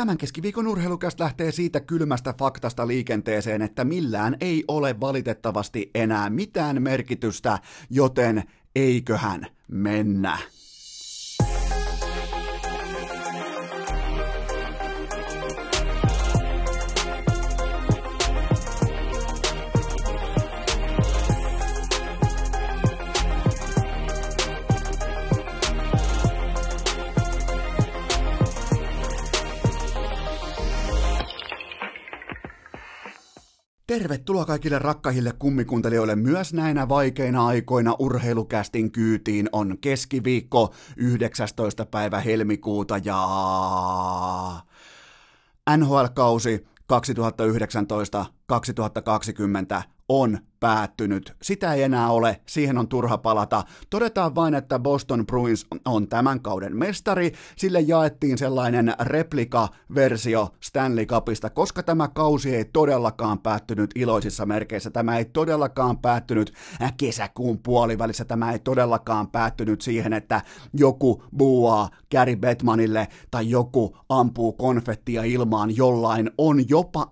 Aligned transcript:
Tämän 0.00 0.18
keskiviikon 0.18 0.66
urheilukästä 0.66 1.24
lähtee 1.24 1.52
siitä 1.52 1.80
kylmästä 1.80 2.34
faktasta 2.38 2.86
liikenteeseen, 2.86 3.62
että 3.62 3.84
millään 3.84 4.36
ei 4.40 4.64
ole 4.68 5.00
valitettavasti 5.00 5.90
enää 5.94 6.30
mitään 6.30 6.82
merkitystä, 6.82 7.58
joten 7.90 8.42
eiköhän 8.74 9.46
mennä. 9.68 10.38
Tervetuloa 33.90 34.44
kaikille 34.44 34.78
rakkahille 34.78 35.32
kummikuuntelijoille 35.38 36.16
myös 36.16 36.52
näinä 36.52 36.88
vaikeina 36.88 37.46
aikoina 37.46 37.96
urheilukästin 37.98 38.92
kyytiin 38.92 39.48
on 39.52 39.78
keskiviikko 39.80 40.74
19. 40.96 41.86
päivä 41.86 42.20
helmikuuta 42.20 43.00
ja 43.04 43.28
NHL-kausi 45.76 46.66
2019-2020 48.50 49.82
on 50.08 50.38
päättynyt. 50.60 51.36
Sitä 51.42 51.74
ei 51.74 51.82
enää 51.82 52.10
ole, 52.10 52.40
siihen 52.46 52.78
on 52.78 52.88
turha 52.88 53.18
palata. 53.18 53.64
Todetaan 53.90 54.34
vain, 54.34 54.54
että 54.54 54.78
Boston 54.78 55.26
Bruins 55.26 55.66
on 55.84 56.08
tämän 56.08 56.40
kauden 56.40 56.76
mestari. 56.76 57.32
Sille 57.56 57.80
jaettiin 57.80 58.38
sellainen 58.38 58.94
replika-versio 59.00 60.48
Stanley 60.60 61.06
Cupista, 61.06 61.50
koska 61.50 61.82
tämä 61.82 62.08
kausi 62.08 62.56
ei 62.56 62.64
todellakaan 62.64 63.38
päättynyt 63.38 63.90
iloisissa 63.94 64.46
merkeissä. 64.46 64.90
Tämä 64.90 65.18
ei 65.18 65.24
todellakaan 65.24 65.98
päättynyt 65.98 66.52
kesäkuun 66.96 67.58
puolivälissä. 67.58 68.24
Tämä 68.24 68.52
ei 68.52 68.58
todellakaan 68.58 69.28
päättynyt 69.28 69.80
siihen, 69.80 70.12
että 70.12 70.42
joku 70.72 71.22
buuaa 71.36 71.88
Gary 72.10 72.36
Bettmanille 72.36 73.08
tai 73.30 73.50
joku 73.50 73.96
ampuu 74.08 74.52
konfettia 74.52 75.22
ilmaan. 75.22 75.76
Jollain 75.76 76.30
on 76.38 76.68
jopa 76.68 77.08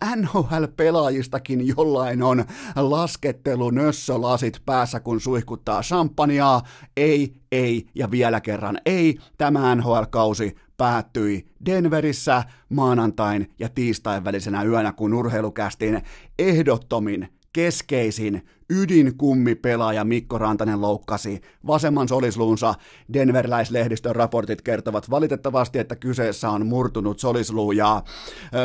NHL-pelaajistakin, 1.29 1.69
jollain 1.77 2.23
on 2.23 2.45
laskettelu 2.77 3.71
nössölasit 3.71 4.62
päässä, 4.67 5.01
kun 5.01 5.21
suihkuttaa 5.21 5.83
champagnea. 5.83 6.61
Ei, 6.97 7.33
ei 7.53 7.87
ja 7.95 8.11
vielä 8.11 8.41
kerran 8.41 8.79
ei. 8.87 9.19
Tämä 9.39 9.75
NHL-kausi 9.75 10.56
päättyi 10.77 11.47
Denverissä 11.67 12.45
maanantain 12.69 13.51
ja 13.59 13.69
tiistain 13.69 14.25
välisenä 14.25 14.62
yönä, 14.62 14.93
kun 14.93 15.15
urheilukästin 15.15 16.03
ehdottomin 16.39 17.29
keskeisin 17.53 18.47
ydinkummipelaaja 18.70 20.05
Mikko 20.05 20.38
Rantanen 20.38 20.80
loukkasi 20.80 21.41
vasemman 21.66 22.08
solisluunsa. 22.08 22.75
Denverläislehdistön 23.12 24.16
raportit 24.16 24.62
kertovat 24.62 25.10
valitettavasti, 25.10 25.78
että 25.78 25.97
kyseessä 25.97 26.50
on 26.50 26.66
murtunut 26.66 27.19
solisluu. 27.19 27.72
Ja 27.72 28.02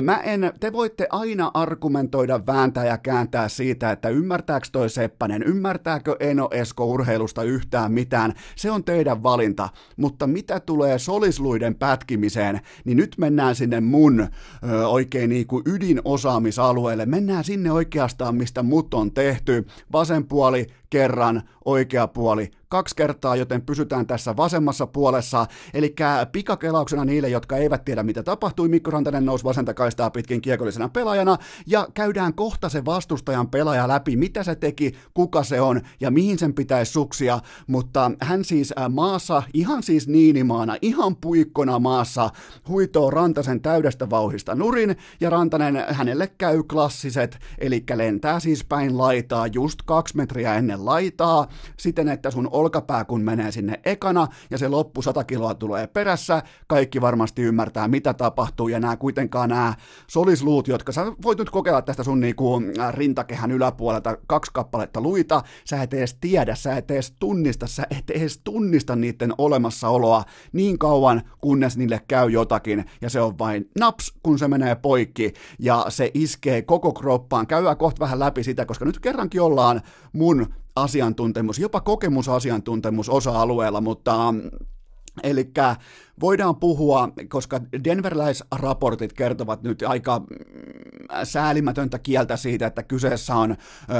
mä 0.02 0.18
en, 0.18 0.54
te 0.60 0.74
voitte 0.74 1.08
aina 1.10 1.52
argumentoida, 1.54 2.46
vääntää 2.48 2.86
ja 2.86 2.98
kääntää 2.98 3.50
siitä, 3.50 3.92
että 3.92 4.10
ymmärtääkö 4.10 4.68
toi 4.72 4.90
Seppänen, 4.90 5.44
ymmärtääkö 5.44 6.16
Eno 6.20 6.48
Esko 6.52 6.86
urheilusta 6.86 7.44
yhtään 7.44 7.92
mitään, 7.92 8.34
se 8.56 8.72
on 8.72 8.84
teidän 8.84 9.24
valinta, 9.24 9.70
mutta 9.98 10.28
mitä 10.28 10.60
tulee 10.60 11.00
solisluiden 11.00 11.76
pätkimiseen, 11.76 12.62
niin 12.86 12.98
nyt 12.98 13.16
mennään 13.18 13.56
sinne 13.56 13.82
mun 13.82 14.20
ö, 14.20 14.88
oikein 14.88 15.30
niin 15.30 15.48
kuin 15.48 15.64
ydinosaamisalueelle, 15.66 17.06
mennään 17.06 17.44
sinne 17.44 17.72
oikeastaan, 17.72 18.36
mistä 18.36 18.64
mut 18.64 18.94
on 18.94 19.12
tehty, 19.12 19.68
vasen 19.94 20.28
puoli 20.28 20.68
kerran, 20.94 21.42
oikea 21.66 22.08
puoli. 22.08 22.52
Kaksi 22.70 22.96
kertaa, 22.96 23.36
joten 23.36 23.62
pysytään 23.62 24.08
tässä 24.08 24.38
vasemmassa 24.38 24.88
puolessa. 24.88 25.46
Eli 25.74 25.96
pikakelauksena 26.32 27.06
niille, 27.06 27.30
jotka 27.30 27.58
eivät 27.58 27.86
tiedä, 27.86 28.04
mitä 28.04 28.24
tapahtui, 28.24 28.68
Mikko 28.70 28.92
Rantanen 28.92 29.26
nousi 29.26 29.44
vasenta 29.44 29.74
kaistaa 29.74 30.10
pitkin 30.10 30.42
kiekollisena 30.42 30.90
pelaajana, 30.90 31.38
ja 31.68 31.88
käydään 31.94 32.34
kohta 32.34 32.70
se 32.70 32.86
vastustajan 32.86 33.50
pelaaja 33.50 33.88
läpi, 33.88 34.16
mitä 34.16 34.44
se 34.44 34.56
teki, 34.56 34.94
kuka 35.14 35.44
se 35.44 35.62
on, 35.62 35.82
ja 36.00 36.12
mihin 36.12 36.40
sen 36.40 36.54
pitäisi 36.54 36.92
suksia, 36.92 37.40
mutta 37.68 38.12
hän 38.22 38.46
siis 38.46 38.74
äh, 38.78 38.90
maassa, 38.90 39.44
ihan 39.54 39.84
siis 39.84 40.08
niinimaana, 40.08 40.78
ihan 40.82 41.16
puikkona 41.16 41.80
maassa, 41.80 42.30
huitoo 42.68 43.10
Rantasen 43.10 43.62
täydestä 43.62 44.10
vauhista 44.10 44.56
nurin, 44.56 44.96
ja 45.20 45.30
Rantanen 45.30 45.86
hänelle 45.90 46.28
käy 46.38 46.64
klassiset, 46.64 47.40
eli 47.58 47.84
lentää 47.96 48.40
siis 48.40 48.64
päin 48.64 48.98
laitaa 48.98 49.48
just 49.48 49.80
kaksi 49.86 50.18
metriä 50.18 50.56
ennen 50.56 50.83
laitaa, 50.86 51.48
siten 51.78 52.10
että 52.10 52.32
sun 52.32 52.50
olkapää 52.52 53.06
kun 53.06 53.22
menee 53.22 53.52
sinne 53.52 53.80
ekana 53.86 54.28
ja 54.50 54.58
se 54.58 54.68
loppu 54.68 55.02
100 55.02 55.24
kiloa 55.24 55.54
tulee 55.54 55.88
perässä, 55.88 56.44
kaikki 56.68 57.02
varmasti 57.02 57.42
ymmärtää 57.42 57.88
mitä 57.88 58.14
tapahtuu. 58.14 58.68
Ja 58.68 58.80
nämä 58.80 58.98
kuitenkaan 58.98 59.50
nämä 59.50 59.74
solisluut, 60.08 60.68
jotka 60.68 60.92
sä 60.92 61.06
voit 61.24 61.40
nyt 61.40 61.50
kokeilla 61.50 61.82
tästä 61.82 62.04
sun 62.04 62.20
niinku 62.20 62.62
rintakehän 62.92 63.52
yläpuolelta 63.52 64.18
kaksi 64.28 64.52
kappaletta 64.54 65.02
luita, 65.02 65.44
sä 65.66 65.82
et 65.82 65.94
edes 65.94 66.18
tiedä, 66.22 66.56
sä 66.56 66.78
et 66.78 66.92
edes 66.92 67.14
tunnista, 67.20 67.68
sä 67.68 67.84
et 67.98 68.10
edes 68.10 68.42
tunnista 68.44 68.96
niiden 68.96 69.34
olemassaoloa 69.38 70.24
niin 70.54 70.80
kauan, 70.80 71.22
kunnes 71.42 71.78
niille 71.78 72.02
käy 72.08 72.30
jotakin. 72.30 72.86
Ja 73.02 73.10
se 73.10 73.22
on 73.22 73.40
vain 73.40 73.70
naps, 73.80 74.14
kun 74.24 74.40
se 74.40 74.48
menee 74.48 74.76
poikki. 74.76 75.34
Ja 75.60 75.86
se 75.90 76.12
iskee 76.14 76.62
koko 76.62 76.94
kroppaan. 76.94 77.48
Käydään 77.48 77.78
kohta 77.78 78.00
vähän 78.00 78.20
läpi 78.20 78.44
sitä, 78.44 78.66
koska 78.66 78.86
nyt 78.86 79.00
kerrankin 79.00 79.42
ollaan 79.42 79.82
mun 80.14 80.54
asiantuntemus, 80.76 81.60
jopa 81.60 81.82
kokemusasiantuntemus 81.82 83.10
osa-alueella, 83.10 83.82
mutta 83.82 84.34
Eli 85.24 85.52
voidaan 86.22 86.56
puhua, 86.56 87.10
koska 87.30 87.62
denverläisraportit 87.84 89.14
kertovat 89.14 89.64
nyt 89.64 89.84
aika 89.88 90.20
mm, 90.20 90.26
säälimätöntä 91.24 92.00
kieltä 92.00 92.38
siitä, 92.38 92.68
että 92.68 92.84
kyseessä 92.84 93.36
on 93.36 93.56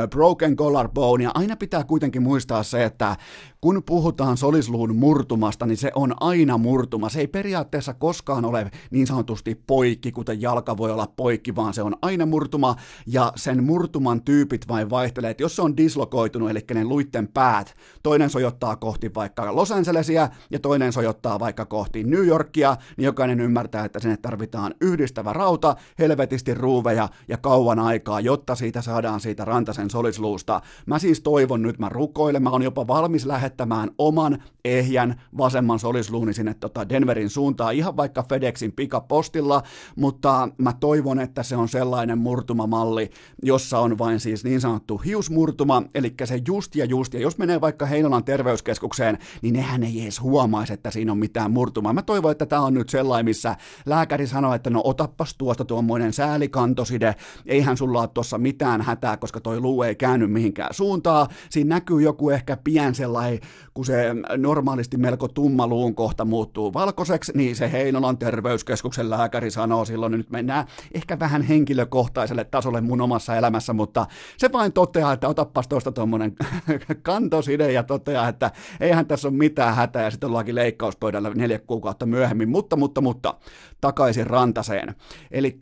broken 0.10 0.56
collarbone, 0.56 1.24
ja 1.24 1.32
aina 1.34 1.56
pitää 1.56 1.84
kuitenkin 1.84 2.24
muistaa 2.24 2.64
se, 2.64 2.84
että 2.84 3.16
kun 3.62 3.84
puhutaan 3.86 4.38
solisluun 4.38 4.96
murtumasta, 4.96 5.66
niin 5.66 5.78
se 5.78 5.92
on 5.96 6.16
aina 6.20 6.58
murtuma. 6.58 7.10
Se 7.10 7.20
ei 7.20 7.28
periaatteessa 7.28 7.94
koskaan 7.94 8.46
ole 8.46 8.72
niin 8.92 9.08
sanotusti 9.08 9.62
poikki, 9.68 10.12
kuten 10.12 10.42
jalka 10.42 10.78
voi 10.78 10.92
olla 10.92 11.08
poikki, 11.16 11.56
vaan 11.56 11.74
se 11.74 11.82
on 11.82 11.96
aina 12.02 12.26
murtuma, 12.26 12.76
ja 13.08 13.34
sen 13.36 13.64
murtuman 13.64 14.22
tyypit 14.22 14.68
vain 14.68 14.90
vaihtelee. 14.90 15.32
Et 15.32 15.40
jos 15.40 15.56
se 15.56 15.62
on 15.62 15.78
dislokoitunut, 15.78 16.50
eli 16.50 16.60
ne 16.74 16.84
luitten 16.84 17.28
päät, 17.28 17.76
toinen 18.04 18.30
sojottaa 18.30 18.76
kohti 18.76 19.14
vaikka 19.14 19.56
Los 19.56 19.72
Angelesia, 19.72 20.30
ja 20.52 20.60
toinen 20.60 20.94
sojottaa 20.94 21.40
vaikka 21.40 21.66
kohti 21.66 22.03
New 22.10 22.26
Yorkia, 22.26 22.78
niin 22.98 23.06
jokainen 23.06 23.40
ymmärtää, 23.40 23.86
että 23.86 24.00
sinne 24.00 24.18
tarvitaan 24.18 24.74
yhdistävä 24.82 25.34
rauta, 25.34 25.76
helvetisti 26.00 26.54
ruuveja 26.54 27.10
ja 27.28 27.38
kauan 27.38 27.80
aikaa, 27.80 28.20
jotta 28.20 28.56
siitä 28.56 28.82
saadaan 28.82 29.20
siitä 29.20 29.46
rantasen 29.46 29.90
solisluusta. 29.90 30.62
Mä 30.86 31.00
siis 31.00 31.22
toivon 31.22 31.62
nyt, 31.62 31.80
mä 31.80 31.90
rukoilen, 31.90 32.44
mä 32.44 32.50
oon 32.50 32.62
jopa 32.62 32.88
valmis 32.88 33.26
lähettämään 33.26 33.92
oman 33.98 34.44
ehjän 34.66 35.22
vasemman 35.38 35.80
solisluuni 35.80 36.34
sinne 36.34 36.54
tota 36.54 36.90
Denverin 36.90 37.30
suuntaan, 37.30 37.74
ihan 37.74 37.98
vaikka 37.98 38.26
FedExin 38.30 38.72
pikapostilla, 38.72 39.64
mutta 39.96 40.50
mä 40.58 40.74
toivon, 40.80 41.20
että 41.20 41.44
se 41.44 41.56
on 41.56 41.70
sellainen 41.70 42.18
murtumamalli, 42.18 43.10
jossa 43.44 43.80
on 43.80 43.98
vain 43.98 44.20
siis 44.20 44.44
niin 44.44 44.62
sanottu 44.62 44.98
hiusmurtuma, 44.98 45.84
eli 45.96 46.14
se 46.26 46.42
just 46.48 46.76
ja 46.76 46.86
just, 46.86 47.14
ja 47.14 47.20
jos 47.20 47.38
menee 47.38 47.62
vaikka 47.62 47.86
Heinolan 47.86 48.24
terveyskeskukseen, 48.24 49.18
niin 49.42 49.54
nehän 49.54 49.84
ei 49.84 50.02
edes 50.02 50.22
huomaisi, 50.22 50.74
että 50.74 50.92
siinä 50.92 51.12
on 51.12 51.18
mitään 51.18 51.52
murtumaa. 51.52 51.94
Mä 51.94 52.02
toivon, 52.02 52.32
että 52.32 52.46
tämä 52.46 52.62
on 52.62 52.74
nyt 52.74 52.90
sellainen, 52.90 53.26
missä 53.26 53.56
lääkäri 53.86 54.28
sanoo, 54.28 54.54
että 54.54 54.70
no 54.70 54.82
otappas 54.84 55.36
tuosta 55.38 55.66
tuommoinen 55.66 56.14
säälikantoside, 56.14 57.16
eihän 57.46 57.78
sulla 57.78 58.00
ole 58.00 58.10
tuossa 58.14 58.38
mitään 58.38 58.82
hätää, 58.82 59.18
koska 59.18 59.40
toi 59.40 59.60
luu 59.60 59.84
ei 59.84 59.96
käänny 59.96 60.28
mihinkään 60.28 60.74
suuntaan. 60.74 61.28
Siinä 61.50 61.76
näkyy 61.76 62.02
joku 62.02 62.30
ehkä 62.30 62.58
pien 62.64 62.96
sellainen, 62.96 63.40
kun 63.74 63.86
se 63.86 64.06
normaalisti 64.54 64.98
melko 64.98 65.28
tumma 65.28 65.68
luun 65.68 65.96
kohta 65.96 66.26
muuttuu 66.26 66.74
valkoiseksi, 66.74 67.32
niin 67.36 67.56
se 67.56 67.72
Heinolan 67.72 68.18
terveyskeskuksen 68.18 69.10
lääkäri 69.10 69.52
sanoo 69.52 69.86
silloin, 69.86 70.12
nyt 70.12 70.30
mennään 70.30 70.66
ehkä 70.94 71.20
vähän 71.20 71.42
henkilökohtaiselle 71.42 72.44
tasolle 72.44 72.82
mun 72.82 73.02
omassa 73.02 73.36
elämässä, 73.36 73.74
mutta 73.74 74.06
se 74.38 74.52
vain 74.52 74.74
toteaa, 74.74 75.14
että 75.14 75.28
otappas 75.28 75.68
tuosta 75.68 75.92
tuommoinen 75.92 76.36
kantoside 77.02 77.72
ja 77.72 77.84
toteaa, 77.84 78.28
että 78.28 78.52
eihän 78.80 79.06
tässä 79.06 79.28
ole 79.28 79.38
mitään 79.38 79.76
hätää 79.76 80.04
ja 80.04 80.12
sitten 80.12 80.30
ollaankin 80.30 80.56
leikkauspöydällä 80.56 81.30
neljä 81.36 81.60
kuukautta 81.60 82.06
myöhemmin, 82.06 82.50
mutta, 82.50 82.76
mutta, 82.76 83.02
mutta, 83.02 83.36
takaisin 83.82 84.28
rantaseen. 84.28 84.96
Eli 85.32 85.58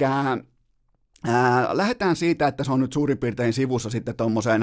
Ää, 1.28 1.78
lähdetään 1.78 2.16
siitä, 2.16 2.48
että 2.48 2.64
se 2.64 2.72
on 2.72 2.80
nyt 2.80 2.94
suurin 2.94 3.18
piirtein 3.18 3.54
sivussa 3.54 3.90
sitten 3.90 4.16
tuommoisen 4.16 4.62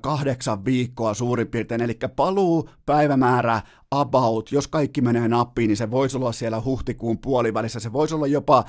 kahdeksan 0.00 0.64
viikkoa 0.64 1.14
suurin 1.14 1.48
piirtein, 1.48 1.80
eli 1.82 1.98
paluu 2.16 2.70
päivämäärä 2.86 3.62
about, 4.00 4.52
jos 4.52 4.68
kaikki 4.68 5.00
menee 5.00 5.28
nappiin, 5.28 5.68
niin 5.68 5.76
se 5.76 5.90
voisi 5.90 6.16
olla 6.16 6.32
siellä 6.32 6.62
huhtikuun 6.64 7.18
puolivälissä, 7.18 7.80
se 7.80 7.92
voisi 7.92 8.14
olla 8.14 8.26
jopa 8.26 8.58
äh, 8.58 8.64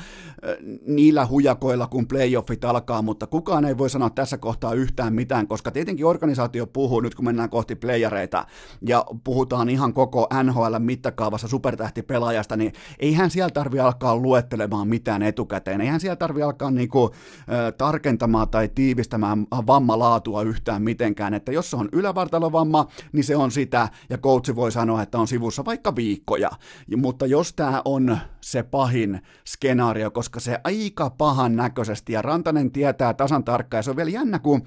niillä 0.88 1.28
hujakoilla, 1.28 1.88
kun 1.88 2.08
playoffit 2.08 2.66
alkaa, 2.66 3.02
mutta 3.02 3.28
kukaan 3.28 3.66
ei 3.66 3.78
voi 3.78 3.90
sanoa 3.90 4.10
tässä 4.10 4.38
kohtaa 4.38 4.74
yhtään 4.74 5.14
mitään, 5.14 5.48
koska 5.48 5.72
tietenkin 5.72 6.06
organisaatio 6.06 6.68
puhuu 6.68 7.00
nyt, 7.00 7.16
kun 7.16 7.26
mennään 7.26 7.50
kohti 7.50 7.76
playareita, 7.76 8.46
ja 8.82 9.06
puhutaan 9.24 9.70
ihan 9.70 9.94
koko 9.94 10.28
NHL 10.44 10.76
mittakaavassa 10.80 11.48
supertähtipelaajasta, 11.48 12.58
niin 12.58 12.74
eihän 13.00 13.32
siellä 13.32 13.50
tarvi 13.50 13.80
alkaa 13.80 14.18
luettelemaan 14.18 14.88
mitään 14.88 15.22
etukäteen, 15.22 15.82
eihän 15.82 16.00
siellä 16.00 16.16
tarvi 16.16 16.42
alkaa 16.42 16.72
niinku, 16.72 17.12
äh, 17.40 17.74
tarkentamaan 17.78 18.50
tai 18.50 18.70
tiivistämään 18.76 19.48
vammalaatua 19.68 20.42
yhtään 20.42 20.82
mitenkään, 20.82 21.34
että 21.34 21.52
jos 21.52 21.70
se 21.70 21.76
on 21.76 21.90
ylävartalovamma, 21.92 22.88
niin 23.12 23.24
se 23.24 23.36
on 23.36 23.52
sitä, 23.52 23.90
ja 24.10 24.18
coachi 24.18 24.56
voi 24.56 24.72
sanoa, 24.72 25.02
että 25.02 25.15
on 25.20 25.28
sivussa 25.28 25.66
vaikka 25.66 25.96
viikkoja, 25.96 26.50
mutta 26.98 27.26
jos 27.26 27.54
tämä 27.54 27.82
on 27.86 28.18
se 28.42 28.64
pahin 28.64 29.22
skenaario, 29.48 30.12
koska 30.12 30.40
se 30.40 30.60
aika 30.64 31.10
pahan 31.10 31.56
näköisesti, 31.56 32.14
ja 32.14 32.22
Rantanen 32.22 32.72
tietää 32.72 33.14
tasan 33.14 33.44
tarkkaan, 33.44 33.80
ja 33.80 33.84
se 33.84 33.90
on 33.90 33.96
vielä 33.96 34.10
jännä, 34.10 34.40
kun 34.40 34.64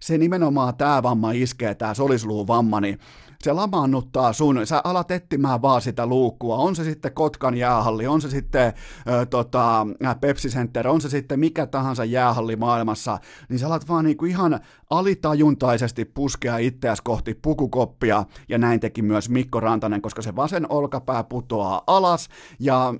se 0.00 0.18
nimenomaan 0.18 0.76
tämä 0.76 1.02
vamma 1.02 1.32
iskee, 1.32 1.74
tämä 1.74 1.94
solisluun 1.94 2.46
vamma, 2.46 2.80
niin 2.80 2.98
se 3.44 3.52
lamaannuttaa 3.52 4.32
sun, 4.32 4.66
sä 4.66 4.80
alat 4.84 5.10
etsimään 5.10 5.62
vaan 5.62 5.82
sitä 5.82 6.06
luukkua, 6.06 6.56
on 6.56 6.76
se 6.76 6.84
sitten 6.84 7.12
Kotkan 7.12 7.54
jäähalli, 7.54 8.06
on 8.06 8.20
se 8.20 8.30
sitten 8.30 8.72
ö, 9.08 9.26
tota, 9.26 9.86
Pepsi 10.20 10.48
Center, 10.48 10.88
on 10.88 11.00
se 11.00 11.08
sitten 11.08 11.40
mikä 11.40 11.66
tahansa 11.66 12.04
jäähalli 12.04 12.56
maailmassa, 12.56 13.18
niin 13.48 13.58
sä 13.58 13.66
alat 13.66 13.88
vaan 13.88 14.04
niinku 14.04 14.24
ihan 14.24 14.60
alitajuntaisesti 14.90 16.04
puskea 16.04 16.58
itseäs 16.58 17.00
kohti 17.00 17.34
pukukoppia, 17.34 18.24
ja 18.48 18.58
näin 18.58 18.80
teki 18.80 19.02
myös 19.02 19.28
Mikko 19.28 19.60
Rantanen, 19.60 20.02
koska 20.02 20.22
se 20.22 20.36
vasen 20.36 20.66
olkapää 20.72 21.24
putoaa 21.24 21.82
alas, 21.86 22.28
ja 22.58 22.94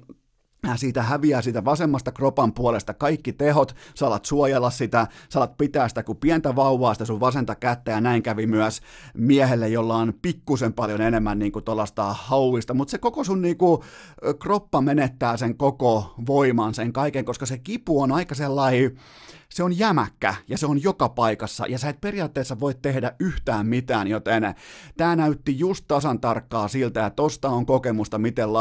siitä 0.77 1.03
häviää 1.03 1.43
siitä 1.43 1.65
vasemmasta 1.65 2.13
kropan 2.13 2.53
puolesta 2.53 2.95
kaikki 2.95 3.33
tehot, 3.33 3.77
sä 3.95 4.07
alat 4.07 4.25
suojella 4.25 4.71
sitä, 4.71 5.07
sä 5.29 5.39
alat 5.39 5.57
pitää 5.57 5.89
sitä 5.89 6.03
kuin 6.03 6.19
pientä 6.19 6.57
vauvaa 6.57 6.95
sitä 6.95 7.05
sun 7.05 7.21
vasenta 7.21 7.55
kättä 7.55 7.91
ja 7.91 8.01
näin 8.01 8.23
kävi 8.23 8.47
myös 8.47 8.81
miehelle, 9.15 9.69
jolla 9.69 9.97
on 9.97 10.15
pikkusen 10.23 10.73
paljon 10.73 11.01
enemmän 11.01 11.39
niin 11.39 11.53
kuin 11.53 11.65
tuollaista 11.65 12.13
hauista, 12.13 12.75
mutta 12.75 12.91
se 12.91 12.99
koko 12.99 13.25
sun 13.25 13.43
niin 13.43 13.59
kuin, 13.59 13.83
kroppa 14.39 14.81
menettää 14.81 15.37
sen 15.37 15.57
koko 15.57 16.15
voiman, 16.27 16.75
sen 16.75 16.93
kaiken, 16.93 17.25
koska 17.25 17.47
se 17.47 17.59
kipu 17.59 18.01
on 18.01 18.13
aika 18.13 18.35
sellainen 18.35 18.97
se 19.53 19.63
on 19.63 19.79
jämäkkä 19.79 20.35
ja 20.49 20.59
se 20.59 20.67
on 20.67 20.83
joka 20.83 21.09
paikassa 21.09 21.67
ja 21.67 21.79
sä 21.79 21.89
et 21.89 22.01
periaatteessa 22.01 22.61
voi 22.61 22.75
tehdä 22.75 23.13
yhtään 23.21 23.67
mitään, 23.67 24.09
joten 24.09 24.55
tämä 24.97 25.17
näytti 25.17 25.59
just 25.59 25.85
tasan 25.89 26.21
tarkkaa 26.21 26.69
siltä, 26.69 27.07
että 27.07 27.17
tosta 27.17 27.49
on 27.49 27.67
kokemusta, 27.67 28.19
miten 28.19 28.53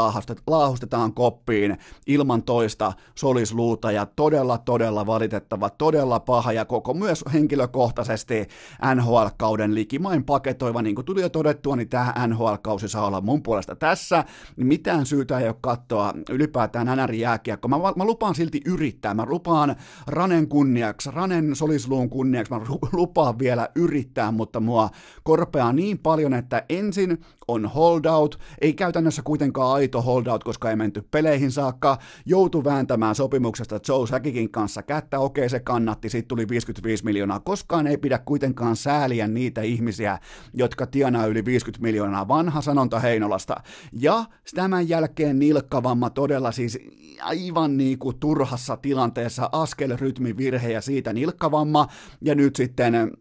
laahustetaan 0.46 1.14
koppiin. 1.14 1.78
Ilman 2.06 2.42
toista 2.42 2.92
solisluuta 3.14 3.92
ja 3.92 4.06
todella, 4.06 4.58
todella 4.58 5.06
valitettava, 5.06 5.70
todella 5.70 6.20
paha 6.20 6.52
ja 6.52 6.64
koko 6.64 6.94
myös 6.94 7.24
henkilökohtaisesti 7.32 8.48
NHL-kauden 8.94 9.74
likimain 9.74 10.24
paketoiva, 10.24 10.82
niin 10.82 10.94
kuin 10.94 11.04
tuli 11.04 11.22
jo 11.22 11.28
todettua, 11.28 11.76
niin 11.76 11.88
tämä 11.88 12.14
NHL-kausi 12.26 12.88
saa 12.88 13.06
olla 13.06 13.20
mun 13.20 13.42
puolesta 13.42 13.76
tässä, 13.76 14.24
niin 14.56 14.66
mitään 14.66 15.06
syytä 15.06 15.38
ei 15.38 15.48
ole 15.48 15.56
katsoa 15.60 16.12
ylipäätään 16.30 16.86
NR-jääkiekko. 16.86 17.68
Mä, 17.68 17.76
mä 17.96 18.04
lupaan 18.04 18.34
silti 18.34 18.60
yrittää, 18.66 19.14
mä 19.14 19.24
lupaan 19.26 19.76
Ranen 20.06 20.48
kunnia 20.48 20.81
kunniaksi, 20.82 21.10
Ranen 21.10 21.56
solisluun 21.56 22.10
kunniaksi, 22.10 22.52
mä 22.52 22.60
lupaan 22.92 23.38
vielä 23.38 23.68
yrittää, 23.74 24.30
mutta 24.30 24.60
mua 24.60 24.90
korpeaa 25.22 25.72
niin 25.72 25.98
paljon, 25.98 26.34
että 26.34 26.64
ensin 26.68 27.18
on 27.48 27.66
holdout, 27.66 28.38
ei 28.60 28.72
käytännössä 28.72 29.22
kuitenkaan 29.22 29.72
aito 29.72 30.02
holdout, 30.02 30.44
koska 30.44 30.70
ei 30.70 30.76
menty 30.76 31.02
peleihin 31.10 31.50
saakka, 31.50 31.98
joutu 32.26 32.64
vääntämään 32.64 33.14
sopimuksesta 33.14 33.80
Joe 33.88 34.06
Säkikin 34.06 34.50
kanssa 34.50 34.82
kättä, 34.82 35.18
okei 35.18 35.48
se 35.48 35.60
kannatti, 35.60 36.08
siitä 36.08 36.28
tuli 36.28 36.48
55 36.48 37.04
miljoonaa, 37.04 37.40
koskaan 37.40 37.86
ei 37.86 37.96
pidä 37.96 38.18
kuitenkaan 38.18 38.76
sääliä 38.76 39.28
niitä 39.28 39.62
ihmisiä, 39.62 40.18
jotka 40.54 40.86
tienaa 40.86 41.26
yli 41.26 41.44
50 41.44 41.82
miljoonaa, 41.82 42.28
vanha 42.28 42.60
sanonta 42.60 42.98
Heinolasta, 42.98 43.56
ja 43.92 44.24
tämän 44.54 44.88
jälkeen 44.88 45.38
nilkkavamma 45.38 46.10
todella 46.10 46.52
siis 46.52 46.78
aivan 47.22 47.76
niin 47.76 47.98
kuin 47.98 48.18
turhassa 48.18 48.76
tilanteessa 48.76 49.48
askelrytmivirhe 49.52 50.71
ja 50.72 50.80
siitä 50.80 51.12
nilkkavamma, 51.12 51.86
ja 52.20 52.34
nyt 52.34 52.56
sitten 52.56 53.12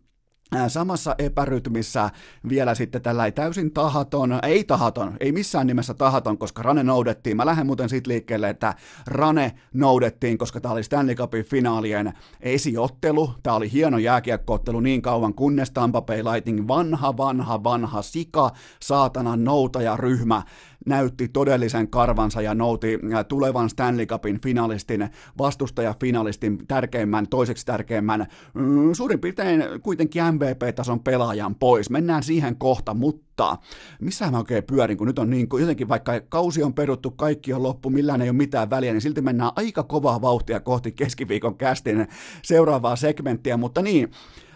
samassa 0.68 1.16
epärytmissä 1.18 2.10
vielä 2.50 2.76
sitten 2.76 3.02
tällä 3.02 3.32
täysin 3.32 3.72
tahaton, 3.72 4.40
ei 4.44 4.64
tahaton, 4.64 5.18
ei 5.20 5.32
missään 5.32 5.68
nimessä 5.68 5.94
tahaton, 5.94 6.38
koska 6.38 6.64
Rane 6.64 6.84
noudettiin. 6.84 7.38
Mä 7.38 7.46
lähden 7.46 7.66
muuten 7.66 7.90
siitä 7.90 8.10
liikkeelle, 8.10 8.50
että 8.50 8.74
Rane 9.08 9.52
noudettiin, 9.74 10.38
koska 10.38 10.62
tämä 10.62 10.74
oli 10.74 10.84
Stanley 10.84 11.16
Cupin 11.16 11.46
finaalien 11.46 12.14
esiottelu. 12.42 13.34
Tämä 13.44 13.56
oli 13.56 13.72
hieno 13.72 13.98
jääkiekkoottelu 13.98 14.80
niin 14.80 15.02
kauan, 15.02 15.34
kunnes 15.34 15.72
Tampa 15.72 16.02
Bay 16.02 16.24
Lightning 16.24 16.68
vanha, 16.68 17.18
vanha, 17.18 17.64
vanha 17.64 18.02
sika, 18.02 18.52
saatana 18.82 19.36
noutajaryhmä 19.36 20.44
näytti 20.86 21.28
todellisen 21.28 21.88
karvansa 21.88 22.42
ja 22.42 22.54
nouti 22.54 23.00
tulevan 23.28 23.70
Stanley 23.70 24.06
Cupin 24.06 24.42
finalistin, 24.42 25.10
vastustajafinalistin 25.38 26.68
tärkeimmän, 26.68 27.28
toiseksi 27.28 27.66
tärkeimmän, 27.66 28.28
mm, 28.54 28.94
suurin 28.94 29.20
piirtein 29.20 29.64
kuitenkin 29.84 30.24
MVP-tason 30.24 31.00
pelaajan 31.00 31.56
pois. 31.56 31.90
Mennään 31.90 32.24
siihen 32.24 32.56
kohta, 32.56 32.94
mutta 32.94 33.58
missä 34.02 34.32
mä 34.32 34.38
oikein 34.38 34.64
pyörin, 34.64 34.98
kun 34.98 35.08
nyt 35.08 35.20
on 35.20 35.30
niin 35.30 35.50
kuin 35.50 35.62
jotenkin 35.62 35.90
vaikka 35.90 36.22
kausi 36.30 36.64
on 36.64 36.74
peruttu, 36.74 37.12
kaikki 37.12 37.54
on 37.54 37.64
loppu, 37.64 37.90
millään 37.90 38.22
ei 38.22 38.30
ole 38.30 38.38
mitään 38.38 38.70
väliä, 38.70 38.92
niin 38.92 39.02
silti 39.02 39.22
mennään 39.22 39.52
aika 39.56 39.84
kovaa 39.84 40.22
vauhtia 40.22 40.60
kohti 40.60 40.92
keskiviikon 40.92 41.58
kästin 41.58 42.08
seuraavaa 42.44 42.96
segmenttiä, 42.96 43.58
mutta 43.58 43.82
niin, 43.82 44.12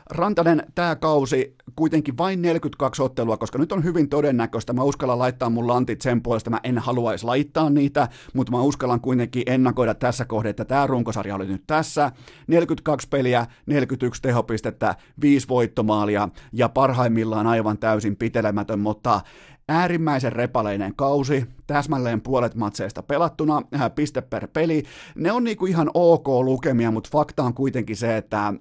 Rantanen, 0.10 0.63
tämä 0.75 0.96
kausi 0.96 1.56
kuitenkin 1.75 2.18
vain 2.18 2.42
42 2.42 3.02
ottelua, 3.02 3.38
koska 3.38 3.57
nyt 3.57 3.72
on 3.72 3.84
hyvin 3.84 4.10
todennäköistä, 4.10 4.74
mä 4.74 4.84
uskallan 4.84 5.19
laittaa 5.19 5.50
mun 5.50 5.68
lantit 5.68 6.02
sen 6.02 6.22
puolesta, 6.22 6.50
mä 6.50 6.60
en 6.63 6.78
haluaisi 6.78 7.25
laittaa 7.25 7.69
niitä, 7.69 8.07
mutta 8.34 8.52
mä 8.52 8.62
uskallan 8.62 9.02
kuitenkin 9.02 9.44
ennakoida 9.46 9.94
tässä 9.94 10.25
kohdassa, 10.25 10.50
että 10.50 10.66
tämä 10.66 10.88
runkosarja 10.88 11.36
oli 11.36 11.48
nyt 11.48 11.63
tässä, 11.68 12.12
42 12.48 13.07
peliä, 13.10 13.48
41 13.66 14.22
tehopistettä, 14.22 14.96
5 15.22 15.48
voittomaalia 15.48 16.30
ja 16.54 16.69
parhaimmillaan 16.69 17.48
aivan 17.48 17.78
täysin 17.78 18.16
pitelemätön, 18.16 18.80
mutta 18.80 19.22
äärimmäisen 19.69 20.34
repaleinen 20.34 20.96
kausi, 20.96 21.46
täsmälleen 21.68 22.22
puolet 22.22 22.56
matseista 22.56 23.04
pelattuna, 23.04 23.62
äh, 23.75 23.96
piste 23.96 24.22
per 24.22 24.48
peli. 24.48 24.84
Ne 25.16 25.31
on 25.31 25.44
niinku 25.44 25.66
ihan 25.66 25.92
ok 25.94 26.28
lukemia, 26.28 26.92
mutta 26.92 27.10
fakta 27.13 27.44
on 27.44 27.54
kuitenkin 27.54 27.97
se, 27.97 28.18
että 28.18 28.54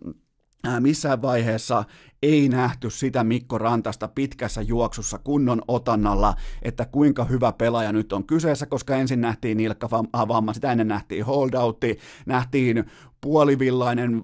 missään 0.81 1.23
vaiheessa 1.23 1.85
ei 2.23 2.49
nähty 2.49 2.91
sitä 2.91 3.25
Mikko 3.25 3.59
Rantasta 3.59 4.09
pitkässä 4.09 4.63
juoksussa 4.63 5.19
kunnon 5.19 5.63
otannalla, 5.69 6.35
että 6.63 6.85
kuinka 6.85 7.25
hyvä 7.25 7.53
pelaaja 7.53 7.93
nyt 7.93 8.13
on 8.13 8.25
kyseessä, 8.25 8.67
koska 8.67 8.97
ensin 8.97 9.21
nähtiin 9.21 9.57
nilkkavamma, 9.57 10.53
sitä 10.53 10.73
ennen 10.73 10.89
nähtiin 10.89 11.25
holdoutti, 11.25 11.99
nähtiin 12.27 12.85
puolivillainen 13.21 14.23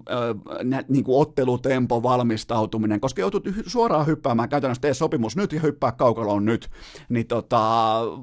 äh, 0.73 0.85
niin 0.87 1.03
kuin 1.03 1.21
ottelutempo 1.21 2.03
valmistautuminen, 2.03 2.99
koska 2.99 3.21
joutut 3.21 3.47
suoraan 3.67 4.07
hyppäämään 4.07 4.49
käytännössä 4.49 4.81
tee 4.81 4.93
sopimus 4.93 5.35
nyt 5.35 5.53
ja 5.53 5.59
hyppää 5.59 5.91
kaukaloon 5.91 6.45
nyt, 6.45 6.69
niin 7.09 7.27
tota, 7.27 7.59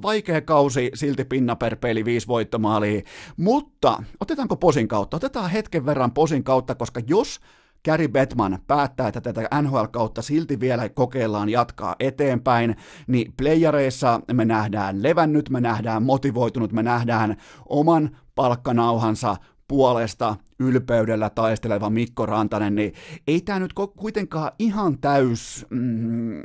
vaikea 0.01 0.41
kausi, 0.41 0.91
silti 0.93 1.25
pinna 1.25 1.55
per 1.55 1.75
peli, 1.75 2.05
viisi 2.05 2.27
voittomaalia, 2.27 3.01
mutta 3.37 4.03
otetaanko 4.19 4.55
posin 4.55 4.87
kautta? 4.87 5.17
Otetaan 5.17 5.49
hetken 5.49 5.85
verran 5.85 6.11
posin 6.11 6.43
kautta, 6.43 6.75
koska 6.75 7.01
jos 7.07 7.39
Gary 7.85 8.07
Bettman 8.07 8.59
päättää, 8.67 9.07
että 9.07 9.21
tätä 9.21 9.61
NHL-kautta 9.61 10.21
silti 10.21 10.59
vielä 10.59 10.89
kokeillaan 10.89 11.49
jatkaa 11.49 11.95
eteenpäin, 11.99 12.75
niin 13.07 13.33
playareissa 13.37 14.21
me 14.33 14.45
nähdään 14.45 15.03
levännyt, 15.03 15.49
me 15.49 15.61
nähdään 15.61 16.03
motivoitunut, 16.03 16.71
me 16.71 16.83
nähdään 16.83 17.37
oman 17.69 18.17
palkkanauhansa 18.35 19.35
puolesta 19.67 20.35
ylpeydellä 20.59 21.29
taisteleva 21.29 21.89
Mikko 21.89 22.25
Rantanen, 22.25 22.75
niin 22.75 22.93
ei 23.27 23.41
tämä 23.41 23.59
nyt 23.59 23.73
kuitenkaan 23.97 24.51
ihan 24.59 24.97
täys 24.97 25.65
mm, 25.69 26.41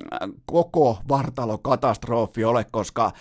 koko 0.46 0.98
vartalokatastrofi 1.08 2.44
ole, 2.44 2.66
koska 2.70 3.12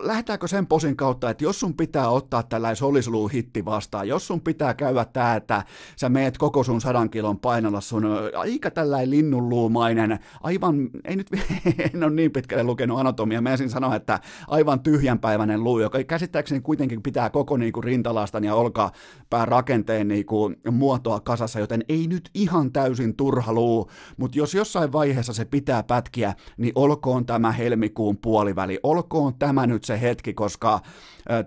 lähdetäänkö 0.00 0.48
sen 0.48 0.66
posin 0.66 0.96
kautta, 0.96 1.30
että 1.30 1.44
jos 1.44 1.60
sun 1.60 1.74
pitää 1.74 2.08
ottaa 2.08 2.42
tällainen 2.42 2.76
solisluu 2.76 3.28
hitti 3.28 3.64
vastaan, 3.64 4.08
jos 4.08 4.26
sun 4.26 4.40
pitää 4.40 4.74
käydä 4.74 5.04
tämä, 5.04 5.36
että 5.36 5.64
sä 5.96 6.08
meet 6.08 6.38
koko 6.38 6.64
sun 6.64 6.80
sadan 6.80 7.10
kilon 7.10 7.38
painolla 7.38 7.80
sun 7.80 8.04
aika 8.36 8.70
tällainen 8.70 9.10
linnunluumainen, 9.10 10.18
aivan, 10.42 10.90
ei 11.04 11.16
nyt, 11.16 11.30
en 11.94 12.04
ole 12.04 12.12
niin 12.12 12.32
pitkälle 12.32 12.64
lukenut 12.64 13.00
anatomia, 13.00 13.40
mä 13.40 13.50
ensin 13.50 13.70
sanoa, 13.70 13.96
että 13.96 14.20
aivan 14.48 14.80
tyhjänpäiväinen 14.80 15.64
luu, 15.64 15.80
joka 15.80 16.04
käsittääkseni 16.04 16.60
kuitenkin 16.60 17.02
pitää 17.02 17.30
koko 17.30 17.56
niin 17.56 17.72
kuin 17.72 17.84
rintalastan 17.84 18.44
ja 18.44 18.54
olkapään 18.54 19.48
rakenteen, 19.48 20.08
niinku 20.16 20.52
muotoa 20.70 21.20
kasassa, 21.20 21.60
joten 21.60 21.84
ei 21.88 22.06
nyt 22.06 22.30
ihan 22.34 22.72
täysin 22.72 23.16
turha 23.16 23.52
luu, 23.52 23.90
mutta 24.16 24.38
jos 24.38 24.54
jossain 24.54 24.92
vaiheessa 24.92 25.32
se 25.32 25.44
pitää 25.44 25.82
pätkiä, 25.82 26.34
niin 26.56 26.72
olkoon 26.74 27.26
tämä 27.26 27.52
helmikuun 27.52 28.16
puoliväli, 28.16 28.80
olkoon 28.82 29.34
tämä 29.38 29.66
nyt 29.66 29.84
se 29.84 30.00
hetki, 30.00 30.34
koska 30.34 30.80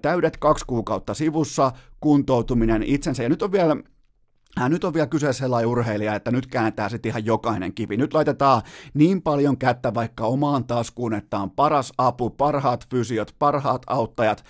täydet 0.01 0.37
kaksi 0.37 0.65
kuukautta 0.65 1.13
sivussa, 1.13 1.71
kuntoutuminen 1.99 2.83
itsensä, 2.83 3.23
ja 3.23 3.29
nyt 3.29 3.41
on 3.41 3.51
vielä 3.51 3.77
Hän 4.59 4.71
nyt 4.71 4.83
on 4.83 4.93
vielä 4.93 5.07
kyse 5.07 5.33
sellainen 5.33 5.69
urheilija, 5.69 6.15
että 6.15 6.31
nyt 6.31 6.47
käännetään 6.47 6.89
sitten 6.89 7.09
ihan 7.09 7.25
jokainen 7.25 7.73
kivi. 7.73 7.97
Nyt 7.97 8.13
laitetaan 8.13 8.61
niin 8.93 9.21
paljon 9.21 9.57
kättä 9.57 9.93
vaikka 9.93 10.25
omaan 10.25 10.65
taskuun, 10.65 11.13
että 11.13 11.37
on 11.37 11.51
paras 11.51 11.93
apu, 11.97 12.29
parhaat 12.29 12.87
fysiot, 12.89 13.35
parhaat 13.39 13.81
auttajat, 13.87 14.43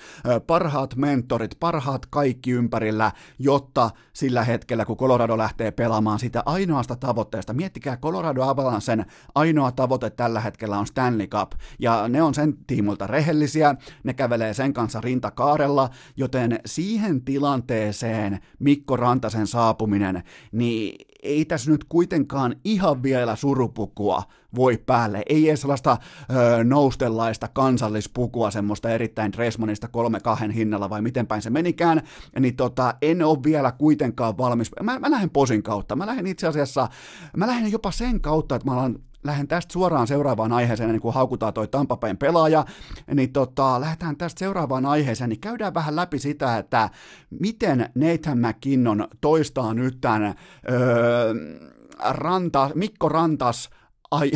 parhaat 0.48 0.96
mentorit, 0.96 1.56
parhaat 1.60 2.06
kaikki 2.06 2.52
ympärillä, 2.52 3.12
jotta 3.40 3.90
sillä 4.14 4.44
hetkellä, 4.44 4.86
kun 4.86 4.98
Colorado 4.98 5.38
lähtee 5.38 5.72
pelaamaan 5.72 6.20
sitä 6.20 6.44
ainoasta 6.46 6.96
tavoitteesta, 6.96 7.54
miettikää 7.54 7.98
Colorado 7.98 8.44
Avalancen 8.44 9.06
ainoa 9.36 9.72
tavoite 9.72 10.10
tällä 10.10 10.40
hetkellä 10.40 10.78
on 10.78 10.88
Stanley 10.88 11.28
Cup, 11.28 11.52
ja 11.80 12.08
ne 12.08 12.22
on 12.22 12.34
sen 12.34 12.58
tiimulta 12.68 13.08
rehellisiä, 13.08 13.76
ne 14.04 14.14
kävelee 14.14 14.54
sen 14.54 14.74
kanssa 14.74 15.02
rintakaarella, 15.02 15.90
joten 16.18 16.60
siihen 16.66 17.22
tilanteeseen 17.22 18.40
Mikko 18.60 18.96
Rantasen 18.96 19.48
saapuminen 19.48 19.99
saapuminen, 20.00 20.24
niin 20.52 21.06
ei 21.24 21.46
tässä 21.46 21.72
nyt 21.72 21.84
kuitenkaan 21.84 22.56
ihan 22.64 23.04
vielä 23.04 23.36
surupukua 23.36 24.24
voi 24.56 24.78
päälle. 24.86 25.24
Ei 25.30 25.50
edes 25.50 25.62
sellaista 25.62 25.98
öö, 26.32 26.64
noustellaista 26.64 27.48
kansallispukua, 27.48 28.52
semmoista 28.52 28.90
erittäin 28.90 29.32
Dressmanista 29.32 29.88
kolme 29.88 30.20
kahden 30.20 30.52
hinnalla, 30.52 30.90
vai 30.90 31.02
miten 31.02 31.28
päin 31.28 31.42
se 31.42 31.50
menikään, 31.50 32.02
niin 32.40 32.56
tota, 32.56 32.94
en 33.02 33.22
ole 33.22 33.44
vielä 33.44 33.72
kuitenkaan 33.72 34.38
valmis. 34.38 34.72
Mä, 34.84 35.00
mä 35.00 35.12
lähden 35.12 35.30
posin 35.30 35.64
kautta. 35.64 35.96
Mä 35.96 36.06
lähden 36.06 36.28
itse 36.28 36.48
asiassa, 36.48 36.90
mä 37.38 37.48
lähden 37.48 37.72
jopa 37.72 37.92
sen 37.92 38.22
kautta, 38.22 38.56
että 38.56 38.66
mä 38.66 38.74
alan 38.74 39.00
lähden 39.24 39.48
tästä 39.48 39.74
suoraan 39.74 40.08
seuraavaan 40.08 40.52
aiheeseen, 40.52 40.90
niin 40.90 41.02
kun 41.02 41.14
haukutaan 41.14 41.54
toi 41.54 41.68
Tampapäin 41.68 42.18
pelaaja, 42.18 42.66
niin 43.14 43.34
tota, 43.34 43.82
lähdetään 43.82 44.18
tästä 44.18 44.40
seuraavaan 44.40 44.86
aiheeseen, 44.86 45.30
niin 45.30 45.40
käydään 45.40 45.74
vähän 45.74 45.96
läpi 45.96 46.20
sitä, 46.20 46.58
että 46.58 46.90
miten 47.30 47.90
Nathan 47.96 48.38
McKinnon 48.38 49.08
toistaa 49.22 49.74
nyt 49.74 49.98
tämän 50.02 50.36
öö, 50.72 51.34
Ranta, 52.10 52.70
Mikko 52.76 53.10
Rantas 53.10 53.70
ai, 54.12 54.32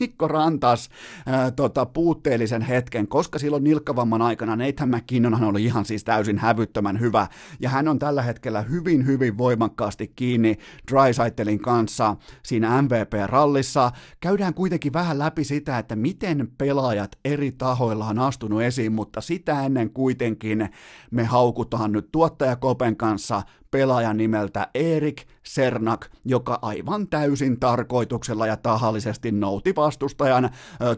Mikko 0.00 0.28
Rantas 0.28 0.90
ää, 1.26 1.50
tota, 1.50 1.86
puutteellisen 1.86 2.62
hetken, 2.62 3.08
koska 3.08 3.38
silloin 3.38 3.64
nilkkavamman 3.64 4.22
aikana 4.22 4.56
Nathan 4.56 4.88
McKinnonhan 4.88 5.44
oli 5.44 5.64
ihan 5.64 5.84
siis 5.84 6.04
täysin 6.04 6.38
hävyttömän 6.38 7.00
hyvä, 7.00 7.26
ja 7.60 7.68
hän 7.68 7.88
on 7.88 7.98
tällä 7.98 8.22
hetkellä 8.22 8.62
hyvin, 8.62 9.06
hyvin 9.06 9.38
voimakkaasti 9.38 10.12
kiinni 10.16 10.58
Drysaitelin 10.90 11.60
kanssa 11.60 12.16
siinä 12.42 12.82
MVP-rallissa. 12.82 13.92
Käydään 14.20 14.54
kuitenkin 14.54 14.92
vähän 14.92 15.18
läpi 15.18 15.44
sitä, 15.44 15.78
että 15.78 15.96
miten 15.96 16.48
pelaajat 16.58 17.18
eri 17.24 17.52
tahoilla 17.52 18.06
on 18.06 18.18
astunut 18.18 18.62
esiin, 18.62 18.92
mutta 18.92 19.20
sitä 19.20 19.62
ennen 19.62 19.90
kuitenkin 19.90 20.68
me 21.10 21.24
haukutaan 21.24 21.92
nyt 21.92 22.08
tuottajakopen 22.12 22.96
kanssa 22.96 23.42
pelaajan 23.72 24.16
nimeltä 24.16 24.68
Erik 24.74 25.26
Sernak, 25.42 26.06
joka 26.24 26.58
aivan 26.62 27.08
täysin 27.08 27.60
tarkoituksella 27.60 28.46
ja 28.46 28.56
tahallisesti 28.56 29.32
nouti 29.32 29.76
vastustajan 29.76 30.50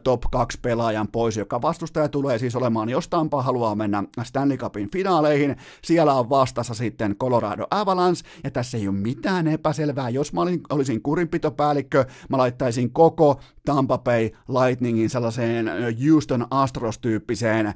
top 0.04 0.23
2 0.33 0.59
pelaajan 0.62 1.09
pois, 1.09 1.37
joka 1.37 1.62
vastustaja 1.62 2.09
tulee 2.09 2.38
siis 2.38 2.57
olemaan, 2.57 2.88
jos 2.88 3.09
Tampa 3.09 3.43
haluaa 3.43 3.75
mennä 3.75 4.04
Stanley 4.23 4.57
Cupin 4.57 4.90
finaaleihin, 4.90 5.57
siellä 5.83 6.14
on 6.14 6.31
vastassa 6.31 6.75
sitten 6.75 7.16
Colorado 7.16 7.66
Avalanche, 7.71 8.23
ja 8.45 8.50
tässä 8.50 8.78
ei 8.78 8.88
ole 8.88 8.97
mitään 8.97 9.47
epäselvää, 9.47 10.09
jos 10.09 10.33
mä 10.33 10.40
olisin 10.71 11.02
kurinpitopäällikkö, 11.02 12.04
mä 12.28 12.38
laittaisin 12.38 12.90
koko 12.90 13.40
Tampa 13.64 13.99
Bay 13.99 14.31
Lightningin 14.49 15.11
sellaiseen 15.11 15.71
Houston 16.09 16.47
Astros-tyyppiseen 16.50 17.75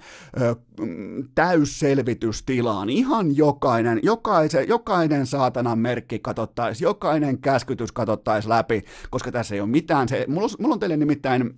täysselvitystilaan, 1.35 2.91
ihan 2.91 3.37
jokainen, 3.37 4.01
jokaisen, 4.03 4.69
jokainen 4.69 5.27
saatanan 5.27 5.79
merkki 5.79 6.19
katsottaisiin, 6.19 6.87
jokainen 6.87 7.39
käskytys 7.39 7.93
katsottaisiin 7.93 8.51
läpi, 8.51 8.85
koska 9.11 9.33
tässä 9.33 9.55
ei 9.55 9.61
ole 9.61 9.69
mitään. 9.69 10.09
Se, 10.09 10.25
mulla, 10.29 10.49
mulla 10.59 10.73
on 10.73 10.81
teille 10.81 10.97
nimittäin 10.97 11.55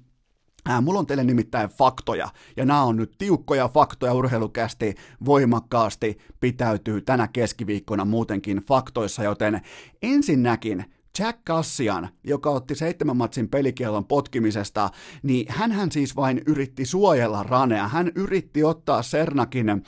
Äh, 0.68 0.82
mulla 0.82 0.98
on 0.98 1.06
teille 1.06 1.24
nimittäin 1.24 1.70
faktoja, 1.70 2.28
ja 2.56 2.64
nämä 2.64 2.82
on 2.82 2.96
nyt 2.96 3.14
tiukkoja 3.18 3.68
faktoja. 3.68 4.14
Urheilukästi 4.14 4.94
voimakkaasti 5.24 6.18
pitäytyy 6.40 7.02
tänä 7.02 7.28
keskiviikkona 7.28 8.04
muutenkin 8.04 8.56
faktoissa, 8.58 9.22
joten 9.22 9.60
ensinnäkin 10.02 10.84
Jack 11.19 11.38
Cassian, 11.47 12.09
joka 12.25 12.50
otti 12.50 12.75
seitsemän 12.75 13.17
matsin 13.17 13.49
pelikielon 13.49 14.05
potkimisesta, 14.05 14.90
niin 15.23 15.47
hän 15.49 15.93
siis 15.93 16.17
vain 16.17 16.43
yritti 16.47 16.87
suojella 16.87 17.43
Ranea. 17.43 17.88
Hän 17.88 18.12
yritti 18.14 18.64
ottaa 18.64 19.02
Sernakin 19.02 19.69
öö, 19.69 19.81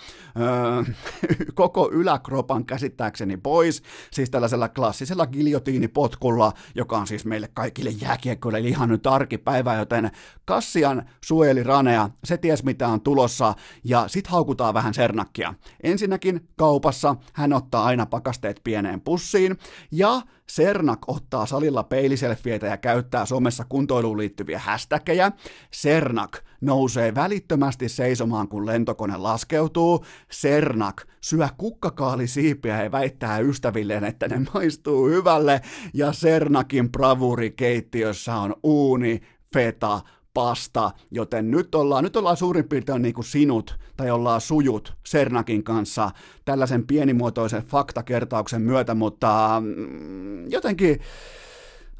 koko 1.55 1.91
yläkropan 1.93 2.65
käsittääkseni 2.65 3.37
pois, 3.37 3.83
siis 4.13 4.31
tällaisella 4.31 4.69
klassisella 4.69 5.27
giljotiinipotkulla, 5.27 6.53
joka 6.75 6.99
on 6.99 7.07
siis 7.07 7.25
meille 7.25 7.49
kaikille 7.55 7.91
jääkiekkoille 7.91 8.61
ihan 8.61 8.89
nyt 8.89 9.07
arkipäivä, 9.07 9.75
joten 9.75 10.11
Kassian 10.45 11.09
suojeli 11.25 11.63
Ranea, 11.63 12.11
se 12.25 12.37
ties 12.39 12.65
mitä 12.65 12.89
on 12.89 13.01
tulossa, 13.01 13.55
ja 13.85 14.09
sit 14.09 14.27
haukutaan 14.27 14.75
vähän 14.75 14.95
Sernakkia. 14.95 15.55
Ensinnäkin 15.83 16.49
kaupassa 16.57 17.17
hän 17.33 17.53
ottaa 17.53 17.85
aina 17.85 18.07
pakasteet 18.07 18.61
pieneen 18.65 19.01
pussiin, 19.01 19.59
ja 19.91 20.23
Sernak 20.53 20.99
ottaa 21.07 21.47
salilla 21.47 21.83
peiliselfieitä 21.83 22.67
ja 22.67 22.77
käyttää 22.77 23.27
somessa 23.27 23.65
kuntoiluun 23.69 24.19
liittyviä 24.19 24.59
hashtageja. 24.59 25.33
Sernak 25.71 26.39
nousee 26.61 27.15
välittömästi 27.15 27.89
seisomaan, 27.89 28.49
kun 28.49 28.67
lentokone 28.67 29.17
laskeutuu. 29.17 30.05
Sernak 30.31 31.03
syö 31.21 31.49
kukkakaalisiipiä 31.57 32.85
ja 32.85 32.93
väittää 32.93 33.39
ystävilleen, 33.39 34.05
että 34.05 34.29
ne 34.29 34.47
maistuu 34.55 35.09
hyvälle. 35.09 35.61
Ja 35.95 36.13
Sernakin 36.13 36.93
bravuri 36.93 37.51
keittiössä 37.51 38.35
on 38.35 38.55
uuni, 38.63 39.21
feta, 39.55 40.01
pasta, 40.35 40.91
joten 41.11 41.51
nyt 41.51 41.75
ollaan, 41.75 42.05
nyt 42.05 42.17
ollaan 42.17 42.37
suurin 42.37 42.69
piirtein 42.69 43.03
niin 43.03 43.15
kuin 43.15 43.25
sinut, 43.25 43.79
tai 43.97 44.11
ollaan 44.11 44.41
sujut 44.41 44.95
Sernakin 45.07 45.65
kanssa 45.65 46.11
tällaisen 46.45 46.87
pienimuotoisen 46.87 47.63
faktakertauksen 47.63 48.63
myötä, 48.63 48.95
mutta 48.95 49.63
mm, 49.65 50.51
jotenkin 50.51 51.01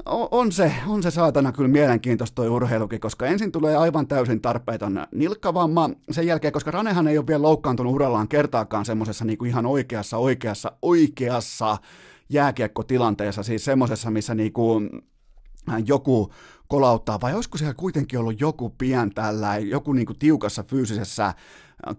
on 0.07 0.53
se, 0.53 0.73
on 0.87 1.03
se 1.03 1.11
saatana 1.11 1.53
kyllä 1.53 1.69
mielenkiintoista 1.69 2.35
toi 2.35 2.49
urheilukin, 2.49 3.01
koska 3.01 3.27
ensin 3.27 3.53
tulee 3.53 3.77
aivan 3.77 4.07
täysin 4.07 4.41
tarpeeton 4.41 5.07
nilkkavamma, 5.15 5.91
sen 6.11 6.27
jälkeen, 6.27 6.53
koska 6.53 6.71
Ranehan 6.71 7.09
ei 7.09 7.19
ole 7.19 7.27
vielä 7.27 7.43
loukkaantunut 7.43 7.95
urallaan 7.95 8.29
kertaakaan 8.29 8.85
semmoisessa 8.85 9.25
niin 9.25 9.47
ihan 9.47 9.67
oikeassa, 9.67 10.17
oikeassa, 10.17 10.73
oikeassa 10.83 11.79
jääkiekkotilanteessa, 12.29 13.43
siis 13.43 13.65
semmoisessa, 13.65 14.11
missä 14.11 14.35
niin 14.35 14.53
kuin 14.53 14.91
joku 15.87 16.33
kolauttaa, 16.69 17.21
vai 17.21 17.35
olisiko 17.35 17.59
siellä 17.59 17.75
kuitenkin 17.75 18.19
ollut 18.19 18.41
joku 18.41 18.71
pien 18.71 19.15
tällä, 19.15 19.59
joku 19.59 19.93
niin 19.93 20.07
kuin 20.07 20.19
tiukassa 20.19 20.63
fyysisessä 20.63 21.35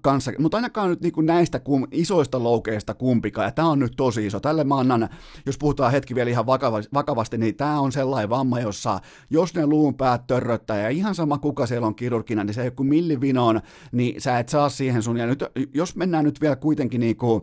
kanssa, 0.01 0.31
mutta 0.39 0.57
ainakaan 0.57 0.89
nyt 0.89 1.01
niin 1.01 1.13
kuin 1.13 1.25
näistä 1.25 1.59
kum, 1.59 1.87
isoista 1.91 2.43
loukeista 2.43 2.93
kumpikaan, 2.93 3.47
ja 3.47 3.51
tämä 3.51 3.67
on 3.67 3.79
nyt 3.79 3.93
tosi 3.97 4.25
iso. 4.25 4.39
Tälle 4.39 4.63
mä 4.63 4.77
annan, 4.77 5.09
jos 5.45 5.57
puhutaan 5.57 5.91
hetki 5.91 6.15
vielä 6.15 6.29
ihan 6.29 6.45
vakavasti, 6.93 7.37
niin 7.37 7.55
tämä 7.55 7.79
on 7.79 7.91
sellainen 7.91 8.29
vamma, 8.29 8.59
jossa 8.59 8.99
jos 9.29 9.55
ne 9.55 9.67
luun 9.67 9.95
päät 9.95 10.27
törröttää, 10.27 10.77
ja 10.77 10.89
ihan 10.89 11.15
sama 11.15 11.37
kuka 11.37 11.65
siellä 11.65 11.87
on 11.87 11.95
kirurgina, 11.95 12.43
niin 12.43 12.53
se 12.53 12.61
ei 12.61 12.67
ole 12.67 12.71
kuin 12.71 12.89
millivinoon, 12.89 13.61
niin 13.91 14.21
sä 14.21 14.39
et 14.39 14.49
saa 14.49 14.69
siihen 14.69 15.03
sun, 15.03 15.17
ja 15.17 15.25
nyt, 15.25 15.43
jos 15.73 15.95
mennään 15.95 16.25
nyt 16.25 16.41
vielä 16.41 16.55
kuitenkin 16.55 16.99
niin 16.99 17.17
kuin, 17.17 17.41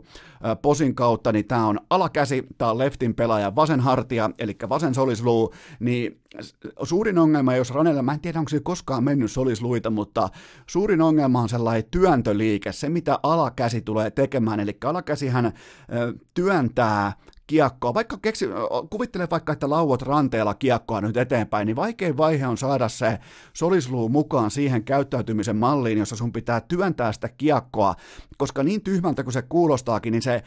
posin 0.62 0.94
kautta, 0.94 1.32
niin 1.32 1.44
tämä 1.44 1.66
on 1.66 1.80
alakäsi, 1.90 2.47
tämä 2.59 2.70
on 2.70 2.78
leftin 2.78 3.14
pelaaja, 3.14 3.56
vasen 3.56 3.80
hartia, 3.80 4.30
eli 4.38 4.56
vasen 4.68 4.94
solisluu, 4.94 5.54
niin 5.80 6.20
suurin 6.83 7.19
ongelma, 7.19 7.55
jos 7.55 7.71
Ranella, 7.71 8.03
mä 8.03 8.13
en 8.13 8.21
tiedä 8.21 8.39
onko 8.39 8.49
se 8.49 8.61
koskaan 8.61 9.05
mennyt 9.05 9.33
solisluita, 9.33 9.91
mutta 9.91 10.29
suurin 10.67 11.03
ongelma 11.03 11.41
on 11.41 11.49
sellainen 11.49 11.85
työntöliike, 11.91 12.73
se 12.73 12.89
mitä 12.89 13.19
alakäsi 13.23 13.81
tulee 13.81 14.11
tekemään, 14.11 14.61
eli 14.61 14.77
alakäsihän 14.85 15.53
työntää 16.35 17.13
kiekkoa, 17.47 17.95
vaikka 17.95 18.19
keksi, 18.23 18.47
kuvittele 18.91 19.29
vaikka, 19.31 19.53
että 19.53 19.71
lauot 19.71 20.03
ranteella 20.03 20.55
kiekkoa 20.55 21.01
nyt 21.01 21.17
eteenpäin, 21.17 21.67
niin 21.67 21.77
vaikein 21.77 22.17
vaihe 22.17 22.47
on 22.47 22.59
saada 22.59 22.89
se 22.89 23.19
solisluu 23.53 24.09
mukaan 24.09 24.51
siihen 24.51 24.85
käyttäytymisen 24.85 25.57
malliin, 25.57 25.99
jossa 25.99 26.17
sun 26.17 26.33
pitää 26.33 26.61
työntää 26.61 27.13
sitä 27.13 27.29
kiekkoa, 27.29 27.95
koska 28.39 28.63
niin 28.63 28.83
tyhmältä 28.83 29.23
kuin 29.23 29.33
se 29.33 29.43
kuulostaakin, 29.43 30.13
niin 30.13 30.23
se 30.23 30.43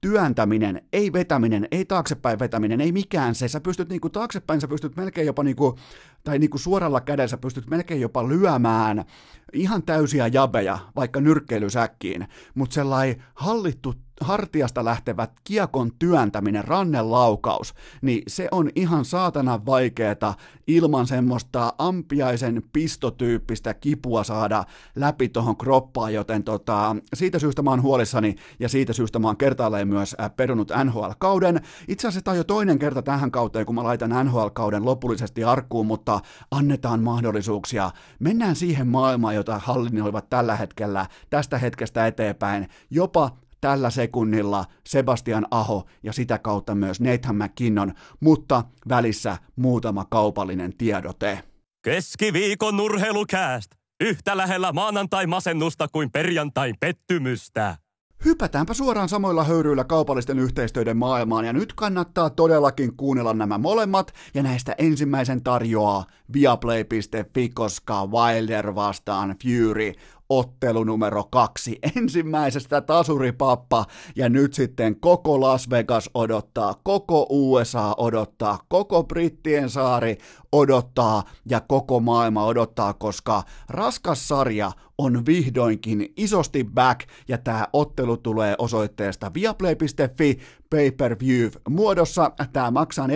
työntäminen, 0.00 0.82
ei 0.92 1.12
vetäminen, 1.12 1.68
ei 1.70 1.84
taaksepäin 1.84 2.38
vetäminen, 2.38 2.80
ei 2.80 2.92
mikään 2.92 3.34
se. 3.34 3.48
Sä 3.48 3.60
pystyt 3.60 3.88
niinku 3.88 4.08
taaksepäin, 4.08 4.60
sä 4.60 4.68
pystyt 4.68 4.96
melkein 4.96 5.26
jopa 5.26 5.42
niinku, 5.42 5.78
tai 6.24 6.38
niinku 6.38 6.58
suoralla 6.58 7.00
kädellä 7.00 7.28
sä 7.28 7.38
pystyt 7.38 7.70
melkein 7.70 8.00
jopa 8.00 8.28
lyömään 8.28 9.04
ihan 9.52 9.82
täysiä 9.82 10.26
jabeja, 10.26 10.78
vaikka 10.96 11.20
nyrkkeilysäkkiin, 11.20 12.28
mutta 12.54 12.74
sellainen 12.74 13.24
hallittu 13.34 13.94
hartiasta 14.20 14.84
lähtevät 14.84 15.30
kiekon 15.44 15.92
työntäminen, 15.98 16.64
rannelaukaus, 16.64 17.74
niin 18.02 18.22
se 18.28 18.48
on 18.50 18.70
ihan 18.74 19.04
saatana 19.04 19.66
vaikeeta 19.66 20.34
ilman 20.66 21.06
semmoista 21.06 21.72
ampiaisen 21.78 22.62
pistotyyppistä 22.72 23.74
kipua 23.74 24.24
saada 24.24 24.64
läpi 24.94 25.28
tuohon 25.28 25.56
kroppaan, 25.56 26.14
joten 26.14 26.44
tota, 26.44 26.96
siitä 27.14 27.38
syystä 27.38 27.62
mä 27.62 27.70
oon 27.70 27.82
huolissani 27.82 28.36
ja 28.60 28.68
siitä 28.68 28.92
syystä 28.92 29.18
mä 29.18 29.26
oon 29.26 29.36
kertaalleen 29.36 29.88
myös 29.88 30.16
äh, 30.20 30.36
perunut 30.36 30.72
NHL-kauden. 30.84 31.60
Itse 31.88 32.08
asiassa 32.08 32.24
tämä 32.24 32.32
on 32.32 32.38
jo 32.38 32.44
toinen 32.44 32.78
kerta 32.78 33.02
tähän 33.02 33.30
kauteen, 33.30 33.66
kun 33.66 33.74
mä 33.74 33.84
laitan 33.84 34.26
NHL-kauden 34.26 34.84
lopullisesti 34.84 35.44
arkkuun, 35.44 35.86
mutta 35.86 36.20
annetaan 36.50 37.02
mahdollisuuksia. 37.02 37.90
Mennään 38.18 38.56
siihen 38.56 38.86
maailmaan, 38.86 39.34
jota 39.34 39.58
hallinnoivat 39.58 40.30
tällä 40.30 40.56
hetkellä, 40.56 41.06
tästä 41.30 41.58
hetkestä 41.58 42.06
eteenpäin, 42.06 42.68
jopa 42.90 43.30
tällä 43.66 43.90
sekunnilla 43.90 44.64
Sebastian 44.86 45.46
Aho 45.50 45.86
ja 46.02 46.12
sitä 46.12 46.38
kautta 46.38 46.74
myös 46.74 47.00
Nathan 47.00 47.36
McKinnon, 47.36 47.92
mutta 48.20 48.64
välissä 48.88 49.36
muutama 49.56 50.04
kaupallinen 50.10 50.76
tiedote. 50.76 51.42
Keskiviikon 51.84 52.80
urheilukääst! 52.80 53.70
Yhtä 54.00 54.36
lähellä 54.36 54.72
maanantai-masennusta 54.72 55.88
kuin 55.88 56.10
perjantai 56.10 56.72
pettymystä. 56.80 57.76
Hypätäänpä 58.24 58.74
suoraan 58.74 59.08
samoilla 59.08 59.44
höyryillä 59.44 59.84
kaupallisten 59.84 60.38
yhteistyöiden 60.38 60.96
maailmaan, 60.96 61.44
ja 61.44 61.52
nyt 61.52 61.72
kannattaa 61.72 62.30
todellakin 62.30 62.96
kuunnella 62.96 63.34
nämä 63.34 63.58
molemmat, 63.58 64.12
ja 64.34 64.42
näistä 64.42 64.74
ensimmäisen 64.78 65.42
tarjoaa 65.42 66.06
viaplay.fi, 66.32 67.48
koska 67.48 68.06
Wilder 68.06 68.74
vastaan 68.74 69.36
Fury 69.42 69.92
ottelu 70.28 70.84
numero 70.84 71.24
kaksi. 71.24 71.78
Ensimmäisestä 71.96 72.80
tasuripappa 72.80 73.84
ja 74.16 74.28
nyt 74.28 74.54
sitten 74.54 75.00
koko 75.00 75.40
Las 75.40 75.70
Vegas 75.70 76.10
odottaa, 76.14 76.74
koko 76.82 77.26
USA 77.30 77.94
odottaa, 77.96 78.58
koko 78.68 79.04
Brittien 79.04 79.70
saari 79.70 80.18
odottaa 80.52 81.22
ja 81.48 81.60
koko 81.60 82.00
maailma 82.00 82.44
odottaa, 82.44 82.94
koska 82.94 83.42
raskas 83.68 84.28
sarja 84.28 84.72
on 84.98 85.26
vihdoinkin 85.26 86.12
isosti 86.16 86.64
back 86.64 87.00
ja 87.28 87.38
tämä 87.38 87.66
ottelu 87.72 88.16
tulee 88.16 88.54
osoitteesta 88.58 89.34
viaplay.fi 89.34 90.38
pay-per-view 90.70 91.50
muodossa. 91.68 92.30
Tämä 92.52 92.70
maksaa 92.70 93.06
49,95, 93.06 93.12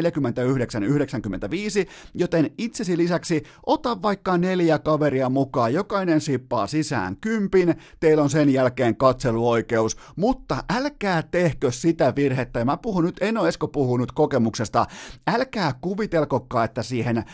joten 2.14 2.50
itsesi 2.58 2.96
lisäksi 2.96 3.42
ota 3.66 4.02
vaikka 4.02 4.38
neljä 4.38 4.78
kaveria 4.78 5.28
mukaan, 5.28 5.74
jokainen 5.74 6.20
sippaa 6.20 6.66
sisään 6.66 7.16
kympin, 7.20 7.74
teillä 8.00 8.22
on 8.22 8.30
sen 8.30 8.50
jälkeen 8.50 8.96
katseluoikeus, 8.96 9.96
mutta 10.16 10.64
älkää 10.76 11.22
tehkö 11.22 11.72
sitä 11.72 12.12
virhettä, 12.16 12.58
ja 12.58 12.64
mä 12.64 12.76
puhun 12.76 13.04
nyt, 13.04 13.16
en 13.20 13.38
ole 13.38 13.48
Esko 13.48 13.68
puhunut 13.68 14.12
kokemuksesta, 14.12 14.86
älkää 15.26 15.72
kuvitelkokaan, 15.80 16.64
että 16.64 16.82
siihen 16.82 17.18
äh, 17.18 17.24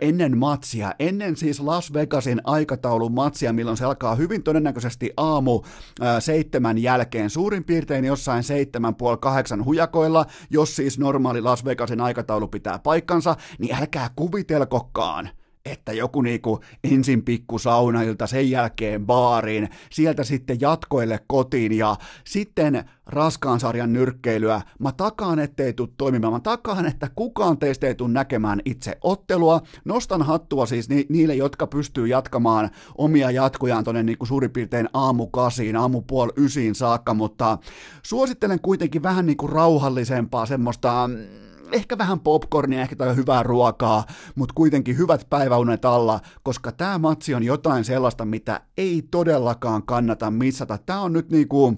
ennen 0.00 0.38
matsia, 0.38 0.94
ennen 0.98 1.36
siis 1.36 1.60
Las 1.60 1.92
Vegasin 1.92 2.40
aikataulun 2.44 3.12
matsia, 3.12 3.52
milloin 3.52 3.76
se 3.76 3.84
alkaa 3.84 4.14
hyvin 4.14 4.42
todennäköisesti 4.42 5.12
aamu 5.16 5.62
äh, 6.02 6.16
seitsemän 6.18 6.78
jälkeen, 6.78 7.30
suurin 7.30 7.64
piirtein 7.64 8.04
jossain 8.04 8.42
seitsemän 8.42 8.94
puoli 8.94 9.16
kahdeksan 9.20 9.63
hujakoilla, 9.64 10.26
jos 10.50 10.76
siis 10.76 10.98
normaali 10.98 11.40
Las 11.40 11.64
Vegasin 11.64 12.00
aikataulu 12.00 12.48
pitää 12.48 12.78
paikkansa, 12.78 13.36
niin 13.58 13.76
älkää 13.76 14.10
kuvitelkokaan, 14.16 15.30
että 15.64 15.92
joku 15.92 16.22
niinku 16.22 16.60
ensin 16.92 17.22
pikku 17.22 17.58
saunailta, 17.58 18.26
sen 18.26 18.50
jälkeen 18.50 19.06
baariin, 19.06 19.68
sieltä 19.90 20.24
sitten 20.24 20.60
jatkoille 20.60 21.20
kotiin 21.26 21.72
ja 21.72 21.96
sitten 22.24 22.84
raskaan 23.06 23.60
sarjan 23.60 23.92
nyrkkeilyä. 23.92 24.60
Mä 24.78 24.92
takaan, 24.92 25.38
ettei 25.38 25.72
tule 25.72 25.88
toimimaan. 25.96 26.32
Mä 26.32 26.40
takaan, 26.40 26.86
että 26.86 27.10
kukaan 27.14 27.58
teistä 27.58 27.86
ei 27.86 27.94
tule 27.94 28.12
näkemään 28.12 28.60
itse 28.64 28.98
ottelua. 29.00 29.60
Nostan 29.84 30.22
hattua 30.22 30.66
siis 30.66 30.88
ni- 30.88 31.06
niille, 31.08 31.34
jotka 31.34 31.66
pystyy 31.66 32.06
jatkamaan 32.06 32.70
omia 32.98 33.30
jatkojaan 33.30 33.84
tonne 33.84 34.02
niinku 34.02 34.26
suurin 34.26 34.50
piirtein 34.50 34.88
aamu 34.92 35.26
kasiin, 35.26 35.76
aamu 35.76 36.02
puoli 36.02 36.32
ysiin 36.36 36.74
saakka, 36.74 37.14
mutta 37.14 37.58
suosittelen 38.02 38.60
kuitenkin 38.60 39.02
vähän 39.02 39.26
niinku 39.26 39.46
rauhallisempaa 39.46 40.46
semmoista 40.46 41.08
mm, 41.08 41.53
ehkä 41.74 41.98
vähän 41.98 42.20
popcornia, 42.20 42.82
ehkä 42.82 42.96
tai 42.96 43.16
hyvää 43.16 43.42
ruokaa, 43.42 44.04
mutta 44.34 44.52
kuitenkin 44.54 44.98
hyvät 44.98 45.26
päiväunet 45.30 45.84
alla, 45.84 46.20
koska 46.42 46.72
tämä 46.72 46.98
matsi 46.98 47.34
on 47.34 47.42
jotain 47.42 47.84
sellaista, 47.84 48.24
mitä 48.24 48.60
ei 48.76 49.02
todellakaan 49.10 49.82
kannata 49.82 50.30
missata. 50.30 50.78
Tämä 50.78 51.00
on 51.00 51.12
nyt 51.12 51.30
niinku, 51.30 51.74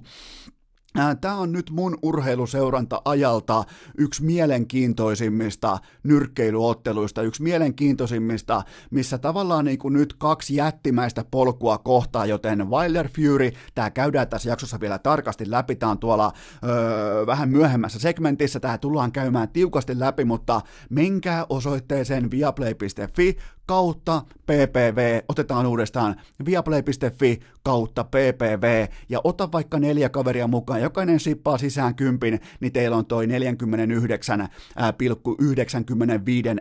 Tämä 1.21 1.35
on 1.35 1.53
nyt 1.53 1.71
mun 1.71 1.99
urheiluseuranta-ajalta 2.03 3.65
yksi 3.99 4.25
mielenkiintoisimmista 4.25 5.79
nyrkkeilyotteluista, 6.03 7.23
yksi 7.23 7.43
mielenkiintoisimmista, 7.43 8.63
missä 8.91 9.19
tavallaan 9.19 9.65
niin 9.65 9.79
kuin 9.79 9.95
nyt 9.95 10.15
kaksi 10.19 10.57
jättimäistä 10.57 11.25
polkua 11.31 11.79
kohtaa, 11.79 12.27
joten 12.27 12.71
Wilder 12.71 13.09
Fury, 13.09 13.51
tämä 13.75 13.91
käydään 13.91 14.29
tässä 14.29 14.49
jaksossa 14.49 14.81
vielä 14.81 14.99
tarkasti 14.99 15.51
läpi, 15.51 15.77
tämä 15.77 15.93
on 15.93 15.99
tuolla 15.99 16.33
öö, 16.65 17.27
vähän 17.27 17.49
myöhemmässä 17.49 17.99
segmentissä, 17.99 18.61
tämä 18.61 18.79
tullaan 18.79 19.13
käymään 19.13 19.49
tiukasti 19.49 19.99
läpi, 19.99 20.25
mutta 20.25 20.61
menkää 20.91 21.47
osoitteeseen 21.49 22.31
viaplay.fi 22.31 23.37
kautta 23.67 24.23
ppv, 24.47 25.21
otetaan 25.29 25.67
uudestaan 25.67 26.17
viaplay.fi 26.45 27.41
kautta 27.63 28.05
ppv 28.05 28.87
ja 29.09 29.21
ota 29.25 29.53
vaikka 29.53 29.79
neljä 29.79 30.09
kaveria 30.09 30.47
mukaan, 30.47 30.83
jokainen 30.83 31.21
sippaa 31.21 31.59
sisään 31.59 31.95
kympin, 31.95 32.41
niin 32.61 32.73
teillä 32.73 32.97
on 32.97 33.07
toi 33.07 33.27
49,95 33.27 33.33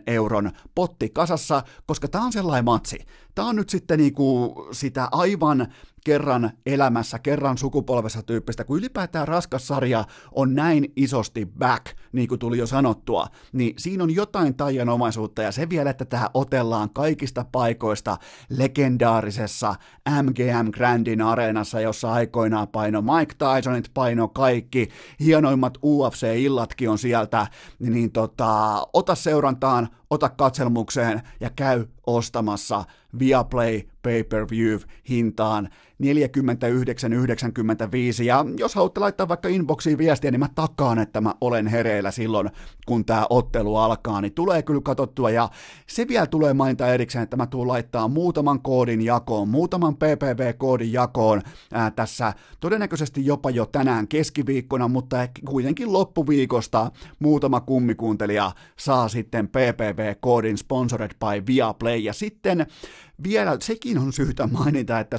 euron 0.07 0.51
potti 0.75 1.09
kasassa, 1.09 1.63
koska 1.85 2.07
tää 2.07 2.21
on 2.21 2.33
sellainen 2.33 2.65
matsi. 2.65 2.97
Tää 3.35 3.45
on 3.45 3.55
nyt 3.55 3.69
sitten 3.69 3.99
niinku 3.99 4.55
sitä 4.71 5.07
aivan 5.11 5.67
kerran 6.05 6.51
elämässä, 6.65 7.19
kerran 7.19 7.57
sukupolvessa 7.57 8.23
tyyppistä, 8.23 8.63
kun 8.63 8.77
ylipäätään 8.77 9.27
raskas 9.27 9.67
sarja 9.67 10.05
on 10.31 10.55
näin 10.55 10.93
isosti 10.95 11.45
back, 11.59 11.85
niin 12.11 12.27
kuin 12.27 12.39
tuli 12.39 12.57
jo 12.57 12.67
sanottua, 12.67 13.27
niin 13.53 13.73
siinä 13.77 14.03
on 14.03 14.15
jotain 14.15 14.55
taianomaisuutta 14.55 15.41
ja 15.41 15.51
se 15.51 15.69
vielä, 15.69 15.89
että 15.89 16.05
tähän 16.05 16.29
otellaan 16.33 16.89
kaikista 16.89 17.45
paikoista 17.51 18.17
legendaarisessa 18.49 19.75
MGM 20.21 20.71
Grandin 20.71 21.21
areenassa, 21.21 21.81
jossa 21.81 22.11
aikoinaan 22.11 22.67
paino 22.67 23.01
Mike 23.01 23.35
Tysonit, 23.35 23.91
paino 23.93 24.27
kaikki, 24.27 24.89
hienoimmat 25.19 25.77
UFC-illatkin 25.77 26.89
on 26.89 26.97
sieltä, 26.97 27.47
niin 27.79 28.11
tota, 28.11 28.81
ota 28.93 29.15
seurantaan, 29.15 29.89
ota 30.09 30.29
katselmukseen 30.29 31.21
ja 31.39 31.49
käy 31.49 31.85
ostamassa 32.07 32.83
Viaplay 33.19 33.81
pay-per-view 34.01 34.79
hintaan 35.09 35.69
49,95 36.03 38.23
ja 38.23 38.45
jos 38.57 38.75
haluatte 38.75 38.99
laittaa 38.99 39.27
vaikka 39.27 39.49
inboxiin 39.49 39.97
viestiä, 39.97 40.31
niin 40.31 40.39
mä 40.39 40.49
takaan, 40.55 40.99
että 40.99 41.21
mä 41.21 41.33
olen 41.41 41.67
hereillä 41.67 42.11
silloin, 42.11 42.49
kun 42.85 43.05
tämä 43.05 43.25
ottelu 43.29 43.75
alkaa, 43.75 44.21
niin 44.21 44.33
tulee 44.33 44.63
kyllä 44.63 44.81
katsottua 44.83 45.29
ja 45.29 45.49
se 45.87 46.07
vielä 46.07 46.27
tulee 46.27 46.53
mainita 46.53 46.87
erikseen, 46.87 47.23
että 47.23 47.37
mä 47.37 47.47
tuun 47.47 47.67
laittaa 47.67 48.07
muutaman 48.07 48.61
koodin 48.61 49.01
jakoon, 49.01 49.49
muutaman 49.49 49.95
PPV-koodin 49.95 50.93
jakoon 50.93 51.41
ää, 51.73 51.91
tässä 51.91 52.33
todennäköisesti 52.59 53.25
jopa 53.25 53.49
jo 53.49 53.65
tänään 53.65 54.07
keskiviikkona, 54.07 54.87
mutta 54.87 55.17
kuitenkin 55.45 55.93
loppuviikosta 55.93 56.91
muutama 57.19 57.59
kummikuuntelija 57.59 58.51
saa 58.79 59.07
sitten 59.07 59.47
PPV-koodin 59.47 60.57
sponsored 60.57 61.11
by 61.11 61.43
Viaplay. 61.47 61.97
Ja 61.97 62.13
sitten 62.13 62.67
vielä 63.23 63.57
sekin 63.61 63.97
on 63.97 64.13
syytä 64.13 64.47
mainita, 64.47 64.99
että 64.99 65.17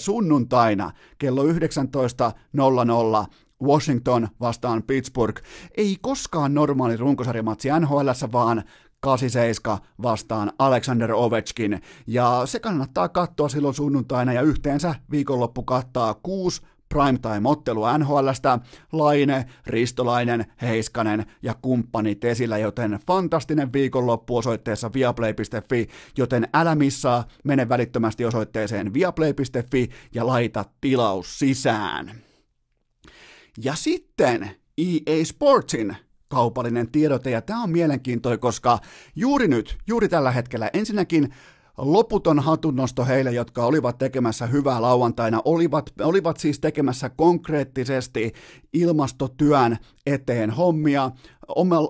sunnuntaina 0.67 0.93
kello 1.19 1.45
19.00 1.45 3.27
Washington 3.63 4.29
vastaan 4.41 4.83
Pittsburgh. 4.83 5.43
Ei 5.77 5.97
koskaan 6.01 6.55
normaali 6.55 6.97
runkosarjamatsi 6.97 7.69
NHL, 7.81 8.09
vaan 8.33 8.63
87 9.01 9.79
vastaan 10.03 10.53
Alexander 10.59 11.13
Ovechkin, 11.13 11.83
ja 12.07 12.43
se 12.45 12.61
kannattaa 12.61 13.09
katsoa 13.09 13.49
silloin 13.49 13.75
sunnuntaina, 13.75 14.33
ja 14.33 14.43
yhteensä 14.43 14.95
viikonloppu 15.11 15.63
kattaa 15.63 16.15
kuusi 16.15 16.63
primetime-ottelu 16.89 17.83
NHLstä, 17.99 18.59
Laine, 18.93 19.47
Ristolainen, 19.67 20.47
Heiskanen 20.63 21.27
ja 21.43 21.55
kumppanit 21.63 22.25
esillä, 22.25 22.59
joten 22.59 22.99
fantastinen 23.07 23.73
viikonloppu 23.73 24.37
osoitteessa 24.37 24.93
viaplay.fi, 24.93 25.89
joten 26.19 26.49
älä 26.55 26.75
missaa, 26.75 27.25
mene 27.45 27.69
välittömästi 27.69 28.25
osoitteeseen 28.25 28.95
viaplay.fi 28.95 29.89
ja 30.15 30.27
laita 30.27 30.65
tilaus 30.81 31.39
sisään. 31.39 32.13
Ja 33.65 33.75
sitten 33.75 34.51
EA 34.79 35.25
Sportsin 35.25 35.97
kaupallinen 36.29 36.91
tiedote, 36.91 37.31
ja 37.31 37.43
tämä 37.43 37.63
on 37.63 37.71
mielenkiintoinen, 37.71 38.41
koska 38.41 38.79
juuri 39.17 39.49
nyt, 39.49 39.79
juuri 39.87 40.09
tällä 40.09 40.31
hetkellä, 40.31 40.71
ensinnäkin 40.73 41.35
loputon 41.79 42.41
hatunnosto 42.41 43.05
heille, 43.05 43.33
jotka 43.33 43.65
olivat 43.65 43.99
tekemässä 43.99 44.47
hyvää 44.47 44.83
lauantaina, 44.83 45.43
olivat, 45.45 45.93
olivat 46.03 46.37
siis 46.37 46.61
tekemässä 46.61 47.09
konkreettisesti 47.09 48.33
ilmastotyön 48.73 49.77
eteen 50.07 50.51
hommia, 50.51 51.11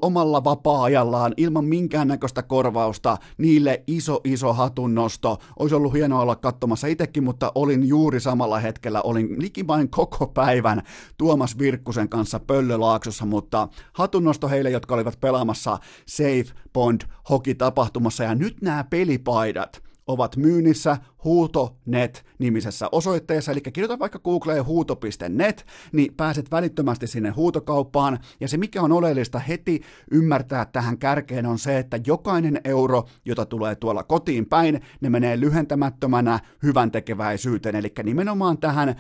omalla 0.03 0.45
vapaa-ajallaan 0.45 1.35
ilman 1.37 1.65
minkäännäköistä 1.65 2.43
korvausta 2.43 3.17
niille 3.39 3.83
iso 3.87 4.21
iso 4.25 4.53
hatunnosto. 4.53 5.39
Olisi 5.59 5.75
ollut 5.75 5.93
hienoa 5.93 6.21
olla 6.21 6.37
katsomassa 6.37 6.87
itsekin, 6.87 7.25
mutta 7.25 7.53
olin 7.55 7.89
juuri 7.89 8.21
samalla 8.21 8.59
hetkellä, 8.59 9.03
olin 9.03 9.43
likimain 9.43 9.91
koko 9.91 10.27
päivän 10.27 10.83
Tuomas 11.17 11.59
Virkkusen 11.59 12.09
kanssa 12.09 12.41
Pöllölaaksossa, 12.41 13.27
mutta 13.27 13.69
hatunnosto 13.93 14.49
heille, 14.49 14.71
jotka 14.71 14.95
olivat 14.95 15.21
pelaamassa 15.21 15.79
Safe 16.07 16.47
Bond 16.73 17.01
Hockey-tapahtumassa. 17.31 18.25
Ja 18.25 18.35
nyt 18.35 18.63
nämä 18.63 18.85
pelipaidat, 18.85 19.86
ovat 20.07 20.37
myynnissä 20.37 20.97
huutonet-nimisessä 21.25 22.89
osoitteessa, 22.93 23.53
eli 23.53 23.61
kirjoita 23.61 23.99
vaikka 23.99 24.19
Googleen 24.19 24.65
huuto.net, 24.65 25.67
niin 25.93 26.15
pääset 26.15 26.51
välittömästi 26.51 27.07
sinne 27.07 27.31
huutokauppaan, 27.31 28.19
ja 28.41 28.49
se 28.49 28.57
mikä 28.57 28.83
on 28.83 28.93
oleellista 28.93 29.39
heti 29.39 29.83
ymmärtää 30.11 30.65
tähän 30.65 30.99
kärkeen 30.99 31.47
on 31.47 31.59
se, 31.59 31.79
että 31.79 31.99
jokainen 32.07 32.61
euro, 32.65 33.05
jota 33.25 33.47
tulee 33.47 33.75
tuolla 33.75 34.03
kotiin 34.03 34.47
päin, 34.47 34.81
ne 35.01 35.11
menee 35.11 35.41
lyhentämättömänä 35.41 36.41
hyvän 36.63 36.91
tekeväisyyteen, 36.91 37.77
eli 37.77 37.93
nimenomaan 38.05 38.59
tähän 38.59 38.89
äh, 38.89 38.97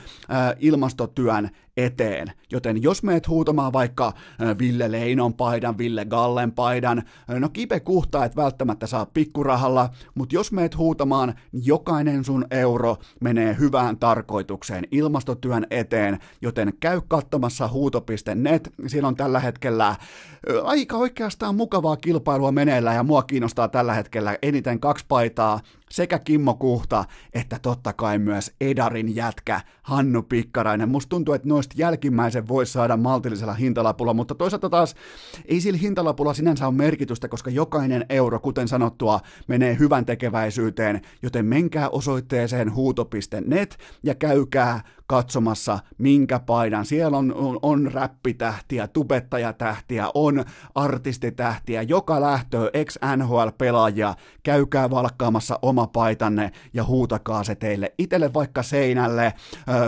ilmastotyön 0.58 1.50
eteen. 1.76 2.32
Joten 2.52 2.82
jos 2.82 3.02
meet 3.02 3.28
huutamaan 3.28 3.72
vaikka 3.72 4.12
Ville 4.58 4.92
Leinon 4.92 5.34
paidan, 5.34 5.78
Ville 5.78 6.04
Gallen 6.04 6.52
paidan, 6.52 7.02
no 7.28 7.48
kipe 7.48 7.80
kuhtaa 7.80 8.24
et 8.24 8.36
välttämättä 8.36 8.86
saa 8.86 9.06
pikkurahalla, 9.06 9.90
mutta 10.14 10.34
jos 10.34 10.52
meet 10.52 10.76
huutamaan, 10.76 11.34
niin 11.52 11.66
jokainen 11.66 12.24
sun 12.24 12.46
euro 12.50 12.96
menee 13.20 13.56
hyvään 13.58 13.98
tarkoitukseen 13.98 14.84
ilmastotyön 14.90 15.66
eteen, 15.70 16.18
joten 16.42 16.72
käy 16.80 17.00
katsomassa 17.08 17.68
huuto.net, 17.68 18.70
siellä 18.86 19.08
on 19.08 19.16
tällä 19.16 19.40
hetkellä 19.40 19.96
aika 20.64 20.96
oikeastaan 20.96 21.54
mukavaa 21.54 21.96
kilpailua 21.96 22.52
meneillä 22.52 22.94
ja 22.94 23.02
mua 23.02 23.22
kiinnostaa 23.22 23.68
tällä 23.68 23.94
hetkellä 23.94 24.38
eniten 24.42 24.80
kaksi 24.80 25.04
paitaa, 25.08 25.60
sekä 25.90 26.18
Kimmo 26.18 26.54
Kuhta 26.54 27.04
että 27.34 27.58
totta 27.62 27.92
kai 27.92 28.18
myös 28.18 28.52
Edarin 28.60 29.16
jätkä 29.16 29.60
Hannu 29.82 30.22
Pikkarainen. 30.22 30.88
Musta 30.88 31.08
tuntuu, 31.08 31.34
että 31.34 31.48
noista 31.48 31.74
jälkimmäisen 31.78 32.48
voisi 32.48 32.72
saada 32.72 32.96
maltillisella 32.96 33.54
hintalapulla, 33.54 34.14
mutta 34.14 34.34
toisaalta 34.34 34.70
taas 34.70 34.94
ei 35.44 35.60
sillä 35.60 35.78
hintalapulla 35.78 36.34
sinänsä 36.34 36.66
ole 36.66 36.74
merkitystä, 36.74 37.28
koska 37.28 37.50
jokainen 37.50 38.06
euro, 38.08 38.40
kuten 38.40 38.68
sanottua, 38.68 39.20
menee 39.48 39.76
hyvän 39.78 40.06
tekeväisyyteen, 40.06 41.00
joten 41.22 41.46
menkää 41.46 41.88
osoitteeseen 41.88 42.74
huuto.net 42.74 43.78
ja 44.02 44.14
käykää 44.14 44.80
katsomassa, 45.06 45.78
minkä 45.98 46.38
paidan. 46.38 46.86
Siellä 46.86 47.18
on, 47.18 47.34
on, 47.34 47.58
on 47.62 47.92
räppitähtiä, 47.92 48.88
tubettajatähtiä, 48.88 50.06
on 50.14 50.44
artistitähtiä, 50.74 51.82
joka 51.82 52.20
lähtöä 52.20 52.70
ex-NHL-pelaajia. 52.72 54.14
Käykää 54.42 54.90
valkkaamassa 54.90 55.58
oma 55.62 55.86
paitanne 55.86 56.52
ja 56.72 56.84
huutakaa 56.84 57.44
se 57.44 57.54
teille 57.54 57.92
itelle 57.98 58.34
vaikka 58.34 58.62
seinälle, 58.62 59.32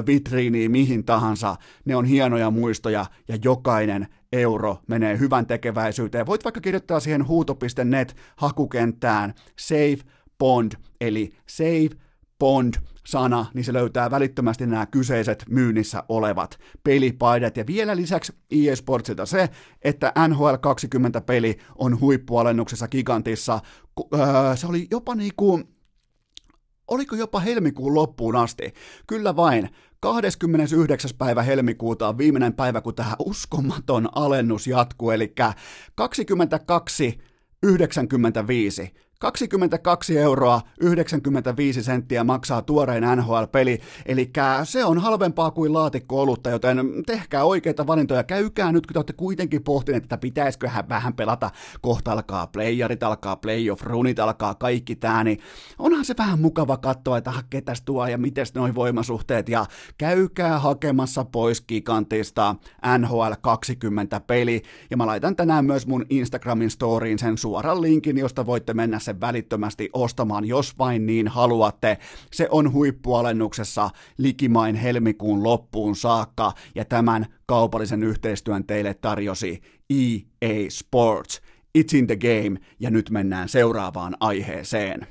vitriiniin, 0.07 0.70
mihin 0.70 1.04
tahansa. 1.04 1.57
Ne 1.85 1.96
on 1.96 2.04
hienoja 2.04 2.50
muistoja 2.50 3.07
ja 3.28 3.38
jokainen 3.44 4.09
euro 4.33 4.78
menee 4.87 5.18
hyvän 5.18 5.46
tekeväisyyteen. 5.46 6.26
Voit 6.26 6.44
vaikka 6.44 6.61
kirjoittaa 6.61 7.00
siihen 7.00 7.26
huuto.net 7.26 8.16
hakukenttään 8.37 9.35
Save 9.59 9.98
Bond, 10.38 10.72
eli 11.00 11.33
Save 11.46 11.88
Bond 12.38 12.74
sana, 13.09 13.47
niin 13.55 13.64
se 13.64 13.73
löytää 13.73 14.11
välittömästi 14.11 14.66
nämä 14.66 14.87
kyseiset 14.87 15.44
myynnissä 15.49 16.05
olevat 16.09 16.59
pelipaidat. 16.85 17.57
Ja 17.57 17.66
vielä 17.66 17.97
lisäksi 17.97 18.33
EA 18.51 18.77
Sportsilta 18.77 19.27
se, 19.27 19.49
että 19.83 20.12
NHL 20.29 20.55
20 20.61 21.21
peli 21.21 21.59
on 21.77 22.01
huippualennuksessa 22.01 22.88
gigantissa. 22.88 23.61
Se 24.55 24.66
oli 24.66 24.87
jopa 24.90 25.14
niinku, 25.14 25.61
oliko 26.88 27.16
jopa 27.16 27.40
helmikuun 27.40 27.94
loppuun 27.94 28.37
asti? 28.37 28.73
Kyllä 29.07 29.37
vain. 29.37 29.71
29. 30.01 31.11
päivä 31.18 31.42
helmikuuta 31.42 32.09
on 32.09 32.18
viimeinen 32.18 32.53
päivä, 32.55 32.81
kun 32.81 32.94
tämä 32.94 33.16
uskomaton 33.18 34.09
alennus 34.14 34.66
jatkuu, 34.66 35.11
eli 35.11 35.35
22,95 37.66 38.90
22 39.20 40.18
euroa 40.18 40.61
95 40.81 41.83
senttiä 41.83 42.24
maksaa 42.24 42.62
tuorein 42.62 43.04
NHL-peli, 43.16 43.81
eli 44.07 44.31
se 44.64 44.85
on 44.85 44.98
halvempaa 44.98 45.50
kuin 45.50 45.72
laatikko-olutta, 45.72 46.50
joten 46.50 46.78
tehkää 47.07 47.44
oikeita 47.44 47.87
valintoja, 47.87 48.24
käykää 48.24 48.72
nyt, 48.72 48.87
kun 48.87 48.92
te 48.94 48.98
olette 48.98 49.12
kuitenkin 49.12 49.64
pohtineet, 49.64 50.02
että 50.02 50.18
pitäisiköhän 50.18 50.88
vähän 50.88 51.14
pelata, 51.14 51.50
kohta 51.81 52.12
alkaa 52.12 52.46
playerit, 52.46 53.02
alkaa 53.02 53.37
playoff, 53.37 53.83
runit, 53.83 54.18
alkaa 54.18 54.54
kaikki 54.54 54.96
tää, 54.96 55.24
niin 55.24 55.38
onhan 55.78 56.04
se 56.04 56.14
vähän 56.18 56.40
mukava 56.40 56.76
katsoa, 56.76 57.18
että 57.18 57.33
ketäs 57.50 57.83
tuo 57.83 58.07
ja 58.07 58.18
miten 58.18 58.46
noin 58.54 58.74
voimasuhteet, 58.74 59.48
ja 59.48 59.66
käykää 59.98 60.59
hakemassa 60.59 61.24
pois 61.24 61.61
gigantista 61.61 62.54
NHL 62.98 63.33
20 63.40 64.20
peli, 64.20 64.62
ja 64.90 64.96
mä 64.96 65.07
laitan 65.07 65.37
tänään 65.37 65.64
myös 65.64 65.87
mun 65.87 66.07
Instagramin 66.11 66.70
storyin 66.70 67.18
sen 67.18 67.38
suoran 67.38 67.83
linkin, 67.83 68.18
josta 68.18 68.46
voitte 68.46 68.74
mennä 68.74 68.98
sen 69.09 69.21
välittömästi 69.21 69.90
ostamaan, 69.92 70.44
jos 70.44 70.79
vain 70.79 71.07
niin 71.07 71.29
haluatte. 71.29 71.99
Se 72.33 72.49
on 72.51 72.73
huippualennuksessa 72.73 73.90
likimain 74.18 74.77
helmikuun 74.77 75.42
loppuun 75.42 75.97
saakka, 75.97 76.53
ja 76.75 76.85
tämän 76.85 77.27
kaupallisen 77.47 78.03
yhteistyön 78.03 78.64
teille 78.66 78.94
tarjosi 78.94 79.61
EA 79.90 80.66
Sports. 80.68 81.40
It's 81.79 81.97
in 81.97 82.07
the 82.07 82.16
game, 82.16 82.61
ja 82.81 82.90
nyt 82.90 83.11
mennään 83.11 83.49
seuraavaan 83.49 84.16
aiheeseen. 84.21 85.07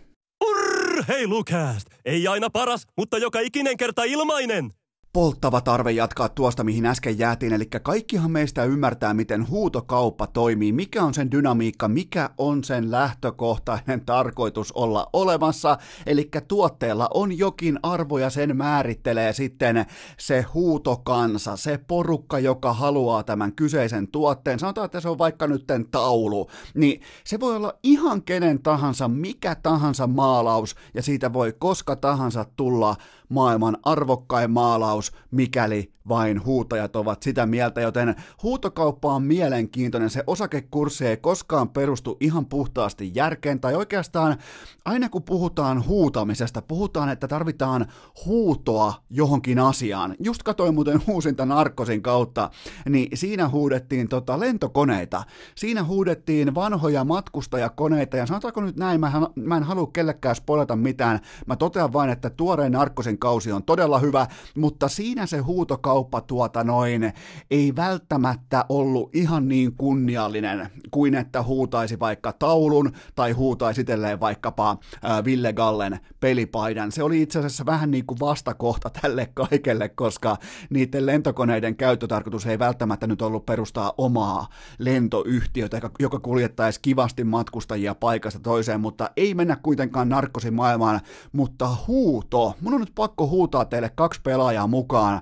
Urheilukääst! 0.46 1.88
Ei 2.06 2.28
aina 2.28 2.50
paras, 2.50 2.88
mutta 2.98 3.18
joka 3.18 3.40
ikinen 3.40 3.78
kerta 3.78 4.04
ilmainen! 4.04 4.72
Polttava 5.14 5.62
tarve 5.62 5.92
jatkaa 5.92 6.30
tuosta, 6.30 6.64
mihin 6.64 6.86
äsken 6.86 7.20
jäätiin, 7.20 7.54
eli 7.54 7.66
kaikkihan 7.66 8.32
meistä 8.32 8.64
ymmärtää, 8.64 9.14
miten 9.14 9.50
huutokauppa 9.50 10.28
toimii, 10.28 10.72
mikä 10.72 11.04
on 11.04 11.14
sen 11.14 11.32
dynamiikka, 11.32 11.88
mikä 11.88 12.30
on 12.38 12.64
sen 12.64 12.92
lähtökohtainen 12.92 14.06
tarkoitus 14.06 14.72
olla 14.72 15.10
olemassa, 15.14 15.78
eli 16.06 16.30
tuotteella 16.48 17.10
on 17.14 17.38
jokin 17.38 17.80
arvo 17.84 18.18
ja 18.18 18.30
sen 18.30 18.58
määrittelee 18.58 19.34
sitten 19.34 19.86
se 20.20 20.42
huutokansa, 20.42 21.56
se 21.56 21.80
porukka, 21.88 22.40
joka 22.40 22.74
haluaa 22.74 23.24
tämän 23.24 23.54
kyseisen 23.54 24.08
tuotteen, 24.08 24.60
sanotaan, 24.60 24.86
että 24.86 25.00
se 25.00 25.10
on 25.10 25.18
vaikka 25.18 25.48
nytten 25.48 25.86
taulu, 25.92 26.50
niin 26.74 27.02
se 27.24 27.40
voi 27.40 27.56
olla 27.56 27.74
ihan 27.84 28.24
kenen 28.24 28.64
tahansa, 28.64 29.08
mikä 29.08 29.56
tahansa 29.56 30.08
maalaus, 30.08 30.76
ja 30.94 31.02
siitä 31.02 31.34
voi 31.34 31.54
koska 31.60 31.96
tahansa 31.96 32.46
tulla 32.56 32.96
maailman 33.30 33.78
arvokkain 33.84 34.52
maalaus, 34.52 35.12
mikäli 35.32 35.92
vain 36.10 36.46
huutajat 36.46 36.96
ovat 36.96 37.24
sitä 37.24 37.46
mieltä, 37.46 37.82
joten 37.82 38.16
huutokauppa 38.44 39.14
on 39.14 39.24
mielenkiintoinen. 39.24 40.10
Se 40.10 40.24
osakekurssi 40.28 41.06
ei 41.08 41.18
koskaan 41.18 41.70
perustu 41.70 42.18
ihan 42.20 42.46
puhtaasti 42.46 43.12
järkeen, 43.16 43.60
tai 43.60 43.76
oikeastaan 43.76 44.38
aina 44.86 45.10
kun 45.10 45.24
puhutaan 45.24 45.88
huutamisesta, 45.88 46.62
puhutaan, 46.62 47.10
että 47.10 47.28
tarvitaan 47.28 47.86
huutoa 48.26 48.94
johonkin 49.10 49.60
asiaan. 49.60 50.16
Just 50.24 50.44
katsoin 50.44 50.76
muuten 50.76 51.02
uusinta 51.08 51.46
Narkosin 51.46 52.02
kautta, 52.02 52.50
niin 52.90 53.18
siinä 53.18 53.50
huudettiin 53.50 54.08
tota 54.08 54.40
lentokoneita. 54.40 55.24
Siinä 55.56 55.84
huudettiin 55.84 56.56
vanhoja 56.56 57.04
matkustajakoneita, 57.04 58.18
ja 58.18 58.26
sanotaanko 58.26 58.62
nyt 58.62 58.78
näin, 58.78 59.00
mä, 59.00 59.12
mä 59.36 59.58
en 59.58 59.64
halua 59.64 59.90
kellekään 59.94 60.36
spoilata 60.36 60.76
mitään, 60.76 61.20
mä 61.46 61.56
totean 61.56 61.94
vain, 61.94 62.10
että 62.10 62.30
tuoreen 62.30 62.76
Narkosin 63.18 63.20
kausi 63.20 63.52
on 63.52 63.64
todella 63.64 64.00
hyvä, 64.00 64.28
mutta 64.56 64.88
siinä 64.88 65.26
se 65.26 65.38
huutokauppa 65.38 65.88
kauppa 65.88 66.22
tuota 66.22 66.64
noin 66.64 67.14
ei 67.52 67.76
välttämättä 67.76 68.66
ollut 68.70 69.16
ihan 69.16 69.48
niin 69.48 69.74
kunniallinen 69.78 70.70
kuin 70.92 71.16
että 71.16 71.44
huutaisi 71.44 72.00
vaikka 72.00 72.34
taulun 72.34 72.92
tai 73.16 73.32
huutaisi 73.32 73.82
itselleen 73.82 74.20
vaikkapa 74.20 74.78
Ville 75.26 75.54
Gallen 75.54 76.00
pelipaidan. 76.20 76.92
Se 76.92 77.04
oli 77.04 77.22
itse 77.22 77.40
asiassa 77.40 77.66
vähän 77.66 77.92
niin 77.92 78.06
kuin 78.06 78.20
vastakohta 78.20 78.90
tälle 79.02 79.30
kaikelle, 79.34 79.90
koska 79.90 80.38
niiden 80.70 81.06
lentokoneiden 81.06 81.76
käyttötarkoitus 81.76 82.46
ei 82.46 82.60
välttämättä 82.60 83.08
nyt 83.08 83.22
ollut 83.22 83.46
perustaa 83.46 83.94
omaa 83.98 84.48
lentoyhtiötä, 84.80 85.82
joka 86.00 86.20
kuljettaisi 86.20 86.80
kivasti 86.82 87.24
matkustajia 87.24 87.96
paikasta 87.96 88.40
toiseen, 88.40 88.82
mutta 88.82 89.10
ei 89.18 89.34
mennä 89.34 89.56
kuitenkaan 89.56 90.10
narkosin 90.10 90.54
maailmaan, 90.54 91.00
mutta 91.32 91.78
huuto. 91.88 92.56
Mun 92.62 92.74
on 92.74 92.80
nyt 92.80 92.92
pakko 92.96 93.07
huutaa 93.18 93.66
teille 93.66 93.90
kaksi 93.90 94.22
pelaajaa 94.24 94.68
mukaan 94.68 95.22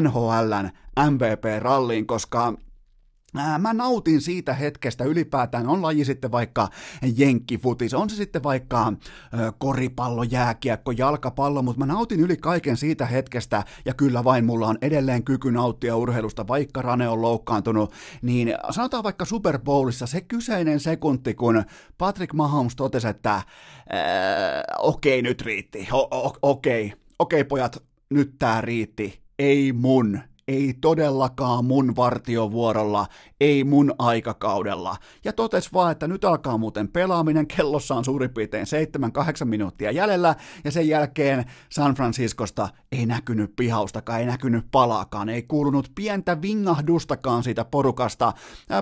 NHLn 0.00 0.70
MVP-ralliin, 1.10 2.06
koska 2.06 2.54
Mä 3.58 3.72
nautin 3.72 4.20
siitä 4.20 4.54
hetkestä 4.54 5.04
ylipäätään, 5.04 5.68
on 5.68 5.82
laji 5.82 6.04
sitten 6.04 6.32
vaikka 6.32 6.68
jenkkifutis, 7.16 7.94
on 7.94 8.10
se 8.10 8.16
sitten 8.16 8.42
vaikka 8.42 8.92
koripallo, 9.58 10.22
jääkiekko, 10.22 10.90
jalkapallo, 10.90 11.62
mutta 11.62 11.78
mä 11.78 11.92
nautin 11.92 12.20
yli 12.20 12.36
kaiken 12.36 12.76
siitä 12.76 13.06
hetkestä, 13.06 13.64
ja 13.84 13.94
kyllä 13.94 14.24
vain 14.24 14.44
mulla 14.44 14.68
on 14.68 14.78
edelleen 14.82 15.24
kyky 15.24 15.52
nauttia 15.52 15.96
urheilusta, 15.96 16.48
vaikka 16.48 16.82
Rane 16.82 17.08
on 17.08 17.22
loukkaantunut, 17.22 17.92
niin 18.22 18.54
sanotaan 18.70 19.04
vaikka 19.04 19.24
Super 19.24 19.58
Bowlissa 19.58 20.06
se 20.06 20.20
kyseinen 20.20 20.80
sekunti, 20.80 21.34
kun 21.34 21.64
Patrick 21.98 22.32
Mahomes 22.32 22.76
totesi, 22.76 23.08
että 23.08 23.42
okei 24.78 25.18
okay, 25.18 25.30
nyt 25.30 25.42
riitti, 25.42 25.88
okei, 26.42 26.92
okei 27.20 27.40
okay, 27.40 27.48
pojat, 27.48 27.82
nyt 28.10 28.38
tää 28.38 28.60
riitti, 28.60 29.20
ei 29.38 29.72
mun, 29.72 30.20
ei 30.50 30.74
todellakaan 30.80 31.64
mun 31.64 31.96
vartiovuorolla, 31.96 33.06
ei 33.40 33.64
mun 33.64 33.94
aikakaudella. 33.98 34.96
Ja 35.24 35.32
totes 35.32 35.72
vaan, 35.72 35.92
että 35.92 36.08
nyt 36.08 36.24
alkaa 36.24 36.58
muuten 36.58 36.88
pelaaminen, 36.88 37.46
kellossa 37.46 37.94
on 37.94 38.04
suurin 38.04 38.30
piirtein 38.30 38.66
7-8 39.42 39.44
minuuttia 39.44 39.90
jäljellä, 39.90 40.34
ja 40.64 40.70
sen 40.70 40.88
jälkeen 40.88 41.44
San 41.68 41.94
Franciscosta 41.94 42.68
ei 42.92 43.06
näkynyt 43.06 43.52
pihaustakaan, 43.56 44.20
ei 44.20 44.26
näkynyt 44.26 44.66
palaakaan, 44.70 45.28
ei 45.28 45.42
kuulunut 45.42 45.92
pientä 45.94 46.42
vingahdustakaan 46.42 47.42
siitä 47.42 47.64
porukasta. 47.64 48.32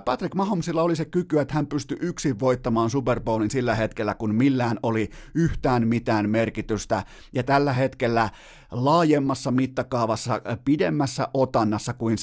Patrick 0.04 0.35
Mahomesilla 0.35 0.83
oli 0.83 0.96
se 0.96 1.04
kyky, 1.04 1.40
että 1.40 1.54
hän 1.54 1.66
pystyi 1.66 1.98
yksin 2.00 2.40
voittamaan 2.40 2.90
Super 2.90 3.20
Bowlin 3.20 3.50
sillä 3.50 3.74
hetkellä, 3.74 4.14
kun 4.14 4.35
millään 4.35 4.78
oli 4.83 5.11
yhtään 5.35 5.88
mitään 5.88 6.31
merkitystä, 6.31 7.04
ja 7.33 7.42
tällä 7.42 7.72
hetkellä 7.72 8.28
laajemmassa 8.70 9.50
mittakaavassa, 9.50 10.40
pidemmässä 10.64 11.28
otannassa 11.35 11.92
kuin 11.92 12.16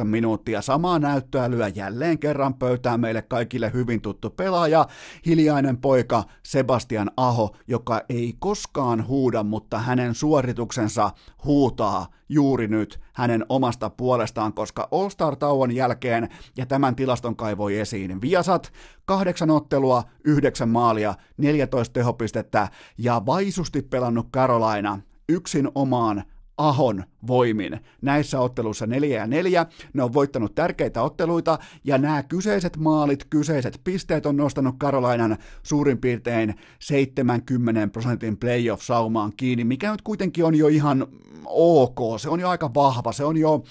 7-8 0.00 0.04
minuuttia. 0.04 0.62
Samaa 0.62 0.98
näyttöä 0.98 1.50
lyö 1.50 1.68
jälleen 1.68 2.18
kerran 2.18 2.54
pöytään 2.54 3.00
meille 3.00 3.22
kaikille 3.22 3.70
hyvin 3.74 4.00
tuttu 4.00 4.30
pelaaja, 4.30 4.86
hiljainen 5.26 5.78
poika 5.78 6.24
Sebastian 6.42 7.10
Aho, 7.16 7.56
joka 7.66 8.02
ei 8.08 8.34
koskaan 8.38 9.06
huuda, 9.06 9.42
mutta 9.42 9.78
hänen 9.78 10.14
suorituksensa 10.14 11.10
huutaa 11.44 12.06
juuri 12.28 12.68
nyt 12.68 13.00
hänen 13.12 13.46
omasta 13.48 13.90
puolestaan, 13.90 14.52
koska 14.52 14.88
All-Star-tauon 14.90 15.74
jälkeen, 15.74 16.28
ja 16.56 16.66
tämän 16.66 16.96
tilaston 16.96 17.36
kaivoi 17.36 17.78
esiin, 17.78 18.20
Viasat, 18.20 18.72
kahdeksan 19.04 19.50
ottelua, 19.50 20.02
yhdeksän 20.24 20.68
maalia, 20.68 21.14
14 21.36 21.92
tehopistettä 21.92 22.68
ja 22.98 23.22
vaisusti 23.26 23.82
pelannut 23.82 24.30
Carolina 24.32 25.00
yksin 25.28 25.68
omaan 25.74 26.24
Ahon 26.56 27.04
voimin. 27.26 27.80
Näissä 28.02 28.40
otteluissa 28.40 28.86
4 28.86 29.18
ja 29.18 29.26
4, 29.26 29.66
ne 29.92 30.02
on 30.02 30.12
voittanut 30.12 30.54
tärkeitä 30.54 31.02
otteluita, 31.02 31.58
ja 31.84 31.98
nämä 31.98 32.22
kyseiset 32.22 32.76
maalit, 32.76 33.24
kyseiset 33.30 33.80
pisteet 33.84 34.26
on 34.26 34.36
nostanut 34.36 34.74
Karolainan 34.78 35.36
suurin 35.62 35.98
piirtein 35.98 36.54
70 36.78 37.88
prosentin 37.88 38.36
playoff-saumaan 38.36 39.32
kiinni, 39.36 39.64
mikä 39.64 39.90
nyt 39.90 40.02
kuitenkin 40.02 40.44
on 40.44 40.54
jo 40.54 40.68
ihan 40.68 41.06
ok, 41.46 41.98
se 42.20 42.28
on 42.28 42.40
jo 42.40 42.48
aika 42.48 42.74
vahva, 42.74 43.12
se 43.12 43.24
on 43.24 43.36
jo 43.36 43.64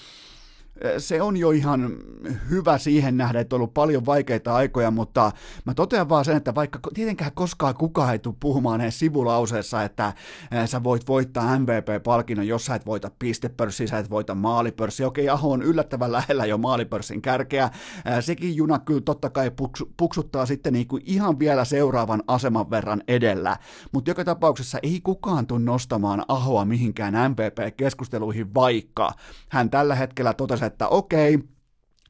se 0.98 1.22
on 1.22 1.36
jo 1.36 1.50
ihan 1.50 1.96
hyvä 2.50 2.78
siihen 2.78 3.16
nähdä, 3.16 3.40
että 3.40 3.56
on 3.56 3.60
ollut 3.60 3.74
paljon 3.74 4.06
vaikeita 4.06 4.54
aikoja, 4.54 4.90
mutta 4.90 5.32
mä 5.64 5.74
totean 5.74 6.08
vaan 6.08 6.24
sen, 6.24 6.36
että 6.36 6.54
vaikka 6.54 6.78
tietenkään 6.94 7.30
koskaan 7.34 7.74
kukaan 7.74 8.12
ei 8.12 8.18
tule 8.18 8.34
puhumaan 8.40 8.80
edes 8.80 8.98
sivulauseessa, 8.98 9.82
että 9.82 10.12
sä 10.66 10.84
voit 10.84 11.08
voittaa 11.08 11.58
MVP-palkinnon, 11.58 12.46
jos 12.46 12.64
sä 12.64 12.74
et 12.74 12.86
voita 12.86 13.10
pistepörssiä, 13.18 13.86
sä 13.86 13.98
et 13.98 14.10
voita 14.10 14.34
maalipörssiä. 14.34 15.06
Okei, 15.06 15.28
Aho 15.28 15.50
on 15.50 15.62
yllättävän 15.62 16.12
lähellä 16.12 16.46
jo 16.46 16.58
maalipörssin 16.58 17.22
kärkeä. 17.22 17.70
Sekin 18.20 18.56
juna 18.56 18.78
kyllä 18.78 19.00
totta 19.00 19.30
kai 19.30 19.52
puksuttaa 19.96 20.46
sitten 20.46 20.72
niin 20.72 20.86
kuin 20.86 21.02
ihan 21.06 21.38
vielä 21.38 21.64
seuraavan 21.64 22.22
aseman 22.26 22.70
verran 22.70 23.02
edellä, 23.08 23.56
mutta 23.92 24.10
joka 24.10 24.24
tapauksessa 24.24 24.78
ei 24.82 25.00
kukaan 25.04 25.46
tule 25.46 25.60
nostamaan 25.60 26.24
Ahoa 26.28 26.64
mihinkään 26.64 27.14
MVP-keskusteluihin, 27.30 28.54
vaikka 28.54 29.10
hän 29.48 29.70
tällä 29.70 29.94
hetkellä 29.94 30.34
totesi, 30.34 30.65
että 30.66 30.88
okei, 30.88 31.38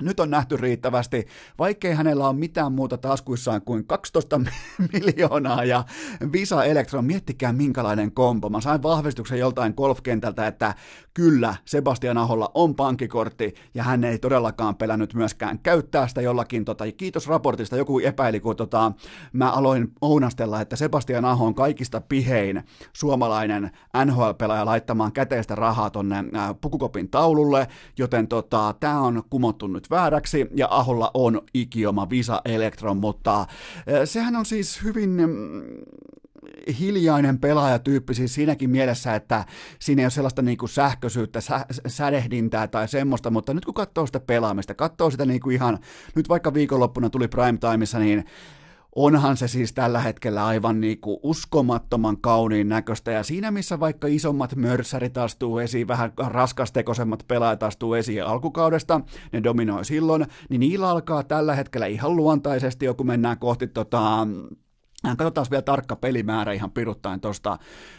nyt 0.02 0.20
on 0.20 0.30
nähty 0.30 0.56
riittävästi, 0.56 1.26
vaikkei 1.58 1.94
hänellä 1.94 2.28
ole 2.28 2.36
mitään 2.36 2.72
muuta 2.72 2.98
taskuissaan 2.98 3.62
kuin 3.62 3.86
12 3.86 4.40
miljoonaa 4.92 5.64
ja 5.64 5.84
Visa 6.32 6.64
Electron, 6.64 7.04
miettikää 7.04 7.52
minkälainen 7.52 8.12
kompo. 8.12 8.48
Mä 8.48 8.60
sain 8.60 8.82
vahvistuksen 8.82 9.38
joltain 9.38 9.74
golfkentältä, 9.76 10.46
että 10.46 10.74
kyllä 11.14 11.54
Sebastian 11.64 12.18
Aholla 12.18 12.50
on 12.54 12.74
pankkikortti 12.74 13.54
ja 13.74 13.82
hän 13.82 14.04
ei 14.04 14.18
todellakaan 14.18 14.76
pelännyt 14.76 15.14
myöskään 15.14 15.58
käyttää 15.58 16.08
sitä 16.08 16.20
jollakin, 16.20 16.64
tota, 16.64 16.84
kiitos 16.96 17.26
raportista, 17.26 17.76
joku 17.76 17.98
epäili, 17.98 18.40
kun 18.40 18.56
tota, 18.56 18.92
mä 19.32 19.50
aloin 19.50 19.92
ounastella, 20.00 20.60
että 20.60 20.76
Sebastian 20.76 21.24
Aho 21.24 21.46
on 21.46 21.54
kaikista 21.54 22.00
pihein 22.00 22.62
suomalainen 22.92 23.70
NHL-pelaaja 24.04 24.66
laittamaan 24.66 25.12
käteistä 25.12 25.54
rahaa 25.54 25.90
tonne 25.90 26.16
äh, 26.16 26.54
pukukopin 26.60 27.10
taululle, 27.10 27.68
joten 27.98 28.28
tota, 28.28 28.74
tämä 28.80 29.00
on 29.00 29.22
kumottu 29.30 29.66
nyt 29.66 29.85
vääräksi 29.90 30.46
ja 30.54 30.68
Aholla 30.70 31.10
on 31.14 31.42
ikioma 31.54 32.10
Visa 32.10 32.42
Electron, 32.44 32.96
mutta 32.96 33.40
äh, 33.40 33.46
sehän 34.04 34.36
on 34.36 34.46
siis 34.46 34.82
hyvin 34.82 35.10
mm, 35.10 35.62
hiljainen 36.80 37.38
pelaajatyyppi 37.38 38.14
siis 38.14 38.34
siinäkin 38.34 38.70
mielessä, 38.70 39.14
että 39.14 39.44
siinä 39.78 40.02
ei 40.02 40.04
ole 40.04 40.10
sellaista 40.10 40.42
niin 40.42 40.58
kuin 40.58 40.68
sähköisyyttä, 40.68 41.40
sä, 41.40 41.66
sädehdintää 41.86 42.66
tai 42.66 42.88
semmoista, 42.88 43.30
mutta 43.30 43.54
nyt 43.54 43.64
kun 43.64 43.74
katsoo 43.74 44.06
sitä 44.06 44.20
pelaamista, 44.20 44.74
katsoo 44.74 45.10
sitä 45.10 45.26
niin 45.26 45.40
kuin 45.40 45.54
ihan, 45.54 45.78
nyt 46.14 46.28
vaikka 46.28 46.54
viikonloppuna 46.54 47.10
tuli 47.10 47.28
prime 47.28 47.58
timeissa, 47.58 47.98
niin 47.98 48.24
onhan 48.96 49.36
se 49.36 49.48
siis 49.48 49.72
tällä 49.72 50.00
hetkellä 50.00 50.46
aivan 50.46 50.80
niin 50.80 51.00
kuin 51.00 51.20
uskomattoman 51.22 52.20
kauniin 52.20 52.68
näköistä, 52.68 53.10
ja 53.10 53.22
siinä 53.22 53.50
missä 53.50 53.80
vaikka 53.80 54.06
isommat 54.06 54.56
mörssärit 54.56 55.18
astuu 55.18 55.58
esiin, 55.58 55.88
vähän 55.88 56.12
raskastekoisemmat 56.26 57.24
pelaajat 57.28 57.62
astuu 57.62 57.94
esiin 57.94 58.24
alkukaudesta, 58.24 59.00
ne 59.32 59.42
dominoi 59.42 59.84
silloin, 59.84 60.26
niin 60.48 60.60
niillä 60.60 60.88
alkaa 60.88 61.22
tällä 61.22 61.54
hetkellä 61.54 61.86
ihan 61.86 62.16
luontaisesti, 62.16 62.86
kun 62.96 63.06
mennään 63.06 63.38
kohti 63.38 63.66
tota, 63.66 64.26
Katsotaan 65.16 65.46
vielä 65.50 65.62
tarkka 65.62 65.96
pelimäärä 65.96 66.52
ihan 66.52 66.70
piruttain 66.70 67.20
tuosta. 67.20 67.58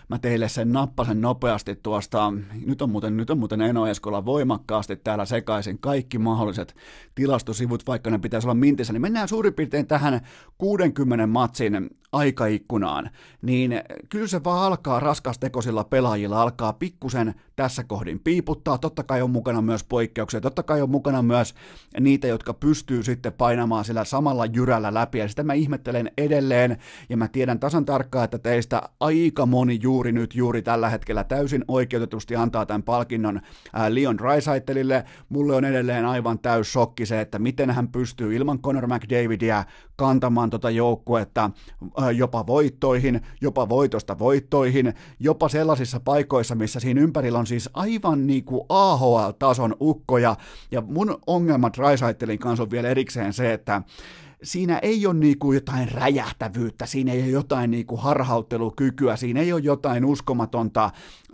Mä 0.09 0.19
teille 0.19 0.49
sen 0.49 0.71
nappasen 0.71 1.21
nopeasti 1.21 1.75
tuosta. 1.75 2.33
Nyt 2.65 2.81
on 2.81 2.89
muuten, 2.89 3.17
nyt 3.17 3.29
on 3.29 3.39
muuten 3.39 3.61
Eno 3.61 3.87
Eskola 3.87 4.25
voimakkaasti 4.25 4.95
täällä 4.95 5.25
sekaisin 5.25 5.79
kaikki 5.79 6.17
mahdolliset 6.17 6.75
tilastosivut, 7.15 7.87
vaikka 7.87 8.09
ne 8.09 8.19
pitäisi 8.19 8.47
olla 8.47 8.55
mintissä. 8.55 8.93
Niin 8.93 9.01
mennään 9.01 9.27
suurin 9.27 9.53
piirtein 9.53 9.87
tähän 9.87 10.21
60 10.57 11.27
matsin 11.27 11.89
aikaikkunaan. 12.11 13.09
Niin 13.41 13.81
kyllä 14.09 14.27
se 14.27 14.43
vaan 14.43 14.63
alkaa 14.63 14.99
raskastekosilla 14.99 15.83
pelaajilla, 15.83 16.41
alkaa 16.41 16.73
pikkusen 16.73 17.35
tässä 17.55 17.83
kohdin 17.83 18.19
piiputtaa. 18.19 18.77
Totta 18.77 19.03
kai 19.03 19.21
on 19.21 19.31
mukana 19.31 19.61
myös 19.61 19.83
poikkeuksia. 19.83 20.41
Totta 20.41 20.63
kai 20.63 20.81
on 20.81 20.89
mukana 20.89 21.21
myös 21.21 21.55
niitä, 21.99 22.27
jotka 22.27 22.53
pystyy 22.53 23.03
sitten 23.03 23.33
painamaan 23.33 23.85
sillä 23.85 24.03
samalla 24.03 24.45
jyrällä 24.45 24.93
läpi. 24.93 25.17
Ja 25.17 25.27
sitä 25.27 25.43
mä 25.43 25.53
ihmettelen 25.53 26.11
edelleen 26.17 26.77
ja 27.09 27.17
mä 27.17 27.27
tiedän 27.27 27.59
tasan 27.59 27.85
tarkkaan, 27.85 28.25
että 28.25 28.39
teistä 28.39 28.81
aika 28.99 29.45
moni 29.45 29.79
juuri 29.81 30.11
nyt, 30.11 30.35
juuri 30.35 30.61
tällä 30.61 30.89
hetkellä 30.89 31.23
täysin 31.23 31.65
oikeutetusti 31.67 32.35
antaa 32.35 32.65
tämän 32.65 32.83
palkinnon 32.83 33.41
Leon 33.89 34.17
Dreisaitelille. 34.17 35.03
Mulle 35.29 35.55
on 35.55 35.65
edelleen 35.65 36.05
aivan 36.05 36.39
täys 36.39 36.73
shokki 36.73 37.05
se, 37.05 37.21
että 37.21 37.39
miten 37.39 37.71
hän 37.71 37.87
pystyy 37.87 38.35
ilman 38.35 38.59
Conor 38.59 38.87
McDavidia 38.87 39.63
kantamaan 39.95 40.49
tota 40.49 40.69
joukkuetta 40.69 41.51
jopa 42.15 42.47
voittoihin, 42.47 43.21
jopa 43.41 43.69
voitosta 43.69 44.19
voittoihin, 44.19 44.93
jopa 45.19 45.49
sellaisissa 45.49 45.99
paikoissa, 45.99 46.55
missä 46.55 46.79
siinä 46.79 47.01
ympärillä 47.01 47.39
on 47.39 47.47
siis 47.47 47.69
aivan 47.73 48.27
niinku 48.27 48.65
AHL-tason 48.69 49.75
ukkoja, 49.81 50.35
ja 50.71 50.81
mun 50.81 51.17
ongelma 51.27 51.71
Dreisaitelin 51.77 52.39
kanssa 52.39 52.63
on 52.63 52.71
vielä 52.71 52.89
erikseen 52.89 53.33
se, 53.33 53.53
että 53.53 53.81
siinä 54.43 54.79
ei 54.79 55.05
ole 55.07 55.13
niin 55.13 55.39
kuin 55.39 55.55
jotain 55.55 55.91
räjähtävyyttä, 55.91 56.85
siinä 56.85 57.11
ei 57.11 57.21
ole 57.21 57.29
jotain 57.29 57.71
niin 57.71 57.85
kuin 57.85 58.01
harhauttelukykyä, 58.01 59.15
siinä 59.15 59.39
ei 59.39 59.53
ole 59.53 59.61
jotain 59.61 60.05
uskomatonta 60.05 60.91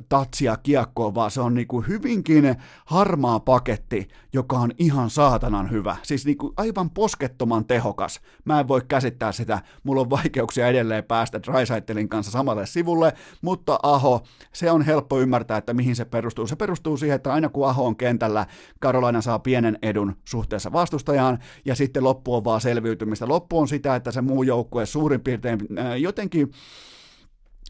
tatsia 0.10 0.58
kiekkoa, 0.58 1.16
vaan 1.16 1.32
se 1.32 1.42
on 1.42 1.54
niin 1.54 1.68
kuin 1.68 1.88
hyvinkin 1.88 2.56
harmaa 2.86 3.39
paketti, 3.39 4.08
joka 4.34 4.58
on 4.58 4.72
ihan 4.78 5.10
saatanan 5.10 5.72
hyvä. 5.72 5.98
Siis 6.04 6.26
niin 6.26 6.38
kuin 6.38 6.54
aivan 6.58 6.89
poskettoman 6.89 7.66
tehokas. 7.66 8.22
Mä 8.46 8.60
en 8.60 8.68
voi 8.68 8.82
käsittää 8.88 9.32
sitä, 9.32 9.62
mulla 9.84 10.02
on 10.02 10.10
vaikeuksia 10.10 10.68
edelleen 10.68 11.04
päästä 11.04 11.44
Drysaitelin 11.44 12.10
kanssa 12.10 12.32
samalle 12.32 12.66
sivulle, 12.66 13.13
mutta 13.42 13.80
Aho, 13.84 14.24
se 14.54 14.72
on 14.72 14.82
helppo 14.82 15.20
ymmärtää, 15.20 15.58
että 15.58 15.74
mihin 15.74 15.96
se 15.96 16.06
perustuu. 16.06 16.48
Se 16.48 16.56
perustuu 16.56 16.98
siihen, 16.98 17.16
että 17.16 17.34
aina 17.34 17.50
kun 17.50 17.68
Aho 17.68 17.86
on 17.86 17.96
kentällä, 17.96 18.46
Karolaina 18.80 19.22
saa 19.22 19.39
pienen 19.39 19.80
edun 19.82 20.16
suhteessa 20.26 20.72
vastustajaan, 20.72 21.39
ja 21.66 21.76
sitten 21.76 22.04
loppu 22.04 22.36
on 22.36 22.44
vaan 22.44 22.62
selviytymistä. 22.94 23.28
Loppu 23.28 23.60
on 23.60 23.68
sitä, 23.68 23.96
että 23.96 24.12
se 24.12 24.22
muu 24.22 24.44
joukkue 24.44 24.86
suurin 24.86 25.22
piirtein 25.22 25.60
äh, 25.78 26.00
jotenkin 26.00 26.52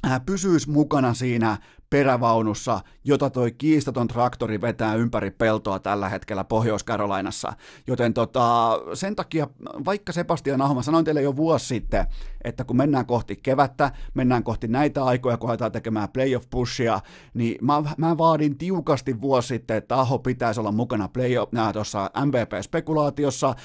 äh, 0.06 0.22
pysyisi 0.26 0.70
mukana 0.70 1.14
siinä 1.14 1.58
perävaunussa, 1.94 2.80
jota 3.04 3.30
toi 3.30 3.52
kiistaton 3.52 4.08
traktori 4.08 4.62
vetää 4.62 4.96
ympäri 4.96 5.32
peltoa 5.32 5.80
tällä 5.80 6.10
hetkellä 6.10 6.44
Pohjois-Karolainassa. 6.44 7.54
Joten 7.88 8.14
tota, 8.14 8.80
sen 8.94 9.16
takia, 9.16 9.48
vaikka 9.86 10.12
Sebastian 10.12 10.62
Aho, 10.62 10.82
sanoin 10.82 11.06
teille 11.06 11.22
jo 11.22 11.36
vuosi 11.36 11.66
sitten, 11.66 12.06
että 12.44 12.64
kun 12.64 12.78
mennään 12.78 13.06
kohti 13.06 13.36
kevättä, 13.36 13.92
mennään 14.14 14.44
kohti 14.44 14.68
näitä 14.68 15.04
aikoja, 15.04 15.38
kun 15.38 15.50
aletaan 15.50 15.72
tekemään 15.72 16.10
playoff 16.10 16.50
pushia, 16.50 17.00
niin 17.34 17.58
mä, 17.62 17.84
mä 17.98 18.18
vaadin 18.18 18.58
tiukasti 18.58 19.22
vuosi 19.22 19.48
sitten, 19.48 19.78
että 19.78 20.00
Aho 20.00 20.20
pitäisi 20.20 20.60
olla 20.60 20.72
mukana 20.72 21.08
playoff, 21.08 21.54
äh, 21.58 21.74
tuossa 21.74 22.12
MVP-spekulaatiossa, 22.26 23.56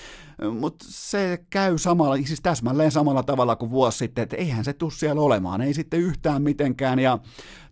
mutta 0.60 0.84
se 0.88 1.44
käy 1.50 1.78
samalla, 1.78 2.16
siis 2.16 2.40
täsmälleen 2.40 2.90
samalla 2.90 3.22
tavalla 3.22 3.56
kuin 3.56 3.70
vuosi 3.70 3.98
sitten, 3.98 4.22
että 4.22 4.36
eihän 4.36 4.64
se 4.64 4.72
tule 4.72 4.90
siellä 4.90 5.22
olemaan, 5.22 5.60
ei 5.60 5.74
sitten 5.74 6.00
yhtään 6.00 6.42
mitenkään, 6.42 6.98
ja 6.98 7.18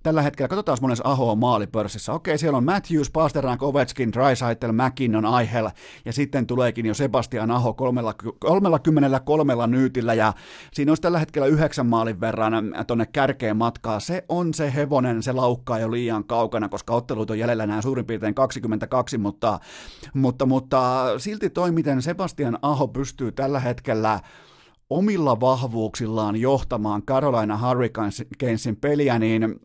tällä 0.07 0.23
hetkellä, 0.23 0.49
katsotaan 0.49 0.79
monessa 0.81 1.05
Aho 1.07 1.31
on 1.31 1.39
maalipörssissä. 1.39 2.13
Okei, 2.13 2.39
siellä 2.39 2.57
on 2.57 2.65
Matthews, 2.65 3.11
Pasternak, 3.11 3.63
Ovechkin, 3.63 4.13
Drysaitel, 4.13 4.73
McKinnon, 4.73 5.25
Aihel, 5.25 5.71
ja 6.05 6.13
sitten 6.13 6.47
tuleekin 6.47 6.87
jo 6.87 6.95
Sebastian 6.95 7.51
Aho 7.51 7.75
33 7.75 9.67
nyytillä, 9.67 10.15
ja 10.15 10.33
siinä 10.73 10.91
olisi 10.91 11.03
tällä 11.03 11.19
hetkellä 11.19 11.47
yhdeksän 11.47 11.87
maalin 11.87 12.21
verran 12.21 12.53
tuonne 12.87 13.07
kärkeen 13.07 13.57
matkaa. 13.57 14.01
Se 14.01 14.25
on 14.29 14.55
se 14.55 14.75
hevonen, 14.75 15.23
se 15.23 15.33
laukkaa 15.33 15.79
jo 15.79 15.91
liian 15.91 16.25
kaukana, 16.25 16.69
koska 16.69 16.95
ottelut 16.95 17.31
on 17.31 17.39
jäljellä 17.39 17.67
nämä 17.67 17.83
suurin 17.83 18.07
piirtein 18.07 18.35
22, 18.35 19.19
mutta, 19.19 19.61
mutta, 20.15 20.47
mutta 20.47 21.09
silti 21.19 21.51
toi, 21.51 21.73
miten 21.73 22.03
Sebastian 22.03 22.59
Aho 22.63 22.89
pystyy 22.89 23.33
tällä 23.33 23.61
hetkellä 23.61 24.21
omilla 24.91 25.41
vahvuuksillaan 25.41 26.37
johtamaan 26.37 27.03
Carolina 27.03 27.59
Hurricanesin 27.69 28.77
peliä, 28.81 29.19
niin 29.19 29.61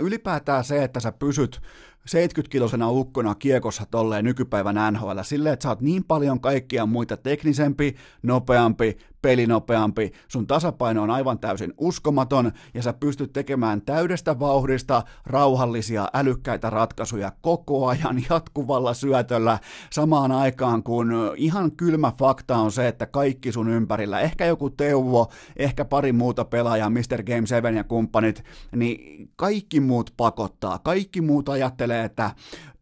ylipäätään 0.00 0.64
se, 0.64 0.84
että 0.84 1.00
sä 1.00 1.12
pysyt 1.12 1.60
70-kilosena 2.10 2.90
ukkona 2.90 3.34
kiekossa 3.34 3.86
tolleen 3.90 4.24
nykypäivän 4.24 4.92
NHL, 4.92 5.20
silleen, 5.22 5.52
että 5.52 5.62
sä 5.62 5.68
oot 5.68 5.80
niin 5.80 6.04
paljon 6.04 6.40
kaikkia 6.40 6.86
muita 6.86 7.16
teknisempi, 7.16 7.96
nopeampi, 8.22 8.96
pelinopeampi, 9.22 10.12
sun 10.28 10.46
tasapaino 10.46 11.02
on 11.02 11.10
aivan 11.10 11.38
täysin 11.38 11.74
uskomaton 11.78 12.52
ja 12.74 12.82
sä 12.82 12.92
pystyt 12.92 13.32
tekemään 13.32 13.82
täydestä 13.82 14.38
vauhdista 14.38 15.02
rauhallisia, 15.24 16.08
älykkäitä 16.14 16.70
ratkaisuja 16.70 17.32
koko 17.40 17.86
ajan 17.86 18.24
jatkuvalla 18.30 18.94
syötöllä 18.94 19.58
samaan 19.90 20.32
aikaan, 20.32 20.82
kun 20.82 21.12
ihan 21.36 21.72
kylmä 21.72 22.12
fakta 22.18 22.56
on 22.56 22.72
se, 22.72 22.88
että 22.88 23.06
kaikki 23.06 23.52
sun 23.52 23.68
ympärillä, 23.68 24.20
ehkä 24.20 24.46
joku 24.46 24.70
Teuvo, 24.70 25.30
ehkä 25.56 25.84
pari 25.84 26.12
muuta 26.12 26.44
pelaajaa, 26.44 26.90
Mr. 26.90 27.22
Game 27.22 27.46
7 27.46 27.76
ja 27.76 27.84
kumppanit, 27.84 28.44
niin 28.76 29.28
kaikki 29.36 29.80
muut 29.80 30.14
pakottaa, 30.16 30.78
kaikki 30.78 31.20
muut 31.20 31.48
ajattelee, 31.48 31.95
että 32.04 32.30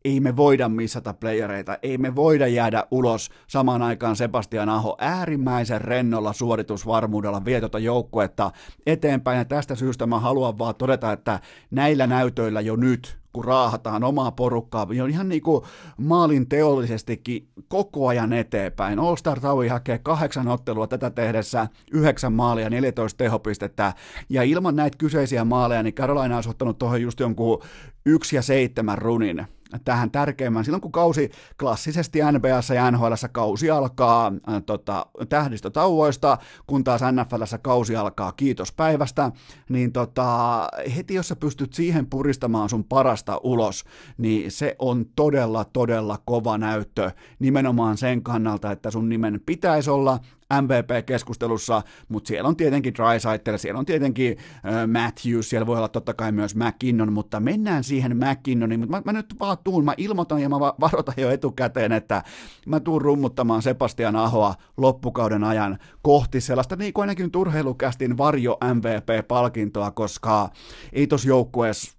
ei 0.05 0.21
me 0.21 0.37
voida 0.37 0.69
missata 0.69 1.15
playereita, 1.15 1.79
ei 1.83 1.99
me 1.99 2.15
voida 2.15 2.47
jäädä 2.47 2.85
ulos. 2.91 3.31
Samaan 3.47 3.83
aikaan 3.83 4.17
Sebastian 4.17 4.69
Aho 4.69 4.97
äärimmäisen 5.01 5.81
rennolla 5.81 6.33
suoritusvarmuudella 6.33 7.45
vie 7.45 7.61
tuota 7.61 7.79
joukkuetta 7.79 8.51
eteenpäin. 8.87 9.39
Ja 9.39 9.45
tästä 9.45 9.75
syystä 9.75 10.07
mä 10.07 10.21
haluan 10.21 10.59
vaan 10.59 10.75
todeta, 10.75 11.13
että 11.13 11.41
näillä 11.71 12.07
näytöillä 12.07 12.61
jo 12.61 12.77
nyt 12.77 13.24
kun 13.35 13.45
raahataan 13.45 14.05
omaa 14.05 14.33
porukkaa, 14.33 14.87
on 15.03 15.11
ihan 15.11 15.29
niin 15.29 15.43
kuin 15.43 15.65
maalin 15.97 16.49
teollisestikin 16.49 17.49
koko 17.69 18.09
ajan 18.09 18.33
eteenpäin. 18.33 18.99
All 18.99 19.17
Star 19.17 19.41
Taui 19.41 19.69
hakee 19.69 19.99
kahdeksan 19.99 20.49
ottelua 20.49 20.87
tätä 20.87 21.11
tehdessä, 21.11 21.69
yhdeksän 21.93 22.33
maalia, 22.33 22.71
14 22.71 23.19
tehopistettä, 23.19 23.93
ja 24.29 24.43
ilman 24.43 24.77
näitä 24.77 24.99
kyseisiä 24.99 25.45
maaleja, 25.45 25.83
niin 25.83 25.95
Carolina 25.95 26.35
olisi 26.35 26.51
ottanut 26.51 26.79
tuohon 26.79 27.03
just 27.03 27.21
jonkun 27.21 27.63
yksi 28.07 28.37
ja 28.37 28.43
seitsemän 28.43 28.99
runin 28.99 29.47
tähän 29.85 30.11
tärkeimmän. 30.11 30.65
Silloin 30.65 30.81
kun 30.81 30.93
kausi 30.93 31.31
klassisesti 31.61 32.19
NBAssa 32.33 32.75
ja 32.75 32.91
NHLssä 32.91 33.29
kausi 33.29 33.71
alkaa 33.71 34.33
äh, 34.49 34.63
tota, 34.67 35.07
tähdistötauoista, 35.29 36.39
kun 36.67 36.85
taas 36.85 37.01
NFLssä 37.13 37.59
kausi 37.59 37.97
alkaa 37.97 38.33
kiitospäivästä, 38.33 39.33
niin 39.69 39.93
tota, 39.93 40.69
heti 40.97 41.15
jos 41.15 41.29
sä 41.29 41.37
pystyt 41.37 41.73
siihen 41.73 42.07
puristamaan 42.07 42.69
sun 42.69 42.85
parasta 42.85 43.41
ulos, 43.43 43.85
niin 44.19 44.51
se 44.51 44.77
on 44.79 45.07
todella, 45.17 45.65
todella 45.65 46.19
kova 46.25 46.59
näyttö 46.59 47.11
nimenomaan 47.39 47.97
sen 47.97 48.23
kannalta, 48.23 48.73
että 48.73 48.91
sun 48.91 49.09
nimen 49.09 49.41
pitäisi 49.47 49.91
olla 49.91 50.21
MVP-keskustelussa, 50.53 51.83
mutta 52.09 52.29
siellä 52.29 52.49
on 52.49 52.57
tietenkin 52.57 52.95
Drysaitel, 52.95 53.59
siellä 53.59 53.79
on 53.79 53.87
tietenkin 53.87 54.39
äh, 54.39 54.87
Matthews, 54.87 55.51
siellä 55.51 55.67
voi 55.67 55.77
olla 55.77 55.89
totta 55.89 56.15
kai 56.15 56.33
myös 56.33 56.57
McKinnon, 56.57 57.13
mutta 57.13 57.41
mennään 57.41 57.85
siihen 57.85 58.17
McKinnoniin, 58.17 58.81
mutta 58.81 58.97
mä, 58.97 59.03
mä 59.05 59.13
nyt 59.13 59.35
vaan 59.41 59.57
tuun, 59.65 59.85
mä 59.85 59.95
ilmoitan 59.97 60.43
ja 60.43 60.49
mä 60.49 60.61
varoitan 60.61 61.15
jo 61.17 61.31
etukäteen, 61.31 61.93
että 61.93 62.23
mä 62.67 62.81
tuun 62.81 63.03
rummuttamaan 63.03 63.63
Sebastian 63.63 64.17
Ahoa 64.17 64.55
loppukauden 64.77 65.45
ajan 65.45 65.79
kohti 66.03 66.41
sellaista 66.41 66.77
niin 66.77 66.93
kuin 66.93 67.03
ainakin 67.03 67.31
turheilukästin 67.31 68.19
varjo 68.19 68.59
MVP-palkintoa, 68.75 69.91
koska 69.91 70.51
ei 70.93 71.07
tos 71.07 71.25
joukkueessa 71.25 71.95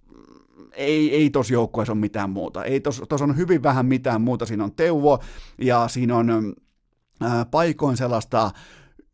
ei, 0.76 1.14
ei 1.14 1.30
tos 1.30 1.50
joukkueessa 1.50 1.92
ole 1.92 2.00
mitään 2.00 2.30
muuta. 2.30 2.64
Ei 2.64 2.80
tos, 2.80 3.02
tos 3.08 3.22
on 3.22 3.36
hyvin 3.36 3.62
vähän 3.62 3.86
mitään 3.86 4.20
muuta. 4.20 4.46
Siinä 4.46 4.64
on 4.64 4.72
Teuvo 4.72 5.18
ja 5.58 5.88
siinä 5.88 6.16
on 6.16 6.54
paikoin 7.50 7.96
sellaista 7.96 8.50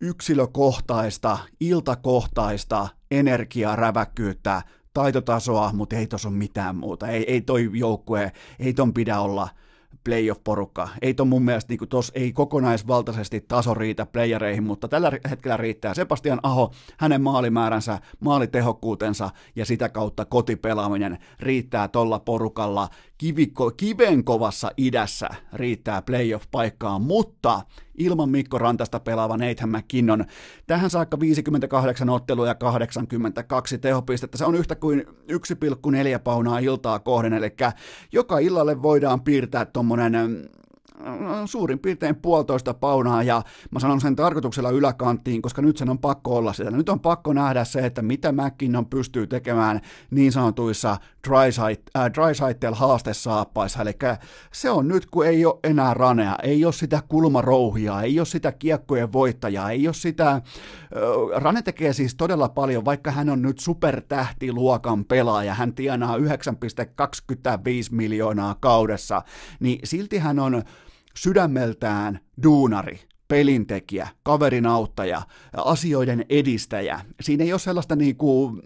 yksilökohtaista, 0.00 1.38
iltakohtaista 1.60 2.88
energiaräväkkyyttä, 3.10 4.62
taitotasoa, 4.94 5.72
mutta 5.72 5.96
ei 5.96 6.06
tuossa 6.06 6.28
ole 6.28 6.36
mitään 6.36 6.76
muuta. 6.76 7.08
Ei, 7.08 7.32
ei 7.32 7.40
toi 7.40 7.70
joukkue, 7.72 8.32
ei 8.58 8.72
ton 8.74 8.94
pidä 8.94 9.20
olla– 9.20 9.48
playoff-porukka. 10.04 10.88
Ei 11.02 11.14
ton 11.14 11.28
mun 11.28 11.42
mielestä 11.42 11.72
niin 11.72 11.88
tos 11.88 12.12
ei 12.14 12.32
kokonaisvaltaisesti 12.32 13.40
taso 13.40 13.74
riitä 13.74 14.06
playereihin, 14.06 14.64
mutta 14.64 14.88
tällä 14.88 15.12
hetkellä 15.30 15.56
riittää 15.56 15.94
Sebastian 15.94 16.40
Aho, 16.42 16.72
hänen 16.98 17.22
maalimääränsä, 17.22 17.98
maalitehokkuutensa 18.20 19.30
ja 19.56 19.64
sitä 19.64 19.88
kautta 19.88 20.24
kotipelaaminen 20.24 21.18
riittää 21.40 21.88
tolla 21.88 22.18
porukalla. 22.18 22.88
Kiviko, 23.22 23.70
kivenkovassa 23.70 24.70
idässä 24.76 25.28
riittää 25.52 26.02
playoff-paikkaa, 26.02 26.98
mutta 26.98 27.60
ilman 27.98 28.30
Mikko 28.30 28.58
Rantasta 28.58 29.00
pelaava 29.00 29.36
Nathan 29.36 29.68
McKinnon. 29.68 30.24
Tähän 30.66 30.90
saakka 30.90 31.20
58 31.20 32.10
ottelua 32.10 32.46
ja 32.46 32.54
82 32.54 33.78
tehopistettä. 33.78 34.38
Se 34.38 34.44
on 34.44 34.54
yhtä 34.54 34.74
kuin 34.74 35.04
1,4 35.32 36.18
paunaa 36.24 36.58
iltaa 36.58 36.98
kohden, 36.98 37.32
eli 37.32 37.50
joka 38.12 38.38
illalle 38.38 38.82
voidaan 38.82 39.20
piirtää 39.20 39.64
tuommoinen 39.64 40.48
suurin 41.46 41.78
piirtein 41.78 42.16
puolitoista 42.16 42.74
paunaa 42.74 43.22
ja 43.22 43.42
mä 43.70 43.80
sanon 43.80 44.00
sen 44.00 44.16
tarkoituksella 44.16 44.70
yläkanttiin, 44.70 45.42
koska 45.42 45.62
nyt 45.62 45.76
sen 45.76 45.90
on 45.90 45.98
pakko 45.98 46.36
olla 46.36 46.52
sitä. 46.52 46.70
Nyt 46.70 46.88
on 46.88 47.00
pakko 47.00 47.32
nähdä 47.32 47.64
se, 47.64 47.86
että 47.86 48.02
mitä 48.02 48.32
McKinnon 48.32 48.86
pystyy 48.86 49.26
tekemään 49.26 49.80
niin 50.10 50.32
sanotuissa 50.32 50.96
dry 51.28 51.52
side, 52.34 52.70
haastesaappaissa, 52.72 53.82
eli 53.82 53.92
se 54.52 54.70
on 54.70 54.88
nyt, 54.88 55.06
kun 55.06 55.26
ei 55.26 55.46
ole 55.46 55.58
enää 55.64 55.94
ranea, 55.94 56.36
ei 56.42 56.64
ole 56.64 56.72
sitä 56.72 57.02
kulmarouhia, 57.08 58.02
ei 58.02 58.20
ole 58.20 58.26
sitä 58.26 58.52
kiekkojen 58.52 59.12
voittajaa, 59.12 59.70
ei 59.70 59.88
ole 59.88 59.94
sitä, 59.94 60.42
Rane 61.36 61.62
tekee 61.62 61.92
siis 61.92 62.14
todella 62.14 62.48
paljon, 62.48 62.84
vaikka 62.84 63.10
hän 63.10 63.30
on 63.30 63.42
nyt 63.42 63.58
supertähtiluokan 63.58 65.04
pelaaja, 65.04 65.54
hän 65.54 65.74
tienaa 65.74 66.16
9,25 66.18 66.24
miljoonaa 67.90 68.56
kaudessa, 68.60 69.22
niin 69.60 69.78
silti 69.84 70.18
hän 70.18 70.38
on 70.38 70.62
sydämeltään 71.16 72.20
duunari, 72.42 73.00
pelintekijä, 73.28 74.08
kaverin 74.22 74.66
auttaja, 74.66 75.22
asioiden 75.56 76.24
edistäjä. 76.28 77.00
Siinä 77.20 77.44
ei 77.44 77.52
ole 77.52 77.60
sellaista 77.60 77.96
niin 77.96 78.16
kuin 78.16 78.62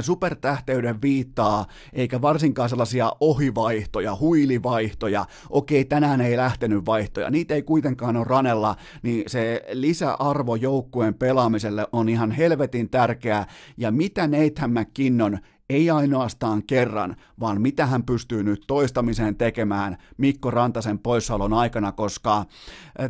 supertähteyden 0.00 1.02
viittaa, 1.02 1.66
eikä 1.92 2.22
varsinkaan 2.22 2.68
sellaisia 2.68 3.12
ohivaihtoja, 3.20 4.16
huilivaihtoja. 4.20 5.26
Okei, 5.50 5.84
tänään 5.84 6.20
ei 6.20 6.36
lähtenyt 6.36 6.86
vaihtoja, 6.86 7.30
niitä 7.30 7.54
ei 7.54 7.62
kuitenkaan 7.62 8.16
ole 8.16 8.24
ranella, 8.24 8.76
niin 9.02 9.24
se 9.26 9.62
lisäarvo 9.72 10.56
joukkueen 10.56 11.14
pelaamiselle 11.14 11.86
on 11.92 12.08
ihan 12.08 12.30
helvetin 12.30 12.90
tärkeää. 12.90 13.46
Ja 13.76 13.90
mitä 13.90 14.26
Nathan 14.26 14.70
McKinnon 14.70 15.38
ei 15.70 15.90
ainoastaan 15.90 16.62
kerran, 16.62 17.16
vaan 17.40 17.60
mitä 17.60 17.86
hän 17.86 18.02
pystyy 18.02 18.42
nyt 18.42 18.64
toistamiseen 18.66 19.36
tekemään 19.36 19.96
Mikko 20.16 20.50
Rantasen 20.50 20.98
poissaolon 20.98 21.52
aikana, 21.52 21.92
koska 21.92 22.44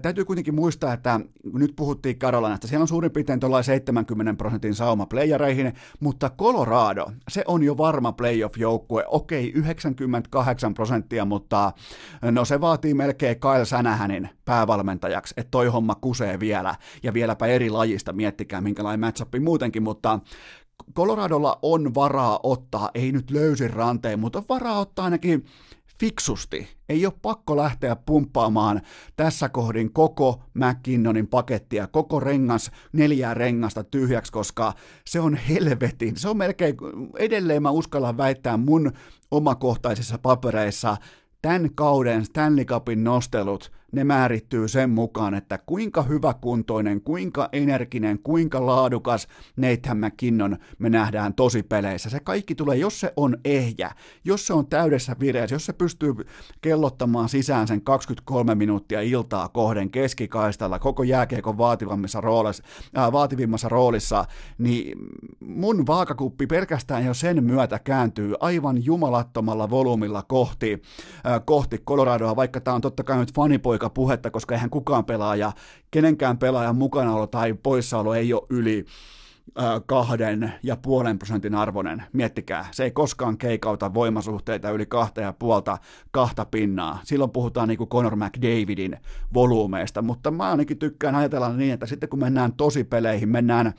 täytyy 0.02 0.24
kuitenkin 0.24 0.54
muistaa, 0.54 0.92
että 0.92 1.20
nyt 1.52 1.72
puhuttiin 1.76 2.18
Carolinasta, 2.18 2.66
siellä 2.66 2.82
on 2.82 2.88
suurin 2.88 3.10
piirtein 3.10 3.40
tuolla 3.40 3.62
70 3.62 4.34
prosentin 4.34 4.74
sauma 4.74 5.06
playereihin, 5.06 5.72
mutta 6.00 6.30
Colorado, 6.38 7.06
se 7.28 7.44
on 7.46 7.62
jo 7.62 7.76
varma 7.76 8.12
playoff-joukkue, 8.12 9.04
okei 9.06 9.52
98 9.54 10.74
prosenttia, 10.74 11.24
mutta 11.24 11.72
no 12.30 12.44
se 12.44 12.60
vaatii 12.60 12.94
melkein 12.94 13.40
Kyle 13.40 13.64
Sänähänin 13.64 14.28
päävalmentajaksi, 14.44 15.34
että 15.36 15.50
toi 15.50 15.66
homma 15.66 15.94
kusee 15.94 16.40
vielä, 16.40 16.74
ja 17.02 17.14
vieläpä 17.14 17.46
eri 17.46 17.70
lajista, 17.70 18.12
miettikää 18.12 18.60
minkälainen 18.60 19.00
matchup 19.00 19.34
muutenkin, 19.40 19.82
mutta 19.82 20.20
Coloradolla 20.94 21.58
on 21.62 21.94
varaa 21.94 22.40
ottaa, 22.42 22.90
ei 22.94 23.12
nyt 23.12 23.30
löysin 23.30 23.70
ranteen, 23.70 24.20
mutta 24.20 24.38
on 24.38 24.44
varaa 24.48 24.78
ottaa 24.78 25.04
ainakin 25.04 25.44
fiksusti. 26.00 26.68
Ei 26.88 27.06
ole 27.06 27.14
pakko 27.22 27.56
lähteä 27.56 27.96
pumppaamaan 27.96 28.80
tässä 29.16 29.48
kohdin 29.48 29.92
koko 29.92 30.42
McKinnonin 30.54 31.26
pakettia, 31.26 31.86
koko 31.86 32.20
rengas, 32.20 32.70
neljää 32.92 33.34
rengasta 33.34 33.84
tyhjäksi, 33.84 34.32
koska 34.32 34.72
se 35.06 35.20
on 35.20 35.34
helvetin. 35.34 36.16
Se 36.16 36.28
on 36.28 36.36
melkein, 36.36 36.76
edelleen 37.18 37.62
mä 37.62 37.70
uskallan 37.70 38.16
väittää 38.16 38.56
mun 38.56 38.92
omakohtaisissa 39.30 40.18
papereissa, 40.18 40.96
tämän 41.42 41.74
kauden 41.74 42.24
Stanley 42.24 42.64
Cupin 42.64 43.04
nostelut– 43.04 43.70
ne 43.94 44.04
määrittyy 44.04 44.68
sen 44.68 44.90
mukaan, 44.90 45.34
että 45.34 45.58
kuinka 45.66 46.02
hyväkuntoinen, 46.02 47.00
kuinka 47.00 47.48
energinen, 47.52 48.18
kuinka 48.18 48.66
laadukas 48.66 49.28
Nathan 49.56 49.98
McKinnon 49.98 50.56
me 50.78 50.90
nähdään 50.90 51.34
tosi 51.34 51.62
peleissä. 51.62 52.10
Se 52.10 52.20
kaikki 52.20 52.54
tulee, 52.54 52.76
jos 52.76 53.00
se 53.00 53.12
on 53.16 53.36
ehjä, 53.44 53.90
jos 54.24 54.46
se 54.46 54.52
on 54.52 54.66
täydessä 54.66 55.16
vireessä, 55.20 55.54
jos 55.54 55.66
se 55.66 55.72
pystyy 55.72 56.14
kellottamaan 56.60 57.28
sisään 57.28 57.68
sen 57.68 57.82
23 57.82 58.54
minuuttia 58.54 59.00
iltaa 59.00 59.48
kohden 59.48 59.90
keskikaistalla 59.90 60.78
koko 60.78 61.02
jääkiekon 61.02 61.58
vaativimmassa 61.58 62.20
roolissa, 62.20 62.62
äh, 62.98 63.12
vaativimmassa 63.12 63.68
roolissa, 63.68 64.24
niin 64.58 64.98
mun 65.40 65.86
vaakakuppi 65.86 66.46
pelkästään 66.46 67.04
jo 67.04 67.14
sen 67.14 67.44
myötä 67.44 67.78
kääntyy 67.78 68.34
aivan 68.40 68.84
jumalattomalla 68.84 69.70
volyymilla 69.70 70.22
kohti, 70.22 70.82
äh, 71.26 71.40
kohti 71.44 71.78
Coloradoa, 71.78 72.36
vaikka 72.36 72.60
tämä 72.60 72.74
on 72.74 72.80
totta 72.80 73.02
kai 73.02 73.18
nyt 73.18 73.34
fanipoika 73.34 73.83
puhetta, 73.90 74.30
koska 74.30 74.54
eihän 74.54 74.70
kukaan 74.70 75.04
pelaaja, 75.04 75.52
kenenkään 75.90 76.38
pelaajan 76.38 76.76
mukanaolo 76.76 77.26
tai 77.26 77.54
poissaolo 77.62 78.14
ei 78.14 78.32
ole 78.32 78.46
yli 78.50 78.84
kahden 79.86 80.52
ja 80.62 80.76
puolen 80.76 81.18
prosentin 81.18 81.54
arvoinen. 81.54 82.02
Miettikää, 82.12 82.66
se 82.70 82.84
ei 82.84 82.90
koskaan 82.90 83.38
keikauta 83.38 83.94
voimasuhteita 83.94 84.70
yli 84.70 84.86
kahta 84.86 85.20
ja 85.20 85.32
puolta 85.32 85.78
kahta 86.10 86.44
pinnaa. 86.44 87.00
Silloin 87.04 87.30
puhutaan 87.30 87.68
niin 87.68 87.78
kuin 87.78 87.90
Conor 87.90 88.16
McDavidin 88.16 88.96
volyymeista, 89.34 90.02
mutta 90.02 90.30
mä 90.30 90.50
ainakin 90.50 90.78
tykkään 90.78 91.14
ajatella 91.14 91.52
niin, 91.52 91.74
että 91.74 91.86
sitten 91.86 92.08
kun 92.08 92.18
mennään 92.18 92.52
tosipeleihin, 92.52 93.28
mennään 93.28 93.72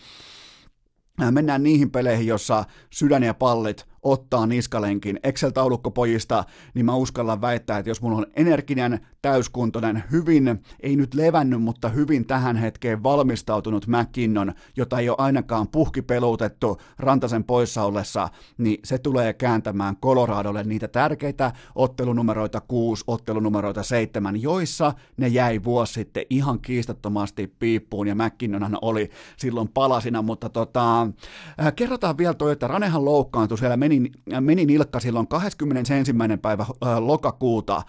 mennään 1.32 1.64
niihin 1.64 1.92
peleihin, 1.92 2.28
jossa 2.28 2.64
sydän 2.90 3.24
ja 3.24 3.34
pallit 3.34 3.86
ottaa 4.04 4.48
niskalenkin 4.48 5.20
Excel-taulukkopojista, 5.24 6.44
niin 6.74 6.86
mä 6.86 6.96
uskallan 6.96 7.42
väittää, 7.42 7.78
että 7.78 7.90
jos 7.90 8.02
mulla 8.02 8.18
on 8.18 8.26
energinen, 8.36 9.08
täyskuntoinen, 9.26 10.04
hyvin, 10.12 10.62
ei 10.80 10.96
nyt 10.96 11.14
levännyt, 11.14 11.62
mutta 11.62 11.90
hyvin 11.90 12.26
tähän 12.26 12.56
hetkeen 12.56 13.04
valmistautunut 13.04 13.88
McKinnon, 13.88 14.54
jota 14.76 15.00
ei 15.00 15.10
ole 15.10 15.18
ainakaan 15.20 15.68
puhki 15.68 16.02
peluutettu 16.02 16.82
Rantasen 17.00 17.44
poissa 17.44 17.84
ollessa, 17.84 18.30
niin 18.58 18.80
se 18.84 18.98
tulee 18.98 19.34
kääntämään 19.34 19.98
Coloradolle 19.98 20.64
niitä 20.64 20.88
tärkeitä 20.88 21.52
ottelunumeroita 21.76 22.62
6, 22.62 23.04
ottelunumeroita 23.08 23.84
7, 23.84 24.42
joissa 24.42 24.94
ne 25.18 25.28
jäi 25.28 25.64
vuosi 25.64 25.94
sitten 25.94 26.26
ihan 26.30 26.60
kiistattomasti 26.60 27.48
piippuun, 27.60 28.08
ja 28.08 28.16
McKinnonhan 28.16 28.78
oli 28.82 29.10
silloin 29.38 29.68
palasina, 29.68 30.22
mutta 30.22 30.50
tota, 30.50 31.02
äh, 31.02 31.74
kerrotaan 31.76 32.18
vielä 32.18 32.34
toi, 32.34 32.52
että 32.52 32.68
Ranehan 32.68 33.06
loukkaantui, 33.06 33.58
siellä 33.58 33.78
meni 33.78 34.00
meni, 34.00 34.12
meni 34.42 34.66
nilkka 34.66 35.00
silloin 35.00 35.28
21. 35.28 36.14
päivä 36.42 36.64
äh, 36.64 36.98
lokakuuta 36.98 37.84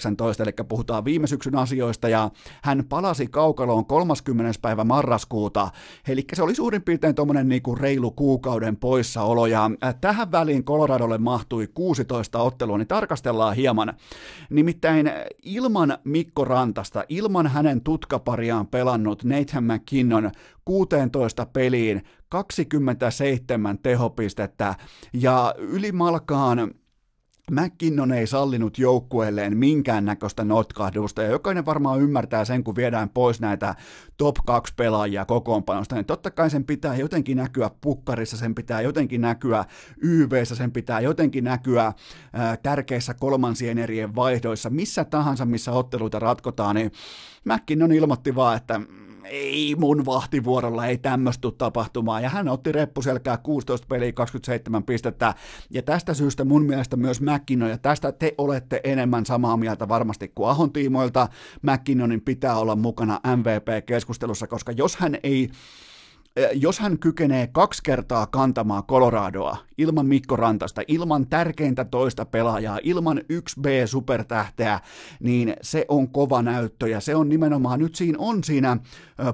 2019, 0.00 0.42
eli 0.42 0.52
puhutaan 0.68 1.04
viime 1.04 1.26
syksyn 1.26 1.56
asioista, 1.56 2.08
ja 2.08 2.30
hän 2.62 2.84
palasi 2.88 3.26
kaukaloon 3.26 3.86
30. 3.86 4.52
päivä 4.62 4.84
marraskuuta, 4.84 5.70
eli 6.08 6.24
se 6.34 6.42
oli 6.42 6.54
suurin 6.54 6.82
piirtein 6.82 7.14
tuommoinen 7.14 7.48
niinku 7.48 7.74
reilu 7.74 8.10
kuukauden 8.10 8.76
poissaolo, 8.76 9.46
ja 9.46 9.70
äh, 9.84 9.94
tähän 10.00 10.32
väliin 10.32 10.64
Coloradolle 10.64 11.18
mahtui 11.18 11.68
16 11.74 12.42
ottelua, 12.42 12.78
niin 12.78 12.88
tarkastellaan 12.88 13.56
hieman. 13.56 13.94
Nimittäin 14.50 15.10
ilman 15.42 15.98
Mikko 16.04 16.44
Rantasta, 16.44 17.04
ilman 17.08 17.46
hänen 17.46 17.80
tutkapariaan 17.80 18.66
pelannut 18.66 19.24
Nathan 19.24 19.64
McKinnon 19.64 20.30
16 20.64 21.46
peliin 21.46 22.02
27 22.28 23.78
tehopistettä 23.78 24.74
ja 25.12 25.54
ylimalkaan 25.58 26.74
McKinnon 27.50 28.12
ei 28.12 28.26
sallinut 28.26 28.78
joukkueelleen 28.78 29.56
minkäännäköistä 29.56 30.44
notkahdusta, 30.44 31.22
ja 31.22 31.30
jokainen 31.30 31.66
varmaan 31.66 32.00
ymmärtää 32.00 32.44
sen, 32.44 32.64
kun 32.64 32.76
viedään 32.76 33.08
pois 33.08 33.40
näitä 33.40 33.74
top 34.16 34.36
2 34.46 34.74
pelaajia 34.76 35.24
kokoonpanosta, 35.24 35.94
niin 35.94 36.04
totta 36.04 36.30
kai 36.30 36.50
sen 36.50 36.64
pitää 36.64 36.96
jotenkin 36.96 37.36
näkyä 37.36 37.70
pukkarissa, 37.80 38.36
sen 38.36 38.54
pitää 38.54 38.80
jotenkin 38.80 39.20
näkyä 39.20 39.64
YVssä, 40.02 40.54
sen 40.54 40.72
pitää 40.72 41.00
jotenkin 41.00 41.44
näkyä 41.44 41.92
ää, 42.32 42.56
tärkeissä 42.56 43.14
kolmansien 43.14 43.78
erien 43.78 44.14
vaihdoissa, 44.14 44.70
missä 44.70 45.04
tahansa, 45.04 45.46
missä 45.46 45.72
otteluita 45.72 46.18
ratkotaan, 46.18 46.76
niin 46.76 46.92
McKinnon 47.44 47.92
ilmoitti 47.92 48.34
vaan, 48.34 48.56
että 48.56 48.80
ei 49.30 49.74
mun 49.78 50.06
vahtivuorolla 50.06 50.86
ei 50.86 50.98
tämmöistä 50.98 51.40
tule 51.40 51.52
tapahtumaan. 51.58 52.22
Ja 52.22 52.28
hän 52.28 52.48
otti 52.48 52.72
reppuselkää 52.72 53.36
16 53.36 53.86
peliä 53.86 54.12
27 54.12 54.82
pistettä. 54.82 55.34
Ja 55.70 55.82
tästä 55.82 56.14
syystä 56.14 56.44
mun 56.44 56.64
mielestä 56.64 56.96
myös 56.96 57.20
McKinnon, 57.20 57.70
ja 57.70 57.78
tästä 57.78 58.12
te 58.12 58.34
olette 58.38 58.80
enemmän 58.84 59.26
samaa 59.26 59.56
mieltä 59.56 59.88
varmasti 59.88 60.32
kuin 60.34 60.50
Ahon 60.50 60.72
tiimoilta, 60.72 61.28
McKinnonin 61.62 62.20
pitää 62.20 62.56
olla 62.56 62.76
mukana 62.76 63.20
MVP-keskustelussa, 63.36 64.46
koska 64.46 64.72
jos 64.72 64.96
hän 64.96 65.18
ei 65.22 65.48
jos 66.52 66.78
hän 66.78 66.98
kykenee 66.98 67.46
kaksi 67.46 67.82
kertaa 67.82 68.26
kantamaan 68.26 68.84
Coloradoa 68.84 69.56
ilman 69.80 70.06
Mikko 70.06 70.36
Rantasta, 70.36 70.82
ilman 70.88 71.26
tärkeintä 71.26 71.84
toista 71.84 72.24
pelaajaa, 72.24 72.78
ilman 72.82 73.18
1B-supertähteä, 73.18 74.80
niin 75.20 75.54
se 75.62 75.84
on 75.88 76.08
kova 76.08 76.42
näyttö 76.42 76.88
ja 76.88 77.00
se 77.00 77.16
on 77.16 77.28
nimenomaan, 77.28 77.80
nyt 77.80 77.94
siinä 77.94 78.18
on 78.18 78.44
siinä 78.44 78.76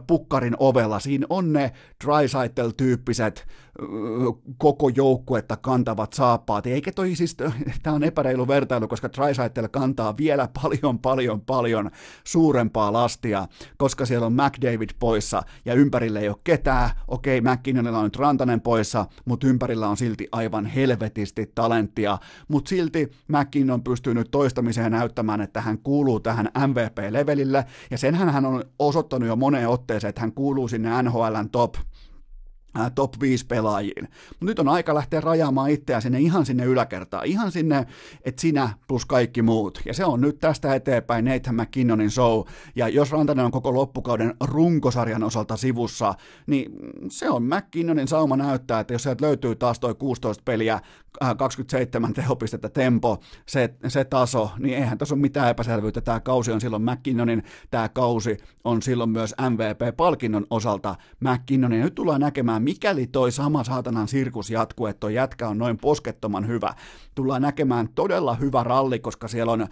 pukkarin 0.07 0.57
ovella, 0.59 1.01
siinä 1.01 1.26
on 1.30 1.53
ne 1.53 1.72
Drysitel-tyyppiset 2.05 3.47
koko 4.59 4.88
joukkuetta 4.88 5.57
kantavat 5.57 6.12
saappaat. 6.12 6.66
Eikä 6.66 6.92
toi 6.92 7.14
siis, 7.14 7.36
tämä 7.82 7.97
on 7.97 8.05
epäreilu 8.05 8.49
vertailu, 8.49 8.88
koska 8.88 9.09
Tricytle 9.09 9.68
kantaa 9.68 10.16
vielä 10.16 10.49
paljon, 10.62 10.99
paljon, 10.99 11.40
paljon 11.40 11.90
suurempaa 12.24 12.92
lastia, 12.92 13.49
koska 13.76 14.07
siellä 14.07 14.26
on 14.26 14.32
McDavid 14.32 14.90
poissa 14.99 15.42
ja 15.64 15.74
ympärille 15.74 16.20
ei 16.20 16.28
ole 16.28 16.36
ketään. 16.44 16.90
Okei, 17.09 17.40
McKinnonilla 17.40 17.99
on 17.99 18.05
nyt 18.05 18.16
Rantanen 18.16 18.61
poissa, 18.61 19.07
mutta 19.24 19.47
ympärillä 19.47 19.88
on 19.88 19.97
silti 19.97 20.28
aivan 20.37 20.66
helvetisti 20.66 21.53
talenttia. 21.55 22.18
Mutta 22.49 22.68
silti 22.68 23.11
McKinnon 23.28 23.82
pystyy 23.82 24.14
nyt 24.14 24.30
toistamiseen 24.30 24.93
näyttämään, 24.93 25.41
että 25.41 25.61
hän 25.61 25.78
kuuluu 25.78 26.20
tähän 26.20 26.51
MVP-levelille, 26.66 27.64
ja 27.91 27.99
senhän 27.99 28.30
hän 28.30 28.45
on 28.45 28.64
osoittanut 28.78 29.28
jo 29.28 29.37
moneen 29.37 29.68
otteeseen, 29.68 30.09
että 30.09 30.20
hän 30.20 30.32
kuuluu 30.32 30.68
sinne 30.68 31.03
NHLn 31.03 31.49
top 31.53 31.74
top 32.94 33.20
5 33.20 33.46
pelaajiin. 33.46 34.08
Mutta 34.28 34.44
nyt 34.44 34.58
on 34.58 34.68
aika 34.68 34.94
lähteä 34.94 35.20
rajaamaan 35.20 35.70
itseään 35.70 36.02
sinne 36.02 36.20
ihan 36.20 36.46
sinne 36.46 36.64
yläkertaan, 36.64 37.26
ihan 37.26 37.52
sinne, 37.52 37.86
että 38.24 38.40
sinä 38.40 38.68
plus 38.88 39.04
kaikki 39.04 39.42
muut. 39.42 39.80
Ja 39.84 39.94
se 39.94 40.04
on 40.04 40.20
nyt 40.20 40.38
tästä 40.38 40.74
eteenpäin 40.74 41.24
Nathan 41.24 41.54
McKinnonin 41.54 42.10
show. 42.10 42.42
Ja 42.76 42.88
jos 42.88 43.12
Rantanen 43.12 43.44
on 43.44 43.50
koko 43.50 43.74
loppukauden 43.74 44.34
runkosarjan 44.44 45.22
osalta 45.22 45.56
sivussa, 45.56 46.14
niin 46.46 46.72
se 47.08 47.30
on 47.30 47.42
McKinnonin 47.42 48.08
sauma 48.08 48.36
näyttää, 48.36 48.80
että 48.80 48.94
jos 48.94 49.02
sieltä 49.02 49.24
löytyy 49.24 49.56
taas 49.56 49.80
toi 49.80 49.94
16 49.94 50.42
peliä, 50.44 50.80
27 51.36 52.12
tehopistettä 52.12 52.68
tempo, 52.68 53.20
se, 53.46 53.74
se 53.88 54.04
taso, 54.04 54.50
niin 54.58 54.78
eihän 54.78 54.98
tässä 54.98 55.14
ole 55.14 55.20
mitään 55.20 55.50
epäselvyyttä. 55.50 56.00
Tämä 56.00 56.20
kausi 56.20 56.52
on 56.52 56.60
silloin 56.60 56.82
McKinnonin, 56.82 57.42
tämä 57.70 57.88
kausi 57.88 58.36
on 58.64 58.82
silloin 58.82 59.10
myös 59.10 59.34
MVP-palkinnon 59.50 60.46
osalta 60.50 60.94
McKinnonin. 61.20 61.80
Nyt 61.80 61.94
tullaan 61.94 62.20
näkemään, 62.20 62.62
mikäli 62.66 63.06
toi 63.06 63.32
sama 63.32 63.64
saatanan 63.64 64.08
sirkus 64.08 64.50
jatkuu, 64.50 64.86
että 64.86 65.00
toi 65.00 65.14
jätkä 65.14 65.48
on 65.48 65.58
noin 65.58 65.78
poskettoman 65.78 66.46
hyvä, 66.46 66.74
tullaan 67.14 67.42
näkemään 67.42 67.88
todella 67.88 68.34
hyvä 68.34 68.64
ralli, 68.64 68.98
koska 68.98 69.28
siellä 69.28 69.52
on 69.52 69.60
äh, 69.60 69.68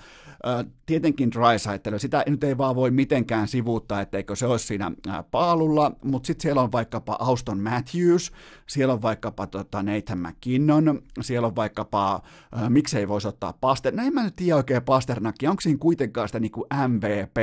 tietenkin 0.86 1.30
dry 1.30 1.59
sitä 1.99 2.24
nyt 2.26 2.45
ei 2.45 2.59
vaan 2.59 2.76
voi 2.76 2.90
mitenkään 2.90 3.49
sivuuttaa, 3.49 4.01
etteikö 4.01 4.36
se 4.36 4.47
olisi 4.47 4.66
siinä 4.66 4.92
paalulla, 5.30 5.92
mutta 6.05 6.26
sitten 6.26 6.42
siellä 6.42 6.62
on 6.62 6.72
vaikkapa 6.72 7.16
Auston 7.20 7.61
Matthews, 7.61 8.32
siellä 8.66 8.95
on 8.95 9.03
vaikkapa 9.03 9.47
tota, 9.47 9.82
Nathan 9.82 10.18
McKinnon, 10.18 11.03
siellä 11.20 11.47
on 11.47 11.57
vaikkapa, 11.57 12.22
äh, 12.57 12.70
miksei 12.70 13.09
voisi 13.09 13.28
ottaa 13.28 13.53
Paster, 13.53 13.95
no 13.95 14.03
mä 14.11 14.22
nyt 14.22 14.36
tiedä 14.36 14.57
oikein 14.57 14.82
Pasternakki, 14.82 15.47
onko 15.47 15.61
siinä 15.61 15.78
kuitenkaan 15.78 16.28
sitä 16.28 16.40
niin 16.40 16.53
kuin 16.53 16.66
MVP, 16.88 17.36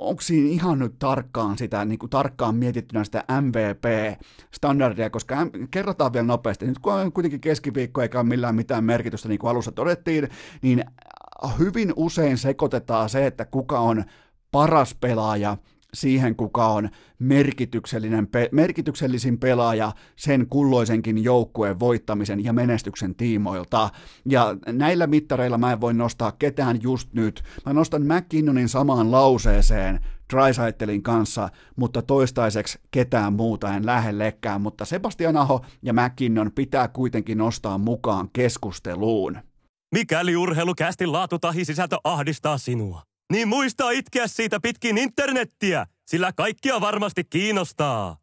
onko 0.00 0.22
siinä 0.22 0.48
ihan 0.48 0.78
nyt 0.78 0.98
tarkkaan 0.98 1.58
sitä, 1.58 1.84
niin 1.84 1.98
kuin 1.98 2.10
tarkkaan 2.10 2.54
mietittynä 2.54 3.04
sitä 3.04 3.24
MVP-standardia, 3.40 5.10
koska 5.10 5.36
kerrotaan 5.70 6.12
vielä 6.12 6.26
nopeasti, 6.26 6.66
nyt 6.66 6.78
kun 6.78 6.92
on 6.92 7.12
kuitenkin 7.12 7.40
keskiviikko 7.40 8.02
eikä 8.02 8.20
ole 8.20 8.28
millään 8.28 8.54
mitään 8.54 8.84
merkitystä, 8.84 9.28
niin 9.28 9.38
kuin 9.38 9.50
alussa 9.50 9.72
todettiin, 9.72 10.28
niin 10.62 10.84
hyvin 11.58 11.92
usein 11.96 12.38
sekoitetaan 12.38 13.08
se, 13.08 13.26
että 13.26 13.44
kuka 13.44 13.80
on 13.80 14.04
paras 14.50 14.94
pelaaja 14.94 15.56
siihen, 15.94 16.36
kuka 16.36 16.68
on 16.68 16.88
merkityksellinen, 17.18 18.26
pe- 18.26 18.48
merkityksellisin 18.52 19.38
pelaaja 19.38 19.92
sen 20.16 20.46
kulloisenkin 20.46 21.24
joukkueen 21.24 21.80
voittamisen 21.80 22.44
ja 22.44 22.52
menestyksen 22.52 23.14
tiimoilta. 23.14 23.90
Ja 24.24 24.56
näillä 24.66 25.06
mittareilla 25.06 25.58
mä 25.58 25.72
en 25.72 25.80
voi 25.80 25.94
nostaa 25.94 26.32
ketään 26.32 26.82
just 26.82 27.12
nyt. 27.12 27.42
Mä 27.66 27.72
nostan 27.72 28.02
McKinnonin 28.02 28.68
samaan 28.68 29.10
lauseeseen 29.10 30.00
Drysaitelin 30.32 31.02
kanssa, 31.02 31.48
mutta 31.76 32.02
toistaiseksi 32.02 32.78
ketään 32.90 33.32
muuta 33.32 33.74
en 33.74 33.86
lähellekään, 33.86 34.60
mutta 34.60 34.84
Sebastian 34.84 35.36
Aho 35.36 35.64
ja 35.82 35.92
McKinnon 35.92 36.52
pitää 36.52 36.88
kuitenkin 36.88 37.38
nostaa 37.38 37.78
mukaan 37.78 38.28
keskusteluun. 38.32 39.38
Mikäli 39.94 40.36
urheilukästin 40.36 41.12
laatu 41.12 41.38
tahi 41.38 41.64
sisältö 41.64 41.96
ahdistaa 42.04 42.58
sinua, 42.58 43.02
niin 43.30 43.48
muista 43.48 43.90
itkeä 43.90 44.26
siitä 44.26 44.60
pitkin 44.60 44.98
internettiä, 44.98 45.86
sillä 46.06 46.32
kaikkia 46.32 46.80
varmasti 46.80 47.24
kiinnostaa. 47.24 48.16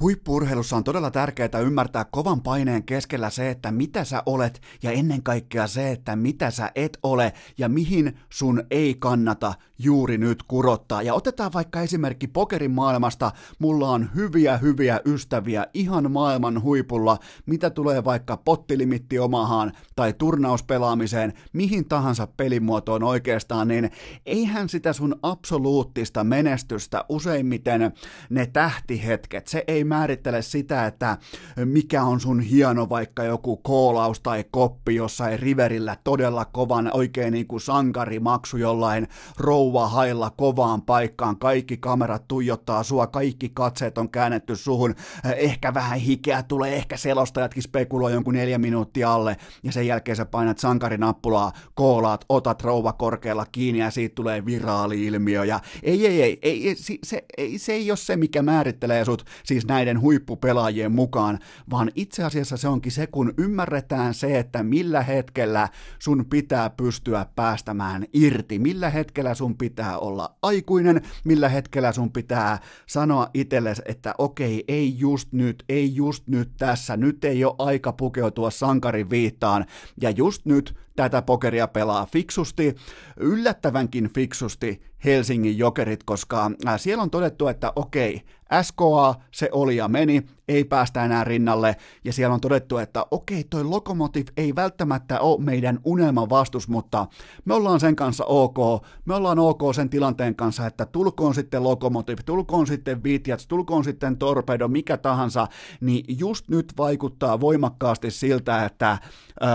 Huippurheilussa 0.00 0.76
on 0.76 0.84
todella 0.84 1.10
tärkeää 1.10 1.60
ymmärtää 1.64 2.04
kovan 2.04 2.40
paineen 2.40 2.82
keskellä 2.82 3.30
se, 3.30 3.50
että 3.50 3.72
mitä 3.72 4.04
sä 4.04 4.22
olet 4.26 4.60
ja 4.82 4.90
ennen 4.90 5.22
kaikkea 5.22 5.66
se, 5.66 5.90
että 5.90 6.16
mitä 6.16 6.50
sä 6.50 6.70
et 6.74 6.98
ole 7.02 7.32
ja 7.58 7.68
mihin 7.68 8.18
sun 8.30 8.62
ei 8.70 8.94
kannata 8.98 9.54
juuri 9.78 10.18
nyt 10.18 10.42
kurottaa. 10.42 11.02
Ja 11.02 11.14
otetaan 11.14 11.52
vaikka 11.52 11.80
esimerkki 11.80 12.26
pokerin 12.26 12.70
maailmasta. 12.70 13.32
Mulla 13.58 13.88
on 13.88 14.10
hyviä, 14.14 14.56
hyviä 14.56 15.00
ystäviä 15.04 15.66
ihan 15.74 16.10
maailman 16.10 16.62
huipulla, 16.62 17.18
mitä 17.46 17.70
tulee 17.70 18.04
vaikka 18.04 18.36
pottilimitti 18.36 19.18
omahaan 19.18 19.72
tai 19.96 20.12
turnauspelaamiseen, 20.12 21.32
mihin 21.52 21.88
tahansa 21.88 22.26
pelimuotoon 22.26 23.02
oikeastaan, 23.02 23.68
niin 23.68 23.90
eihän 24.26 24.68
sitä 24.68 24.92
sun 24.92 25.16
absoluuttista 25.22 26.24
menestystä 26.24 27.04
useimmiten 27.08 27.92
ne 28.30 28.46
tähtihetket, 28.46 29.46
se 29.46 29.64
ei 29.66 29.83
määrittele 29.84 30.42
sitä, 30.42 30.86
että 30.86 31.18
mikä 31.64 32.02
on 32.02 32.20
sun 32.20 32.40
hieno 32.40 32.88
vaikka 32.88 33.24
joku 33.24 33.56
koolaus 33.56 34.20
tai 34.20 34.44
koppi 34.50 34.94
jossain 34.94 35.38
riverillä 35.38 35.96
todella 36.04 36.44
kovan 36.44 36.90
oikein 36.94 37.32
niin 37.32 37.46
kuin 37.46 37.60
sankarimaksu 37.60 38.56
jollain 38.56 39.08
rouva 39.38 39.88
hailla 39.88 40.30
kovaan 40.30 40.82
paikkaan, 40.82 41.38
kaikki 41.38 41.76
kamerat 41.76 42.28
tuijottaa 42.28 42.82
sua, 42.82 43.06
kaikki 43.06 43.50
katseet 43.54 43.98
on 43.98 44.10
käännetty 44.10 44.56
suhun, 44.56 44.94
ehkä 45.36 45.74
vähän 45.74 45.98
hikeä 45.98 46.42
tulee, 46.42 46.76
ehkä 46.76 46.96
selostajatkin 46.96 47.62
spekuloi 47.62 48.12
jonkun 48.12 48.34
neljä 48.34 48.58
minuuttia 48.58 49.14
alle. 49.14 49.36
Ja 49.62 49.72
sen 49.72 49.86
jälkeen 49.86 50.16
sä 50.16 50.24
painat 50.24 50.58
sankarinappulaa, 50.58 51.52
koolaat, 51.74 52.24
otat 52.28 52.62
rouva 52.62 52.92
korkealla 52.92 53.46
kiinni 53.52 53.80
ja 53.80 53.90
siitä 53.90 54.14
tulee 54.14 54.46
viraali-ilmiö. 54.46 55.44
Ja 55.44 55.60
ei, 55.82 56.06
ei, 56.06 56.22
ei, 56.22 56.38
ei, 56.42 56.68
ei 56.68 56.74
se, 56.74 56.94
se, 57.04 57.24
ei, 57.38 57.58
se 57.58 57.72
ei 57.72 57.90
ole 57.90 57.96
se, 57.96 58.16
mikä 58.16 58.42
määrittelee 58.42 59.04
sut, 59.04 59.24
siis 59.44 59.66
näiden 59.74 60.00
huippupelaajien 60.00 60.92
mukaan, 60.92 61.38
vaan 61.70 61.90
itse 61.94 62.24
asiassa 62.24 62.56
se 62.56 62.68
onkin 62.68 62.92
se, 62.92 63.06
kun 63.06 63.34
ymmärretään 63.38 64.14
se, 64.14 64.38
että 64.38 64.62
millä 64.62 65.02
hetkellä 65.02 65.68
sun 65.98 66.26
pitää 66.30 66.70
pystyä 66.70 67.26
päästämään 67.36 68.04
irti, 68.12 68.58
millä 68.58 68.90
hetkellä 68.90 69.34
sun 69.34 69.58
pitää 69.58 69.98
olla 69.98 70.34
aikuinen, 70.42 71.02
millä 71.24 71.48
hetkellä 71.48 71.92
sun 71.92 72.12
pitää 72.12 72.58
sanoa 72.86 73.30
itsellesi, 73.34 73.82
että 73.86 74.14
okei, 74.18 74.64
ei 74.68 74.98
just 74.98 75.32
nyt, 75.32 75.64
ei 75.68 75.94
just 75.94 76.28
nyt 76.28 76.50
tässä, 76.58 76.96
nyt 76.96 77.24
ei 77.24 77.44
ole 77.44 77.54
aika 77.58 77.92
pukeutua 77.92 78.50
sankarin 78.50 79.10
viittaan, 79.10 79.66
ja 80.00 80.10
just 80.10 80.46
nyt 80.46 80.74
tätä 80.96 81.22
pokeria 81.22 81.68
pelaa 81.68 82.06
fiksusti, 82.06 82.74
yllättävänkin 83.16 84.10
fiksusti 84.14 84.82
Helsingin 85.04 85.58
jokerit, 85.58 86.04
koska 86.04 86.50
siellä 86.76 87.02
on 87.02 87.10
todettu, 87.10 87.48
että 87.48 87.72
okei, 87.76 88.22
SKA, 88.62 89.14
se 89.30 89.48
oli 89.52 89.76
ja 89.76 89.88
meni, 89.88 90.22
ei 90.48 90.64
päästä 90.64 91.04
enää 91.04 91.24
rinnalle, 91.24 91.76
ja 92.04 92.12
siellä 92.12 92.34
on 92.34 92.40
todettu, 92.40 92.78
että 92.78 93.06
okei, 93.10 93.44
toi 93.44 93.64
Lokomotiv 93.64 94.26
ei 94.36 94.54
välttämättä 94.54 95.20
ole 95.20 95.44
meidän 95.44 95.78
unelman 95.84 96.30
vastus, 96.30 96.68
mutta 96.68 97.06
me 97.44 97.54
ollaan 97.54 97.80
sen 97.80 97.96
kanssa 97.96 98.24
ok, 98.24 98.56
me 99.04 99.14
ollaan 99.14 99.38
ok 99.38 99.60
sen 99.74 99.90
tilanteen 99.90 100.36
kanssa, 100.36 100.66
että 100.66 100.86
tulkoon 100.86 101.34
sitten 101.34 101.64
Lokomotiv, 101.64 102.18
tulkoon 102.26 102.66
sitten 102.66 103.04
Vitjats, 103.04 103.46
tulkoon 103.46 103.84
sitten 103.84 104.16
Torpedo, 104.16 104.68
mikä 104.68 104.96
tahansa, 104.96 105.46
niin 105.80 106.04
just 106.18 106.48
nyt 106.48 106.72
vaikuttaa 106.76 107.40
voimakkaasti 107.40 108.10
siltä, 108.10 108.64
että 108.64 108.98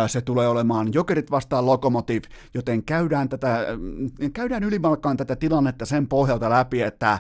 se 0.08 0.22
tulee 0.22 0.48
olemaan 0.48 0.94
Jokerit 0.94 1.32
vastaan 1.32 1.66
Lokomotiv, 1.66 2.24
joten 2.54 2.84
käydään, 2.84 3.30
tätä, 3.30 3.66
käydään 4.34 4.64
ylimalkaan 4.64 5.18
tätä 5.18 5.36
tilannetta 5.36 5.86
sen 5.86 6.08
pohjalta 6.08 6.50
läpi, 6.50 6.82
että 6.82 7.20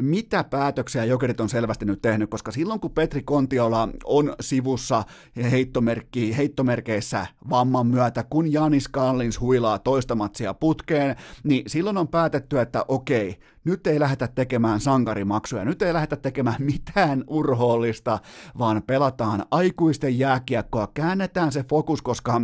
mitä 0.00 0.44
päätöksiä 0.44 1.04
Jokerit 1.04 1.40
on 1.40 1.48
selvästi 1.48 1.84
nyt 1.84 2.02
tehnyt, 2.02 2.30
koska 2.30 2.52
silloin 2.52 2.80
kun 2.80 2.90
Petri 2.90 3.22
Kontiola 3.22 3.88
on 4.04 4.34
sivussa 4.40 5.04
heittomerkki, 5.50 6.36
heittomerkeissä 6.36 7.26
vamman 7.50 7.86
myötä, 7.86 8.24
kun 8.30 8.52
Janis 8.52 8.88
Kallins 8.88 9.40
huilaa 9.40 9.78
toista 9.78 10.14
matsia 10.14 10.54
putkeen, 10.54 11.16
niin 11.44 11.62
silloin 11.66 11.96
on 11.96 12.08
päätetty, 12.08 12.60
että 12.60 12.84
okei, 12.88 13.38
nyt 13.64 13.86
ei 13.86 14.00
lähdetä 14.00 14.28
tekemään 14.28 14.80
sankarimaksuja, 14.80 15.64
nyt 15.64 15.82
ei 15.82 15.92
lähdetä 15.92 16.16
tekemään 16.16 16.62
mitään 16.72 17.24
urhoollista, 17.26 18.18
vaan 18.58 18.82
pelataan 18.86 19.44
aikuisten 19.50 20.18
jääkiekkoa, 20.18 20.88
käännetään 20.94 21.52
se 21.52 21.62
fokus, 21.62 22.02
koska 22.02 22.40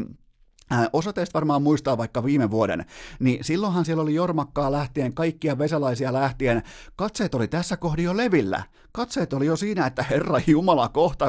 Osa 0.93 1.13
teistä 1.13 1.35
varmaan 1.35 1.63
muistaa 1.63 1.99
vaikka 1.99 2.25
viime 2.25 2.51
vuoden, 2.51 2.85
niin 3.21 3.45
silloinhan 3.45 3.85
siellä 3.85 4.03
oli 4.03 4.15
Jormakkaa 4.15 4.73
lähtien, 4.73 5.15
kaikkia 5.15 5.59
vesalaisia 5.59 6.13
lähtien, 6.13 6.63
katseet 6.97 7.35
oli 7.35 7.49
tässä 7.49 7.77
kohdin 7.77 8.05
jo 8.05 8.17
levillä. 8.17 8.63
Katseet 8.93 9.33
oli 9.33 9.47
jo 9.47 9.57
siinä, 9.57 9.87
että 9.87 10.03
herra 10.03 10.41
Jumala 10.47 10.89
kohta 10.89 11.27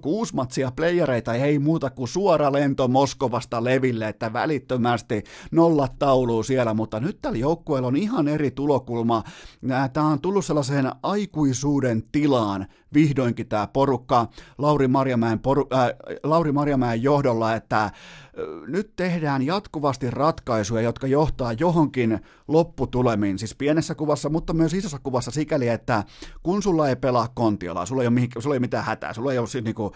kuusi 0.00 0.34
matsia 0.34 0.72
playereita 0.76 1.34
ei 1.34 1.58
muuta 1.58 1.90
kuin 1.90 2.08
suora 2.08 2.52
lento 2.52 2.88
Moskovasta 2.88 3.64
leville, 3.64 4.08
että 4.08 4.32
välittömästi 4.32 5.24
nollat 5.50 5.98
tauluu 5.98 6.42
siellä, 6.42 6.74
mutta 6.74 7.00
nyt 7.00 7.18
tällä 7.22 7.38
joukkueella 7.38 7.88
on 7.88 7.96
ihan 7.96 8.28
eri 8.28 8.50
tulokulma. 8.50 9.22
Tämä 9.92 10.06
on 10.06 10.20
tullut 10.20 10.44
sellaiseen 10.44 10.92
aikuisuuden 11.02 12.02
tilaan, 12.12 12.66
vihdoinkin 12.94 13.48
tämä 13.48 13.66
porukka 13.66 14.26
Lauri 14.58 14.88
Marjamäen, 14.88 15.38
poru, 15.38 15.66
äh, 15.74 15.88
Lauri 16.22 16.52
Marjamäen 16.52 17.02
johdolla, 17.02 17.54
että 17.54 17.90
nyt 18.66 18.96
tehdään 18.96 19.42
jatkuvasti 19.42 20.10
ratkaisuja, 20.10 20.82
jotka 20.82 21.06
johtaa 21.06 21.52
johonkin 21.52 22.20
lopputulemiin, 22.48 23.38
siis 23.38 23.54
pienessä 23.54 23.94
kuvassa, 23.94 24.28
mutta 24.28 24.52
myös 24.52 24.74
isossa 24.74 24.98
kuvassa 25.02 25.30
sikäli, 25.30 25.68
että 25.68 26.04
kun 26.42 26.62
sulla 26.62 26.88
ei 26.88 26.96
pelaa 26.96 27.28
Kontiola, 27.34 27.86
sulla 27.86 28.02
ei 28.02 28.08
ole, 28.08 28.14
mihin, 28.14 28.30
sulla 28.38 28.54
ei 28.54 28.58
ole 28.58 28.60
mitään 28.60 28.84
hätää, 28.84 29.12
sulla 29.12 29.32
ei 29.32 29.38
ole 29.38 29.46
siis 29.46 29.64
niinku, 29.64 29.92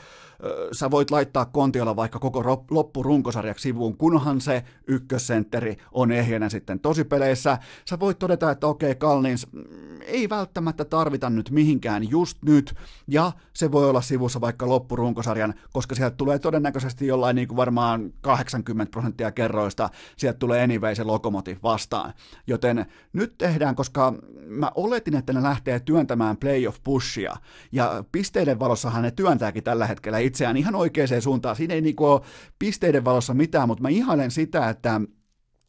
sä 0.73 0.91
voit 0.91 1.11
laittaa 1.11 1.45
Kontiola 1.45 1.97
vaikka 1.97 2.19
koko 2.19 2.65
loppurunkosarjaksi 2.71 3.63
sivuun, 3.63 3.97
kunhan 3.97 4.41
se 4.41 4.65
ykkössentteri 4.87 5.77
on 5.93 6.13
ehjänä 6.13 6.49
sitten 6.49 6.81
tosipeleissä. 6.81 7.59
Sä 7.89 8.01
voit 8.01 8.19
todeta, 8.19 8.51
että 8.51 8.67
okei, 8.67 8.95
Kalnins 8.95 9.53
mm, 9.53 9.63
ei 10.07 10.29
välttämättä 10.29 10.85
tarvita 10.85 11.31
nyt 11.31 11.51
mihinkään 11.51 12.11
just 12.11 12.39
nyt, 12.45 12.75
ja 13.09 13.33
se 13.53 13.73
voi 13.73 13.91
olla 13.91 14.01
sivussa 14.01 14.41
vaikka 14.41 14.69
loppurunkosarjan, 14.69 15.55
koska 15.73 15.95
sieltä 15.95 16.17
tulee 16.17 16.39
todennäköisesti 16.39 17.07
jollain 17.07 17.37
niin 17.37 17.49
kuin 17.49 17.57
varmaan 17.57 18.13
80 18.21 18.91
prosenttia 18.91 19.33
kerroista, 19.33 19.91
sieltä 20.17 20.39
tulee 20.39 20.63
anyway 20.63 20.95
se 20.95 21.05
lokomotiv 21.05 21.59
vastaan. 21.63 22.13
Joten 22.47 22.87
nyt 23.13 23.35
tehdään, 23.39 23.75
koska 23.75 24.15
mä 24.47 24.73
oletin, 24.75 25.15
että 25.15 25.33
ne 25.33 25.43
lähtee 25.43 25.81
työntämään 25.81 26.37
playoff 26.37 26.79
pushia, 26.85 27.37
ja 27.73 28.05
pisteiden 28.13 28.59
valossahan 28.59 29.03
ne 29.03 29.11
työntääkin 29.11 29.65
tällä 29.65 29.87
hetkellä 29.87 30.19
itseään 30.35 30.57
ihan 30.57 30.74
oikeaan 30.74 31.22
suuntaan. 31.22 31.57
Siinä 31.57 31.74
ei 31.74 31.80
niinku 31.80 32.05
ole 32.05 32.20
pisteiden 32.59 33.05
valossa 33.05 33.35
mitään, 33.35 33.68
mutta 33.68 33.82
mä 33.82 33.89
ihailen 33.89 34.30
sitä, 34.30 34.68
että 34.68 35.01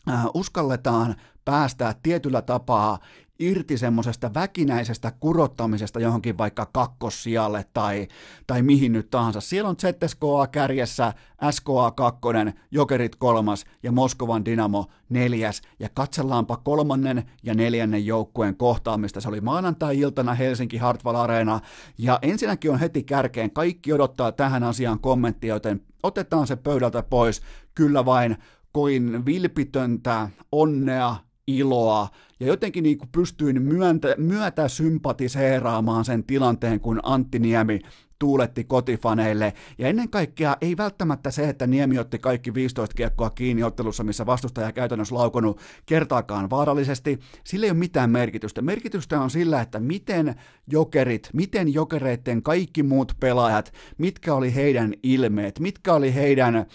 äh, 0.10 0.26
uskalletaan 0.34 1.16
päästää 1.46 1.96
tietyllä 2.04 2.42
tapaa 2.42 3.00
irti 3.40 3.78
semmoisesta 3.78 4.34
väkinäisestä 4.34 5.12
kurottamisesta 5.20 6.00
johonkin 6.00 6.38
vaikka 6.38 6.70
kakkossijalle 6.74 7.66
tai, 7.74 8.08
tai 8.48 8.62
mihin 8.62 8.92
nyt 8.92 9.10
tahansa. 9.10 9.42
Siellä 9.42 9.70
on 9.70 9.76
ZSKA 9.80 10.48
kärjessä, 10.52 11.14
SKA 11.52 11.92
kakkonen, 11.92 12.54
Jokerit 12.72 13.16
kolmas 13.16 13.66
ja 13.84 13.92
Moskovan 13.92 14.46
Dynamo 14.46 14.86
neljäs. 15.10 15.62
Ja 15.80 15.90
katsellaanpa 15.94 16.58
kolmannen 16.58 17.24
ja 17.44 17.54
neljännen 17.54 18.06
joukkueen 18.06 18.56
kohtaamista. 18.56 19.22
Se 19.22 19.30
oli 19.30 19.42
maanantai-iltana 19.42 20.34
Helsinki 20.34 20.78
Hartwall 20.78 21.16
Arena. 21.16 21.60
Ja 21.98 22.20
ensinnäkin 22.22 22.72
on 22.72 22.80
heti 22.80 23.04
kärkeen. 23.04 23.52
Kaikki 23.52 23.94
odottaa 23.94 24.32
tähän 24.32 24.64
asiaan 24.64 25.00
kommenttia, 25.00 25.54
joten 25.54 25.82
otetaan 26.04 26.48
se 26.48 26.56
pöydältä 26.56 27.04
pois. 27.04 27.42
Kyllä 27.76 28.06
vain 28.06 28.38
koin 28.72 29.26
vilpitöntä 29.26 30.30
onnea, 30.52 31.16
iloa 31.48 32.08
ja 32.40 32.48
jotenkin 32.48 32.84
niin 32.84 32.98
kuin 32.98 33.10
pystyin 33.12 33.62
myöntä, 33.62 34.16
myötä 34.18 34.68
sympatiseeraamaan 34.68 36.06
sen 36.06 36.24
tilanteen, 36.24 36.80
kun 36.80 37.00
Antti 37.04 37.40
Niemi 37.40 37.80
tuuletti 38.20 38.64
kotifaneille. 38.64 39.54
Ja 39.78 39.88
ennen 39.88 40.10
kaikkea 40.10 40.58
ei 40.62 40.78
välttämättä 40.78 41.32
se, 41.32 41.50
että 41.50 41.68
Niemi 41.68 42.00
otti 42.00 42.20
kaikki 42.20 42.54
15 42.54 42.96
kiekkoa 42.96 43.30
kiinni 43.30 43.64
ottelussa, 43.64 44.04
missä 44.04 44.26
vastustaja 44.26 44.72
käytännössä 44.72 45.16
laukonut 45.16 45.60
kertaakaan 45.86 46.50
vaarallisesti. 46.50 47.20
Sillä 47.44 47.66
ei 47.66 47.72
ole 47.72 47.78
mitään 47.78 48.10
merkitystä. 48.10 48.62
Merkitystä 48.62 49.22
on 49.22 49.30
sillä, 49.30 49.62
että 49.62 49.80
miten 49.80 50.36
jokerit, 50.68 51.30
miten 51.34 51.74
jokereiden 51.74 52.44
kaikki 52.44 52.84
muut 52.84 53.14
pelaajat, 53.20 53.74
mitkä 53.98 54.34
oli 54.34 54.56
heidän 54.56 54.94
ilmeet, 55.04 55.60
mitkä 55.60 55.94
oli 55.94 56.14
heidän 56.14 56.56
öö, 56.56 56.66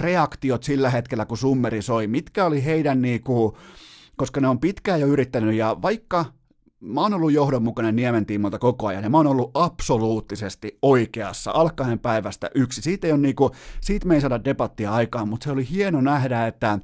reaktiot 0.00 0.62
sillä 0.62 0.90
hetkellä, 0.90 1.26
kun 1.26 1.38
summeri 1.38 1.82
soi, 1.82 2.06
mitkä 2.06 2.44
oli 2.44 2.64
heidän 2.64 3.02
niinku, 3.02 3.58
koska 4.16 4.40
ne 4.40 4.48
on 4.48 4.60
pitkään 4.60 5.00
jo 5.00 5.06
yrittänyt, 5.06 5.54
ja 5.54 5.76
vaikka 5.82 6.24
mä 6.80 7.00
oon 7.00 7.14
ollut 7.14 7.32
johdonmukainen 7.32 7.96
Niemen 7.96 8.26
tiimolta 8.26 8.58
koko 8.58 8.86
ajan, 8.86 9.04
ja 9.04 9.10
mä 9.10 9.16
oon 9.16 9.26
ollut 9.26 9.50
absoluuttisesti 9.54 10.78
oikeassa 10.82 11.50
alkaen 11.50 11.98
päivästä 11.98 12.50
yksi. 12.54 12.82
Siitä, 12.82 13.06
ei 13.06 13.18
niinku, 13.18 13.50
siitä 13.80 14.06
me 14.06 14.14
ei 14.14 14.20
saada 14.20 14.44
debattia 14.44 14.92
aikaan, 14.92 15.28
mutta 15.28 15.44
se 15.44 15.50
oli 15.50 15.70
hieno 15.70 16.00
nähdä, 16.00 16.46
että 16.46 16.78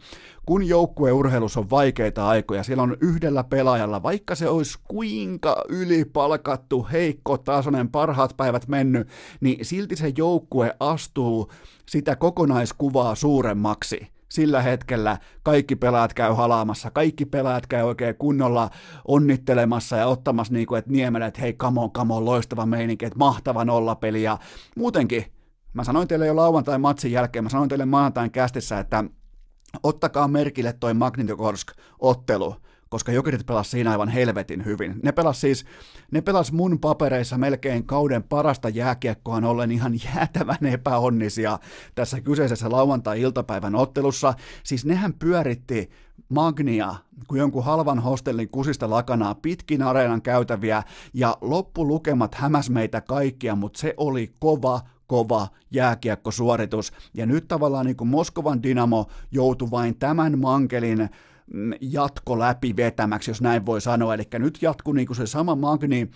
kun 0.47 0.69
joukkueurheilussa 0.69 1.61
on 1.61 1.71
vaikeita 1.71 2.29
aikoja, 2.29 2.63
siellä 2.63 2.83
on 2.83 2.97
yhdellä 3.01 3.45
pelaajalla, 3.45 4.03
vaikka 4.03 4.35
se 4.35 4.49
olisi 4.49 4.79
kuinka 4.89 5.65
ylipalkattu, 5.69 6.89
heikko 6.93 7.39
tasoinen, 7.39 7.89
parhaat 7.89 8.37
päivät 8.37 8.69
mennyt, 8.69 9.09
niin 9.41 9.65
silti 9.65 9.97
se 9.97 10.13
joukkue 10.17 10.77
astuu 10.81 11.53
sitä 11.89 12.17
kokonaiskuvaa 12.17 13.15
suuremmaksi 13.15 14.16
sillä 14.29 14.63
hetkellä 14.63 15.19
kaikki 15.43 15.77
pelaat 15.77 16.15
käy 16.15 16.33
halaamassa, 16.33 16.91
kaikki 16.91 17.25
pelaat 17.25 17.67
käy 17.67 17.83
oikein 17.83 18.17
kunnolla 18.17 18.71
onnittelemassa 19.09 19.97
ja 19.97 20.07
ottamassa 20.07 20.53
niin 20.53 20.67
kuin, 20.67 20.79
että 20.79 20.91
niemellä, 20.91 21.27
että 21.27 21.41
hei, 21.41 21.53
kamon, 21.53 21.93
kamon, 21.93 22.25
loistava 22.25 22.67
meininki, 22.67 23.05
että 23.05 23.19
mahtava 23.19 23.65
nollapeli. 23.65 24.23
Ja 24.23 24.39
muutenkin, 24.77 25.25
mä 25.73 25.85
sanoin 25.85 26.09
teille 26.09 26.27
jo 26.27 26.37
lauantai 26.37 26.79
matsin 26.79 27.13
jälkeen, 27.13 27.45
mä 27.45 27.49
sanoin 27.49 27.69
teille 27.69 27.85
maanantain 27.85 28.31
kästissä, 28.31 28.79
että 28.79 29.05
ottakaa 29.83 30.29
merkille 30.29 30.73
toi 30.73 30.93
Magnitogorsk-ottelu, 30.95 32.57
koska 32.89 33.13
Jokerit 33.13 33.47
pelasi 33.47 33.71
siinä 33.71 33.91
aivan 33.91 34.09
helvetin 34.09 34.65
hyvin. 34.65 34.95
Ne 35.03 35.13
pelas 35.13 35.41
siis, 35.41 35.65
ne 36.11 36.21
pelas 36.21 36.53
mun 36.53 36.79
papereissa 36.79 37.39
melkein 37.39 37.87
kauden 37.87 38.23
parasta 38.23 38.69
jääkiekkoa 38.69 39.37
ollen 39.37 39.73
ihan 39.73 39.95
jäätävän 40.05 40.67
epäonnisia 40.67 41.59
tässä 41.95 42.21
kyseisessä 42.21 42.71
lauantai-iltapäivän 42.71 43.75
ottelussa. 43.75 44.35
Siis 44.63 44.85
nehän 44.85 45.15
pyöritti 45.15 45.91
Magnia 46.29 46.95
kuin 47.29 47.39
jonkun 47.39 47.65
halvan 47.65 47.99
hostellin 47.99 48.49
kusista 48.49 48.91
lakanaa 48.91 49.35
pitkin 49.35 49.83
areenan 49.83 50.23
käytäviä 50.23 50.83
ja 51.15 51.37
loppulukemat 51.41 52.35
hämäs 52.35 52.71
meitä 52.71 53.01
kaikkia, 53.01 53.55
mutta 53.55 53.81
se 53.81 53.95
oli 53.97 54.35
kova, 54.39 54.81
kova 55.07 55.49
jääkiekkosuoritus. 55.71 56.93
Ja 57.15 57.27
nyt 57.27 57.49
tavallaan 57.49 57.87
niin 57.87 57.97
kuin 57.97 58.09
Moskovan 58.09 58.63
Dynamo 58.63 59.07
joutui 59.31 59.71
vain 59.71 59.99
tämän 59.99 60.39
mankelin 60.39 61.09
jatko 61.81 62.39
läpi 62.39 62.77
vetämäksi, 62.77 63.31
jos 63.31 63.41
näin 63.41 63.67
voi 63.67 63.81
sanoa. 63.81 64.15
Eli 64.15 64.29
nyt 64.39 64.59
jatkuu 64.63 64.93
niin 64.93 65.07
kuin 65.07 65.17
se 65.17 65.27
sama 65.27 65.55
magni 65.55 66.11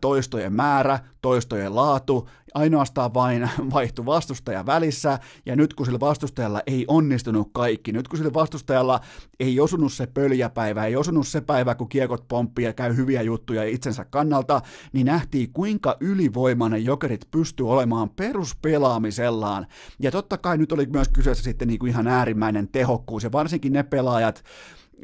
toistojen 0.00 0.52
määrä, 0.52 0.98
toistojen 1.22 1.74
laatu, 1.74 2.28
ainoastaan 2.54 3.14
vain 3.14 3.50
vaihtui 3.74 4.06
vastustaja 4.06 4.66
välissä, 4.66 5.18
ja 5.46 5.56
nyt 5.56 5.74
kun 5.74 5.86
sillä 5.86 6.00
vastustajalla 6.00 6.62
ei 6.66 6.84
onnistunut 6.88 7.48
kaikki, 7.52 7.92
nyt 7.92 8.08
kun 8.08 8.18
sillä 8.18 8.34
vastustajalla 8.34 9.00
ei 9.40 9.60
osunut 9.60 9.92
se 9.92 10.06
pöljäpäivä, 10.06 10.84
ei 10.84 10.96
osunut 10.96 11.26
se 11.26 11.40
päivä, 11.40 11.74
kun 11.74 11.88
kiekot 11.88 12.28
pomppii 12.28 12.64
ja 12.64 12.72
käy 12.72 12.96
hyviä 12.96 13.22
juttuja 13.22 13.64
itsensä 13.64 14.04
kannalta, 14.04 14.60
niin 14.92 15.06
nähtiin 15.06 15.52
kuinka 15.52 15.96
ylivoimainen 16.00 16.84
jokerit 16.84 17.30
pystyy 17.30 17.70
olemaan 17.70 18.10
peruspelaamisellaan. 18.10 19.66
Ja 19.98 20.10
totta 20.10 20.38
kai 20.38 20.58
nyt 20.58 20.72
oli 20.72 20.86
myös 20.86 21.08
kyseessä 21.08 21.44
sitten 21.44 21.68
niin 21.68 21.78
kuin 21.78 21.90
ihan 21.90 22.06
äärimmäinen 22.06 22.68
tehokkuus, 22.68 23.24
ja 23.24 23.32
varsinkin 23.32 23.72
ne 23.72 23.82
pelaajat, 23.82 24.44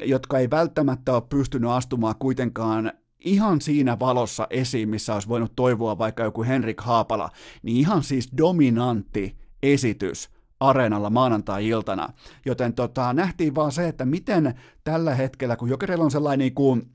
jotka 0.05 0.37
ei 0.37 0.49
välttämättä 0.49 1.13
ole 1.13 1.23
pystynyt 1.29 1.71
astumaan 1.71 2.15
kuitenkaan 2.19 2.91
ihan 3.19 3.61
siinä 3.61 3.99
valossa 3.99 4.47
esiin, 4.49 4.89
missä 4.89 5.13
olisi 5.13 5.27
voinut 5.27 5.55
toivoa 5.55 5.97
vaikka 5.97 6.23
joku 6.23 6.43
Henrik 6.43 6.81
Haapala, 6.81 7.29
niin 7.63 7.77
ihan 7.77 8.03
siis 8.03 8.29
dominantti 8.37 9.35
esitys 9.63 10.29
areenalla 10.59 11.09
maanantai-iltana. 11.09 12.09
Joten 12.45 12.73
tota, 12.73 13.13
nähtiin 13.13 13.55
vaan 13.55 13.71
se, 13.71 13.87
että 13.87 14.05
miten 14.05 14.53
tällä 14.83 15.15
hetkellä, 15.15 15.55
kun 15.55 15.69
Jokerilla 15.69 16.03
on 16.03 16.11
sellainen 16.11 16.39
niin 16.39 16.53
kuin 16.53 16.91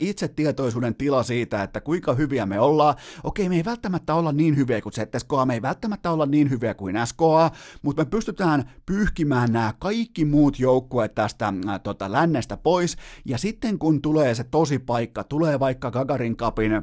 itsetietoisuuden 0.00 0.94
tila 0.94 1.22
siitä, 1.22 1.62
että 1.62 1.80
kuinka 1.80 2.14
hyviä 2.14 2.46
me 2.46 2.60
ollaan. 2.60 2.94
Okei, 3.24 3.48
me 3.48 3.56
ei 3.56 3.64
välttämättä 3.64 4.14
olla 4.14 4.32
niin 4.32 4.56
hyviä 4.56 4.80
kuin 4.80 4.92
ZSKA, 4.92 5.46
me 5.46 5.54
ei 5.54 5.62
välttämättä 5.62 6.10
olla 6.10 6.26
niin 6.26 6.50
hyviä 6.50 6.74
kuin 6.74 6.96
SKA, 7.04 7.50
mutta 7.82 8.02
me 8.02 8.06
pystytään 8.10 8.70
pyyhkimään 8.86 9.52
nämä 9.52 9.74
kaikki 9.78 10.24
muut 10.24 10.58
joukkueet 10.58 11.14
tästä 11.14 11.52
äh, 11.68 11.80
tota, 11.82 12.12
lännestä 12.12 12.56
pois, 12.56 12.96
ja 13.24 13.38
sitten 13.38 13.78
kun 13.78 14.02
tulee 14.02 14.34
se 14.34 14.44
tosi 14.44 14.78
paikka, 14.78 15.24
tulee 15.24 15.60
vaikka 15.60 15.90
Gagarin 15.90 16.36
Cupin 16.36 16.72
äh, 16.72 16.82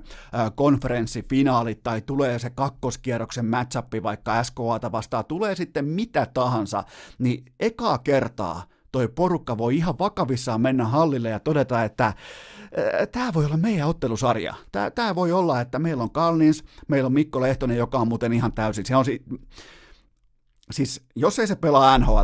konferenssifinaalit, 0.56 1.84
tai 1.84 2.02
tulee 2.02 2.40
se 2.40 2.50
kakkoskierroksen 2.50 3.46
matchappi 3.46 4.04
vaikka 4.04 4.44
SKAta 4.44 4.92
vastaan, 4.92 5.26
tulee 5.26 5.56
sitten 5.56 5.86
mitä 5.86 6.28
tahansa, 6.34 6.84
niin 7.20 7.46
ekaa 7.60 7.98
kertaa 7.98 8.73
toi 8.94 9.08
porukka 9.08 9.58
voi 9.58 9.76
ihan 9.76 10.00
vakavissaan 10.00 10.62
mennä 10.62 10.86
hallille 10.86 11.30
ja 11.30 11.40
todeta, 11.40 11.84
että 11.84 12.14
tämä 13.12 13.34
voi 13.34 13.46
olla 13.46 13.58
meidän 13.58 13.88
ottelusarja. 13.88 14.54
Tämä 14.96 15.16
voi 15.16 15.32
olla, 15.32 15.62
että 15.62 15.80
meillä 15.80 16.04
on 16.04 16.12
Kalnins, 16.12 16.64
meillä 16.88 17.08
on 17.08 17.14
Mikko 17.14 17.42
Lehtonen, 17.42 17.78
joka 17.78 17.98
on 17.98 18.08
muuten 18.08 18.34
ihan 18.34 18.54
täysin. 18.54 18.86
Se 18.86 18.96
on 18.96 19.06
si- 19.06 19.24
siis, 20.72 21.02
jos 21.16 21.40
ei 21.40 21.48
se 21.48 21.56
pelaa 21.56 21.98
nhl 21.98 22.18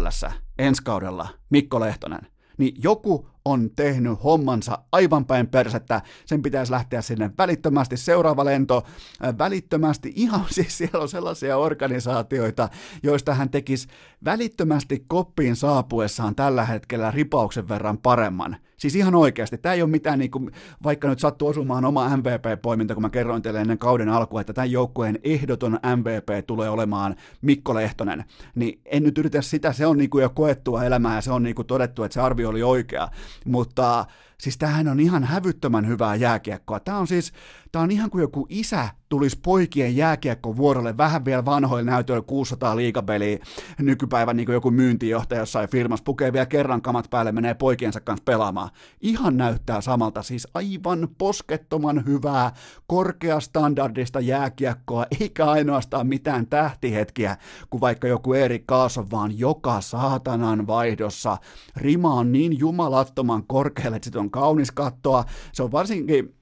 ensi 0.59 0.83
kaudella, 0.83 1.27
Mikko 1.49 1.79
Lehtonen, 1.79 2.27
niin 2.57 2.75
joku 2.83 3.29
on 3.49 3.69
tehnyt 3.75 4.23
hommansa 4.23 4.79
aivan 4.91 5.25
päin 5.25 5.47
persettä, 5.47 6.01
sen 6.25 6.41
pitäisi 6.41 6.71
lähteä 6.71 7.01
sinne 7.01 7.31
välittömästi, 7.37 7.97
seuraava 7.97 8.45
lento, 8.45 8.83
äh, 9.25 9.37
välittömästi, 9.37 10.13
ihan 10.15 10.45
siis 10.55 10.77
siellä 10.77 11.01
on 11.01 11.09
sellaisia 11.09 11.57
organisaatioita, 11.57 12.69
joista 13.03 13.33
hän 13.33 13.49
tekisi 13.49 13.87
välittömästi 14.25 15.03
koppiin 15.07 15.55
saapuessaan 15.55 16.35
tällä 16.35 16.65
hetkellä 16.65 17.11
ripauksen 17.11 17.69
verran 17.69 17.97
paremman. 17.97 18.57
Siis 18.79 18.95
ihan 18.95 19.15
oikeasti, 19.15 19.57
tämä 19.57 19.73
ei 19.73 19.81
ole 19.81 19.89
mitään, 19.89 20.19
niin 20.19 20.31
kuin, 20.31 20.51
vaikka 20.83 21.07
nyt 21.09 21.19
sattuu 21.19 21.47
osumaan 21.47 21.85
oma 21.85 22.17
MVP-poiminta, 22.17 22.93
kun 22.93 23.01
mä 23.01 23.09
kerroin 23.09 23.41
teille 23.41 23.61
ennen 23.61 23.77
kauden 23.77 24.09
alkua, 24.09 24.41
että 24.41 24.53
tämän 24.53 24.71
joukkueen 24.71 25.19
ehdoton 25.23 25.79
MVP 25.95 26.47
tulee 26.47 26.69
olemaan 26.69 27.15
Mikko 27.41 27.75
Lehtonen, 27.75 28.25
niin 28.55 28.81
en 28.85 29.03
nyt 29.03 29.17
yritä 29.17 29.41
sitä, 29.41 29.73
se 29.73 29.85
on 29.85 29.97
niin 29.97 30.09
kuin 30.09 30.21
jo 30.21 30.29
koettua 30.29 30.83
elämää 30.83 31.15
ja 31.15 31.21
se 31.21 31.31
on 31.31 31.43
niin 31.43 31.55
kuin 31.55 31.67
todettu, 31.67 32.03
että 32.03 32.13
se 32.13 32.21
arvio 32.21 32.49
oli 32.49 32.63
oikea, 32.63 33.09
mutta 33.45 34.05
siis 34.41 34.57
tämähän 34.57 34.87
on 34.87 34.99
ihan 34.99 35.23
hävyttömän 35.23 35.87
hyvää 35.87 36.15
jääkiekkoa. 36.15 36.79
Tämä 36.79 36.97
on 36.97 37.07
siis, 37.07 37.33
tämä 37.71 37.83
on 37.83 37.91
ihan 37.91 38.09
kuin 38.09 38.21
joku 38.21 38.45
isä 38.49 38.89
tulisi 39.09 39.39
poikien 39.43 39.95
jääkiekkovuorolle 39.95 40.97
vähän 40.97 41.25
vielä 41.25 41.45
vanhoilla 41.45 41.91
näytöillä 41.91 42.23
600 42.27 42.75
liikapeliä 42.75 43.39
nykypäivän 43.79 44.37
niin 44.37 44.45
kuin 44.45 44.53
joku 44.53 44.71
myyntijohtaja 44.71 45.41
jossain 45.41 45.69
firmassa, 45.69 46.03
pukee 46.03 46.33
vielä 46.33 46.45
kerran 46.45 46.81
kamat 46.81 47.09
päälle, 47.09 47.31
menee 47.31 47.53
poikiensa 47.53 47.99
kanssa 47.99 48.23
pelaamaan. 48.23 48.69
Ihan 49.01 49.37
näyttää 49.37 49.81
samalta, 49.81 50.23
siis 50.23 50.47
aivan 50.53 51.07
poskettoman 51.17 52.05
hyvää, 52.05 52.51
korkeastandardista 52.87 54.19
jääkiekkoa, 54.19 55.05
eikä 55.21 55.45
ainoastaan 55.45 56.07
mitään 56.07 56.47
tähtihetkiä, 56.47 57.37
kuin 57.69 57.81
vaikka 57.81 58.07
joku 58.07 58.33
Erik 58.33 58.63
Kaason, 58.67 59.11
vaan 59.11 59.39
joka 59.39 59.81
saatanan 59.81 60.67
vaihdossa. 60.67 61.37
Rima 61.75 62.13
on 62.13 62.31
niin 62.31 62.59
jumalattoman 62.59 63.43
korkealle, 63.47 63.95
että 63.95 64.19
on 64.19 64.28
kaunis 64.31 64.71
kattoa. 64.71 65.23
Se 65.53 65.63
on 65.63 65.71
varsinkin 65.71 66.35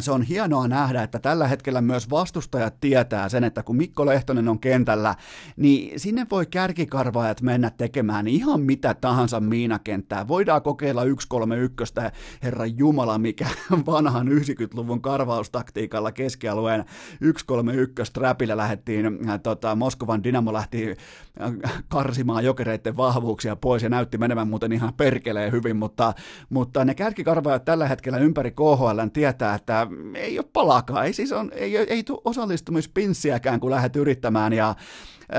se 0.00 0.12
on 0.12 0.22
hienoa 0.22 0.68
nähdä, 0.68 1.02
että 1.02 1.18
tällä 1.18 1.48
hetkellä 1.48 1.80
myös 1.80 2.10
vastustajat 2.10 2.74
tietää 2.80 3.28
sen, 3.28 3.44
että 3.44 3.62
kun 3.62 3.76
Mikko 3.76 4.06
Lehtonen 4.06 4.48
on 4.48 4.58
kentällä, 4.58 5.14
niin 5.56 6.00
sinne 6.00 6.26
voi 6.30 6.46
kärkikarvaajat 6.46 7.42
mennä 7.42 7.70
tekemään 7.70 8.28
ihan 8.28 8.60
mitä 8.60 8.94
tahansa 8.94 9.40
miinakenttää. 9.40 10.28
Voidaan 10.28 10.62
kokeilla 10.62 11.00
131, 11.00 11.94
herra 12.42 12.66
Jumala, 12.66 13.18
mikä 13.18 13.46
vanhan 13.86 14.28
90-luvun 14.28 15.02
karvaustaktiikalla 15.02 16.12
keskialueen 16.12 16.84
131 17.10 18.12
trapillä 18.12 18.56
lähdettiin, 18.56 19.06
äh, 19.28 19.40
tota, 19.42 19.74
Moskovan 19.74 20.24
Dynamo 20.24 20.52
lähti 20.52 20.96
äh, 21.40 21.82
karsimaan 21.88 22.44
jokereiden 22.44 22.96
vahvuuksia 22.96 23.56
pois 23.56 23.82
ja 23.82 23.88
näytti 23.88 24.18
menevän 24.18 24.48
muuten 24.48 24.72
ihan 24.72 24.94
perkeleen 24.94 25.52
hyvin, 25.52 25.76
mutta, 25.76 26.14
mutta 26.50 26.84
ne 26.84 26.94
kärkikarvaajat 26.94 27.64
tällä 27.64 27.88
hetkellä 27.88 28.18
ympäri 28.18 28.50
KHL 28.50 29.00
tietää, 29.12 29.54
että 29.54 29.69
että 29.70 29.86
ei 30.14 30.38
ole 30.38 30.46
palakaan, 30.52 31.06
ei 31.06 31.12
siis 31.12 31.32
on, 31.32 31.50
ei, 31.54 31.76
ei 31.76 32.04
tule 32.04 32.20
osallistumispinssiäkään, 32.24 33.60
kun 33.60 33.70
lähdet 33.70 33.96
yrittämään, 33.96 34.52
ja 34.52 34.74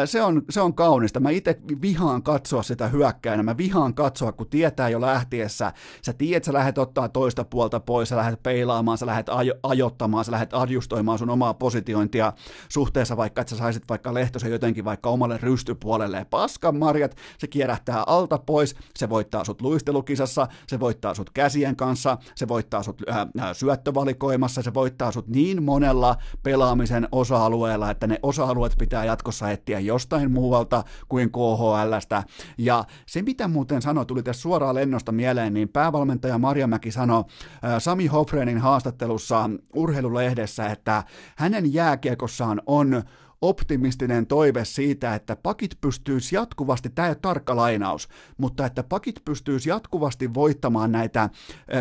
se 0.05 0.21
on, 0.21 0.41
se 0.49 0.61
on 0.61 0.73
kaunista. 0.73 1.19
Mä 1.19 1.29
itse 1.29 1.59
vihaan 1.81 2.23
katsoa 2.23 2.63
sitä 2.63 2.87
hyökkäinä, 2.87 3.43
mä 3.43 3.57
vihaan 3.57 3.93
katsoa, 3.93 4.31
kun 4.31 4.47
tietää 4.47 4.89
jo 4.89 5.01
lähtiessä, 5.01 5.73
sä 6.01 6.13
tiedät, 6.13 6.43
sä 6.43 6.53
lähdet 6.53 6.77
ottaa 6.77 7.09
toista 7.09 7.43
puolta 7.43 7.79
pois, 7.79 8.09
sä 8.09 8.17
lähdet 8.17 8.43
peilaamaan, 8.43 8.97
sä 8.97 9.05
lähdet 9.05 9.29
ajo, 9.29 9.53
ajottamaan, 9.63 10.25
sä 10.25 10.31
lähdet 10.31 10.53
adjustoimaan 10.53 11.19
sun 11.19 11.29
omaa 11.29 11.53
positiointia 11.53 12.33
suhteessa 12.69 13.17
vaikka, 13.17 13.41
että 13.41 13.49
sä 13.49 13.57
saisit 13.57 13.89
vaikka 13.89 14.13
Lehtosen 14.13 14.51
jotenkin 14.51 14.85
vaikka 14.85 15.09
omalle 15.09 15.37
rystypuolelle. 15.37 16.25
Paskan 16.29 16.75
marjat, 16.75 17.15
se 17.37 17.47
kierähtää 17.47 18.03
alta 18.07 18.37
pois, 18.37 18.75
se 18.95 19.09
voittaa 19.09 19.43
sut 19.43 19.61
luistelukisassa, 19.61 20.47
se 20.67 20.79
voittaa 20.79 21.13
sut 21.13 21.29
käsien 21.29 21.75
kanssa, 21.75 22.17
se 22.35 22.47
voittaa 22.47 22.83
sut 22.83 23.01
äh, 23.09 23.27
syöttövalikoimassa, 23.53 24.61
se 24.61 24.73
voittaa 24.73 25.11
sut 25.11 25.27
niin 25.27 25.63
monella 25.63 26.15
pelaamisen 26.43 27.07
osa-alueella, 27.11 27.91
että 27.91 28.07
ne 28.07 28.19
osa-alueet 28.23 28.75
pitää 28.79 29.05
jatkossa 29.05 29.51
etsiä 29.51 29.80
jostain 29.85 30.31
muualta 30.31 30.83
kuin 31.09 31.31
KHLstä. 31.31 32.23
Ja 32.57 32.83
se, 33.05 33.21
mitä 33.21 33.47
muuten 33.47 33.81
sanoi, 33.81 34.05
tuli 34.05 34.23
tässä 34.23 34.41
suoraan 34.41 34.75
lennosta 34.75 35.11
mieleen, 35.11 35.53
niin 35.53 35.69
päävalmentaja 35.69 36.37
Marjamäki 36.37 36.91
sanoi 36.91 37.19
äh, 37.19 37.71
Sami 37.79 38.07
Hofrenin 38.07 38.57
haastattelussa 38.57 39.49
urheilulehdessä, 39.75 40.67
että 40.67 41.03
hänen 41.35 41.73
jääkiekossaan 41.73 42.61
on 42.65 43.03
optimistinen 43.41 44.27
toive 44.27 44.65
siitä, 44.65 45.15
että 45.15 45.35
pakit 45.35 45.77
pystyisi 45.81 46.35
jatkuvasti, 46.35 46.89
tämä 46.89 47.07
ei 47.07 47.09
ole 47.09 47.17
tarkka 47.21 47.55
lainaus, 47.55 48.09
mutta 48.37 48.65
että 48.65 48.83
pakit 48.83 49.25
pystyisi 49.25 49.69
jatkuvasti 49.69 50.33
voittamaan 50.33 50.91
näitä 50.91 51.29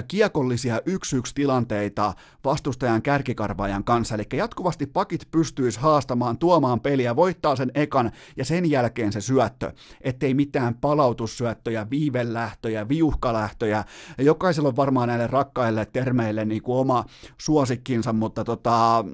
kiekollisia 0.08 0.80
yksi-yksi 0.86 1.34
tilanteita 1.34 2.14
vastustajan 2.44 3.02
kärkikarvaajan 3.02 3.84
kanssa, 3.84 4.14
eli 4.14 4.26
jatkuvasti 4.32 4.86
pakit 4.86 5.28
pystyisi 5.30 5.80
haastamaan, 5.80 6.38
tuomaan 6.38 6.80
peliä, 6.80 7.16
voittaa 7.16 7.56
sen 7.56 7.70
ekan 7.74 8.10
ja 8.36 8.44
sen 8.44 8.70
jälkeen 8.70 9.12
se 9.12 9.20
syöttö, 9.20 9.72
ettei 10.00 10.34
mitään 10.34 10.74
palautussyöttöjä, 10.74 11.86
viivelähtöjä, 11.90 12.88
viuhkalähtöjä, 12.88 13.84
jokaisella 14.18 14.68
on 14.68 14.76
varmaan 14.76 15.08
näille 15.08 15.26
rakkaille 15.26 15.86
termeille 15.92 16.44
niin 16.44 16.62
kuin 16.62 16.78
oma 16.78 17.04
suosikkinsa, 17.38 18.12
mutta 18.12 18.44
tota, 18.44 19.04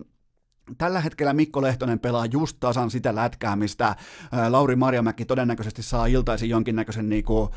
Tällä 0.79 1.01
hetkellä 1.01 1.33
Mikko 1.33 1.63
Lehtonen 1.63 1.99
pelaa 1.99 2.27
just 2.27 2.57
tasan 2.61 2.91
sitä 2.91 3.15
lätkää, 3.15 3.57
mistä 3.57 3.97
Lauri 4.49 4.77
Marjamäki 4.77 5.25
todennäköisesti 5.25 5.83
saa 5.83 6.07
iltaisin 6.07 6.49
jonkinnäköisen 6.49 7.09
niin 7.09 7.25
kuin, 7.25 7.49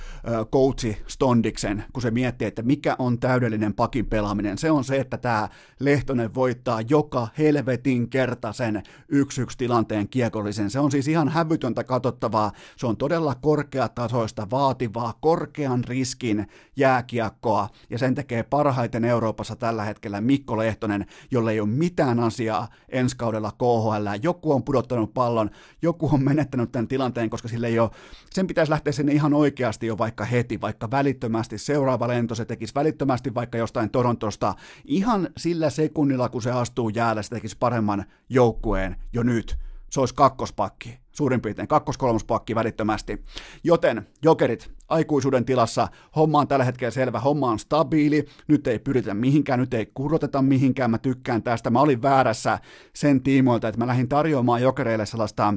coachi 0.51 0.97
stondiksen, 1.07 1.83
kun 1.93 2.01
se 2.01 2.11
miettii, 2.11 2.47
että 2.47 2.61
mikä 2.61 2.95
on 2.99 3.19
täydellinen 3.19 3.73
pakin 3.73 4.05
pelaaminen. 4.05 4.57
Se 4.57 4.71
on 4.71 4.83
se, 4.83 4.99
että 4.99 5.17
tämä 5.17 5.49
Lehtonen 5.79 6.35
voittaa 6.35 6.81
joka 6.81 7.27
helvetin 7.37 8.09
kerta 8.09 8.53
sen 8.53 8.83
yksi-yksi 9.07 9.57
tilanteen 9.57 10.09
kiekollisen. 10.09 10.69
Se 10.69 10.79
on 10.79 10.91
siis 10.91 11.07
ihan 11.07 11.29
hävytöntä 11.29 11.83
katsottavaa. 11.83 12.51
Se 12.77 12.87
on 12.87 12.97
todella 12.97 13.35
korkeatasoista, 13.35 14.47
vaativaa, 14.51 15.13
korkean 15.21 15.83
riskin 15.83 16.47
jääkiekkoa, 16.75 17.69
ja 17.89 17.97
sen 17.97 18.15
tekee 18.15 18.43
parhaiten 18.43 19.05
Euroopassa 19.05 19.55
tällä 19.55 19.83
hetkellä 19.83 20.21
Mikko 20.21 20.57
Lehtonen, 20.57 21.05
jolle 21.31 21.51
ei 21.51 21.59
ole 21.59 21.69
mitään 21.69 22.19
asiaa 22.19 22.67
ensi 22.99 23.17
kaudella 23.17 23.51
KHL. 23.51 24.07
Joku 24.23 24.51
on 24.51 24.63
pudottanut 24.63 25.13
pallon, 25.13 25.49
joku 25.81 26.09
on 26.13 26.23
menettänyt 26.23 26.71
tämän 26.71 26.87
tilanteen, 26.87 27.29
koska 27.29 27.47
sille 27.47 27.67
ei 27.67 27.79
ole, 27.79 27.89
sen 28.29 28.47
pitäisi 28.47 28.69
lähteä 28.69 28.93
sinne 28.93 29.13
ihan 29.13 29.33
oikeasti 29.33 29.87
jo 29.87 29.97
vaikka 29.97 30.25
heti, 30.25 30.61
vaikka 30.61 30.91
välittömästi. 30.91 31.57
Seuraava 31.57 32.07
lento 32.07 32.35
se 32.35 32.45
tekisi 32.45 32.75
välittömästi 32.75 33.35
vaikka 33.35 33.57
jostain 33.57 33.89
Torontosta. 33.89 34.55
Ihan 34.85 35.29
sillä 35.37 35.69
sekunnilla, 35.69 36.29
kun 36.29 36.41
se 36.41 36.51
astuu 36.51 36.89
jäälle, 36.89 37.23
se 37.23 37.29
tekisi 37.29 37.57
paremman 37.59 38.05
joukkueen 38.29 38.95
jo 39.13 39.23
nyt 39.23 39.57
se 39.89 39.99
olisi 39.99 40.15
kakkospakki, 40.15 40.99
suurin 41.11 41.41
piirtein 41.41 41.67
kakkos-kolmospakki 41.67 42.55
välittömästi. 42.55 43.25
Joten 43.63 44.07
jokerit 44.23 44.71
aikuisuuden 44.89 45.45
tilassa, 45.45 45.87
homma 46.15 46.39
on 46.39 46.47
tällä 46.47 46.65
hetkellä 46.65 46.91
selvä, 46.91 47.19
homma 47.19 47.49
on 47.49 47.59
stabiili, 47.59 48.25
nyt 48.47 48.67
ei 48.67 48.79
pyritä 48.79 49.13
mihinkään, 49.13 49.59
nyt 49.59 49.73
ei 49.73 49.91
kuroteta 49.93 50.41
mihinkään, 50.41 50.91
mä 50.91 50.97
tykkään 50.97 51.43
tästä, 51.43 51.69
mä 51.69 51.81
olin 51.81 52.01
väärässä 52.01 52.59
sen 52.95 53.21
tiimoilta, 53.21 53.67
että 53.67 53.79
mä 53.79 53.87
lähdin 53.87 54.09
tarjoamaan 54.09 54.61
jokereille 54.61 55.05
sellaista 55.05 55.53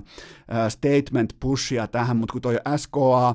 statement 0.69 1.37
pushia 1.41 1.87
tähän, 1.87 2.17
mutta 2.17 2.33
kun 2.33 2.43
toi 2.43 2.59
SKA 2.77 3.35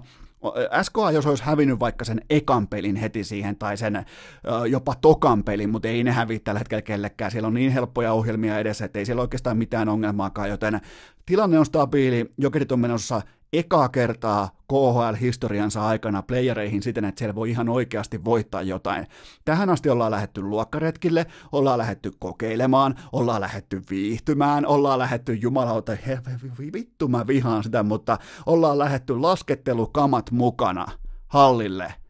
SKA, 0.83 1.11
jos 1.11 1.25
olisi 1.25 1.43
hävinnyt 1.43 1.79
vaikka 1.79 2.05
sen 2.05 2.21
ekan 2.29 2.67
pelin 2.67 2.95
heti 2.95 3.23
siihen, 3.23 3.55
tai 3.55 3.77
sen 3.77 4.05
jopa 4.69 4.95
tokan 5.01 5.43
pelin, 5.43 5.69
mutta 5.69 5.87
ei 5.87 6.03
ne 6.03 6.11
häviä 6.11 6.39
tällä 6.43 6.59
hetkellä 6.59 6.81
kellekään. 6.81 7.31
Siellä 7.31 7.47
on 7.47 7.53
niin 7.53 7.71
helppoja 7.71 8.13
ohjelmia 8.13 8.59
edessä, 8.59 8.85
että 8.85 8.99
ei 8.99 9.05
siellä 9.05 9.21
oikeastaan 9.21 9.57
mitään 9.57 9.89
ongelmaakaan, 9.89 10.49
joten 10.49 10.81
tilanne 11.25 11.59
on 11.59 11.65
stabiili, 11.65 12.33
jokerit 12.37 12.71
on 12.71 12.79
menossa 12.79 13.21
ekaa 13.53 13.89
kertaa 13.89 14.49
KHL-historiansa 14.67 15.87
aikana 15.87 16.21
playereihin 16.21 16.83
siten, 16.83 17.05
että 17.05 17.19
siellä 17.19 17.35
voi 17.35 17.49
ihan 17.49 17.69
oikeasti 17.69 18.25
voittaa 18.25 18.61
jotain. 18.61 19.07
Tähän 19.45 19.69
asti 19.69 19.89
ollaan 19.89 20.11
lähetty 20.11 20.41
luokkaretkille, 20.41 21.25
ollaan 21.51 21.77
lähetty 21.77 22.11
kokeilemaan, 22.19 22.95
ollaan 23.11 23.41
lähetty 23.41 23.81
viihtymään, 23.89 24.65
ollaan 24.65 24.99
lähetty 24.99 25.33
jumalauta, 25.33 25.97
he, 26.07 26.19
vittu 26.73 27.07
mä 27.07 27.27
vihaan 27.27 27.63
sitä, 27.63 27.83
mutta 27.83 28.17
ollaan 28.45 28.79
lähetty 28.79 29.19
laskettelukamat 29.19 30.31
mukana 30.31 30.85
hallille– 31.27 31.93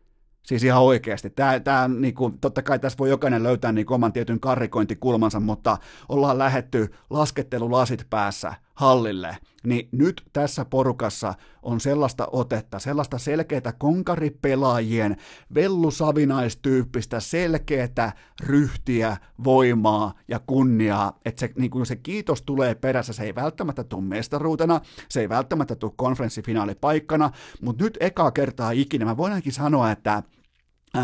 Siis 0.48 0.64
ihan 0.64 0.84
oikeasti. 0.84 1.30
Tämä, 1.30 1.60
tämä, 1.60 1.88
niin 1.88 2.14
kuin, 2.14 2.40
totta 2.40 2.62
kai 2.62 2.80
tässä 2.80 2.98
voi 2.98 3.10
jokainen 3.10 3.44
löytää 3.44 3.72
niin 3.72 3.94
oman 3.94 4.14
tietyn 4.14 4.40
karrikointikulmansa, 4.40 5.40
mutta 5.40 5.78
ollaan 6.10 6.38
lähetty 6.38 6.94
laskettelulasit 7.10 8.06
päässä 8.10 8.54
hallille. 8.78 9.38
Niin 9.64 9.90
nyt 9.92 10.24
tässä 10.34 10.66
porukassa 10.66 11.34
on 11.64 11.80
sellaista 11.80 12.28
otetta, 12.32 12.80
sellaista 12.80 13.18
selkeää 13.18 13.74
konkaripelaajien 13.78 15.18
vellusavinaistyyppistä 15.56 17.20
selkeää 17.20 18.14
ryhtiä, 18.44 19.18
voimaa 19.44 20.14
ja 20.28 20.40
kunniaa, 20.40 21.20
että 21.26 21.40
se, 21.40 21.54
niin 21.58 21.72
kuin 21.72 21.86
se 21.86 21.96
kiitos 21.96 22.42
tulee 22.42 22.76
perässä, 22.76 23.14
se 23.14 23.24
ei 23.24 23.36
välttämättä 23.36 23.84
tule 23.84 24.04
mestaruutena, 24.04 24.82
se 25.10 25.22
ei 25.22 25.30
välttämättä 25.30 25.76
tule 25.76 25.92
konferenssifinaalipaikkana, 25.96 27.32
mutta 27.62 27.84
nyt 27.84 27.98
eka 28.00 28.32
kertaa 28.32 28.72
ikinä 28.72 29.06
mä 29.06 29.18
voin 29.18 29.34
ainakin 29.34 29.54
sanoa, 29.54 29.92
että 29.92 30.24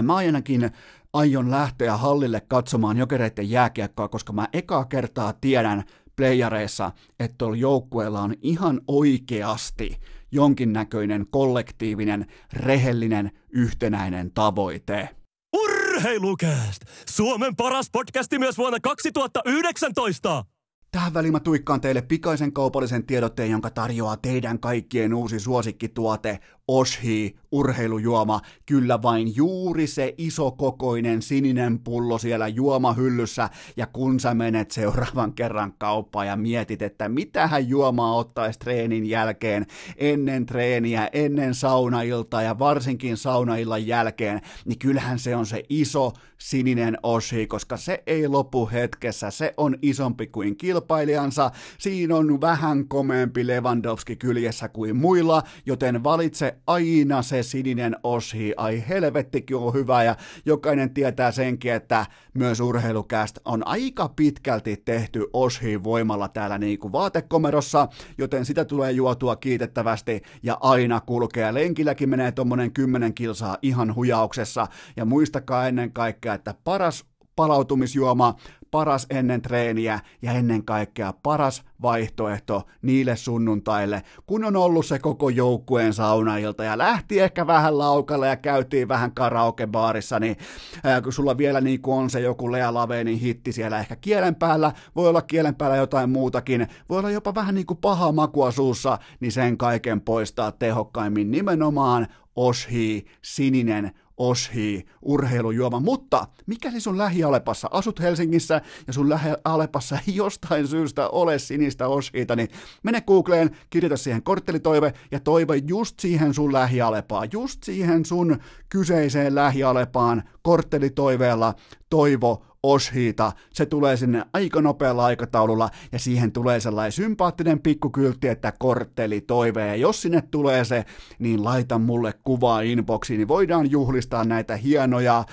Mä 0.02 0.16
ainakin 0.16 0.72
aion 1.14 1.52
lähteä 1.52 1.98
hallille 1.98 2.42
katsomaan 2.48 2.98
jokereiden 2.98 3.50
jääkiekkoa, 3.50 4.08
koska 4.08 4.34
mä 4.34 4.48
ekaa 4.54 4.86
kertaa 4.86 5.34
tiedän 5.34 5.84
playareissa, 6.16 6.92
että 7.20 7.36
tuolla 7.38 7.58
joukkueella 7.58 8.22
on 8.22 8.34
ihan 8.42 8.82
oikeasti 8.88 10.00
jonkinnäköinen 10.32 11.26
kollektiivinen, 11.30 12.26
rehellinen, 12.54 13.32
yhtenäinen 13.50 14.32
tavoite. 14.32 15.10
Urheilukääst! 15.58 16.82
Suomen 17.10 17.56
paras 17.56 17.90
podcasti 17.92 18.40
myös 18.40 18.58
vuonna 18.58 18.80
2019! 18.80 20.46
Tähän 20.92 21.14
väliin 21.14 21.32
mä 21.32 21.40
tuikkaan 21.40 21.82
teille 21.82 22.02
pikaisen 22.02 22.54
kaupallisen 22.54 23.06
tiedotteen, 23.06 23.52
jonka 23.52 23.70
tarjoaa 23.70 24.18
teidän 24.18 24.60
kaikkien 24.60 25.14
uusi 25.14 25.40
suosikkituote 25.40 26.40
Oshi 26.68 27.36
urheilujuoma, 27.52 28.42
kyllä 28.66 29.02
vain 29.02 29.36
juuri 29.36 29.88
se 29.88 30.14
isokokoinen 30.18 31.22
sininen 31.22 31.80
pullo 31.80 32.18
siellä 32.18 32.48
juomahyllyssä, 32.48 33.50
ja 33.78 33.88
kun 33.88 34.20
sä 34.20 34.34
menet 34.34 34.72
seuraavan 34.72 35.34
kerran 35.34 35.74
kauppaan 35.78 36.28
ja 36.28 36.36
mietit, 36.36 36.82
että 36.82 37.10
mitähän 37.10 37.70
juomaa 37.70 38.16
ottaisi 38.16 38.60
treenin 38.60 39.06
jälkeen, 39.06 39.66
ennen 39.98 40.46
treeniä, 40.46 41.10
ennen 41.14 41.56
saunailtaa 41.56 42.42
ja 42.42 42.60
varsinkin 42.60 43.18
saunaillan 43.18 43.88
jälkeen, 43.88 44.42
niin 44.66 44.80
kyllähän 44.80 45.20
se 45.20 45.36
on 45.36 45.46
se 45.46 45.64
iso 45.70 46.12
sininen 46.38 46.98
Oshi, 47.04 47.48
koska 47.48 47.78
se 47.78 48.04
ei 48.08 48.28
lopu 48.28 48.70
hetkessä, 48.72 49.32
se 49.32 49.54
on 49.58 49.78
isompi 49.82 50.28
kuin 50.28 50.58
kilpailijansa, 50.58 51.52
siinä 51.78 52.16
on 52.16 52.42
vähän 52.42 52.88
komeampi 52.88 53.48
Lewandowski 53.48 54.16
kyljessä 54.16 54.70
kuin 54.70 54.96
muilla, 54.96 55.44
joten 55.66 56.04
valitse 56.04 56.53
aina 56.68 57.22
se 57.22 57.44
sininen 57.44 57.96
oshi, 58.04 58.54
ai 58.58 58.84
helvettikin 58.90 59.58
on 59.58 59.74
hyvä. 59.74 60.04
Ja 60.04 60.16
jokainen 60.46 60.94
tietää 60.94 61.32
senkin, 61.32 61.74
että 61.74 62.06
myös 62.34 62.60
urheilukästä 62.60 63.42
on 63.46 63.68
aika 63.68 64.10
pitkälti 64.16 64.78
tehty 64.86 65.26
oshi 65.34 65.84
voimalla 65.84 66.28
täällä 66.28 66.58
niin 66.58 66.80
kuin 66.80 66.92
vaatekomerossa, 66.92 67.88
joten 68.18 68.46
sitä 68.46 68.66
tulee 68.66 68.92
juotua 68.92 69.36
kiitettävästi. 69.36 70.22
Ja 70.44 70.58
aina 70.62 71.02
kulkee. 71.02 71.54
Lenkilläkin 71.54 72.10
menee 72.10 72.32
tuommoinen 72.32 72.74
10 72.74 73.14
kilsaa 73.14 73.58
ihan 73.62 73.96
hujauksessa. 73.96 74.68
Ja 74.96 75.06
muistakaa 75.06 75.68
ennen 75.68 75.92
kaikkea, 75.92 76.34
että 76.34 76.56
paras 76.64 77.06
palautumisjuoma, 77.36 78.36
paras 78.74 79.06
ennen 79.10 79.42
treeniä 79.42 80.00
ja 80.22 80.32
ennen 80.32 80.66
kaikkea 80.66 81.14
paras 81.24 81.64
vaihtoehto 81.82 82.68
niille 82.82 83.16
sunnuntaille, 83.16 84.04
kun 84.28 84.46
on 84.46 84.56
ollut 84.56 84.86
se 84.86 85.00
koko 85.00 85.30
joukkueen 85.30 85.94
saunailta 85.94 86.64
ja 86.64 86.78
lähti 86.78 87.20
ehkä 87.20 87.48
vähän 87.48 87.78
laukalle 87.78 88.28
ja 88.28 88.36
käytiin 88.36 88.88
vähän 88.88 89.12
karaokebaarissa, 89.12 90.20
niin 90.20 90.38
ää, 90.84 91.02
kun 91.02 91.14
sulla 91.14 91.38
vielä 91.38 91.62
niin 91.62 91.82
kuin 91.82 91.98
on 91.98 92.10
se 92.10 92.20
joku 92.20 92.52
Lea 92.52 92.74
Lavenin 92.74 93.20
hitti 93.20 93.52
siellä 93.52 93.80
ehkä 93.80 93.96
kielen 93.96 94.36
päällä, 94.36 94.72
voi 94.96 95.10
olla 95.10 95.22
kielen 95.22 95.56
päällä 95.56 95.78
jotain 95.78 96.10
muutakin, 96.10 96.68
voi 96.90 97.00
olla 97.00 97.12
jopa 97.12 97.36
vähän 97.36 97.56
niin 97.56 97.66
kuin 97.66 97.78
paha 97.78 98.12
makua 98.12 98.52
suussa, 98.52 99.00
niin 99.20 99.32
sen 99.32 99.58
kaiken 99.58 100.02
poistaa 100.02 100.52
tehokkaimmin 100.52 101.32
nimenomaan 101.32 102.08
Oshi, 102.36 103.06
sininen 103.22 103.92
Oshi, 104.18 104.86
urheilujuoma, 105.02 105.80
mutta 105.80 106.28
mikäli 106.46 106.80
sun 106.80 106.98
lähialepassa, 106.98 107.68
asut 107.72 108.00
Helsingissä 108.00 108.62
ja 108.88 108.94
sun 108.94 109.10
lähialepassa 109.10 109.98
ei 110.08 110.16
jostain 110.16 110.68
syystä 110.68 111.10
ole 111.10 111.40
sinistä 111.40 111.88
Oshiita, 111.88 112.36
niin 112.36 112.50
mene 112.84 113.02
Googleen, 113.02 113.58
kirjoita 113.70 113.98
siihen 113.98 114.24
korttelitoive 114.24 114.94
ja 115.12 115.20
toive 115.20 115.56
just 115.68 116.00
siihen 116.00 116.34
sun 116.34 116.54
lähialepaan, 116.54 117.30
just 117.32 117.64
siihen 117.64 118.06
sun 118.06 118.38
kyseiseen 118.70 119.36
lähialepaan 119.36 120.24
korttelitoiveella 120.42 121.54
toivo 121.90 122.46
Oshiita, 122.64 123.32
se 123.54 123.66
tulee 123.66 123.98
sinne 123.98 124.26
aika 124.34 124.62
nopealla 124.62 125.06
aikataululla 125.06 125.70
ja 125.92 126.00
siihen 126.00 126.32
tulee 126.32 126.60
sellainen 126.60 126.92
sympaattinen 126.92 127.60
pikkukyltti, 127.60 128.28
että 128.28 128.54
kortteli 128.60 129.22
toive 129.22 129.68
ja 129.68 129.76
jos 129.76 130.02
sinne 130.02 130.24
tulee 130.32 130.66
se, 130.66 130.86
niin 131.20 131.44
laita 131.44 131.80
mulle 131.80 132.14
kuvaa 132.24 132.62
inboxiin, 132.62 133.18
niin 133.18 133.28
voidaan 133.28 133.72
juhlistaa 133.72 134.24
näitä 134.24 134.56
hienoja, 134.56 135.26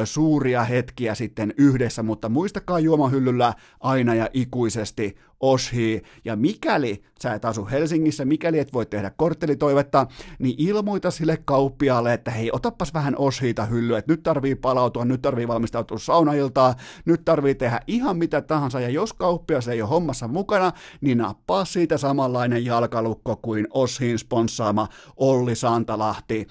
ö, 0.00 0.06
suuria 0.06 0.64
hetkiä 0.64 1.14
sitten 1.14 1.54
yhdessä, 1.56 2.02
mutta 2.02 2.28
muistakaa 2.28 2.80
juomahyllyllä 2.80 3.54
aina 3.80 4.14
ja 4.14 4.28
ikuisesti 4.32 5.16
Oshi. 5.44 6.02
Ja 6.24 6.36
mikäli 6.36 7.02
sä 7.22 7.34
et 7.34 7.44
asu 7.44 7.68
Helsingissä, 7.70 8.24
mikäli 8.24 8.58
et 8.58 8.72
voi 8.72 8.86
tehdä 8.86 9.10
korttelitoivetta, 9.16 10.06
niin 10.38 10.54
ilmoita 10.58 11.10
sille 11.10 11.38
kauppiaalle, 11.44 12.12
että 12.12 12.30
hei, 12.30 12.50
otapas 12.52 12.94
vähän 12.94 13.14
Oshiita 13.18 13.64
hyllyä, 13.64 13.98
että 13.98 14.12
nyt 14.12 14.22
tarvii 14.22 14.54
palautua, 14.54 15.04
nyt 15.04 15.22
tarvii 15.22 15.48
valmistautua 15.48 15.98
saunailtaan, 15.98 16.74
nyt 17.04 17.24
tarvii 17.24 17.54
tehdä 17.54 17.80
ihan 17.86 18.16
mitä 18.16 18.40
tahansa, 18.40 18.80
ja 18.80 18.88
jos 18.88 19.12
kauppias 19.12 19.68
ei 19.68 19.82
ole 19.82 19.90
hommassa 19.90 20.28
mukana, 20.28 20.72
niin 21.00 21.18
nappaa 21.18 21.64
siitä 21.64 21.98
samanlainen 21.98 22.64
jalkalukko 22.64 23.36
kuin 23.36 23.66
Oshiin 23.70 24.18
sponssaama 24.18 24.88
Olli 25.16 25.54
Santalahti 25.54 26.46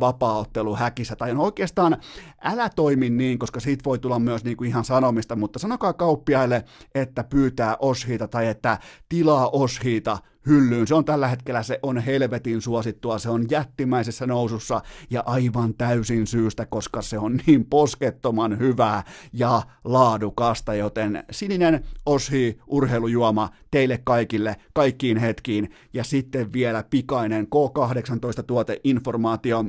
vapaaottelu 0.00 0.76
häkissä, 0.76 1.16
tai 1.16 1.30
on 1.30 1.38
oikeastaan 1.38 1.96
älä 2.44 2.68
toimi 2.76 3.10
niin, 3.10 3.38
koska 3.38 3.60
siitä 3.60 3.84
voi 3.84 3.98
tulla 3.98 4.18
myös 4.18 4.44
niin 4.44 4.56
kuin 4.56 4.68
ihan 4.68 4.84
sanomista, 4.84 5.36
mutta 5.36 5.58
sanokaa 5.58 5.92
kauppiaille, 5.92 6.64
että 6.94 7.24
pyytää 7.24 7.76
Oshiita 7.80 8.28
tai 8.38 8.46
että 8.48 8.78
tilaa 9.08 9.48
Oshiita 9.48 10.18
hyllyyn. 10.46 10.86
Se 10.86 10.94
on 10.94 11.04
tällä 11.04 11.28
hetkellä, 11.28 11.62
se 11.62 11.78
on 11.82 11.98
helvetin 11.98 12.62
suosittua, 12.62 13.18
se 13.18 13.30
on 13.30 13.46
jättimäisessä 13.50 14.26
nousussa 14.26 14.80
ja 15.10 15.22
aivan 15.26 15.74
täysin 15.74 16.26
syystä, 16.26 16.66
koska 16.66 17.02
se 17.02 17.18
on 17.18 17.40
niin 17.46 17.64
poskettoman 17.64 18.58
hyvää 18.58 19.02
ja 19.32 19.62
laadukasta, 19.84 20.74
joten 20.74 21.24
sininen 21.30 21.84
oshi 22.06 22.58
urheilujuoma 22.66 23.48
teille 23.70 24.00
kaikille, 24.04 24.56
kaikkiin 24.74 25.16
hetkiin. 25.16 25.70
Ja 25.92 26.04
sitten 26.04 26.52
vielä 26.52 26.84
pikainen 26.90 27.46
K18 27.46 28.42
tuoteinformaatio. 28.46 29.64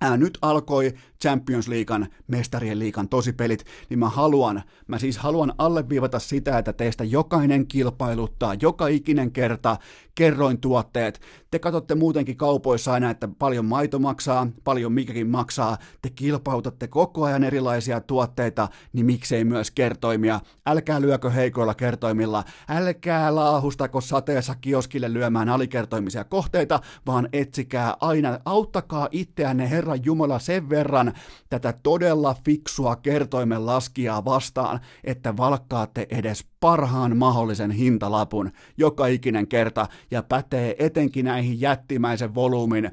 Ää, 0.00 0.16
nyt 0.16 0.38
alkoi 0.42 0.94
Champions 1.22 1.68
Leaguean, 1.68 2.06
mestarien 2.26 2.78
liikan 2.78 3.08
tosipelit, 3.08 3.64
niin 3.90 3.98
mä 3.98 4.08
haluan, 4.08 4.62
mä 4.86 4.98
siis 4.98 5.18
haluan 5.18 5.52
alleviivata 5.58 6.18
sitä, 6.18 6.58
että 6.58 6.72
teistä 6.72 7.04
jokainen 7.04 7.66
kilpailuttaa 7.66 8.54
joka 8.60 8.86
ikinen 8.86 9.32
kerta 9.32 9.76
kerroin 10.14 10.60
tuotteet. 10.60 11.20
Te 11.50 11.58
katsotte 11.58 11.94
muutenkin 11.94 12.36
kaupoissa 12.36 12.92
aina, 12.92 13.10
että 13.10 13.28
paljon 13.38 13.64
maito 13.64 13.98
maksaa, 13.98 14.46
paljon 14.64 14.92
mikäkin 14.92 15.30
maksaa. 15.30 15.78
Te 16.02 16.10
kilpautatte 16.10 16.88
koko 16.88 17.24
ajan 17.24 17.44
erilaisia 17.44 18.00
tuotteita, 18.00 18.68
niin 18.92 19.06
miksei 19.06 19.44
myös 19.44 19.70
kertoimia. 19.70 20.40
Älkää 20.66 21.00
lyökö 21.00 21.30
heikoilla 21.30 21.74
kertoimilla, 21.74 22.44
älkää 22.68 23.34
laahustako 23.34 24.00
sateessa 24.00 24.54
kioskille 24.54 25.12
lyömään 25.12 25.48
alikertoimisia 25.48 26.24
kohteita, 26.24 26.80
vaan 27.06 27.28
etsikää 27.32 27.96
aina, 28.00 28.38
auttakaa 28.44 29.08
itseänne 29.10 29.70
Herran 29.70 30.04
Jumala 30.04 30.38
sen 30.38 30.68
verran 30.70 31.05
tätä 31.48 31.74
todella 31.82 32.36
fiksua 32.44 32.96
kertoimen 32.96 33.66
laskijaa 33.66 34.24
vastaan, 34.24 34.80
että 35.04 35.36
valkkaatte 35.36 36.06
edes 36.10 36.46
parhaan 36.60 37.16
mahdollisen 37.16 37.70
hintalapun 37.70 38.50
joka 38.76 39.06
ikinen 39.06 39.48
kerta 39.48 39.86
ja 40.10 40.22
pätee 40.22 40.76
etenkin 40.78 41.24
näihin 41.24 41.60
jättimäisen 41.60 42.34
volyymin 42.34 42.90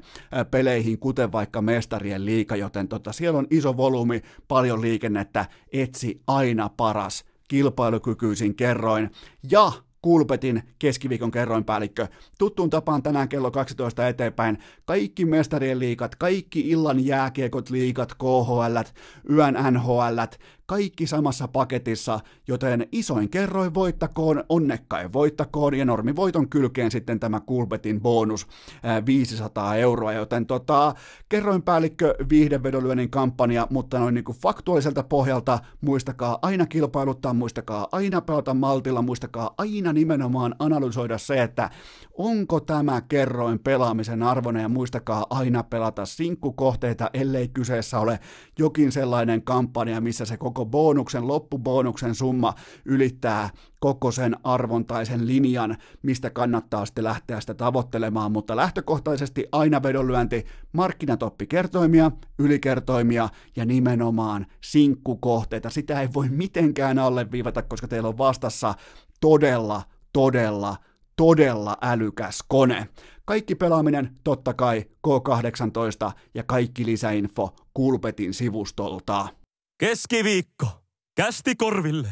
peleihin, 0.50 0.98
kuten 0.98 1.32
vaikka 1.32 1.62
mestarien 1.62 2.24
liika, 2.24 2.56
joten 2.56 2.88
tota, 2.88 3.12
siellä 3.12 3.38
on 3.38 3.46
iso 3.50 3.76
volyymi, 3.76 4.22
paljon 4.48 4.80
liikennettä, 4.80 5.46
etsi 5.72 6.20
aina 6.26 6.70
paras 6.76 7.24
kilpailukykyisin 7.48 8.54
kerroin. 8.54 9.10
Ja 9.50 9.72
Kulpetin 10.04 10.62
keskiviikon 10.78 11.30
kerroinpäällikkö. 11.30 12.06
Tuttuun 12.38 12.70
tapaan 12.70 13.02
tänään 13.02 13.28
kello 13.28 13.50
12 13.50 14.08
eteenpäin 14.08 14.58
kaikki 14.84 15.24
mestarien 15.24 15.78
liikat, 15.78 16.16
kaikki 16.16 16.60
illan 16.60 17.06
jääkiekot 17.06 17.70
liikat, 17.70 18.14
KHL, 18.14 18.78
yön 19.30 19.56
NHL, 19.70 20.18
kaikki 20.66 21.06
samassa 21.06 21.48
paketissa, 21.48 22.20
joten 22.48 22.88
isoin 22.92 23.30
kerroin 23.30 23.74
voittakoon, 23.74 24.44
onnekkain 24.48 25.12
voittakoon 25.12 25.74
ja 25.74 25.84
normivoiton 25.84 26.48
kylkeen 26.48 26.90
sitten 26.90 27.20
tämä 27.20 27.40
Kulpetin 27.40 28.00
bonus 28.00 28.46
500 29.06 29.76
euroa, 29.76 30.12
joten 30.12 30.46
tota, 30.46 30.94
kerroinpäällikkö 31.28 32.14
viihdevedonlyönnin 32.28 33.10
kampanja, 33.10 33.66
mutta 33.70 33.98
noin 33.98 34.14
niin 34.14 34.24
kuin 34.24 34.38
faktuaaliselta 34.38 35.02
pohjalta 35.02 35.58
muistakaa 35.80 36.38
aina 36.42 36.66
kilpailuttaa, 36.66 37.34
muistakaa 37.34 37.88
aina 37.92 38.20
pelata 38.20 38.54
maltilla, 38.54 39.02
muistakaa 39.02 39.54
aina 39.58 39.92
nimenomaan 39.92 40.54
analysoida 40.58 41.18
se, 41.18 41.42
että 41.42 41.70
onko 42.18 42.60
tämä 42.60 43.00
kerroin 43.00 43.58
pelaamisen 43.58 44.22
arvoinen 44.22 44.62
ja 44.62 44.68
muistakaa 44.68 45.26
aina 45.30 45.62
pelata 45.62 46.06
sinkkukohteita, 46.06 47.10
ellei 47.14 47.48
kyseessä 47.48 47.98
ole 47.98 48.20
jokin 48.58 48.92
sellainen 48.92 49.42
kampanja, 49.42 50.00
missä 50.00 50.24
se 50.24 50.36
koko 50.36 50.53
bonuksen, 50.64 51.28
loppubonuksen 51.28 52.14
summa 52.14 52.54
ylittää 52.84 53.50
koko 53.80 54.10
sen 54.10 54.36
arvon 54.44 54.86
tai 54.86 55.06
sen 55.06 55.26
linjan, 55.26 55.76
mistä 56.02 56.30
kannattaa 56.30 56.86
sitten 56.86 57.04
lähteä 57.04 57.40
sitä 57.40 57.54
tavoittelemaan, 57.54 58.32
mutta 58.32 58.56
lähtökohtaisesti 58.56 59.46
aina 59.52 59.82
vedonlyönti, 59.82 60.46
markkinatoppikertoimia, 60.72 62.10
ylikertoimia 62.38 63.28
ja 63.56 63.64
nimenomaan 63.64 64.46
sinkkukohteita. 64.64 65.70
Sitä 65.70 66.00
ei 66.00 66.08
voi 66.14 66.28
mitenkään 66.28 66.98
alleviivata, 66.98 67.62
koska 67.62 67.88
teillä 67.88 68.08
on 68.08 68.18
vastassa 68.18 68.74
todella, 69.20 69.82
todella, 70.12 70.76
todella 71.16 71.76
älykäs 71.82 72.44
kone. 72.48 72.88
Kaikki 73.24 73.54
pelaaminen 73.54 74.16
totta 74.24 74.54
kai 74.54 74.84
K18 75.06 76.12
ja 76.34 76.42
kaikki 76.42 76.86
lisäinfo 76.86 77.54
Kulpetin 77.74 78.34
sivustolta. 78.34 79.28
Keskiviikko. 79.84 80.66
Kästi 81.16 81.56
korville. 81.56 82.08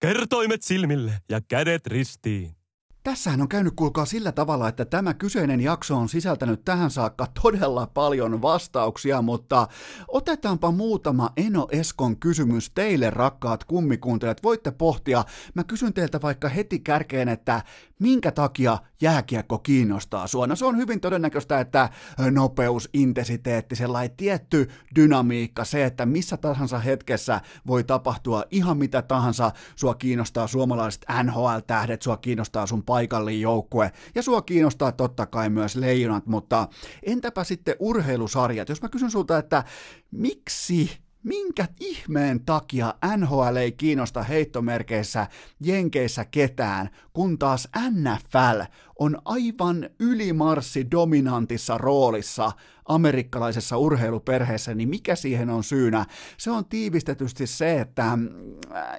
Kertoimet 0.00 0.62
silmille 0.62 1.12
ja 1.28 1.40
kädet 1.48 1.86
ristiin. 1.86 2.56
Tässähän 3.02 3.40
on 3.40 3.48
käynyt 3.48 3.72
kuulkaa 3.76 4.04
sillä 4.04 4.32
tavalla, 4.32 4.68
että 4.68 4.84
tämä 4.84 5.14
kyseinen 5.14 5.60
jakso 5.60 5.96
on 5.96 6.08
sisältänyt 6.08 6.64
tähän 6.64 6.90
saakka 6.90 7.26
todella 7.42 7.86
paljon 7.86 8.42
vastauksia, 8.42 9.22
mutta 9.22 9.68
otetaanpa 10.08 10.70
muutama 10.70 11.30
Eno 11.36 11.68
Eskon 11.70 12.16
kysymys 12.16 12.70
teille 12.70 13.10
rakkaat 13.10 13.64
kummikuuntelijat. 13.64 14.42
Voitte 14.42 14.70
pohtia, 14.70 15.24
mä 15.54 15.64
kysyn 15.64 15.92
teiltä 15.92 16.22
vaikka 16.22 16.48
heti 16.48 16.78
kärkeen, 16.78 17.28
että 17.28 17.62
minkä 17.98 18.32
takia 18.32 18.78
jääkiekko 19.02 19.58
kiinnostaa 19.58 20.26
sua? 20.26 20.46
No 20.46 20.56
se 20.56 20.64
on 20.64 20.76
hyvin 20.76 21.00
todennäköistä, 21.00 21.60
että 21.60 21.88
nopeus, 22.30 22.88
intensiteetti, 22.94 23.76
sellainen 23.76 24.16
tietty 24.16 24.68
dynamiikka, 24.94 25.64
se, 25.64 25.84
että 25.84 26.06
missä 26.06 26.36
tahansa 26.36 26.78
hetkessä 26.78 27.40
voi 27.66 27.84
tapahtua 27.84 28.44
ihan 28.50 28.78
mitä 28.78 29.02
tahansa, 29.02 29.50
sua 29.76 29.94
kiinnostaa 29.94 30.46
suomalaiset 30.46 31.04
NHL-tähdet, 31.22 32.02
sua 32.02 32.16
kiinnostaa 32.16 32.66
sun 32.66 32.82
paikallinen 32.82 33.40
joukkue, 33.40 33.92
ja 34.14 34.22
sua 34.22 34.42
kiinnostaa 34.42 34.92
totta 34.92 35.26
kai 35.26 35.50
myös 35.50 35.76
leijonat, 35.76 36.26
mutta 36.26 36.68
entäpä 37.02 37.44
sitten 37.44 37.76
urheilusarjat? 37.78 38.68
Jos 38.68 38.82
mä 38.82 38.88
kysyn 38.88 39.10
sulta, 39.10 39.38
että 39.38 39.64
miksi 40.10 40.90
minkä 41.22 41.68
ihmeen 41.80 42.44
takia 42.44 42.94
NHL 43.16 43.56
ei 43.56 43.72
kiinnosta 43.72 44.22
heittomerkeissä 44.22 45.26
Jenkeissä 45.60 46.24
ketään, 46.24 46.90
kun 47.12 47.38
taas 47.38 47.68
NFL 47.90 48.60
on 48.98 49.18
aivan 49.24 49.90
ylimarssi 50.00 50.90
dominantissa 50.90 51.78
roolissa 51.78 52.52
amerikkalaisessa 52.88 53.76
urheiluperheessä, 53.76 54.74
niin 54.74 54.88
mikä 54.88 55.16
siihen 55.16 55.50
on 55.50 55.64
syynä? 55.64 56.06
Se 56.38 56.50
on 56.50 56.64
tiivistetysti 56.64 57.46
se, 57.46 57.80
että 57.80 58.12
äh, 58.12 58.18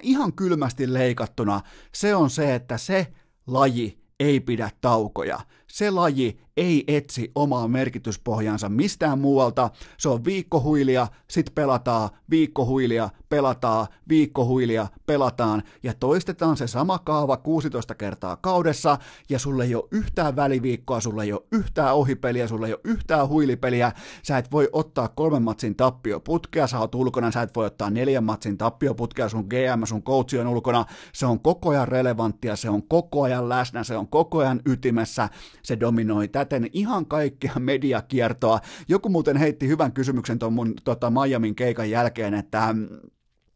ihan 0.02 0.32
kylmästi 0.32 0.92
leikattuna 0.92 1.60
se 1.92 2.14
on 2.14 2.30
se, 2.30 2.54
että 2.54 2.78
se 2.78 3.06
laji 3.46 3.98
ei 4.20 4.40
pidä 4.40 4.70
taukoja. 4.80 5.40
Se 5.66 5.90
laji 5.90 6.40
ei 6.56 6.84
etsi 6.88 7.32
omaa 7.34 7.68
merkityspohjansa 7.68 8.68
mistään 8.68 9.18
muualta. 9.18 9.70
Se 9.98 10.08
on 10.08 10.24
viikkohuilia, 10.24 11.06
sit 11.30 11.50
pelataan, 11.54 12.10
viikkohuilia, 12.30 13.10
pelataan, 13.28 13.86
viikkohuilia, 14.08 14.86
pelataan 15.06 15.62
ja 15.82 15.94
toistetaan 15.94 16.56
se 16.56 16.66
sama 16.66 16.98
kaava 16.98 17.36
16 17.36 17.94
kertaa 17.94 18.36
kaudessa 18.36 18.98
ja 19.28 19.38
sulle 19.38 19.64
ei 19.64 19.74
ole 19.74 19.88
yhtään 19.90 20.36
väliviikkoa, 20.36 21.00
sulle 21.00 21.22
ei 21.22 21.32
ole 21.32 21.42
yhtään 21.52 21.94
ohipeliä, 21.94 22.48
sulle 22.48 22.66
ei 22.66 22.72
ole 22.72 22.80
yhtään 22.84 23.28
huilipeliä. 23.28 23.92
Sä 24.22 24.38
et 24.38 24.52
voi 24.52 24.68
ottaa 24.72 25.08
kolmen 25.08 25.42
matsin 25.42 25.76
tappioputkea, 25.76 26.66
sä 26.66 26.78
oot 26.78 26.94
ulkona, 26.94 27.30
sä 27.30 27.42
et 27.42 27.56
voi 27.56 27.66
ottaa 27.66 27.90
neljän 27.90 28.24
matsin 28.24 28.58
tappioputkea, 28.58 29.28
sun 29.28 29.46
GM, 29.48 29.84
sun 29.84 30.02
coach 30.02 30.40
on 30.40 30.46
ulkona. 30.46 30.84
Se 31.12 31.26
on 31.26 31.40
koko 31.40 31.68
ajan 31.70 31.88
relevanttia, 31.88 32.56
se 32.56 32.70
on 32.70 32.82
koko 32.82 33.22
ajan 33.22 33.48
läsnä, 33.48 33.84
se 33.84 33.96
on 33.96 34.08
koko 34.08 34.38
ajan 34.38 34.60
ytimessä, 34.66 35.28
se 35.62 35.80
dominoi 35.80 36.28
täten 36.44 36.70
ihan 36.72 37.06
kaikkea 37.06 37.54
mediakiertoa. 37.70 38.60
Joku 38.88 39.08
muuten 39.08 39.36
heitti 39.36 39.68
hyvän 39.68 39.92
kysymyksen 39.92 40.38
tuon 40.38 40.52
mun 40.52 40.74
tota, 40.84 41.10
Miamin 41.10 41.54
keikan 41.54 41.90
jälkeen, 41.90 42.34
että 42.34 42.74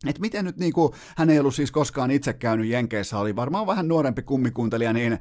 että 0.07 0.21
miten 0.21 0.45
nyt 0.45 0.57
niin 0.57 0.73
kuin, 0.73 0.93
hän 1.17 1.31
ei 1.31 1.39
ollut 1.39 1.55
siis 1.55 1.73
koskaan 1.73 2.11
itse 2.11 2.33
käynyt 2.33 2.67
Jenkeissä, 2.67 3.19
oli 3.19 3.37
varmaan 3.37 3.67
vähän 3.67 3.89
nuorempi 3.89 4.23
kummikuuntelija, 4.23 4.93
niin, 4.93 5.19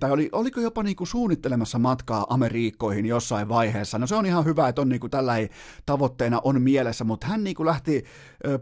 tai 0.00 0.10
oli, 0.10 0.28
oliko 0.32 0.60
jopa 0.60 0.82
niin 0.82 0.96
kuin 0.96 1.08
suunnittelemassa 1.08 1.78
matkaa 1.78 2.26
Amerikkoihin 2.28 3.06
jossain 3.06 3.48
vaiheessa. 3.48 3.98
No 3.98 4.06
se 4.06 4.14
on 4.14 4.26
ihan 4.26 4.44
hyvä, 4.44 4.68
että 4.68 4.80
on 4.80 4.88
niin 4.88 5.00
kuin 5.00 5.10
tällä 5.10 5.36
ei 5.36 5.50
tavoitteena 5.86 6.40
on 6.44 6.62
mielessä, 6.62 7.04
mutta 7.04 7.26
hän 7.26 7.44
niin 7.44 7.56
kuin 7.56 7.66
lähti 7.66 8.04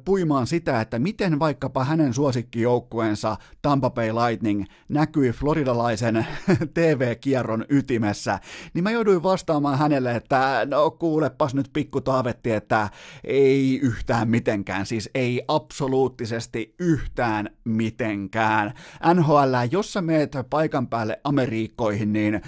puimaan 0.04 0.46
sitä, 0.46 0.80
että 0.80 0.98
miten 0.98 1.38
vaikkapa 1.38 1.84
hänen 1.84 2.14
suosikkijoukkueensa 2.14 3.36
Tampa 3.62 3.90
Bay 3.90 4.12
Lightning 4.12 4.64
näkyi 4.88 5.30
floridalaisen 5.30 6.26
TV-kierron 6.74 7.64
ytimessä, 7.68 8.40
niin 8.74 8.84
mä 8.84 8.90
jouduin 8.90 9.22
vastaamaan 9.22 9.78
hänelle, 9.78 10.14
että 10.16 10.66
no 10.70 10.90
kuulepas 10.90 11.54
nyt 11.54 11.70
pikku 11.72 12.00
taavetti, 12.00 12.50
että 12.50 12.88
ei 13.24 13.78
yhtään 13.82 14.30
mitenkään, 14.30 14.86
siis 14.86 15.10
ei 15.14 15.42
absoluuttisesti 15.54 16.74
yhtään 16.78 17.50
mitenkään. 17.64 18.72
NHL, 19.14 19.54
jos 19.70 19.92
sä 19.92 20.02
meet 20.02 20.32
paikan 20.50 20.86
päälle 20.86 21.20
Amerikkoihin, 21.24 22.12
niin 22.12 22.34
äh, 22.34 22.42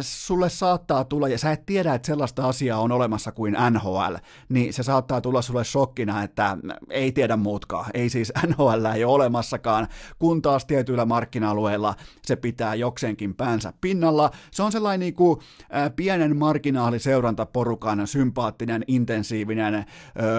sulle 0.00 0.48
saattaa 0.48 1.04
tulla, 1.04 1.28
ja 1.28 1.38
sä 1.38 1.52
et 1.52 1.66
tiedä, 1.66 1.94
että 1.94 2.06
sellaista 2.06 2.48
asiaa 2.48 2.80
on 2.80 2.92
olemassa 2.92 3.32
kuin 3.32 3.56
NHL, 3.70 4.14
niin 4.48 4.72
se 4.72 4.82
saattaa 4.82 5.20
tulla 5.20 5.42
sulle 5.42 5.64
shokkina, 5.64 6.22
että 6.22 6.56
ei 6.90 7.12
tiedä 7.12 7.36
muutkaan. 7.36 7.90
Ei 7.94 8.10
siis 8.10 8.32
NHL 8.48 8.84
ei 8.94 9.04
ole 9.04 9.14
olemassakaan, 9.14 9.88
kun 10.18 10.42
taas 10.42 10.64
tietyillä 10.64 11.04
markkina-alueilla 11.04 11.94
se 12.26 12.36
pitää 12.36 12.74
jokseenkin 12.74 13.34
päänsä 13.34 13.72
pinnalla. 13.80 14.30
Se 14.50 14.62
on 14.62 14.72
sellainen 14.72 15.00
niin 15.00 15.14
kuin, 15.14 15.40
äh, 15.74 15.92
pienen 15.96 16.36
marginaaliseurantaporukan 16.36 18.06
sympaattinen, 18.06 18.84
intensiivinen 18.86 19.74
äh, 19.74 19.84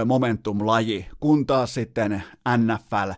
momentum-laji, 0.06 1.08
kun 1.20 1.46
taas 1.46 1.71
sitten 1.74 2.24
NFL, 2.58 3.12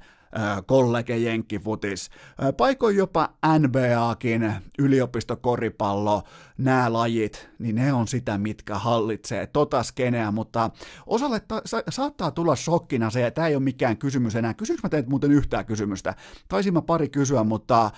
kollege 0.65 1.17
jenkkifutis, 1.17 2.09
paikoin 2.57 2.95
jopa 2.95 3.29
NBAkin, 3.59 4.53
yliopistokoripallo, 4.79 6.23
nämä 6.57 6.93
lajit, 6.93 7.49
niin 7.59 7.75
ne 7.75 7.93
on 7.93 8.07
sitä, 8.07 8.37
mitkä 8.37 8.75
hallitsee 8.75 9.47
tota 9.47 9.83
skeneä, 9.83 10.31
mutta 10.31 10.69
osalle 11.05 11.39
ta- 11.39 11.61
sa- 11.65 11.83
saattaa 11.89 12.31
tulla 12.31 12.55
shokkina 12.55 13.09
se, 13.09 13.27
että 13.27 13.35
tämä 13.35 13.47
ei 13.47 13.55
ole 13.55 13.63
mikään 13.63 13.97
kysymys 13.97 14.35
enää. 14.35 14.53
Kysynkö 14.53 14.79
mä 14.83 14.89
teet 14.89 15.07
muuten 15.07 15.31
yhtään 15.31 15.65
kysymystä? 15.65 16.15
Taisin 16.47 16.73
mä 16.73 16.81
pari 16.81 17.09
kysyä, 17.09 17.43
mutta 17.43 17.91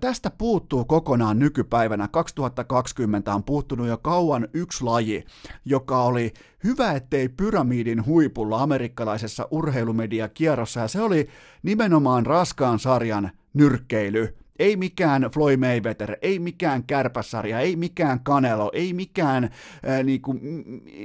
Tästä 0.00 0.30
puuttuu 0.30 0.84
kokonaan 0.84 1.38
nykypäivänä. 1.38 2.08
2020 2.08 3.34
on 3.34 3.44
puuttunut 3.44 3.86
jo 3.86 3.98
kauan 3.98 4.48
yksi 4.52 4.84
laji, 4.84 5.24
joka 5.64 6.02
oli 6.02 6.32
hyvä 6.64 6.92
ettei 6.92 7.28
pyramidin 7.28 8.06
huipulla 8.06 8.62
amerikkalaisessa 8.62 9.48
urheilumediakierrossa, 9.50 10.80
ja 10.80 10.88
se 10.88 11.00
oli 11.00 11.28
nimenomaan 11.62 12.26
raskaan 12.26 12.78
sarjan 12.78 13.30
nyrkkeily 13.54 14.36
ei 14.58 14.76
mikään 14.76 15.22
Floyd 15.22 15.56
Mayweather, 15.56 16.16
ei 16.22 16.38
mikään 16.38 16.84
kärpäsarja, 16.84 17.60
ei 17.60 17.76
mikään 17.76 18.20
Kanelo, 18.20 18.70
ei 18.74 18.92
mikään, 18.92 19.50
ää, 19.86 20.02
niinku, 20.02 20.34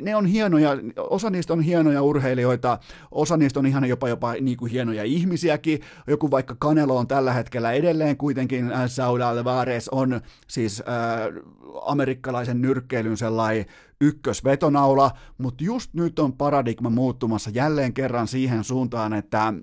ne 0.02 0.16
on 0.16 0.26
hienoja, 0.26 0.78
osa 0.98 1.30
niistä 1.30 1.54
on 1.54 1.62
hienoja 1.62 2.02
urheilijoita, 2.02 2.80
osa 3.12 3.38
niistä 3.38 3.60
on 3.60 3.66
ihan 3.66 3.86
jopa 3.86 4.10
jopa 4.10 4.34
niinku 4.34 4.66
hienoja 4.66 5.04
ihmisiäkin, 5.04 5.80
joku 6.08 6.32
vaikka 6.32 6.56
Kanelo 6.60 6.98
on 6.98 7.08
tällä 7.08 7.34
hetkellä 7.34 7.72
edelleen 7.72 8.18
kuitenkin, 8.18 8.72
äh, 8.72 8.90
Saudi 8.90 9.24
Alvarez 9.24 9.88
on 9.92 10.22
siis 10.48 10.84
ää, 10.86 11.20
amerikkalaisen 11.86 12.62
nyrkkeilyn 12.62 13.18
sellainen 13.18 13.66
ykkösvetonaula, 14.02 15.12
mutta 15.38 15.64
just 15.64 15.94
nyt 15.94 16.20
on 16.20 16.34
paradigma 16.34 16.90
muuttumassa 16.90 17.50
jälleen 17.54 17.94
kerran 17.94 18.28
siihen 18.28 18.64
suuntaan, 18.64 19.14
että 19.14 19.54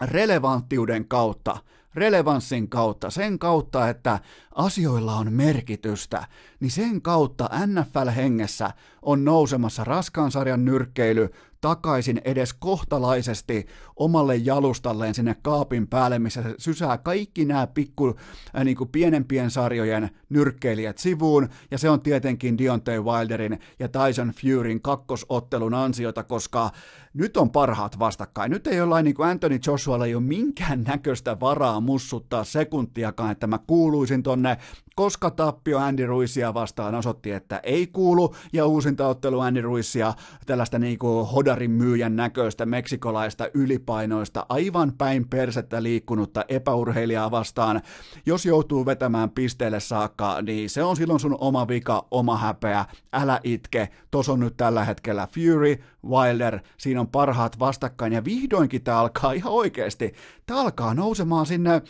relevanttiuden 0.00 1.08
kautta– 1.08 1.56
relevanssin 1.98 2.68
kautta, 2.68 3.10
sen 3.10 3.38
kautta, 3.38 3.88
että 3.88 4.18
asioilla 4.54 5.16
on 5.16 5.32
merkitystä, 5.32 6.24
niin 6.60 6.70
sen 6.70 7.02
kautta 7.02 7.50
NFL-hengessä 7.66 8.70
on 9.02 9.24
nousemassa 9.24 9.84
raskaan 9.84 10.30
sarjan 10.30 10.64
nyrkkeily 10.64 11.30
takaisin 11.60 12.20
edes 12.24 12.54
kohtalaisesti 12.54 13.66
omalle 13.96 14.36
jalustalleen 14.36 15.14
sinne 15.14 15.36
kaapin 15.42 15.88
päälle, 15.88 16.18
missä 16.18 16.42
se 16.42 16.54
sysää 16.58 16.98
kaikki 16.98 17.44
nämä 17.44 17.66
pikku, 17.66 18.14
äh, 18.56 18.64
niin 18.64 18.76
kuin 18.76 18.88
pienempien 18.88 19.50
sarjojen 19.50 20.10
nyrkkeilijät 20.28 20.98
sivuun, 20.98 21.48
ja 21.70 21.78
se 21.78 21.90
on 21.90 22.00
tietenkin 22.00 22.58
Deontay 22.58 23.00
Wilderin 23.00 23.58
ja 23.78 23.88
Tyson 23.88 24.32
Furyn 24.40 24.82
kakkosottelun 24.82 25.74
ansiota, 25.74 26.22
koska 26.22 26.70
nyt 27.14 27.36
on 27.36 27.50
parhaat 27.50 27.98
vastakkain. 27.98 28.50
Nyt 28.50 28.66
ei 28.66 28.76
jollain 28.76 29.04
niin 29.04 29.14
kuin 29.14 29.28
Anthony 29.28 29.58
Joshualla 29.66 30.06
ei 30.06 30.14
ole 30.14 30.22
minkään 30.22 30.84
näköistä 30.84 31.40
varaa 31.40 31.80
mussuttaa 31.80 32.44
sekuntiakaan, 32.44 33.32
että 33.32 33.46
mä 33.46 33.58
kuuluisin 33.66 34.22
tonne 34.22 34.58
koska 34.98 35.30
tappio 35.30 35.78
Andy 35.78 36.06
Ruisia 36.06 36.47
vastaan 36.54 36.94
osoitti, 36.94 37.30
että 37.30 37.60
ei 37.62 37.86
kuulu, 37.86 38.34
ja 38.52 38.66
uusintaottelu 38.66 39.40
Andy 39.40 39.60
Ruisia 39.60 40.14
tällaista 40.46 40.78
niinku 40.78 41.24
hodarin 41.24 41.70
myyjän 41.70 42.16
näköistä 42.16 42.66
meksikolaista 42.66 43.48
ylipainoista, 43.54 44.46
aivan 44.48 44.92
päin 44.98 45.28
persettä 45.28 45.82
liikkunutta 45.82 46.44
epäurheilijaa 46.48 47.30
vastaan. 47.30 47.80
Jos 48.26 48.46
joutuu 48.46 48.86
vetämään 48.86 49.30
pisteelle 49.30 49.80
saakka, 49.80 50.42
niin 50.42 50.70
se 50.70 50.82
on 50.82 50.96
silloin 50.96 51.20
sun 51.20 51.36
oma 51.40 51.68
vika, 51.68 52.06
oma 52.10 52.36
häpeä, 52.36 52.84
älä 53.12 53.40
itke, 53.44 53.88
tos 54.10 54.28
on 54.28 54.40
nyt 54.40 54.56
tällä 54.56 54.84
hetkellä 54.84 55.28
Fury, 55.34 55.76
Wilder, 56.06 56.60
siinä 56.76 57.00
on 57.00 57.08
parhaat 57.08 57.58
vastakkain, 57.58 58.12
ja 58.12 58.24
vihdoinkin 58.24 58.82
tämä 58.82 58.98
alkaa 58.98 59.32
ihan 59.32 59.52
oikeasti, 59.52 60.14
tämä 60.46 60.60
alkaa 60.60 60.94
nousemaan 60.94 61.46
sinne 61.46 61.82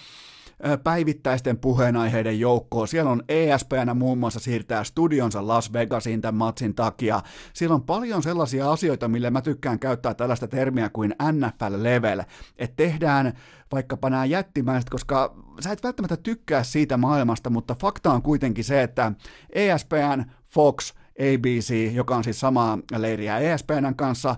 päivittäisten 0.84 1.58
puheenaiheiden 1.58 2.40
joukkoon. 2.40 2.88
Siellä 2.88 3.10
on 3.10 3.22
ESPN 3.28 3.96
muun 3.96 4.18
muassa 4.18 4.40
siirtää 4.40 4.84
studionsa 4.84 5.46
Las 5.46 5.72
Vegasiin 5.72 6.20
tämän 6.20 6.34
matsin 6.34 6.74
takia. 6.74 7.20
Siellä 7.52 7.74
on 7.74 7.82
paljon 7.82 8.22
sellaisia 8.22 8.72
asioita, 8.72 9.08
millä 9.08 9.30
mä 9.30 9.42
tykkään 9.42 9.78
käyttää 9.78 10.14
tällaista 10.14 10.48
termiä 10.48 10.88
kuin 10.88 11.14
NFL-level, 11.32 12.22
että 12.58 12.76
tehdään 12.76 13.32
vaikkapa 13.72 14.10
nämä 14.10 14.24
jättimäiset, 14.24 14.90
koska 14.90 15.34
sä 15.60 15.72
et 15.72 15.82
välttämättä 15.82 16.16
tykkää 16.16 16.62
siitä 16.62 16.96
maailmasta, 16.96 17.50
mutta 17.50 17.76
fakta 17.80 18.12
on 18.12 18.22
kuitenkin 18.22 18.64
se, 18.64 18.82
että 18.82 19.12
ESPN, 19.52 20.24
Fox, 20.48 20.92
ABC, 21.18 21.92
joka 21.94 22.16
on 22.16 22.24
siis 22.24 22.40
samaa 22.40 22.78
leiriä 22.96 23.38
ESPNn 23.38 23.94
kanssa, 23.96 24.36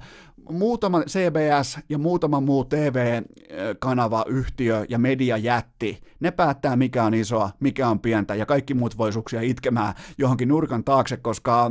muutama 0.51 1.03
CBS 1.03 1.78
ja 1.88 1.98
muutama 1.98 2.40
muu 2.40 2.64
TV-kanava, 2.64 4.24
yhtiö 4.28 4.84
ja 4.88 4.98
mediajätti, 4.98 6.01
ne 6.20 6.30
päättää 6.30 6.76
mikä 6.76 7.05
on 7.05 7.14
isoa, 7.14 7.51
mikä 7.61 7.88
on 7.88 8.01
pientä 8.01 8.34
ja 8.34 8.46
kaikki 8.46 8.74
muut 8.74 8.98
voi 8.98 9.12
suksia 9.12 9.40
itkemään 9.40 9.94
johonkin 10.18 10.48
nurkan 10.48 10.84
taakse, 10.84 11.16
koska 11.16 11.70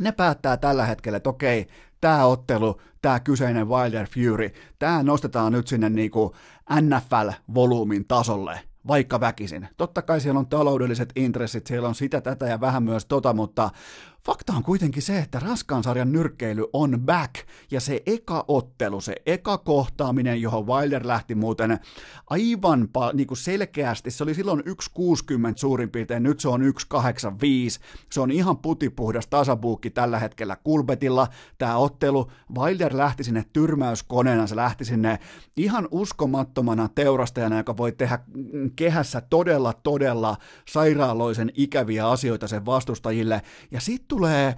ne 0.00 0.12
päättää 0.12 0.56
tällä 0.56 0.86
hetkellä, 0.86 1.16
että 1.16 1.30
okei, 1.30 1.66
tämä 2.00 2.24
ottelu, 2.24 2.80
tämä 3.02 3.20
kyseinen 3.20 3.68
Wilder 3.68 4.06
Fury, 4.06 4.50
tämä 4.78 5.02
nostetaan 5.02 5.52
nyt 5.52 5.66
sinne 5.66 5.90
niinku 5.90 6.34
NFL-volyymin 6.80 8.04
tasolle, 8.08 8.60
vaikka 8.86 9.20
väkisin. 9.20 9.68
Totta 9.76 10.02
kai 10.02 10.20
siellä 10.20 10.38
on 10.38 10.46
taloudelliset 10.46 11.12
intressit, 11.16 11.66
siellä 11.66 11.88
on 11.88 11.94
sitä, 11.94 12.20
tätä 12.20 12.46
ja 12.46 12.60
vähän 12.60 12.82
myös 12.82 13.06
tota, 13.06 13.32
mutta 13.32 13.70
Fakta 14.26 14.52
on 14.52 14.62
kuitenkin 14.62 15.02
se, 15.02 15.18
että 15.18 15.38
raskaan 15.38 15.82
sarjan 15.82 16.12
nyrkkeily 16.12 16.64
on 16.72 17.00
back, 17.04 17.34
ja 17.70 17.80
se 17.80 18.02
eka 18.06 18.44
ottelu, 18.48 19.00
se 19.00 19.14
eka 19.26 19.58
kohtaaminen, 19.58 20.42
johon 20.42 20.66
Wilder 20.66 21.06
lähti 21.06 21.34
muuten 21.34 21.78
aivan 22.30 22.88
niin 23.12 23.26
kuin 23.26 23.38
selkeästi, 23.38 24.10
se 24.10 24.22
oli 24.22 24.34
silloin 24.34 24.60
1.60 24.60 24.64
suurin 25.56 25.90
piirtein, 25.90 26.22
nyt 26.22 26.40
se 26.40 26.48
on 26.48 26.60
1.85, 26.62 26.68
se 28.10 28.20
on 28.20 28.30
ihan 28.30 28.58
putipuhdas 28.58 29.26
tasabuukki 29.26 29.90
tällä 29.90 30.18
hetkellä 30.18 30.56
Kulbetilla, 30.56 31.28
tämä 31.58 31.76
ottelu, 31.76 32.30
Wilder 32.58 32.96
lähti 32.96 33.24
sinne 33.24 33.44
tyrmäyskoneena, 33.52 34.46
se 34.46 34.56
lähti 34.56 34.84
sinne 34.84 35.18
ihan 35.56 35.88
uskomattomana 35.90 36.88
teurastajana, 36.94 37.58
joka 37.58 37.76
voi 37.76 37.92
tehdä 37.92 38.18
kehässä 38.76 39.20
todella, 39.20 39.72
todella 39.72 40.36
sairaaloisen 40.68 41.52
ikäviä 41.54 42.08
asioita 42.08 42.48
sen 42.48 42.66
vastustajille, 42.66 43.42
ja 43.70 43.80
sitten 43.80 44.13
tulee 44.14 44.54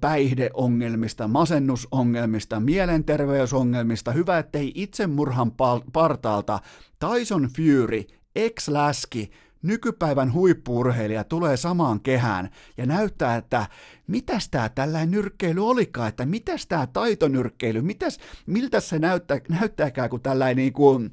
päihdeongelmista, 0.00 1.28
masennusongelmista, 1.28 2.60
mielenterveysongelmista. 2.60 4.12
Hyvä, 4.12 4.38
ettei 4.38 4.72
itsemurhan 4.74 5.52
partaalta 5.92 6.60
Tyson 7.00 7.48
Fury, 7.56 8.04
ex-läski, 8.36 9.30
nykypäivän 9.62 10.32
huippuurheilija 10.32 11.24
tulee 11.24 11.56
samaan 11.56 12.00
kehään 12.00 12.50
ja 12.76 12.86
näyttää, 12.86 13.36
että 13.36 13.66
mitäs 14.06 14.48
tämä 14.48 14.68
tällainen 14.68 15.10
nyrkkeily 15.10 15.68
olikaan, 15.68 16.08
että 16.08 16.26
mitäs 16.26 16.66
tämä 16.66 16.86
taitonyrkkeily, 16.86 17.82
mitäs, 17.82 18.18
miltä 18.46 18.80
se 18.80 18.98
näyttää, 18.98 19.40
näyttääkään 19.48 20.10
kuin 20.10 20.22
tällainen 20.22 20.56
niin 20.56 20.72
kuin 20.72 21.12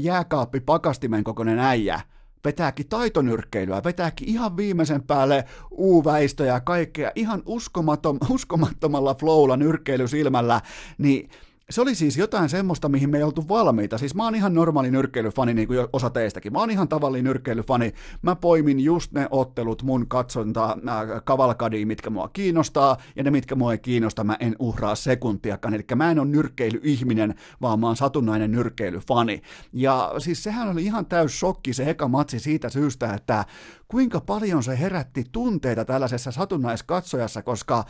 jääkaappi 0.00 0.60
pakastimen 0.60 1.24
kokoinen 1.24 1.58
äijä 1.58 2.00
vetääkin 2.44 2.88
taitonyrkkeilyä, 2.88 3.84
vetääkin 3.84 4.28
ihan 4.28 4.56
viimeisen 4.56 5.02
päälle 5.02 5.44
uuväistöjä 5.70 6.52
ja 6.52 6.60
kaikkea 6.60 7.12
ihan 7.14 7.42
uskomaton, 7.46 8.18
uskomattomalla 8.34 9.14
flowlla 9.14 9.56
nyrkkeilysilmällä, 9.56 10.60
niin 10.98 11.30
se 11.70 11.80
oli 11.80 11.94
siis 11.94 12.16
jotain 12.16 12.48
semmoista, 12.48 12.88
mihin 12.88 13.10
me 13.10 13.18
ei 13.18 13.24
oltu 13.24 13.48
valmiita. 13.48 13.98
Siis 13.98 14.14
mä 14.14 14.24
oon 14.24 14.34
ihan 14.34 14.54
normaali 14.54 14.90
nyrkkeilyfani, 14.90 15.54
niin 15.54 15.68
kuin 15.68 15.86
osa 15.92 16.10
teistäkin. 16.10 16.52
Mä 16.52 16.58
oon 16.58 16.70
ihan 16.70 16.88
tavallinen 16.88 17.24
nyrkkeilyfani. 17.24 17.92
Mä 18.22 18.36
poimin 18.36 18.80
just 18.80 19.12
ne 19.12 19.28
ottelut 19.30 19.82
mun 19.82 20.08
katsonta 20.08 20.64
äh, 20.70 21.22
kavalkadiin, 21.24 21.88
mitkä 21.88 22.10
mua 22.10 22.28
kiinnostaa, 22.28 22.96
ja 23.16 23.22
ne, 23.22 23.30
mitkä 23.30 23.54
mua 23.54 23.72
ei 23.72 23.78
kiinnosta, 23.78 24.24
mä 24.24 24.36
en 24.40 24.56
uhraa 24.58 24.94
sekuntiakaan. 24.94 25.74
Eli 25.74 25.84
mä 25.94 26.10
en 26.10 26.18
ole 26.18 26.28
nyrkkeilyihminen, 26.28 27.34
vaan 27.60 27.80
mä 27.80 27.86
oon 27.86 27.96
satunnainen 27.96 28.52
nyrkkeilyfani. 28.52 29.42
Ja 29.72 30.14
siis 30.18 30.42
sehän 30.42 30.68
oli 30.68 30.84
ihan 30.84 31.06
täys 31.06 31.40
shokki 31.40 31.72
se 31.72 31.90
eka 31.90 32.08
matsi 32.08 32.38
siitä 32.38 32.68
syystä, 32.68 33.14
että 33.14 33.44
kuinka 33.94 34.20
paljon 34.20 34.62
se 34.62 34.78
herätti 34.78 35.24
tunteita 35.32 35.84
tällaisessa 35.84 36.30
satunnaiskatsojassa, 36.32 37.42
koska 37.42 37.84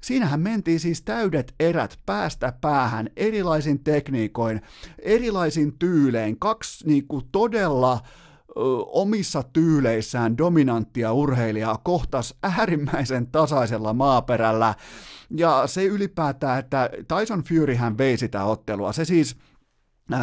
siinähän 0.00 0.40
mentiin 0.40 0.80
siis 0.80 1.02
täydet 1.02 1.54
erät 1.60 1.98
päästä 2.06 2.52
päähän 2.60 3.10
erilaisin 3.16 3.84
tekniikoin, 3.84 4.60
erilaisin 5.02 5.78
tyylein, 5.78 6.38
kaksi 6.38 6.86
niin 6.86 7.06
kuin 7.06 7.24
todella 7.32 8.00
omissa 8.86 9.42
tyyleissään 9.42 10.38
dominanttia 10.38 11.12
urheilijaa 11.12 11.80
kohtas 11.82 12.34
äärimmäisen 12.42 13.26
tasaisella 13.26 13.92
maaperällä. 13.92 14.74
Ja 15.36 15.62
se 15.66 15.84
ylipäätään, 15.84 16.58
että 16.58 16.90
Tyson 17.08 17.44
Fury 17.44 17.74
hän 17.74 17.98
vei 17.98 18.16
sitä 18.16 18.44
ottelua. 18.44 18.92
Se 18.92 19.04
siis 19.04 19.36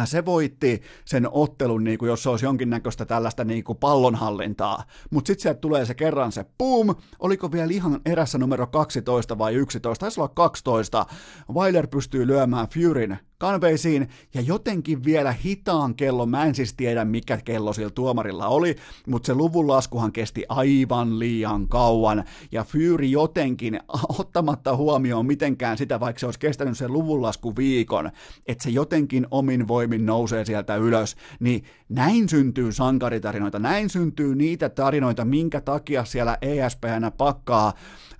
se 0.04 0.24
voitti 0.24 0.82
sen 1.04 1.28
ottelun, 1.30 1.84
niin 1.84 1.98
kuin 1.98 2.08
jos 2.08 2.22
se 2.22 2.30
olisi 2.30 2.44
jonkinnäköistä 2.44 3.06
tällaista 3.06 3.44
niin 3.44 3.64
kuin 3.64 3.78
pallonhallintaa. 3.78 4.84
Mutta 5.10 5.26
sitten 5.26 5.42
sieltä 5.42 5.60
tulee 5.60 5.86
se 5.86 5.94
kerran 5.94 6.32
se 6.32 6.44
boom, 6.58 6.94
oliko 7.18 7.52
vielä 7.52 7.72
ihan 7.72 8.00
erässä 8.06 8.38
numero 8.38 8.66
12 8.66 9.38
vai 9.38 9.54
11, 9.54 10.00
taisi 10.00 10.20
olla 10.20 10.28
12. 10.28 11.06
Weiler 11.54 11.86
pystyy 11.86 12.26
lyömään 12.26 12.68
Furyn 12.68 13.18
kanveisiin 13.38 14.08
ja 14.34 14.40
jotenkin 14.40 15.04
vielä 15.04 15.32
hitaan 15.32 15.94
kello, 15.94 16.26
mä 16.26 16.44
en 16.44 16.54
siis 16.54 16.74
tiedä 16.74 17.04
mikä 17.04 17.38
kello 17.44 17.72
sillä 17.72 17.90
tuomarilla 17.90 18.46
oli, 18.46 18.76
mutta 19.06 19.26
se 19.26 19.34
luvun 19.34 19.68
laskuhan 19.68 20.12
kesti 20.12 20.44
aivan 20.48 21.18
liian 21.18 21.68
kauan. 21.68 22.24
Ja 22.52 22.64
Fury 22.64 23.06
jotenkin 23.06 23.80
ottamatta 24.18 24.76
huomioon 24.76 25.26
mitenkään 25.26 25.78
sitä, 25.78 26.00
vaikka 26.00 26.20
se 26.20 26.26
olisi 26.26 26.38
kestänyt 26.38 26.78
sen 26.78 26.92
luvun 26.92 27.22
lasku 27.22 27.56
viikon, 27.56 28.10
että 28.46 28.64
se 28.64 28.70
jotenkin 28.70 29.26
omin 29.30 29.68
voimin 29.68 30.06
nousee 30.06 30.44
sieltä 30.44 30.76
ylös, 30.76 31.16
niin 31.40 31.64
näin 31.88 32.28
syntyy 32.28 32.72
sankaritarinoita, 32.72 33.58
näin 33.58 33.90
syntyy 33.90 34.34
niitä 34.34 34.68
tarinoita, 34.68 35.24
minkä 35.24 35.60
takia 35.60 36.04
siellä 36.04 36.38
ESPN 36.42 37.12
pakkaa 37.18 37.72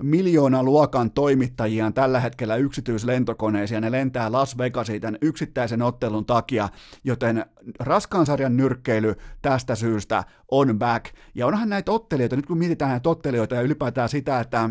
miljoona 0.02 0.62
luokan 0.62 1.10
toimittajia 1.10 1.90
tällä 1.90 2.20
hetkellä 2.20 2.56
yksityislentokoneisiin 2.56 3.76
ja 3.76 3.80
ne 3.80 3.92
lentää 3.92 4.32
Las 4.32 4.58
Vegasiin 4.58 5.00
tämän 5.00 5.18
yksittäisen 5.22 5.82
ottelun 5.82 6.26
takia, 6.26 6.68
joten 7.04 7.44
raskaan 7.80 8.26
sarjan 8.26 8.56
nyrkkeily 8.56 9.14
tästä 9.42 9.74
syystä 9.74 10.24
on 10.50 10.78
back. 10.78 11.06
Ja 11.34 11.46
onhan 11.46 11.68
näitä 11.68 11.92
ottelijoita, 11.92 12.36
nyt 12.36 12.46
kun 12.46 12.58
mietitään 12.58 12.90
näitä 12.90 13.08
ottelijoita 13.08 13.54
ja 13.54 13.62
ylipäätään 13.62 14.08
sitä, 14.08 14.40
että 14.40 14.70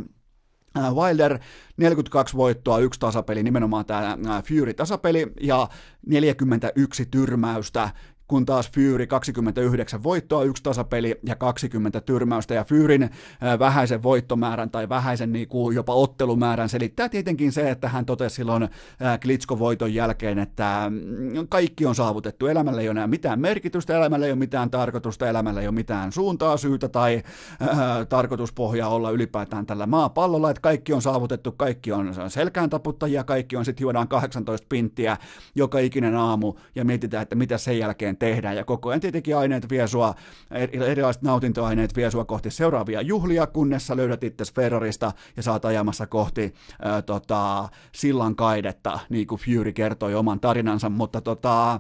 Wilder 0.78 1.40
42 1.78 2.38
voittoa, 2.38 2.80
yksi 2.80 3.00
tasapeli, 3.00 3.44
nimenomaan 3.44 3.86
tämä 3.86 4.42
Fury 4.48 4.74
tasapeli 4.74 5.32
ja 5.42 5.68
41 6.08 7.06
tyrmäystä 7.06 7.90
kun 8.28 8.46
taas 8.46 8.72
Fury 8.72 9.08
29 9.08 10.04
voittoa, 10.04 10.44
yksi 10.44 10.64
tasapeli 10.64 11.20
ja 11.24 11.36
20 11.36 12.02
tyrmäystä, 12.02 12.54
ja 12.54 12.64
Fyyrin 12.64 13.10
vähäisen 13.60 14.04
voittomäärän 14.04 14.70
tai 14.70 14.90
vähäisen 14.90 15.34
niin 15.34 15.48
kuin 15.48 15.76
jopa 15.76 15.94
ottelumäärän 15.94 16.70
selittää 16.70 17.10
tietenkin 17.10 17.52
se, 17.52 17.70
että 17.70 17.90
hän 17.90 18.06
totesi 18.06 18.36
silloin 18.36 18.70
Klitsko-voiton 19.22 19.94
jälkeen, 19.94 20.40
että 20.40 20.86
mm, 20.90 21.48
kaikki 21.50 21.86
on 21.86 21.96
saavutettu, 21.96 22.48
elämällä 22.48 22.82
ei 22.82 22.88
ole 22.88 22.92
enää 22.92 23.08
mitään 23.08 23.40
merkitystä, 23.40 23.98
elämällä 23.98 24.26
ei 24.26 24.32
ole 24.32 24.40
mitään 24.40 24.70
tarkoitusta, 24.70 25.30
elämällä 25.30 25.62
ei 25.62 25.68
ole 25.68 25.76
mitään 25.76 26.12
suuntaa, 26.12 26.58
syytä 26.58 26.90
tai 26.90 27.24
äh, 27.62 27.78
tarkoituspohjaa 28.10 28.90
olla 28.90 29.12
ylipäätään 29.12 29.66
tällä 29.66 29.86
maapallolla, 29.86 30.50
että 30.50 30.62
kaikki 30.62 30.94
on 30.94 31.02
saavutettu, 31.02 31.52
kaikki 31.52 31.92
on 31.92 32.14
selkään 32.28 32.70
taputtajia, 32.70 33.24
kaikki 33.24 33.56
on 33.56 33.66
sitten 33.66 33.84
juodaan 33.84 34.08
18 34.08 34.66
pinttiä 34.70 35.18
joka 35.56 35.80
ikinen 35.80 36.16
aamu. 36.16 36.54
Ja 36.76 36.86
mietitään, 36.86 37.24
että 37.24 37.36
mitä 37.36 37.58
sen 37.58 37.80
jälkeen 37.80 38.17
tehdään. 38.20 38.56
Ja 38.56 38.66
koko 38.66 38.90
ajan 38.90 39.00
tietenkin 39.00 39.38
aineet 39.38 39.70
vie 39.70 39.88
sua, 39.88 40.16
erilaiset 40.88 41.22
nautintoaineet 41.22 41.96
vie 41.96 42.12
sua 42.12 42.26
kohti 42.26 42.52
seuraavia 42.52 43.02
juhlia, 43.02 43.48
kunnes 43.48 43.88
sä 43.88 43.98
löydät 43.98 44.24
itse 44.24 44.44
Ferrarista 44.56 45.12
ja 45.38 45.44
saat 45.44 45.66
ajamassa 45.66 46.08
kohti 46.08 46.54
ää, 46.82 47.02
tota, 47.02 47.70
sillan 47.92 48.36
kaidetta, 48.36 49.00
niin 49.10 49.28
kuin 49.28 49.42
Fury 49.42 49.72
kertoi 49.72 50.16
oman 50.16 50.40
tarinansa, 50.40 50.90
mutta 50.90 51.22
tota, 51.22 51.80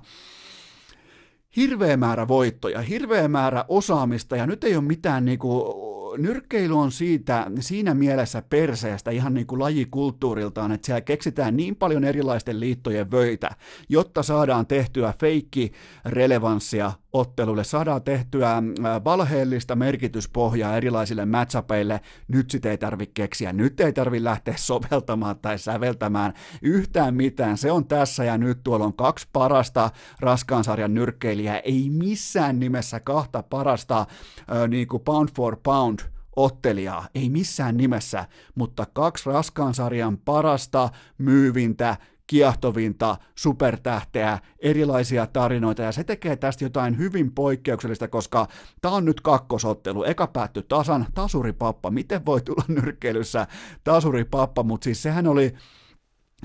hirveä 1.55 1.97
määrä 1.97 2.27
voittoja, 2.27 2.81
hirveä 2.81 3.27
määrä 3.27 3.65
osaamista 3.67 4.35
ja 4.35 4.47
nyt 4.47 4.63
ei 4.63 4.75
ole 4.75 4.83
mitään 4.83 5.25
niinku, 5.25 5.86
nyrkkeily 6.17 6.77
on 6.77 6.91
siitä, 6.91 7.51
siinä 7.59 7.93
mielessä 7.93 8.41
perseestä 8.41 9.11
ihan 9.11 9.33
niin 9.33 9.47
kuin 9.47 9.59
lajikulttuuriltaan, 9.59 10.71
että 10.71 10.85
siellä 10.85 11.01
keksitään 11.01 11.57
niin 11.57 11.75
paljon 11.75 12.03
erilaisten 12.03 12.59
liittojen 12.59 13.11
vöitä, 13.11 13.49
jotta 13.89 14.23
saadaan 14.23 14.67
tehtyä 14.67 15.13
feikki 15.19 15.71
relevanssia 16.05 16.91
ottelulle, 17.13 17.63
saadaan 17.63 18.03
tehtyä 18.03 18.63
valheellista 19.03 19.75
merkityspohjaa 19.75 20.77
erilaisille 20.77 21.25
matchapeille, 21.25 22.01
nyt 22.27 22.51
sitä 22.51 22.71
ei 22.71 22.77
tarvitse 22.77 23.11
keksiä, 23.13 23.53
nyt 23.53 23.79
ei 23.79 23.93
tarvitse 23.93 24.23
lähteä 24.23 24.53
soveltamaan 24.67 25.39
tai 25.39 25.59
säveltämään 25.59 26.33
yhtään 26.61 27.15
mitään, 27.15 27.57
se 27.57 27.71
on 27.71 27.87
tässä 27.87 28.23
ja 28.23 28.37
nyt, 28.37 28.59
tuolla 28.63 28.85
on 28.85 28.93
kaksi 28.93 29.27
parasta 29.33 29.91
raskaan 30.19 30.63
sarjan 30.63 30.93
nyrkkeilijää, 30.93 31.59
ei 31.59 31.89
missään 31.89 32.59
nimessä 32.59 32.99
kahta 32.99 33.43
parasta 33.43 33.99
äh, 33.99 34.67
niin 34.67 34.87
kuin 34.87 35.03
pound 35.03 35.29
for 35.35 35.57
pound 35.63 35.99
ottelijaa, 36.35 37.07
ei 37.15 37.29
missään 37.29 37.77
nimessä, 37.77 38.25
mutta 38.55 38.85
kaksi 38.93 39.29
raskaan 39.29 39.73
sarjan 39.73 40.17
parasta 40.17 40.89
myyvintä 41.17 41.97
kiehtovinta 42.27 43.17
supertähteä, 43.35 44.39
erilaisia 44.59 45.27
tarinoita, 45.27 45.81
ja 45.81 45.91
se 45.91 46.03
tekee 46.03 46.35
tästä 46.35 46.65
jotain 46.65 46.97
hyvin 46.97 47.31
poikkeuksellista, 47.31 48.07
koska 48.07 48.47
tämä 48.81 48.95
on 48.95 49.05
nyt 49.05 49.21
kakkosottelu. 49.21 50.03
Eka 50.03 50.27
päättyi 50.27 50.63
tasan, 50.67 51.05
tasuripappa. 51.13 51.91
Miten 51.91 52.25
voi 52.25 52.41
tulla 52.41 52.63
nyrkkeilyssä 52.67 53.47
tasuripappa, 53.83 54.63
mutta 54.63 54.83
siis 54.83 55.03
sehän 55.03 55.27
oli 55.27 55.53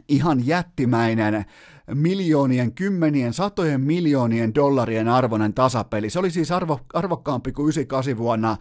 ihan 0.08 0.46
jättimäinen 0.46 1.44
miljoonien, 1.94 2.74
kymmenien, 2.74 3.32
satojen 3.32 3.80
miljoonien 3.80 4.54
dollarien 4.54 5.08
arvoinen 5.08 5.54
tasapeli. 5.54 6.10
Se 6.10 6.18
oli 6.18 6.30
siis 6.30 6.52
arvo, 6.52 6.80
arvokkaampi 6.94 7.52
kuin 7.52 7.64
98 7.64 8.16
vuonna 8.16 8.56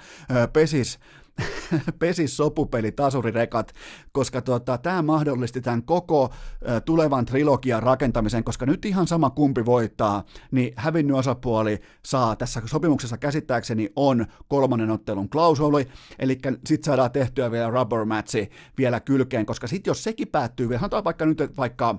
Pesis 0.54 1.00
pesi 2.00 2.28
sopupeli 2.28 2.92
tasurirekat, 2.92 3.74
koska 4.12 4.42
tota, 4.42 4.78
tämä 4.78 5.02
mahdollisti 5.02 5.62
tämän 5.62 5.84
koko 5.84 6.30
äh, 6.70 6.82
tulevan 6.86 7.26
trilogian 7.26 7.84
rakentamisen, 7.84 8.44
koska 8.44 8.66
nyt 8.66 8.86
ihan 8.86 9.08
sama 9.08 9.30
kumpi 9.30 9.66
voittaa, 9.66 10.24
niin 10.52 10.74
hävinnyt 10.76 11.18
osapuoli 11.18 11.80
saa 12.06 12.36
tässä 12.36 12.62
sopimuksessa 12.66 13.18
käsittääkseni 13.18 13.90
on 13.96 14.26
kolmannen 14.48 14.92
ottelun 14.92 15.30
klausuli, 15.30 15.88
eli 16.20 16.40
sitten 16.66 16.84
saadaan 16.84 17.12
tehtyä 17.12 17.52
vielä 17.52 17.70
rubber 17.70 18.06
matchi 18.06 18.50
vielä 18.78 19.00
kylkeen, 19.00 19.46
koska 19.46 19.68
sitten 19.68 19.92
jos 19.92 20.04
sekin 20.04 20.28
päättyy 20.28 20.70
vielä, 20.70 20.80
sanotaan 20.80 21.04
vaikka 21.04 21.26
nyt, 21.26 21.58
vaikka 21.58 21.96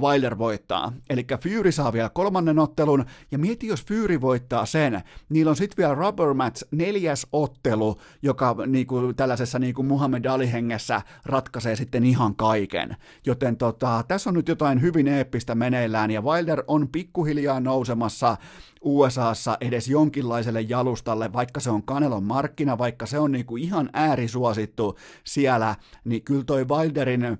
Wilder 0.00 0.38
voittaa, 0.38 0.92
eli 1.10 1.26
Fury 1.42 1.72
saa 1.72 1.92
vielä 1.92 2.08
kolmannen 2.08 2.58
ottelun, 2.58 3.04
ja 3.30 3.38
mieti 3.38 3.66
jos 3.66 3.84
Fury 3.84 4.20
voittaa 4.20 4.66
sen, 4.66 5.02
niillä 5.28 5.50
on 5.50 5.56
sitten 5.56 5.76
vielä 5.76 5.94
rubber 5.94 6.34
match 6.34 6.64
neljäs 6.70 7.26
ottelu, 7.32 8.00
joka 8.22 8.49
niinku, 8.66 9.12
tällaisessa 9.12 9.58
niinku 9.58 9.82
Muhammad 9.82 10.24
Ali-hengessä 10.24 11.02
ratkaisee 11.24 11.76
sitten 11.76 12.04
ihan 12.04 12.36
kaiken. 12.36 12.96
Joten 13.26 13.56
tota, 13.56 14.04
tässä 14.08 14.30
on 14.30 14.34
nyt 14.34 14.48
jotain 14.48 14.80
hyvin 14.80 15.08
eeppistä 15.08 15.54
meneillään, 15.54 16.10
ja 16.10 16.22
Wilder 16.22 16.62
on 16.66 16.88
pikkuhiljaa 16.88 17.60
nousemassa 17.60 18.36
USAssa 18.80 19.58
edes 19.60 19.88
jonkinlaiselle 19.88 20.60
jalustalle, 20.60 21.32
vaikka 21.32 21.60
se 21.60 21.70
on 21.70 21.82
Kanelon 21.82 22.24
markkina, 22.24 22.78
vaikka 22.78 23.06
se 23.06 23.18
on 23.18 23.32
niinku 23.32 23.56
ihan 23.56 23.90
äärisuosittu 23.92 24.98
siellä, 25.24 25.76
niin 26.04 26.22
kyllä 26.22 26.44
toi 26.44 26.68
Wilderin 26.68 27.38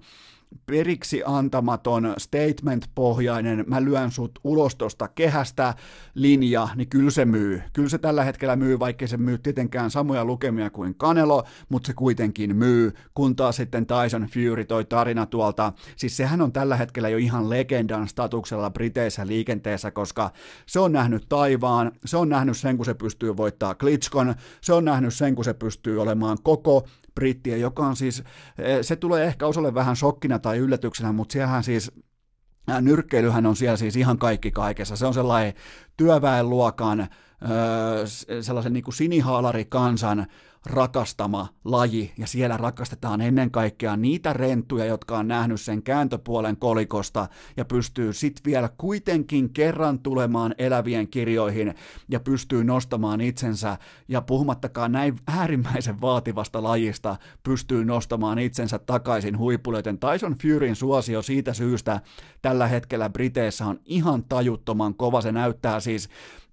periksi 0.66 1.22
antamaton, 1.27 2.14
statement-pohjainen, 2.18 3.64
mä 3.66 3.85
lyön 3.85 4.10
sut 4.10 4.39
ulos 4.44 4.77
tosta 4.77 5.09
kehästä 5.09 5.74
linja, 6.14 6.68
niin 6.77 6.89
kyllä 6.89 7.10
se 7.10 7.24
myy. 7.24 7.62
Kyllä 7.72 7.89
se 7.89 7.98
tällä 7.98 8.24
hetkellä 8.24 8.56
myy, 8.56 8.78
vaikka 8.78 9.06
se 9.06 9.16
myy 9.16 9.39
tietenkään 9.39 9.90
samoja 9.90 10.24
lukemia 10.24 10.70
kuin 10.70 10.94
Kanelo, 10.94 11.44
mutta 11.68 11.86
se 11.86 11.93
kuitenkin 11.93 12.56
myy, 12.56 12.93
kun 13.14 13.36
taas 13.36 13.56
sitten 13.56 13.86
Tyson 13.86 14.27
Fury 14.35 14.64
toi 14.64 14.85
tarina 14.85 15.27
tuolta, 15.27 15.72
siis 15.97 16.16
sehän 16.16 16.40
on 16.40 16.52
tällä 16.52 16.77
hetkellä 16.77 17.09
jo 17.09 17.18
ihan 17.18 17.51
legendan 17.51 18.09
statuksella 18.09 18.70
Briteissä 18.70 19.27
liikenteessä, 19.27 19.90
koska 19.90 20.31
se 20.66 20.81
on 20.81 20.93
nähnyt 20.93 21.27
taivaan, 21.28 21.93
se 22.05 22.16
on 22.16 22.28
nähnyt 22.28 22.56
sen, 22.56 22.77
kun 22.77 22.86
se 22.86 22.94
pystyy 22.94 23.36
voittaa 23.36 23.74
Klitschkon, 23.74 24.35
se 24.60 24.72
on 24.72 24.85
nähnyt 24.85 25.14
sen, 25.14 25.35
kun 25.35 25.44
se 25.44 25.55
pystyy 25.55 26.02
olemaan 26.02 26.39
koko 26.43 26.86
brittiä, 27.15 27.57
joka 27.57 27.87
on 27.87 27.97
siis, 27.97 28.23
eh, 28.59 28.78
se 28.82 28.97
tulee 28.97 29.24
ehkä 29.24 29.47
osalle 29.47 29.74
vähän 29.74 29.97
shokkina 29.97 30.39
tai 30.39 30.59
yllätyksenä, 30.59 31.12
mutta 31.12 31.32
siellähän 31.32 31.65
siis 31.65 31.93
nyrkkeilyhän 32.81 33.47
on 33.47 33.57
siellä 33.57 33.77
siis 33.77 33.97
ihan 33.97 34.19
kaikki 34.19 34.51
kaikessa. 34.51 34.97
Se 34.97 35.07
on 35.07 35.15
sellainen 35.15 35.55
työväenluokan, 35.97 37.09
sellaisen 38.41 38.73
niin 38.73 38.85
kuin 38.85 38.95
sinihaalarikansan 38.95 40.27
rakastama 40.66 41.49
laji, 41.65 42.12
ja 42.19 42.27
siellä 42.27 42.57
rakastetaan 42.57 43.20
ennen 43.20 43.51
kaikkea 43.51 43.97
niitä 43.97 44.32
renttuja, 44.32 44.85
jotka 44.85 45.19
on 45.19 45.28
nähnyt 45.28 45.61
sen 45.61 45.82
kääntöpuolen 45.82 46.57
kolikosta, 46.57 47.28
ja 47.57 47.65
pystyy 47.65 48.12
sitten 48.12 48.45
vielä 48.45 48.70
kuitenkin 48.78 49.51
kerran 49.51 49.99
tulemaan 49.99 50.55
elävien 50.59 51.09
kirjoihin, 51.09 51.74
ja 52.09 52.20
pystyy 52.20 52.65
nostamaan 52.65 53.20
itsensä, 53.20 53.78
ja 54.09 54.20
puhumattakaan 54.20 54.93
näin 54.93 55.16
äärimmäisen 55.27 56.01
vaativasta 56.01 56.62
lajista, 56.62 57.16
pystyy 57.43 57.85
nostamaan 57.85 58.39
itsensä 58.39 58.78
takaisin 58.78 59.39
huipulle, 59.39 59.78
joten 59.78 59.99
Tyson 59.99 60.35
Furyn 60.43 60.77
suosio 60.77 61.23
siitä 61.23 61.55
syystä 61.55 62.01
tällä 62.43 62.66
hetkellä 62.66 63.11
Briteissä 63.11 63.66
on 63.66 63.81
ihan 63.85 64.24
tajuttoman 64.24 64.95
kova, 64.95 65.20
se 65.20 65.32
näyttää 65.32 65.81
siis 65.81 66.09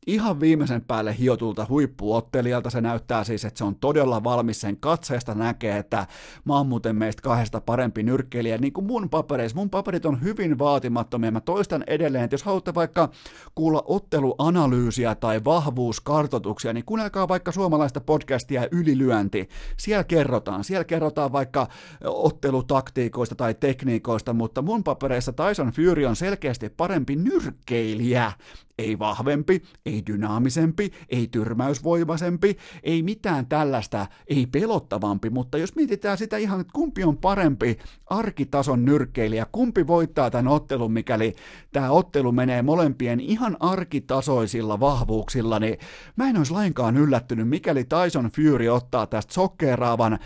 ihan 0.07 0.39
viimeisen 0.39 0.81
päälle 0.81 1.17
hiotulta 1.19 1.65
huippuottelijalta. 1.69 2.69
Se 2.69 2.81
näyttää 2.81 3.23
siis, 3.23 3.45
että 3.45 3.57
se 3.57 3.63
on 3.63 3.75
todella 3.75 4.23
valmis 4.23 4.61
sen 4.61 4.77
katseesta 4.77 5.35
näkee, 5.35 5.77
että 5.77 6.07
mä 6.45 6.53
oon 6.53 6.67
muuten 6.67 6.95
meistä 6.95 7.21
kahdesta 7.21 7.61
parempi 7.61 8.03
nyrkkeilijä. 8.03 8.57
Niin 8.57 8.73
kuin 8.73 8.87
mun 8.87 9.09
papereissa, 9.09 9.57
mun 9.57 9.69
paperit 9.69 10.05
on 10.05 10.23
hyvin 10.23 10.59
vaatimattomia. 10.59 11.31
Mä 11.31 11.41
toistan 11.41 11.83
edelleen, 11.87 12.23
että 12.23 12.33
jos 12.33 12.43
haluatte 12.43 12.73
vaikka 12.73 13.09
kuulla 13.55 13.83
otteluanalyysiä 13.85 15.15
tai 15.15 15.41
vahvuuskartotuksia, 15.45 16.73
niin 16.73 16.85
kuunnelkaa 16.85 17.27
vaikka 17.27 17.51
suomalaista 17.51 18.01
podcastia 18.01 18.67
Ylilyönti. 18.71 19.49
Siellä 19.77 20.03
kerrotaan, 20.03 20.63
siellä 20.63 20.83
kerrotaan 20.83 21.31
vaikka 21.31 21.67
ottelutaktiikoista 22.03 23.35
tai 23.35 23.53
tekniikoista, 23.53 24.33
mutta 24.33 24.61
mun 24.61 24.83
papereissa 24.83 25.33
Tyson 25.33 25.71
Fury 25.71 26.05
on 26.05 26.15
selkeästi 26.15 26.69
parempi 26.69 27.15
nyrkkeilijä 27.15 28.31
ei 28.77 28.99
vahvempi, 28.99 29.61
ei 29.85 30.03
dynaamisempi, 30.07 30.91
ei 31.09 31.27
tyrmäysvoimaisempi, 31.27 32.57
ei 32.83 33.03
mitään 33.03 33.45
tällaista, 33.45 34.05
ei 34.27 34.45
pelottavampi, 34.45 35.29
mutta 35.29 35.57
jos 35.57 35.75
mietitään 35.75 36.17
sitä 36.17 36.37
ihan, 36.37 36.61
että 36.61 36.73
kumpi 36.73 37.03
on 37.03 37.17
parempi 37.17 37.77
arkitason 38.05 38.85
nyrkkeilijä, 38.85 39.45
kumpi 39.51 39.87
voittaa 39.87 40.31
tämän 40.31 40.47
ottelun, 40.47 40.93
mikäli 40.93 41.35
tämä 41.71 41.91
ottelu 41.91 42.31
menee 42.31 42.61
molempien 42.61 43.19
ihan 43.19 43.57
arkitasoisilla 43.59 44.79
vahvuuksilla, 44.79 45.59
niin 45.59 45.77
mä 46.15 46.29
en 46.29 46.37
olisi 46.37 46.51
lainkaan 46.51 46.97
yllättynyt, 46.97 47.49
mikäli 47.49 47.83
Tyson 47.83 48.31
Fury 48.35 48.67
ottaa 48.67 49.07
tästä 49.07 49.33
sokkeeraavan 49.33 50.13
äh, 50.13 50.19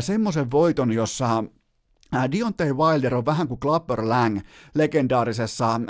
semmoisen 0.00 0.50
voiton, 0.50 0.92
jossa 0.92 1.44
Äh, 2.14 2.30
Deontay 2.30 2.72
Wilder 2.72 3.14
on 3.14 3.26
vähän 3.26 3.48
kuin 3.48 3.60
Clubber 3.60 4.08
Lang 4.08 4.40
legendaarisessa 4.74 5.74
äh, 5.74 5.80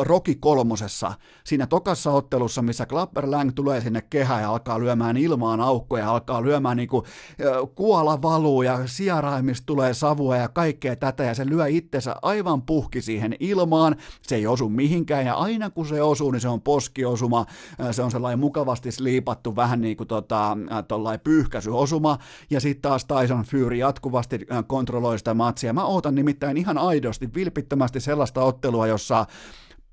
Rocky 0.00 0.34
kolmosessa, 0.34 1.12
siinä 1.44 1.66
tokassa 1.66 2.10
ottelussa, 2.10 2.62
missä 2.62 2.86
Clubber 2.86 3.30
Lang 3.30 3.50
tulee 3.54 3.80
sinne 3.80 4.02
kehään 4.10 4.42
ja 4.42 4.50
alkaa 4.50 4.80
lyömään 4.80 5.16
ilmaan 5.16 5.60
aukkoja, 5.60 6.10
alkaa 6.10 6.42
lyömään 6.42 6.76
niin 6.76 6.88
kuin, 6.88 7.04
äh, 7.04 7.74
kuola 7.74 8.22
valuu 8.22 8.62
ja 8.62 8.86
sijaraimista 8.86 9.66
tulee 9.66 9.94
savua 9.94 10.36
ja 10.36 10.48
kaikkea 10.48 10.96
tätä 10.96 11.24
ja 11.24 11.34
se 11.34 11.46
lyö 11.46 11.66
itsensä 11.68 12.16
aivan 12.22 12.62
puhki 12.62 13.02
siihen 13.02 13.36
ilmaan, 13.40 13.96
se 14.22 14.36
ei 14.36 14.46
osu 14.46 14.68
mihinkään 14.68 15.26
ja 15.26 15.34
aina 15.34 15.70
kun 15.70 15.86
se 15.86 16.02
osuu, 16.02 16.30
niin 16.30 16.40
se 16.40 16.48
on 16.48 16.62
poskiosuma, 16.62 17.46
äh, 17.80 17.88
se 17.90 18.02
on 18.02 18.10
sellainen 18.10 18.38
mukavasti 18.38 18.92
sliipattu 18.92 19.56
vähän 19.56 19.80
niin 19.80 19.96
kuin 19.96 20.08
tota, 20.08 20.50
äh, 20.52 21.20
pyyhkäisyosuma 21.24 22.18
ja 22.50 22.60
sitten 22.60 22.82
taas 22.82 23.04
Tyson 23.04 23.42
Fury 23.42 23.76
jatkuvasti 23.76 24.38
äh, 24.52 24.64
kontrolloi 24.66 25.18
sitä 25.18 25.29
sitä 25.30 25.34
matsia. 25.34 25.72
Mä 25.72 25.84
ootan 25.84 26.14
nimittäin 26.14 26.56
ihan 26.56 26.78
aidosti, 26.78 27.34
vilpittömästi 27.34 28.00
sellaista 28.00 28.42
ottelua, 28.42 28.86
jossa 28.86 29.26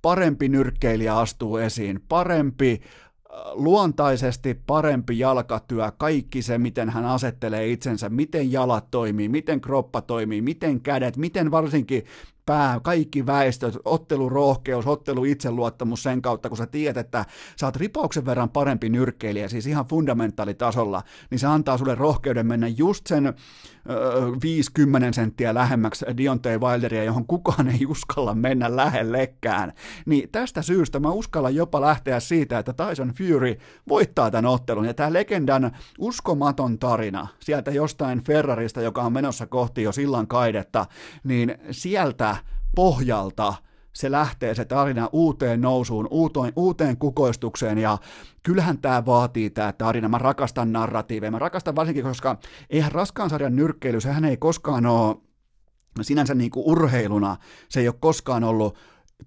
parempi 0.02 0.50
nyrkkeilijä 0.50 1.18
astuu 1.18 1.58
esiin, 1.58 2.02
parempi 2.10 2.82
äh, 2.82 3.40
luontaisesti 3.54 4.54
parempi 4.68 5.20
jalkatyö, 5.20 5.92
kaikki 5.98 6.42
se, 6.42 6.58
miten 6.58 6.90
hän 6.90 7.06
asettelee 7.06 7.72
itsensä, 7.72 8.10
miten 8.10 8.52
jalat 8.52 8.92
toimii, 8.92 9.30
miten 9.30 9.62
kroppa 9.62 10.02
toimii, 10.02 10.42
miten 10.42 10.82
kädet, 10.82 11.18
miten 11.18 11.52
varsinkin 11.52 12.04
pää, 12.46 12.80
kaikki 12.84 13.26
väestöt, 13.26 13.78
ottelurohkeus, 13.86 14.88
ottelu 14.88 15.26
itseluottamus 15.26 16.04
sen 16.04 16.22
kautta, 16.22 16.50
kun 16.50 16.58
sä 16.58 16.66
tiedät, 16.66 17.06
että 17.06 17.26
sä 17.60 17.66
oot 17.66 17.76
ripauksen 17.76 18.26
verran 18.26 18.50
parempi 18.50 18.90
nyrkkeilijä, 18.90 19.48
siis 19.48 19.68
ihan 19.68 19.86
fundamentaalitasolla, 19.86 21.04
niin 21.30 21.40
se 21.40 21.48
antaa 21.48 21.78
sulle 21.78 21.96
rohkeuden 21.96 22.48
mennä 22.48 22.68
just 22.68 23.08
sen 23.08 23.34
50 24.44 25.12
senttiä 25.12 25.54
lähemmäksi 25.54 26.06
Deontay 26.18 26.58
Wilderia, 26.60 27.04
johon 27.04 27.28
kukaan 27.28 27.68
ei 27.68 27.86
uskalla 27.86 28.36
mennä 28.36 28.76
lähellekään. 28.76 29.74
Niin 30.06 30.30
tästä 30.32 30.62
syystä 30.62 31.00
mä 31.00 31.10
uskallan 31.10 31.56
jopa 31.56 31.82
lähteä 31.82 32.20
siitä, 32.20 32.60
että 32.60 32.74
Tyson 32.74 33.14
Fury 33.18 33.58
voittaa 33.90 34.32
tämän 34.32 34.46
ottelun. 34.46 34.86
Ja 34.86 34.94
tämä 34.94 35.14
legendan 35.14 35.72
uskomaton 36.00 36.80
tarina 36.80 37.28
sieltä 37.40 37.72
jostain 37.72 38.24
Ferrarista, 38.24 38.82
joka 38.82 39.02
on 39.02 39.14
menossa 39.14 39.46
kohti 39.48 39.84
jo 39.84 39.92
sillan 39.92 40.28
kaidetta, 40.28 40.86
niin 41.24 41.58
sieltä 41.72 42.36
pohjalta 42.76 43.54
se 43.98 44.12
lähtee 44.12 44.56
se 44.56 44.66
tarina 44.66 45.10
uuteen 45.12 45.62
nousuun, 45.62 46.08
uuteen, 46.12 46.54
uuteen 46.56 46.98
kukoistukseen 46.98 47.78
ja 47.78 47.98
kyllähän 48.44 48.78
tämä 48.78 49.06
vaatii 49.06 49.50
tämä 49.50 49.74
tarina. 49.74 50.10
Mä 50.10 50.18
rakastan 50.18 50.72
narratiiveja, 50.72 51.32
mä 51.32 51.40
rakastan 51.40 51.76
varsinkin, 51.76 52.04
koska 52.04 52.38
eihän 52.70 52.92
raskaan 52.92 53.30
sarjan 53.30 53.56
nyrkkeily, 53.56 54.02
sehän 54.02 54.26
ei 54.26 54.38
koskaan 54.38 54.86
ole 54.86 55.18
sinänsä 56.02 56.36
niin 56.36 56.52
kuin 56.52 56.66
urheiluna, 56.66 57.38
se 57.70 57.80
ei 57.80 57.88
ole 57.88 57.96
koskaan 58.00 58.44
ollut 58.44 58.78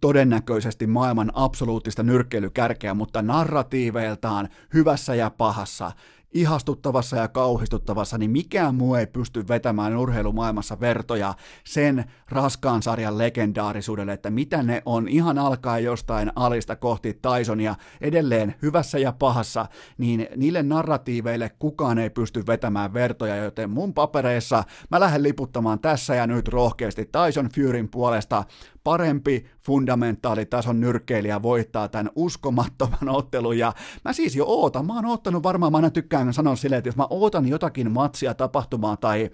todennäköisesti 0.01 0.87
maailman 0.87 1.31
absoluuttista 1.35 2.03
nyrkkeilykärkeä, 2.03 2.95
mutta 2.95 3.23
narratiiveiltaan 3.23 4.49
hyvässä 4.75 5.15
ja 5.15 5.31
pahassa 5.31 5.93
ihastuttavassa 6.35 7.17
ja 7.17 7.29
kauhistuttavassa, 7.29 8.19
niin 8.19 8.31
mikään 8.31 8.75
muu 8.75 8.95
ei 8.95 9.07
pysty 9.07 9.49
vetämään 9.49 9.97
urheilumaailmassa 9.97 10.81
vertoja 10.81 11.35
sen 11.65 12.05
raskaan 12.29 12.83
sarjan 12.83 13.19
legendaarisuudelle, 13.19 14.13
että 14.13 14.31
mitä 14.31 14.63
ne 14.63 14.83
on. 14.85 15.09
Ihan 15.09 15.39
alkaa 15.39 15.79
jostain 15.79 16.33
alista 16.37 16.77
kohti 16.77 17.15
Tysonia 17.15 17.75
edelleen 18.01 18.55
hyvässä 18.63 18.99
ja 18.99 19.13
pahassa, 19.13 19.67
niin 19.99 20.29
niille 20.37 20.63
narratiiveille 20.63 21.51
kukaan 21.59 21.99
ei 21.99 22.11
pysty 22.11 22.47
vetämään 22.47 22.95
vertoja, 22.95 23.37
joten 23.37 23.71
mun 23.71 23.95
papereissa 23.95 24.65
mä 24.91 25.01
lähden 25.01 25.23
liputtamaan 25.23 25.81
tässä 25.81 26.15
ja 26.15 26.27
nyt 26.27 26.49
rohkeasti 26.49 27.05
Tyson 27.05 27.49
Furyn 27.55 27.89
puolesta 27.89 28.45
parempi 28.85 29.47
fundamentaalitason 29.61 30.81
nyrkkeilijä 30.81 31.43
voittaa 31.43 31.89
tämän 31.89 32.11
uskomattoman 32.15 33.09
ottelun, 33.19 33.59
ja 33.59 33.73
mä 34.05 34.13
siis 34.13 34.37
jo 34.37 34.45
ootan, 34.47 34.87
mä 34.87 34.95
oon 34.95 35.07
oottanut 35.07 35.43
varmaan, 35.43 35.73
mä 35.73 35.79
aina 35.79 35.91
tykkään 35.91 36.35
sanoa 36.35 36.57
silleen, 36.57 36.79
että 36.79 36.89
jos 36.89 36.97
mä 36.97 37.07
ootan 37.11 37.49
jotakin 37.49 37.93
matsia, 37.93 38.35
tapahtumaa 38.35 38.97
tai, 38.97 39.31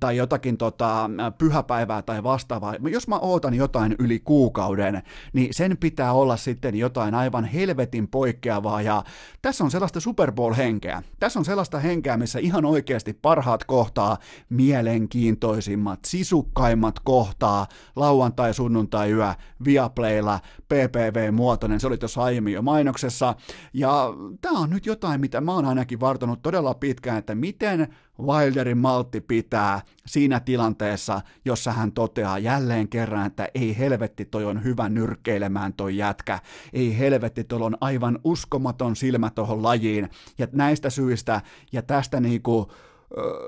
tai 0.00 0.16
jotakin 0.16 0.56
tota, 0.56 1.10
pyhäpäivää 1.38 2.02
tai 2.02 2.22
vastaavaa, 2.22 2.74
jos 2.90 3.08
mä 3.08 3.18
ootan 3.18 3.54
jotain 3.54 3.96
yli 3.98 4.18
kuukauden, 4.18 5.02
niin 5.32 5.54
sen 5.54 5.76
pitää 5.76 6.12
olla 6.12 6.36
sitten 6.36 6.74
jotain 6.76 7.14
aivan 7.14 7.44
helvetin 7.44 8.08
poikkeavaa, 8.08 8.82
ja 8.82 9.04
tässä 9.42 9.64
on 9.64 9.70
sellaista 9.70 10.00
Super 10.00 10.32
Bowl-henkeä, 10.32 11.02
tässä 11.20 11.38
on 11.38 11.44
sellaista 11.44 11.78
henkeä, 11.78 12.16
missä 12.16 12.38
ihan 12.38 12.64
oikeasti 12.64 13.12
parhaat 13.12 13.64
kohtaa 13.64 14.18
mielenkiintoisimmat, 14.48 16.00
sisukkaimmat 16.06 17.00
kohtaa 17.00 17.66
lauantai, 17.96 18.54
sunnuntai, 18.80 19.10
yö, 19.10 19.34
Viaplaylla, 19.64 20.40
PPV-muotoinen, 20.68 21.80
se 21.80 21.86
oli 21.86 21.98
tuossa 21.98 22.22
aiemmin 22.22 22.52
jo 22.52 22.62
mainoksessa, 22.62 23.34
ja 23.72 24.14
tämä 24.40 24.58
on 24.58 24.70
nyt 24.70 24.86
jotain, 24.86 25.20
mitä 25.20 25.40
mä 25.40 25.54
oon 25.54 25.64
ainakin 25.64 26.00
vartonut 26.00 26.42
todella 26.42 26.74
pitkään, 26.74 27.18
että 27.18 27.34
miten 27.34 27.94
Wilderin 28.22 28.78
maltti 28.78 29.20
pitää 29.20 29.80
siinä 30.06 30.40
tilanteessa, 30.40 31.20
jossa 31.44 31.72
hän 31.72 31.92
toteaa 31.92 32.38
jälleen 32.38 32.88
kerran, 32.88 33.26
että 33.26 33.48
ei 33.54 33.78
helvetti, 33.78 34.24
toi 34.24 34.44
on 34.44 34.64
hyvä 34.64 34.88
nyrkkeilemään 34.88 35.72
toi 35.72 35.96
jätkä, 35.96 36.38
ei 36.72 36.98
helvetti, 36.98 37.44
toi 37.44 37.62
on 37.62 37.76
aivan 37.80 38.18
uskomaton 38.24 38.96
silmä 38.96 39.30
tuohon 39.30 39.62
lajiin, 39.62 40.08
ja 40.38 40.46
näistä 40.52 40.90
syistä, 40.90 41.40
ja 41.72 41.82
tästä 41.82 42.20
niinku, 42.20 42.72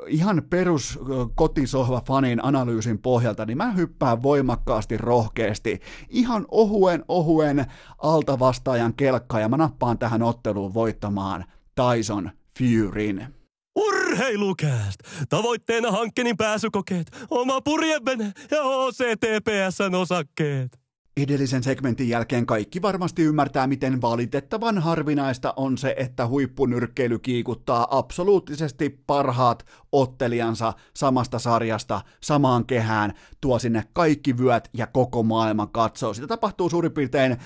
ihan 0.06 0.43
perus 0.51 0.98
kotisohva 1.34 2.02
fanin 2.06 2.44
analyysin 2.44 2.98
pohjalta, 2.98 3.47
niin 3.47 3.59
mä 3.59 3.72
hyppään 3.72 4.22
voimakkaasti 4.22 4.98
rohkeasti 4.98 5.80
ihan 6.09 6.47
ohuen 6.51 7.05
ohuen 7.09 7.66
altavastaajan 7.98 8.94
kelkkaa 8.94 9.40
ja 9.40 9.48
mä 9.48 9.56
nappaan 9.56 9.98
tähän 9.98 10.22
otteluun 10.22 10.74
voittamaan 10.74 11.44
Tyson 11.74 12.30
Furyn. 12.59 13.34
Urheilukääst! 13.76 15.01
Tavoitteena 15.28 15.90
hankkeenin 15.90 16.36
pääsykokeet, 16.36 17.26
oma 17.30 17.60
purjevene 17.60 18.32
ja 18.51 18.62
OCTPSn 18.62 19.94
osakkeet. 19.94 20.81
Edellisen 21.16 21.62
segmentin 21.62 22.09
jälkeen 22.09 22.47
kaikki 22.47 22.82
varmasti 22.82 23.22
ymmärtää, 23.22 23.66
miten 23.66 24.02
valitettavan 24.02 24.78
harvinaista 24.78 25.55
on 25.56 25.78
se, 25.78 25.94
että 25.98 26.26
huippunyrkkeily 26.26 27.18
kiikuttaa 27.18 27.98
absoluuttisesti 27.98 29.02
parhaat 29.06 29.66
ottelijansa 29.93 30.72
samasta 30.94 31.39
sarjasta 31.39 32.01
samaan 32.20 32.66
kehään, 32.66 33.12
tuo 33.40 33.59
sinne 33.59 33.84
kaikki 33.93 34.39
vyöt 34.39 34.70
ja 34.74 34.86
koko 34.86 35.22
maailman 35.22 35.68
katsoo. 35.68 36.14
Sitä 36.14 36.26
tapahtuu 36.26 36.70
suurin 36.70 36.93
piirtein 36.93 37.36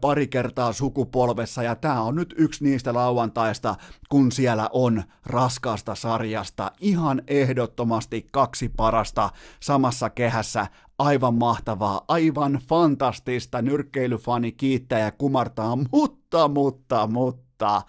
pari 0.00 0.28
kertaa 0.28 0.72
sukupolvessa 0.72 1.62
ja 1.62 1.76
tämä 1.76 2.02
on 2.02 2.14
nyt 2.14 2.34
yksi 2.38 2.64
niistä 2.64 2.94
lauantaista, 2.94 3.74
kun 4.08 4.32
siellä 4.32 4.68
on 4.72 5.02
raskaasta 5.26 5.94
sarjasta 5.94 6.72
ihan 6.80 7.22
ehdottomasti 7.26 8.28
kaksi 8.30 8.68
parasta 8.68 9.30
samassa 9.60 10.10
kehässä 10.10 10.66
aivan 11.02 11.34
mahtavaa, 11.34 12.04
aivan 12.08 12.58
fantastista, 12.68 13.62
nyrkkeilyfani 13.62 14.52
kiittää 14.52 14.98
ja 14.98 15.12
kumartaa, 15.12 15.76
mutta, 15.92 16.48
mutta, 16.48 17.06
mutta, 17.06 17.82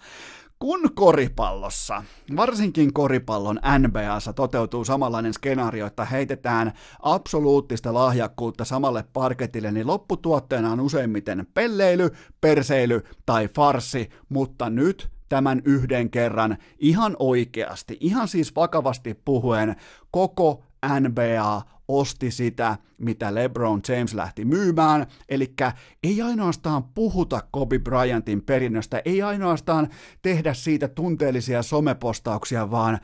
kun 0.58 0.94
koripallossa, 0.94 2.02
varsinkin 2.36 2.92
koripallon 2.92 3.60
NBAssa 3.78 4.32
toteutuu 4.32 4.84
samanlainen 4.84 5.32
skenaario, 5.32 5.86
että 5.86 6.04
heitetään 6.04 6.72
absoluuttista 7.02 7.94
lahjakkuutta 7.94 8.64
samalle 8.64 9.04
parketille, 9.12 9.72
niin 9.72 9.86
lopputuotteena 9.86 10.72
on 10.72 10.80
useimmiten 10.80 11.46
pelleily, 11.54 12.10
perseily 12.40 13.02
tai 13.26 13.48
farsi, 13.48 14.10
mutta 14.28 14.70
nyt 14.70 15.10
tämän 15.28 15.62
yhden 15.64 16.10
kerran 16.10 16.56
ihan 16.78 17.16
oikeasti, 17.18 17.96
ihan 18.00 18.28
siis 18.28 18.56
vakavasti 18.56 19.14
puhuen, 19.24 19.76
koko 20.10 20.62
NBA 21.00 21.62
osti 21.88 22.30
sitä, 22.30 22.78
mitä 22.98 23.34
LeBron 23.34 23.80
James 23.88 24.14
lähti 24.14 24.44
myymään, 24.44 25.06
eli 25.28 25.54
ei 26.02 26.22
ainoastaan 26.22 26.84
puhuta 26.84 27.42
Kobe 27.50 27.78
Bryantin 27.78 28.42
perinnöstä, 28.42 29.02
ei 29.04 29.22
ainoastaan 29.22 29.88
tehdä 30.22 30.54
siitä 30.54 30.88
tunteellisia 30.88 31.62
somepostauksia, 31.62 32.70
vaan 32.70 32.98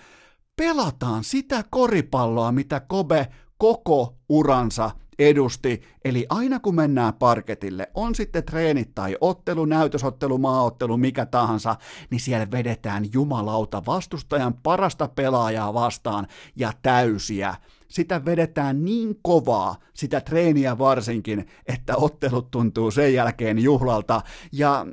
pelataan 0.56 1.24
sitä 1.24 1.64
koripalloa, 1.70 2.52
mitä 2.52 2.80
Kobe 2.80 3.26
koko 3.58 4.16
uransa 4.28 4.90
edusti. 5.20 5.82
Eli 6.04 6.26
aina 6.28 6.60
kun 6.60 6.74
mennään 6.74 7.14
parketille, 7.14 7.90
on 7.94 8.14
sitten 8.14 8.44
treenit 8.44 8.94
tai 8.94 9.16
ottelu, 9.20 9.64
näytösottelu, 9.64 10.38
maaottelu, 10.38 10.96
mikä 10.96 11.26
tahansa, 11.26 11.76
niin 12.10 12.20
siellä 12.20 12.50
vedetään 12.50 13.12
jumalauta 13.12 13.82
vastustajan 13.86 14.54
parasta 14.54 15.08
pelaajaa 15.08 15.74
vastaan 15.74 16.26
ja 16.56 16.72
täysiä 16.82 17.54
sitä 17.90 18.24
vedetään 18.24 18.84
niin 18.84 19.18
kovaa, 19.22 19.76
sitä 19.94 20.20
treeniä 20.20 20.78
varsinkin, 20.78 21.46
että 21.66 21.96
ottelut 21.96 22.50
tuntuu 22.50 22.90
sen 22.90 23.14
jälkeen 23.14 23.58
juhlalta. 23.58 24.22
Ja 24.52 24.86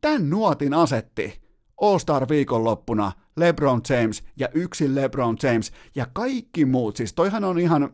tämän 0.00 0.30
nuotin 0.30 0.74
asetti 0.74 1.42
All-Star 1.80 2.28
viikonloppuna 2.28 3.12
LeBron 3.36 3.80
James 3.88 4.22
ja 4.36 4.48
yksin 4.54 4.94
LeBron 4.94 5.36
James 5.42 5.72
ja 5.94 6.06
kaikki 6.12 6.64
muut. 6.64 6.96
Siis 6.96 7.12
toihan 7.12 7.44
on 7.44 7.58
ihan 7.58 7.92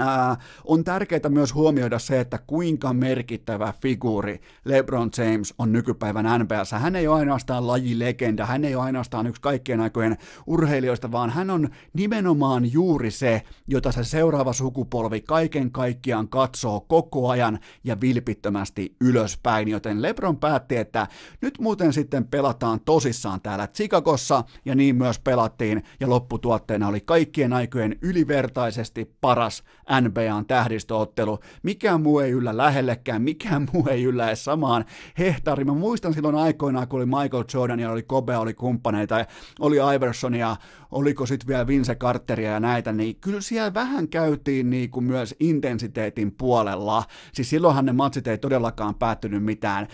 Ää, 0.00 0.36
on 0.64 0.84
tärkeää 0.84 1.28
myös 1.28 1.54
huomioida 1.54 1.98
se, 1.98 2.20
että 2.20 2.38
kuinka 2.46 2.92
merkittävä 2.92 3.72
figuuri 3.82 4.40
LeBron 4.64 5.10
James 5.18 5.54
on 5.58 5.72
nykypäivän 5.72 6.40
NBAssa. 6.42 6.78
Hän 6.78 6.96
ei 6.96 7.08
ole 7.08 7.18
ainoastaan 7.18 7.66
lajilegenda, 7.66 8.46
hän 8.46 8.64
ei 8.64 8.74
ole 8.74 8.84
ainoastaan 8.84 9.26
yksi 9.26 9.42
kaikkien 9.42 9.80
aikojen 9.80 10.16
urheilijoista, 10.46 11.12
vaan 11.12 11.30
hän 11.30 11.50
on 11.50 11.68
nimenomaan 11.92 12.72
juuri 12.72 13.10
se, 13.10 13.42
jota 13.66 13.92
se 13.92 14.04
seuraava 14.04 14.52
sukupolvi 14.52 15.20
kaiken 15.20 15.72
kaikkiaan 15.72 16.28
katsoo 16.28 16.80
koko 16.80 17.28
ajan 17.28 17.58
ja 17.84 18.00
vilpittömästi 18.00 18.96
ylöspäin. 19.00 19.68
Joten 19.68 20.02
LeBron 20.02 20.36
päätti, 20.36 20.76
että 20.76 21.06
nyt 21.40 21.58
muuten 21.58 21.92
sitten 21.92 22.24
pelataan 22.24 22.80
tosissaan 22.84 23.40
täällä 23.40 23.66
Chicagossa, 23.66 24.44
ja 24.64 24.74
niin 24.74 24.96
myös 24.96 25.18
pelattiin, 25.18 25.84
ja 26.00 26.10
lopputuotteena 26.10 26.88
oli 26.88 27.00
kaikkien 27.00 27.52
aikojen 27.52 27.98
ylivertaisesti 28.02 29.16
paras 29.20 29.62
NBAn 30.00 30.46
tähdistöottelu. 30.46 31.38
Mikään 31.62 32.00
muu 32.00 32.18
ei 32.18 32.30
yllä 32.30 32.56
lähellekään, 32.56 33.22
mikään 33.22 33.68
muu 33.72 33.88
ei 33.88 34.04
yllä 34.04 34.26
edes 34.28 34.44
samaan 34.44 34.84
hehtaariin. 35.18 35.66
Mä 35.66 35.74
muistan 35.74 36.14
silloin 36.14 36.34
aikoinaan, 36.34 36.88
kun 36.88 36.98
oli 36.98 37.06
Michael 37.06 37.44
Jordan 37.54 37.80
ja 37.80 37.90
oli 37.90 38.02
Kobe, 38.02 38.36
oli 38.36 38.54
kumppaneita, 38.54 39.26
oli 39.60 39.76
Iversonia, 39.96 40.56
oliko 40.90 41.26
sitten 41.26 41.48
vielä 41.48 41.66
Vince 41.66 41.94
Carteria 41.94 42.50
ja 42.50 42.60
näitä, 42.60 42.92
niin 42.92 43.16
kyllä 43.16 43.40
siellä 43.40 43.74
vähän 43.74 44.08
käytiin 44.08 44.70
niin 44.70 44.90
kuin 44.90 45.04
myös 45.04 45.34
intensiteetin 45.40 46.32
puolella. 46.32 47.04
Siis 47.32 47.50
silloinhan 47.50 47.84
ne 47.86 47.92
matsit 47.92 48.26
ei 48.26 48.38
todellakaan 48.38 48.94
päättynyt 48.94 49.44
mitään 49.44 49.86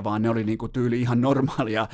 192-184, 0.00 0.04
vaan 0.04 0.22
ne 0.22 0.30
oli 0.30 0.44
niin 0.44 0.58
kuin 0.58 0.72
tyyli 0.72 1.00
ihan 1.00 1.20
normaalia 1.20 1.88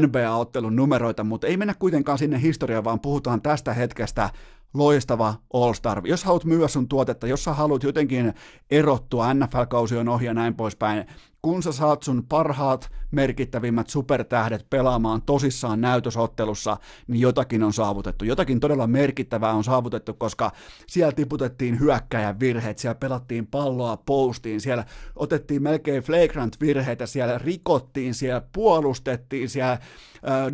NBA-ottelun 0.00 0.76
numeroita, 0.76 1.24
mutta 1.24 1.46
ei 1.46 1.56
mennä 1.56 1.74
kuitenkaan 1.74 2.18
sinne 2.18 2.42
historiaan, 2.42 2.84
vaan 2.84 3.00
puhutaan 3.00 3.42
tästä 3.42 3.74
hetkestä, 3.74 4.30
loistava 4.74 5.34
All-Star. 5.52 6.06
Jos 6.06 6.24
haluat 6.24 6.44
myyä 6.44 6.68
sun 6.68 6.88
tuotetta, 6.88 7.26
jos 7.26 7.44
sä 7.44 7.52
haluat 7.52 7.82
jotenkin 7.82 8.34
erottua, 8.70 9.34
NFL-kausi 9.34 9.96
on 9.96 10.08
ohi 10.08 10.26
ja 10.26 10.34
näin 10.34 10.54
poispäin, 10.54 11.06
kun 11.42 11.62
sä 11.62 11.72
saat 11.72 12.02
sun 12.02 12.24
parhaat 12.28 12.90
merkittävimmät 13.10 13.88
supertähdet 13.88 14.66
pelaamaan 14.70 15.22
tosissaan 15.22 15.80
näytösottelussa, 15.80 16.76
niin 17.06 17.20
jotakin 17.20 17.62
on 17.62 17.72
saavutettu. 17.72 18.24
Jotakin 18.24 18.60
todella 18.60 18.86
merkittävää 18.86 19.52
on 19.52 19.64
saavutettu, 19.64 20.14
koska 20.14 20.52
siellä 20.86 21.12
tiputettiin 21.12 21.80
hyökkäjän 21.80 22.40
virheet, 22.40 22.78
siellä 22.78 22.94
pelattiin 22.94 23.46
palloa 23.46 23.96
postiin, 23.96 24.60
siellä 24.60 24.84
otettiin 25.16 25.62
melkein 25.62 26.02
flagrant 26.02 26.60
virheitä, 26.60 27.06
siellä 27.06 27.38
rikottiin, 27.38 28.14
siellä 28.14 28.42
puolustettiin, 28.52 29.48
siellä 29.48 29.78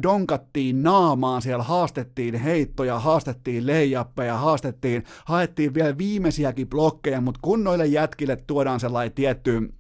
donkattiin 0.03 0.83
naamaan, 0.83 1.43
siellä 1.43 1.65
haastettiin 1.65 2.35
heittoja, 2.35 2.99
haastettiin 2.99 3.67
leijappeja, 3.67 4.37
haastettiin, 4.37 5.05
haettiin 5.25 5.75
vielä 5.75 5.99
viimeisiäkin 5.99 6.69
blokkeja, 6.69 7.21
mutta 7.21 7.41
kun 7.43 7.65
noille 7.65 7.87
jätkille 7.87 8.37
tuodaan 8.37 8.81
sellainen 8.81 9.13
tietty 9.13 9.75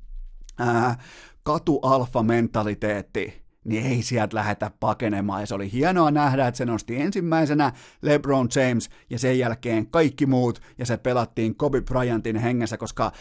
ää, 0.59 0.99
katu-alfa-mentaliteetti, 1.43 3.44
niin 3.65 3.87
ei 3.87 4.03
sieltä 4.03 4.37
lähetä 4.37 4.71
pakenemaan. 4.81 5.41
Ja 5.41 5.47
se 5.47 5.55
oli 5.55 5.73
hienoa 5.73 6.11
nähdä, 6.11 6.47
että 6.47 6.59
se 6.59 6.65
nosti 6.65 7.01
ensimmäisenä 7.01 7.73
LeBron 8.03 8.49
James 8.57 8.91
ja 9.11 9.19
sen 9.19 9.39
jälkeen 9.39 9.87
kaikki 9.87 10.27
muut, 10.27 10.61
ja 10.79 10.87
se 10.87 10.97
pelattiin 10.97 11.55
Kobe 11.57 11.81
Bryantin 11.81 12.37
hengessä, 12.37 12.77
koska 12.77 13.07
äh, 13.07 13.13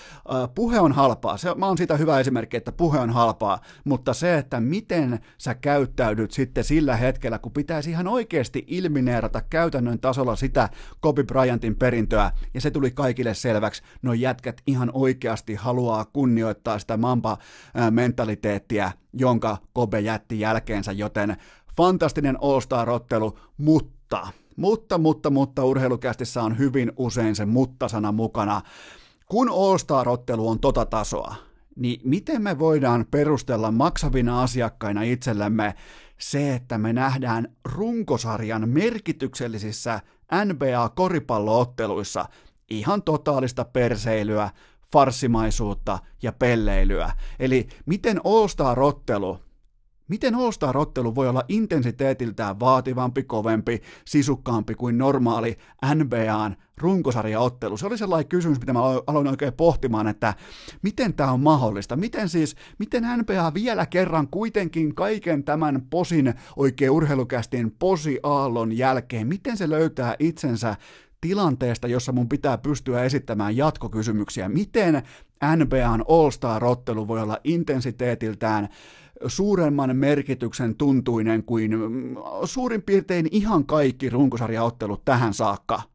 puhe 0.55 0.79
on 0.79 0.91
halpaa. 0.91 1.37
Se, 1.37 1.55
mä 1.55 1.67
oon 1.67 1.77
siitä 1.77 1.97
hyvä 1.97 2.19
esimerkki, 2.19 2.57
että 2.57 2.71
puhe 2.71 2.99
on 2.99 3.09
halpaa, 3.09 3.59
mutta 3.83 4.13
se, 4.13 4.37
että 4.37 4.59
miten 4.59 5.19
sä 5.37 5.55
käyttäydyt 5.55 6.31
sitten 6.31 6.63
sillä 6.63 6.95
hetkellä, 6.95 7.39
kun 7.39 7.51
pitäisi 7.51 7.89
ihan 7.89 8.07
oikeasti 8.07 8.63
ilmineerata 8.67 9.41
käytännön 9.41 9.99
tasolla 9.99 10.35
sitä 10.35 10.69
Kobe 10.99 11.23
Bryantin 11.23 11.75
perintöä, 11.75 12.31
ja 12.53 12.61
se 12.61 12.71
tuli 12.71 12.91
kaikille 12.91 13.33
selväksi, 13.33 13.83
no 14.01 14.13
jätkät 14.13 14.61
ihan 14.67 14.89
oikeasti 14.93 15.55
haluaa 15.55 16.05
kunnioittaa 16.05 16.79
sitä 16.79 16.97
Mamba-mentaliteettia, 16.97 18.91
jonka 19.13 19.57
Kobe 19.73 19.99
jätti 19.99 20.39
jälkeensä, 20.39 20.91
joten 20.91 21.37
fantastinen 21.77 22.37
All-Star-ottelu, 22.41 23.39
mutta, 23.57 24.27
mutta, 24.57 24.97
mutta, 24.97 25.29
mutta 25.29 25.65
urheilukästissä 25.65 26.43
on 26.43 26.57
hyvin 26.57 26.91
usein 26.97 27.35
se 27.35 27.45
mutta-sana 27.45 28.11
mukana. 28.11 28.61
Kun 29.25 29.49
All-Star-ottelu 29.49 30.49
on 30.49 30.59
tota 30.59 30.85
tasoa, 30.85 31.35
niin 31.75 32.01
miten 32.03 32.41
me 32.41 32.59
voidaan 32.59 33.05
perustella 33.11 33.71
maksavina 33.71 34.41
asiakkaina 34.41 35.01
itsellemme 35.03 35.75
se, 36.19 36.55
että 36.55 36.77
me 36.77 36.93
nähdään 36.93 37.47
runkosarjan 37.65 38.69
merkityksellisissä 38.69 39.99
NBA-koripallootteluissa 40.45 42.25
ihan 42.69 43.03
totaalista 43.03 43.65
perseilyä, 43.65 44.49
farsimaisuutta 44.93 45.99
ja 46.21 46.31
pelleilyä. 46.31 47.11
Eli 47.39 47.67
miten 47.85 48.21
All-Star-ottelu 48.23 49.39
Miten 50.07 50.35
All-Star-ottelu 50.35 51.15
voi 51.15 51.29
olla 51.29 51.43
intensiteetiltään 51.47 52.59
vaativampi, 52.59 53.23
kovempi, 53.23 53.81
sisukkaampi 54.05 54.75
kuin 54.75 54.97
normaali 54.97 55.57
NBAn 55.95 56.55
runkosarjaottelu? 56.77 57.77
Se 57.77 57.85
oli 57.85 57.97
sellainen 57.97 58.29
kysymys, 58.29 58.59
mitä 58.59 58.73
mä 58.73 58.79
aloin 59.07 59.27
oikein 59.27 59.53
pohtimaan, 59.53 60.07
että 60.07 60.33
miten 60.81 61.13
tämä 61.13 61.31
on 61.31 61.39
mahdollista? 61.39 61.95
Miten 61.95 62.29
siis, 62.29 62.55
miten 62.79 63.03
NBA 63.17 63.53
vielä 63.53 63.85
kerran 63.85 64.27
kuitenkin 64.27 64.95
kaiken 64.95 65.43
tämän 65.43 65.81
posin, 65.89 66.33
oikein 66.55 66.91
urheilukästin 66.91 67.71
posi-aallon 67.79 68.77
jälkeen, 68.77 69.27
miten 69.27 69.57
se 69.57 69.69
löytää 69.69 70.15
itsensä 70.19 70.75
tilanteesta, 71.23 71.87
jossa 71.87 72.11
mun 72.11 72.29
pitää 72.29 72.57
pystyä 72.57 73.03
esittämään 73.03 73.57
jatkokysymyksiä. 73.57 74.49
Miten 74.49 75.03
NBAn 75.55 76.03
All-Star-ottelu 76.07 77.07
voi 77.07 77.21
olla 77.21 77.37
intensiteetiltään 77.43 78.69
suuremman 79.27 79.95
merkityksen 79.95 80.75
tuntuinen 80.75 81.43
kuin 81.43 81.71
mm, 81.71 82.15
suurin 82.45 82.81
piirtein 82.81 83.27
ihan 83.31 83.65
kaikki 83.65 84.09
runkosarjaottelut 84.09 85.05
tähän 85.05 85.33
saakka– 85.33 85.81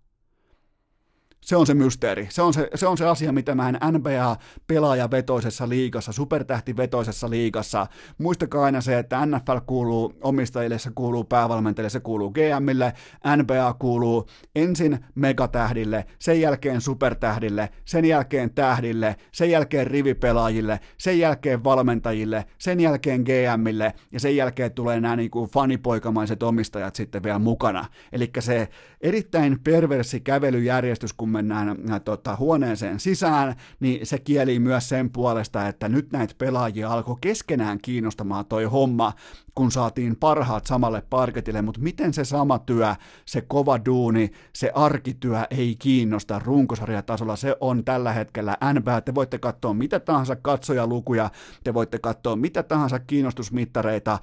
se 1.48 1.56
on 1.56 1.66
se 1.66 1.74
mysteeri. 1.74 2.26
Se 2.30 2.42
on 2.42 2.54
se, 2.54 2.68
se 2.74 2.86
on 2.86 2.98
se 2.98 3.06
asia, 3.06 3.32
mitä 3.32 3.52
en 3.52 3.94
NBA-pelaajavetoisessa 3.94 5.68
liigassa, 5.68 6.12
supertähtivetoisessa 6.12 7.30
liigassa. 7.30 7.86
Muistakaa 8.18 8.64
aina 8.64 8.80
se, 8.80 8.98
että 8.98 9.26
NFL 9.26 9.58
kuuluu 9.66 10.12
omistajille, 10.20 10.78
se 10.78 10.90
kuuluu 10.94 11.24
päävalmentajille, 11.24 11.90
se 11.90 12.00
kuuluu 12.00 12.30
GMille, 12.30 12.92
NBA 13.36 13.74
kuuluu 13.78 14.26
ensin 14.54 14.98
megatähdille, 15.14 16.04
sen 16.18 16.40
jälkeen 16.40 16.80
supertähdille, 16.80 17.68
sen 17.84 18.04
jälkeen 18.04 18.50
tähdille, 18.54 19.16
sen 19.32 19.50
jälkeen 19.50 19.86
rivipelaajille, 19.86 20.80
sen 20.98 21.18
jälkeen 21.18 21.64
valmentajille, 21.64 22.44
sen 22.58 22.80
jälkeen 22.80 23.22
GMille 23.22 23.92
ja 24.12 24.20
sen 24.20 24.36
jälkeen 24.36 24.72
tulee 24.72 25.00
nämä 25.00 25.16
niin 25.16 25.30
kuin 25.30 25.50
fanipoikamaiset 25.50 26.42
omistajat 26.42 26.94
sitten 26.94 27.22
vielä 27.22 27.38
mukana. 27.38 27.84
Eli 28.12 28.30
se 28.38 28.68
erittäin 29.00 29.60
perversi 29.64 30.20
kävelyjärjestys, 30.20 31.12
kun 31.12 31.37
mennään 31.38 31.68
äh, 31.68 32.00
tota, 32.04 32.36
huoneeseen 32.36 33.00
sisään, 33.00 33.54
niin 33.80 34.06
se 34.06 34.18
kieli 34.18 34.58
myös 34.58 34.88
sen 34.88 35.10
puolesta, 35.10 35.68
että 35.68 35.88
nyt 35.88 36.12
näitä 36.12 36.34
pelaajia 36.38 36.90
alkoi 36.90 37.16
keskenään 37.20 37.78
kiinnostamaan 37.82 38.46
toi 38.46 38.64
homma, 38.64 39.12
kun 39.54 39.72
saatiin 39.72 40.16
parhaat 40.16 40.66
samalle 40.66 41.02
parketille, 41.10 41.62
mutta 41.62 41.80
miten 41.80 42.14
se 42.14 42.24
sama 42.24 42.58
työ, 42.58 42.94
se 43.24 43.40
kova 43.40 43.78
duuni, 43.84 44.30
se 44.52 44.72
arkityö 44.74 45.42
ei 45.50 45.76
kiinnosta 45.78 46.38
runkosarjatasolla, 46.38 47.36
se 47.36 47.56
on 47.60 47.84
tällä 47.84 48.12
hetkellä 48.12 48.56
NBA, 48.74 49.00
te 49.00 49.14
voitte 49.14 49.38
katsoa 49.38 49.74
mitä 49.74 50.00
tahansa 50.00 50.36
katsojalukuja, 50.36 51.30
te 51.64 51.74
voitte 51.74 51.98
katsoa 51.98 52.36
mitä 52.36 52.62
tahansa 52.62 52.98
kiinnostusmittareita, 52.98 54.18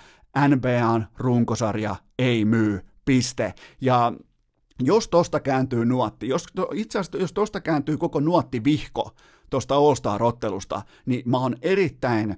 NBAn 0.47 1.07
runkosarja 1.17 1.95
ei 2.19 2.45
myy, 2.45 2.81
piste. 3.05 3.53
Ja 3.81 4.13
jos 4.79 5.07
tosta 5.07 5.39
kääntyy 5.39 5.85
nuotti, 5.85 6.27
jos, 6.27 6.47
itse 6.73 6.99
asiassa 6.99 7.17
jos 7.17 7.33
tosta 7.33 7.61
kääntyy 7.61 7.97
koko 7.97 8.19
nuottivihko 8.19 9.11
tuosta 9.49 9.75
All-Star-ottelusta, 9.75 10.81
niin 11.05 11.29
mä 11.29 11.37
oon 11.37 11.55
erittäin 11.61 12.37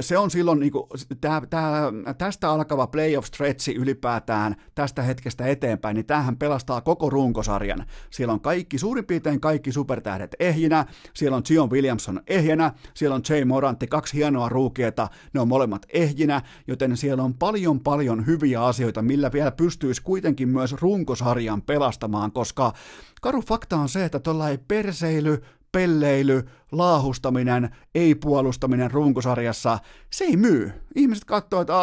se 0.00 0.18
on 0.18 0.30
silloin, 0.30 0.60
niin 0.60 0.72
kuin, 0.72 0.84
tää, 1.20 1.42
tää, 1.50 1.92
tästä 2.18 2.50
alkava 2.50 2.86
playoff 2.86 3.26
stretchi 3.26 3.74
ylipäätään 3.74 4.56
tästä 4.74 5.02
hetkestä 5.02 5.46
eteenpäin, 5.46 5.94
niin 5.94 6.06
tämähän 6.06 6.36
pelastaa 6.36 6.80
koko 6.80 7.10
runkosarjan. 7.10 7.86
Siellä 8.10 8.34
on 8.34 8.40
kaikki, 8.40 8.78
suurin 8.78 9.06
piirtein 9.06 9.40
kaikki 9.40 9.72
supertähdet 9.72 10.36
ehjinä, 10.38 10.86
siellä 11.14 11.36
on 11.36 11.46
Zion 11.46 11.70
Williamson 11.70 12.20
ehjänä, 12.26 12.72
siellä 12.94 13.14
on 13.14 13.22
Jay 13.28 13.44
Morantti, 13.44 13.86
kaksi 13.86 14.14
hienoa 14.14 14.48
ruukieta, 14.48 15.08
ne 15.32 15.40
on 15.40 15.48
molemmat 15.48 15.86
ehjinä, 15.92 16.42
joten 16.66 16.96
siellä 16.96 17.22
on 17.22 17.34
paljon 17.34 17.80
paljon 17.80 18.26
hyviä 18.26 18.64
asioita, 18.64 19.02
millä 19.02 19.32
vielä 19.32 19.50
pystyisi 19.50 20.02
kuitenkin 20.02 20.48
myös 20.48 20.72
runkosarjan 20.72 21.62
pelastamaan, 21.62 22.32
koska 22.32 22.72
karu 23.20 23.42
fakta 23.42 23.76
on 23.76 23.88
se, 23.88 24.04
että 24.04 24.18
tuolla 24.18 24.48
ei 24.48 24.58
perseily, 24.58 25.42
pelleily, 25.72 26.44
laahustaminen, 26.72 27.70
ei-puolustaminen 27.94 28.90
runkosarjassa, 28.90 29.78
se 30.10 30.24
ei 30.24 30.36
myy. 30.36 30.72
Ihmiset 30.94 31.24
katsoo, 31.24 31.60
että 31.60 31.74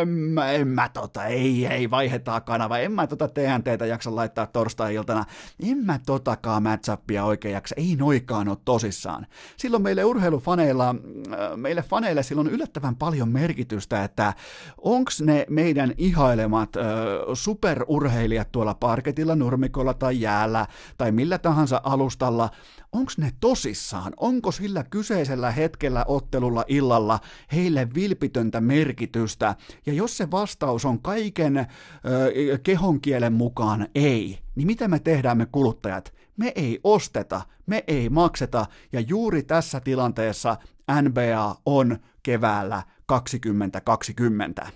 en 0.00 0.08
mä, 0.08 0.52
en 0.52 0.68
mä 0.68 0.88
tota, 0.88 1.24
ei, 1.24 1.66
ei, 1.66 1.90
vaihdetaan 1.90 2.42
kanava, 2.42 2.78
en 2.78 2.92
mä 2.92 3.06
tota 3.06 3.28
TNTtä 3.28 3.86
jaksa 3.86 4.14
laittaa 4.14 4.46
torstai-iltana, 4.46 5.24
en 5.70 5.78
mä 5.78 6.00
totakaan 6.06 6.62
matchappia 6.62 7.24
oikein 7.24 7.54
jaksa, 7.54 7.74
ei 7.78 7.96
noikaan 7.96 8.48
ole 8.48 8.58
tosissaan. 8.64 9.26
Silloin 9.56 9.82
meille 9.82 10.04
urheilufaneilla, 10.04 10.88
äh, 10.88 11.56
meille 11.56 11.82
faneille 11.82 12.22
silloin 12.22 12.48
yllättävän 12.48 12.96
paljon 12.96 13.28
merkitystä, 13.28 14.04
että 14.04 14.34
onks 14.78 15.20
ne 15.20 15.46
meidän 15.50 15.92
ihailemat 15.98 16.76
äh, 16.76 16.84
superurheilijat 17.34 18.52
tuolla 18.52 18.74
parketilla, 18.74 19.34
nurmikolla 19.34 19.94
tai 19.94 20.20
jäällä 20.20 20.66
tai 20.98 21.12
millä 21.12 21.38
tahansa 21.38 21.80
alustalla, 21.84 22.50
onko 22.92 23.12
ne 23.16 23.30
tosissaan? 23.40 24.12
Onko 24.24 24.52
sillä 24.52 24.84
kyseisellä 24.84 25.50
hetkellä 25.50 26.04
ottelulla 26.08 26.64
illalla 26.68 27.20
heille 27.52 27.88
vilpitöntä 27.94 28.60
merkitystä? 28.60 29.54
Ja 29.86 29.92
jos 29.92 30.16
se 30.16 30.30
vastaus 30.30 30.84
on 30.84 31.02
kaiken 31.02 31.56
ö, 31.56 31.66
kehonkielen 32.62 33.32
mukaan 33.32 33.88
ei, 33.94 34.38
niin 34.54 34.66
mitä 34.66 34.88
me 34.88 34.98
tehdään 34.98 35.38
me 35.38 35.46
kuluttajat? 35.46 36.14
Me 36.36 36.52
ei 36.56 36.80
osteta, 36.84 37.42
me 37.66 37.84
ei 37.86 38.08
makseta, 38.08 38.66
ja 38.92 39.00
juuri 39.00 39.42
tässä 39.42 39.80
tilanteessa 39.80 40.56
NBA 41.02 41.56
on 41.66 41.98
keväällä 42.22 42.82
2020. 43.06 44.66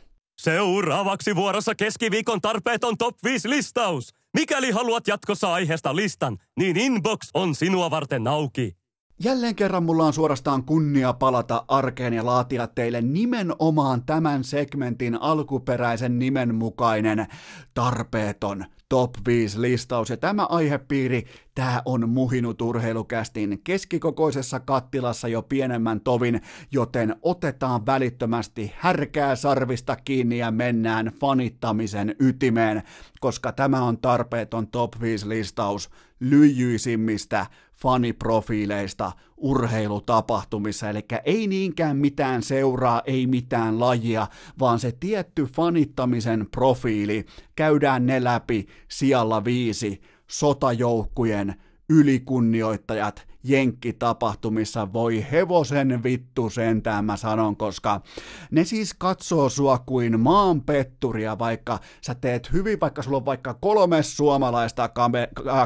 Seuraavaksi 0.40 1.36
vuorossa 1.36 1.74
keskiviikon 1.74 2.40
tarpeeton 2.40 2.98
top 2.98 3.16
5 3.24 3.50
listaus. 3.50 4.14
Mikäli 4.34 4.70
haluat 4.70 5.06
jatkossa 5.08 5.52
aiheesta 5.52 5.96
listan, 5.96 6.38
niin 6.58 6.76
inbox 6.76 7.28
on 7.34 7.54
sinua 7.54 7.90
varten 7.90 8.26
auki. 8.26 8.77
Jälleen 9.24 9.54
kerran 9.54 9.82
mulla 9.82 10.04
on 10.06 10.12
suorastaan 10.12 10.64
kunnia 10.64 11.12
palata 11.12 11.64
arkeen 11.68 12.12
ja 12.12 12.26
laatia 12.26 12.66
teille 12.66 13.02
nimenomaan 13.02 14.02
tämän 14.04 14.44
segmentin 14.44 15.22
alkuperäisen 15.22 16.18
nimen 16.18 16.54
mukainen 16.54 17.26
tarpeeton 17.74 18.64
top 18.88 19.10
5 19.26 19.60
listaus. 19.60 20.10
Ja 20.10 20.16
tämä 20.16 20.44
aihepiiri, 20.44 21.24
tämä 21.54 21.82
on 21.84 22.08
muhinut 22.08 22.62
urheilukästin 22.62 23.60
keskikokoisessa 23.64 24.60
kattilassa 24.60 25.28
jo 25.28 25.42
pienemmän 25.42 26.00
tovin, 26.00 26.40
joten 26.72 27.16
otetaan 27.22 27.86
välittömästi 27.86 28.72
härkää 28.76 29.36
sarvista 29.36 29.96
kiinni 29.96 30.38
ja 30.38 30.50
mennään 30.50 31.12
fanittamisen 31.20 32.14
ytimeen, 32.20 32.82
koska 33.20 33.52
tämä 33.52 33.82
on 33.82 33.98
tarpeeton 33.98 34.68
top 34.68 35.00
5 35.00 35.28
listaus 35.28 35.90
lyijyisimmistä 36.20 37.46
faniprofiileista 37.78 39.12
urheilutapahtumissa, 39.36 40.90
eli 40.90 41.04
ei 41.24 41.46
niinkään 41.46 41.96
mitään 41.96 42.42
seuraa, 42.42 43.02
ei 43.06 43.26
mitään 43.26 43.80
lajia, 43.80 44.26
vaan 44.58 44.78
se 44.78 44.92
tietty 45.00 45.44
fanittamisen 45.44 46.46
profiili, 46.50 47.24
käydään 47.56 48.06
ne 48.06 48.24
läpi 48.24 48.66
sijalla 48.88 49.44
viisi, 49.44 50.00
sotajoukkujen 50.26 51.54
ylikunnioittajat, 51.88 53.28
jenkkitapahtumissa. 53.48 54.92
Voi 54.92 55.26
hevosen 55.32 56.02
vittu 56.02 56.50
sentään 56.50 57.04
mä 57.04 57.16
sanon, 57.16 57.56
koska 57.56 58.00
ne 58.50 58.64
siis 58.64 58.94
katsoo 58.94 59.48
sua 59.48 59.78
kuin 59.78 60.20
maanpetturia, 60.20 61.38
vaikka 61.38 61.78
sä 62.00 62.14
teet 62.14 62.52
hyvin, 62.52 62.80
vaikka 62.80 63.02
sulla 63.02 63.16
on 63.16 63.24
vaikka 63.24 63.54
kolme 63.54 64.02
suomalaista 64.02 64.90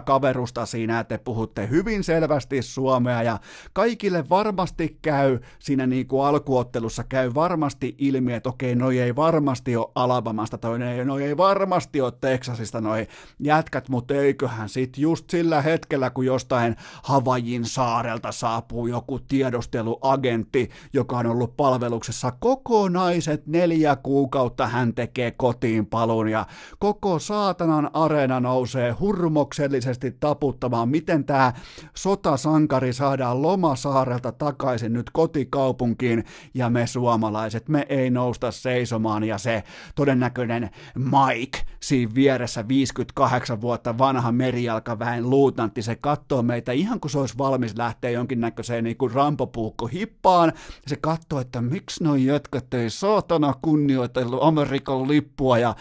kaverusta 0.04 0.66
siinä, 0.66 1.00
että 1.00 1.18
te 1.18 1.24
puhutte 1.24 1.68
hyvin 1.68 2.04
selvästi 2.04 2.62
suomea 2.62 3.22
ja 3.22 3.38
kaikille 3.72 4.28
varmasti 4.28 4.98
käy 5.02 5.38
siinä 5.58 5.86
niin 5.86 6.06
kuin 6.06 6.26
alkuottelussa 6.26 7.04
käy 7.04 7.34
varmasti 7.34 7.94
ilmi, 7.98 8.32
että 8.32 8.48
okei, 8.48 8.74
noi 8.74 8.98
ei 9.00 9.16
varmasti 9.16 9.76
ole 9.76 9.90
Alabamasta, 9.94 10.58
toi 10.58 10.78
noi 11.04 11.24
ei 11.24 11.36
varmasti 11.36 12.00
ole 12.00 12.12
Texasista 12.20 12.80
noi 12.80 13.06
jätkät, 13.38 13.88
mutta 13.88 14.14
eiköhän 14.14 14.68
sit 14.68 14.98
just 14.98 15.30
sillä 15.30 15.62
hetkellä, 15.62 16.10
kun 16.10 16.26
jostain 16.26 16.76
Havajin 17.02 17.64
saarelta 17.74 18.32
saapuu 18.32 18.86
joku 18.86 19.18
tiedusteluagentti, 19.18 20.70
joka 20.92 21.18
on 21.18 21.26
ollut 21.26 21.56
palveluksessa 21.56 22.30
kokonaiset 22.30 23.46
neljä 23.46 23.96
kuukautta, 23.96 24.66
hän 24.66 24.94
tekee 24.94 25.30
kotiin 25.30 25.86
palun 25.86 26.28
ja 26.28 26.46
koko 26.78 27.18
saatanan 27.18 27.90
areena 27.92 28.40
nousee 28.40 28.90
hurmoksellisesti 28.90 30.16
taputtamaan, 30.20 30.88
miten 30.88 31.24
tämä 31.24 31.52
sotasankari 31.96 32.92
saadaan 32.92 33.42
Lomasaarelta 33.42 34.32
takaisin 34.32 34.92
nyt 34.92 35.10
kotikaupunkiin. 35.10 36.24
Ja 36.54 36.70
me 36.70 36.86
suomalaiset, 36.86 37.68
me 37.68 37.86
ei 37.88 38.10
nousta 38.10 38.50
seisomaan. 38.50 39.24
Ja 39.24 39.38
se 39.38 39.62
todennäköinen 39.94 40.70
Mike 40.94 41.58
siinä 41.80 42.14
vieressä 42.14 42.68
58 42.68 43.60
vuotta 43.60 43.98
vanha 43.98 44.32
merijalkaväen 44.32 45.30
luutantti, 45.30 45.82
se 45.82 45.96
katsoo 45.96 46.42
meitä 46.42 46.72
ihan 46.72 47.00
kuin 47.00 47.10
se 47.10 47.18
olisi 47.18 47.38
valmis 47.52 47.76
lähteä 47.76 48.10
jonkinnäköiseen 48.10 48.84
niin 48.84 48.96
kuin 48.96 49.12
rampopuukko 49.12 49.86
hippaan. 49.86 50.52
Se 50.86 50.96
katsoo, 50.96 51.40
että 51.40 51.62
miksi 51.62 52.04
noi 52.04 52.24
jätkät 52.24 52.74
ei 52.74 52.90
saatana 52.90 53.54
kunnioitellut 53.62 54.42
Amerikan 54.42 55.08
lippua 55.08 55.58
ja 55.58 55.76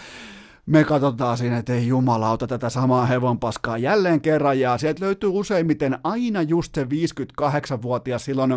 me 0.65 0.83
katsotaan 0.83 1.37
siinä, 1.37 1.57
että 1.57 1.73
ei 1.73 1.87
jumalauta 1.87 2.47
tätä 2.47 2.69
samaa 2.69 3.05
hevonpaskaa 3.05 3.77
jälleen 3.77 4.21
kerran, 4.21 4.59
ja 4.59 4.77
sieltä 4.77 5.05
löytyy 5.05 5.29
useimmiten 5.29 5.97
aina 6.03 6.41
just 6.41 6.75
se 6.75 6.83
58-vuotias 6.83 8.25
silloin 8.25 8.51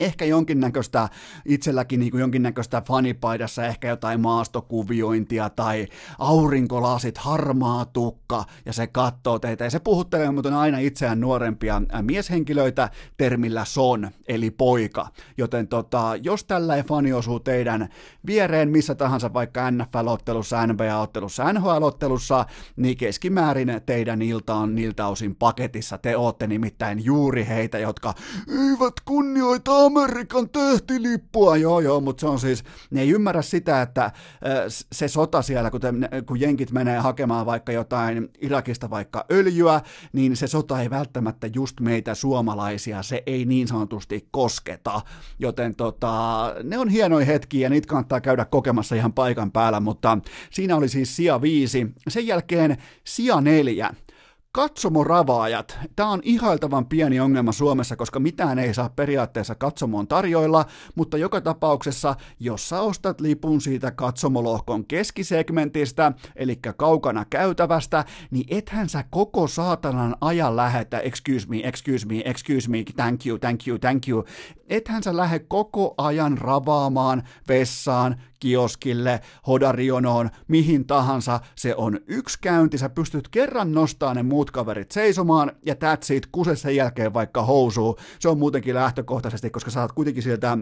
ehkä 0.00 0.24
jonkinnäköistä, 0.24 1.08
itselläkin 1.44 2.00
niin 2.00 2.10
kuin 2.10 2.20
jonkinnäköistä 2.20 2.82
fanipaidassa, 2.86 3.66
ehkä 3.66 3.88
jotain 3.88 4.20
maastokuviointia 4.20 5.50
tai 5.50 5.86
aurinkolasit, 6.18 7.18
harmaa 7.18 7.84
tukka, 7.84 8.44
ja 8.66 8.72
se 8.72 8.86
katsoo 8.86 9.38
teitä, 9.38 9.64
ja 9.64 9.70
se 9.70 9.78
puhuttelee 9.78 10.30
muuten 10.30 10.54
aina 10.54 10.78
itseään 10.78 11.20
nuorempia 11.20 11.82
mieshenkilöitä 12.02 12.90
termillä 13.16 13.64
son, 13.64 14.10
eli 14.28 14.50
poika. 14.50 15.08
Joten 15.38 15.68
tota, 15.68 16.12
jos 16.22 16.44
tällä 16.44 16.82
fani 16.82 17.12
osuu 17.12 17.40
teidän 17.40 17.88
viereen 18.26 18.70
missä 18.70 18.94
tahansa, 18.94 19.32
vaikka 19.32 19.70
NFL-ottelussa, 19.70 20.66
NBA-ottelussa, 20.66 21.52
NHL-ottelussa, 21.52 22.46
niin 22.76 22.96
keskimäärin 22.96 23.80
teidän 23.86 24.22
ilta 24.22 24.54
on 24.54 24.74
niiltä 24.74 25.06
osin 25.06 25.36
paketissa. 25.36 25.98
Te 25.98 26.16
ootte 26.16 26.46
nimittäin 26.46 27.04
juuri 27.04 27.46
heitä, 27.48 27.78
jotka 27.78 28.14
eivät 28.48 28.94
kunnioita 29.04 29.77
Amerikan 29.86 30.50
tähtilippua, 30.50 31.56
joo 31.56 31.80
joo, 31.80 32.00
mutta 32.00 32.20
se 32.20 32.26
on 32.26 32.40
siis, 32.40 32.64
ne 32.90 33.00
ei 33.00 33.10
ymmärrä 33.10 33.42
sitä, 33.42 33.82
että 33.82 34.12
se 34.92 35.08
sota 35.08 35.42
siellä, 35.42 35.70
kun, 35.70 35.80
te, 35.80 35.92
kun 36.26 36.40
jenkit 36.40 36.70
menee 36.70 36.98
hakemaan 36.98 37.46
vaikka 37.46 37.72
jotain 37.72 38.28
Irakista 38.40 38.90
vaikka 38.90 39.26
öljyä, 39.30 39.80
niin 40.12 40.36
se 40.36 40.46
sota 40.46 40.82
ei 40.82 40.90
välttämättä 40.90 41.46
just 41.54 41.80
meitä 41.80 42.14
suomalaisia, 42.14 43.02
se 43.02 43.22
ei 43.26 43.44
niin 43.44 43.68
sanotusti 43.68 44.28
kosketa, 44.30 45.00
joten 45.38 45.74
tota, 45.74 46.54
ne 46.62 46.78
on 46.78 46.88
hienoja 46.88 47.26
hetkiä 47.26 47.66
ja 47.66 47.70
niitä 47.70 47.88
kannattaa 47.88 48.20
käydä 48.20 48.44
kokemassa 48.44 48.94
ihan 48.94 49.12
paikan 49.12 49.52
päällä, 49.52 49.80
mutta 49.80 50.18
siinä 50.50 50.76
oli 50.76 50.88
siis 50.88 51.16
sija 51.16 51.42
viisi, 51.42 51.86
sen 52.08 52.26
jälkeen 52.26 52.76
sija 53.04 53.40
neljä, 53.40 53.90
Katsomoravaajat. 54.58 55.78
Tämä 55.96 56.10
on 56.10 56.20
ihailtavan 56.24 56.86
pieni 56.86 57.20
ongelma 57.20 57.52
Suomessa, 57.52 57.96
koska 57.96 58.20
mitään 58.20 58.58
ei 58.58 58.74
saa 58.74 58.90
periaatteessa 58.96 59.54
katsomoon 59.54 60.08
tarjoilla, 60.08 60.64
mutta 60.94 61.18
joka 61.18 61.40
tapauksessa, 61.40 62.16
jos 62.40 62.68
sä 62.68 62.80
ostat 62.80 63.20
lipun 63.20 63.60
siitä 63.60 63.90
katsomolohkon 63.90 64.84
keskisegmentistä, 64.86 66.12
eli 66.36 66.58
kaukana 66.76 67.24
käytävästä, 67.24 68.04
niin 68.30 68.46
ethän 68.50 68.88
sä 68.88 69.04
koko 69.10 69.46
saatanan 69.46 70.16
ajan 70.20 70.56
lähetä, 70.56 70.98
excuse 70.98 71.48
me, 71.48 71.60
excuse 71.64 72.06
me, 72.06 72.22
excuse 72.24 72.70
me, 72.70 72.84
thank 72.96 73.26
you, 73.26 73.38
thank 73.38 73.66
you, 73.68 73.78
thank 73.78 74.08
you, 74.08 74.24
ethän 74.68 75.02
sä 75.02 75.16
lähde 75.16 75.38
koko 75.38 75.94
ajan 75.98 76.38
ravaamaan 76.38 77.22
vessaan, 77.48 78.16
kioskille, 78.40 79.20
hodarionoon, 79.46 80.30
mihin 80.48 80.86
tahansa, 80.86 81.40
se 81.54 81.74
on 81.74 82.00
yksi 82.06 82.38
käynti, 82.40 82.78
sä 82.78 82.88
pystyt 82.88 83.28
kerran 83.28 83.72
nostamaan 83.72 84.16
ne 84.16 84.22
muut 84.22 84.50
kaverit 84.50 84.90
seisomaan, 84.90 85.52
ja 85.66 85.74
that's 85.74 86.14
it, 86.14 86.26
kuse 86.32 86.56
sen 86.56 86.76
jälkeen 86.76 87.14
vaikka 87.14 87.42
housuu, 87.42 87.98
se 88.18 88.28
on 88.28 88.38
muutenkin 88.38 88.74
lähtökohtaisesti, 88.74 89.50
koska 89.50 89.70
sä 89.70 89.82
oot 89.82 89.92
kuitenkin 89.92 90.22
sieltä 90.22 90.58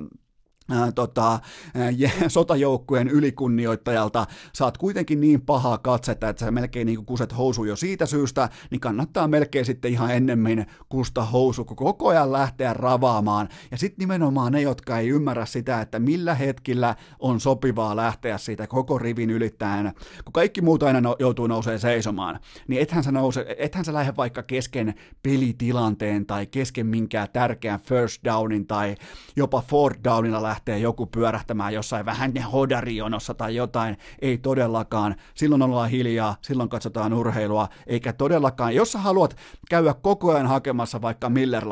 tota, 0.95 1.41
sotajoukkueen 2.29 3.09
ylikunnioittajalta 3.09 4.27
saat 4.53 4.79
kuitenkin 4.79 5.21
niin 5.21 5.41
pahaa 5.41 5.79
katsetta, 5.79 6.29
että 6.29 6.45
sä 6.45 6.51
melkein 6.51 6.87
niin 6.87 7.07
kuset 7.07 7.37
housu 7.37 7.65
jo 7.65 7.77
siitä 7.77 8.07
syystä, 8.07 8.49
niin 8.71 8.81
kannattaa 8.81 9.29
melkein 9.29 9.65
sitten 9.65 9.93
ihan 9.93 10.11
ennemmin 10.11 10.67
kusta 10.89 11.25
housu, 11.25 11.65
kun 11.65 11.77
koko 11.77 12.09
ajan 12.09 12.33
lähteä 12.33 12.73
ravaamaan. 12.73 13.49
Ja 13.71 13.79
sitten 13.79 13.99
nimenomaan 13.99 14.53
ne, 14.53 14.61
jotka 14.61 14.99
ei 14.99 15.09
ymmärrä 15.09 15.47
sitä, 15.47 15.81
että 15.81 15.99
millä 15.99 16.35
hetkillä 16.35 16.97
on 17.19 17.41
sopivaa 17.41 17.97
lähteä 17.97 18.39
siitä 18.39 18.67
koko 18.67 18.99
rivin 18.99 19.31
ylittäen, 19.31 19.93
kun 20.25 20.33
kaikki 20.33 20.61
muut 20.61 20.83
aina 20.83 21.01
no, 21.01 21.17
joutuu 21.19 21.47
nousee 21.47 21.79
seisomaan, 21.79 22.41
niin 22.69 22.83
ethän 22.83 23.05
sä, 23.05 23.13
nouse, 23.13 23.57
ethän 23.59 23.85
sä 23.85 23.93
lähde 23.93 24.13
vaikka 24.17 24.43
kesken 24.43 24.95
pelitilanteen 25.23 26.27
tai 26.27 26.47
kesken 26.47 26.87
minkään 26.87 27.29
tärkeän 27.33 27.81
first 27.81 28.25
downin 28.25 28.67
tai 28.67 28.95
jopa 29.37 29.63
fourth 29.69 30.01
downilla 30.05 30.43
lähtee 30.57 30.79
joku 30.79 31.07
pyörähtämään 31.07 31.75
jossain 31.75 32.07
vähän 32.07 32.33
hodarionossa 32.53 33.35
tai 33.35 33.57
jotain. 33.57 33.97
Ei 34.23 34.39
todellakaan. 34.39 35.17
Silloin 35.35 35.63
ollaan 35.63 35.91
hiljaa, 35.91 36.37
silloin 36.43 36.69
katsotaan 36.69 37.13
urheilua, 37.13 37.69
eikä 37.87 38.13
todellakaan. 38.13 38.75
Jos 38.75 38.93
sä 38.93 38.99
haluat 38.99 39.37
käydä 39.71 39.95
koko 39.95 40.33
ajan 40.33 40.47
hakemassa 40.47 41.03
vaikka 41.03 41.29
Miller 41.29 41.65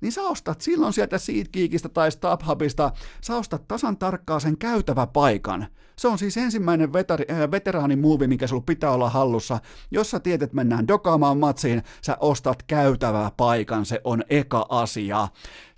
niin 0.00 0.12
sä 0.12 0.22
ostat 0.22 0.60
silloin 0.60 0.92
sieltä 0.92 1.18
SeatGeekistä 1.18 1.88
tai 1.88 2.12
StubHubista, 2.12 2.92
sä 3.20 3.36
ostat 3.36 3.68
tasan 3.68 3.96
tarkkaan 3.98 4.40
sen 4.40 4.58
käytävä 4.58 5.06
paikan. 5.06 5.66
Se 5.98 6.08
on 6.08 6.18
siis 6.18 6.36
ensimmäinen 6.36 6.90
äh, 6.96 7.50
veteraanimuovi, 7.50 8.26
mikä 8.26 8.46
sulla 8.46 8.62
pitää 8.66 8.90
olla 8.90 9.10
hallussa. 9.10 9.58
Jos 9.90 10.10
sä 10.10 10.20
tiedät, 10.20 10.42
että 10.42 10.56
mennään 10.56 10.88
dokaamaan 10.88 11.38
matsiin, 11.38 11.82
sä 12.02 12.16
ostat 12.20 12.62
käytävää 12.62 13.30
paikan, 13.36 13.86
se 13.86 14.00
on 14.04 14.24
eka 14.30 14.66
asia. 14.68 15.28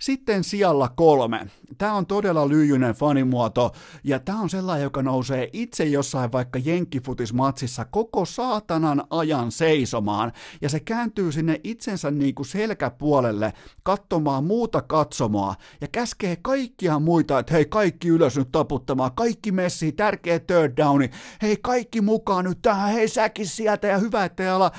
Sitten 0.01 0.43
sijalla 0.43 0.89
kolme. 0.89 1.47
Tämä 1.77 1.93
on 1.93 2.05
todella 2.05 2.49
lyijyinen 2.49 2.93
fanimuoto, 2.93 3.71
ja 4.03 4.19
tämä 4.19 4.41
on 4.41 4.49
sellainen, 4.49 4.83
joka 4.83 5.03
nousee 5.03 5.49
itse 5.53 5.83
jossain 5.83 6.31
vaikka 6.31 6.59
jenkkifutismatsissa 6.59 7.85
koko 7.85 8.25
saatanan 8.25 9.03
ajan 9.09 9.51
seisomaan, 9.51 10.31
ja 10.61 10.69
se 10.69 10.79
kääntyy 10.79 11.31
sinne 11.31 11.59
itsensä 11.63 12.11
niin 12.11 12.35
kuin 12.35 12.45
selkäpuolelle 12.45 13.53
katsomaan 13.83 14.43
muuta 14.43 14.81
katsomaa, 14.81 15.55
ja 15.81 15.87
käskee 15.87 16.37
kaikkia 16.41 16.99
muita, 16.99 17.39
että 17.39 17.53
hei 17.53 17.65
kaikki 17.65 18.07
ylös 18.07 18.37
nyt 18.37 18.51
taputtamaan, 18.51 19.11
kaikki 19.15 19.51
messi, 19.51 19.91
tärkeä 19.91 20.39
third 20.39 20.77
downi, 20.77 21.09
hei 21.41 21.57
kaikki 21.61 22.01
mukaan 22.01 22.45
nyt 22.45 22.61
tähän, 22.61 22.93
hei 22.93 23.07
säkin 23.07 23.47
sieltä, 23.47 23.87
ja 23.87 23.97
hyvä, 23.97 24.25
ettei 24.25 24.47
ala, 24.47 24.71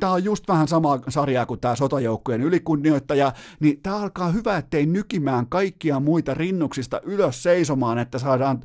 tämä 0.00 0.12
on 0.12 0.24
just 0.24 0.48
vähän 0.48 0.68
sama 0.68 1.00
sarjaa 1.08 1.46
kuin 1.46 1.60
tämä 1.60 1.76
sotajoukkueen 1.76 2.42
ylikunnioittaja, 2.42 3.32
niin 3.60 3.80
tämä 3.82 3.96
alkaa 3.96 4.30
hyvä, 4.30 4.56
ettei 4.56 4.86
nykimään 4.86 5.46
kaikkia 5.46 6.00
muita 6.00 6.34
rinnuksista 6.34 7.00
ylös 7.04 7.42
seisomaan, 7.42 7.98
että 7.98 8.18
saadaan 8.18 8.60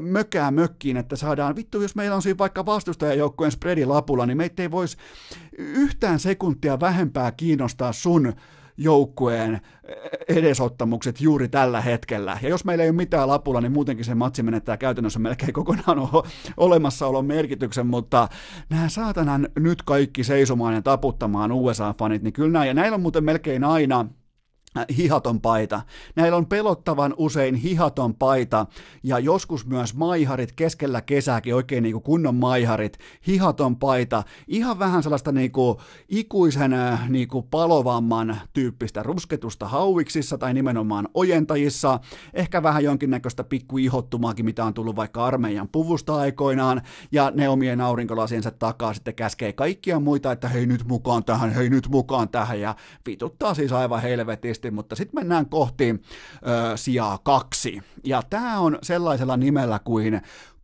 mökää 0.00 0.50
mökkiin, 0.50 0.96
että 0.96 1.16
saadaan, 1.16 1.56
vittu 1.56 1.82
jos 1.82 1.94
meillä 1.94 2.16
on 2.16 2.22
siinä 2.22 2.38
vaikka 2.38 2.66
vastustajajoukkueen 2.66 3.52
spreadilapulla, 3.52 4.26
niin 4.26 4.36
meitä 4.36 4.62
ei 4.62 4.70
voisi 4.70 4.96
yhtään 5.58 6.18
sekuntia 6.18 6.80
vähempää 6.80 7.32
kiinnostaa 7.32 7.92
sun 7.92 8.32
joukkueen 8.82 9.60
edesottamukset 10.28 11.20
juuri 11.20 11.48
tällä 11.48 11.80
hetkellä. 11.80 12.38
Ja 12.42 12.48
jos 12.48 12.64
meillä 12.64 12.84
ei 12.84 12.90
ole 12.90 12.96
mitään 12.96 13.28
lapulla, 13.28 13.60
niin 13.60 13.72
muutenkin 13.72 14.04
se 14.04 14.14
matsi 14.14 14.42
menettää 14.42 14.76
käytännössä 14.76 15.18
melkein 15.18 15.52
kokonaan 15.52 15.98
olemassaolon 16.56 17.26
merkityksen, 17.26 17.86
mutta 17.86 18.28
nämä 18.70 18.88
saatanan 18.88 19.48
nyt 19.58 19.82
kaikki 19.82 20.24
seisomaan 20.24 20.74
ja 20.74 20.82
taputtamaan 20.82 21.52
USA-fanit, 21.52 22.22
niin 22.22 22.32
kyllä 22.32 22.52
nämä, 22.52 22.64
ja 22.64 22.74
näillä 22.74 22.94
on 22.94 23.02
muuten 23.02 23.24
melkein 23.24 23.64
aina 23.64 24.06
hihaton 24.96 25.40
paita. 25.40 25.82
Näillä 26.16 26.36
on 26.36 26.46
pelottavan 26.46 27.14
usein 27.16 27.54
hihaton 27.54 28.14
paita 28.14 28.66
ja 29.02 29.18
joskus 29.18 29.66
myös 29.66 29.94
maiharit 29.94 30.52
keskellä 30.52 31.00
kesääkin, 31.00 31.54
oikein 31.54 31.82
niin 31.82 31.92
kuin 31.92 32.02
kunnon 32.02 32.34
maiharit, 32.34 32.98
hihaton 33.26 33.76
paita, 33.76 34.22
ihan 34.48 34.78
vähän 34.78 35.02
sellaista 35.02 35.32
niin 35.32 35.52
kuin 35.52 35.78
ikuisen 36.08 36.72
äh, 36.72 37.10
niin 37.10 37.28
kuin 37.28 37.46
palovamman 37.50 38.40
tyyppistä 38.52 39.02
rusketusta 39.02 39.68
hauiksissa 39.68 40.38
tai 40.38 40.54
nimenomaan 40.54 41.08
ojentajissa, 41.14 42.00
ehkä 42.34 42.62
vähän 42.62 42.84
jonkinnäköistä 42.84 43.44
pikku 43.44 43.78
ihottumaakin, 43.78 44.44
mitä 44.44 44.64
on 44.64 44.74
tullut 44.74 44.96
vaikka 44.96 45.24
armeijan 45.24 45.68
puvusta 45.68 46.16
aikoinaan, 46.16 46.82
ja 47.12 47.32
ne 47.34 47.48
omien 47.48 47.80
aurinkolasiensa 47.80 48.50
takaa 48.50 48.94
sitten 48.94 49.14
käskee 49.14 49.52
kaikkia 49.52 50.00
muita, 50.00 50.32
että 50.32 50.48
hei 50.48 50.66
nyt 50.66 50.84
mukaan 50.84 51.24
tähän, 51.24 51.50
hei 51.50 51.70
nyt 51.70 51.88
mukaan 51.88 52.28
tähän, 52.28 52.60
ja 52.60 52.76
vituttaa 53.06 53.54
siis 53.54 53.72
aivan 53.72 54.02
helvetisti 54.02 54.61
tietysti, 54.62 54.70
mutta 54.70 54.96
sitten 54.96 55.20
mennään 55.20 55.46
kohti 55.46 55.90
ö, 55.90 56.76
sijaa 56.76 57.18
kaksi. 57.18 57.82
Ja 58.04 58.22
tämä 58.30 58.58
on 58.58 58.78
sellaisella 58.82 59.36
nimellä 59.36 59.78
kuin 59.84 60.22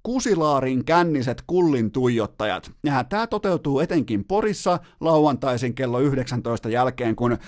Kusilaarin 0.08 0.84
känniset 0.84 1.42
kullin 1.46 1.92
tuijottajat. 1.92 2.70
Ja 2.84 3.04
tämä 3.04 3.26
toteutuu 3.26 3.80
etenkin 3.80 4.24
Porissa 4.24 4.78
lauantaisin 5.00 5.74
kello 5.74 6.00
19 6.00 6.68
jälkeen, 6.68 7.16
kun 7.16 7.32
äh, 7.32 7.38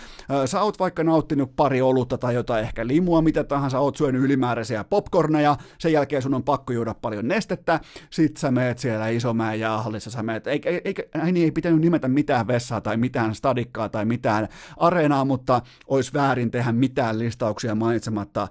sä 0.45 0.63
oot 0.63 0.79
vaikka 0.79 1.05
nauttinut 1.05 1.57
pari 1.57 1.83
olutta 1.83 2.19
tai 2.19 2.35
jotain 2.35 2.65
ehkä 2.65 2.87
limua, 2.87 3.23
mitä 3.23 3.45
tahansa, 3.45 3.79
oot 3.79 3.97
syönyt 3.97 4.23
ylimääräisiä 4.23 4.85
popcorneja, 4.85 5.57
sen 5.79 5.93
jälkeen 5.93 6.23
sun 6.23 6.35
on 6.35 6.43
pakko 6.43 6.73
juoda 6.73 6.95
paljon 6.95 7.29
nestettä, 7.29 7.81
sit 8.11 8.37
sä 8.37 8.51
meet 8.51 8.79
siellä 8.79 9.09
Isomäen 9.09 9.61
jäähallissa, 9.61 10.11
sä 10.11 10.23
meet, 10.23 10.47
ei, 10.47 10.61
ei, 10.65 10.81
ei, 10.85 10.95
ei, 11.25 11.45
ei 11.45 11.51
pitänyt 11.51 11.81
nimetä 11.81 12.09
mitään 12.09 12.47
vessaa 12.47 12.81
tai 12.81 12.97
mitään 12.97 13.35
stadikkaa 13.35 13.89
tai 13.89 14.05
mitään 14.05 14.49
areenaa, 14.77 15.25
mutta 15.25 15.63
olisi 15.87 16.13
väärin 16.13 16.51
tehdä 16.51 16.73
mitään 16.73 17.19
listauksia 17.19 17.75
mainitsematta 17.75 18.49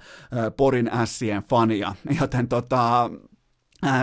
Porin 0.58 0.90
ässien 0.94 1.44
fania, 1.44 1.96
joten 2.22 2.48
tota, 2.48 3.10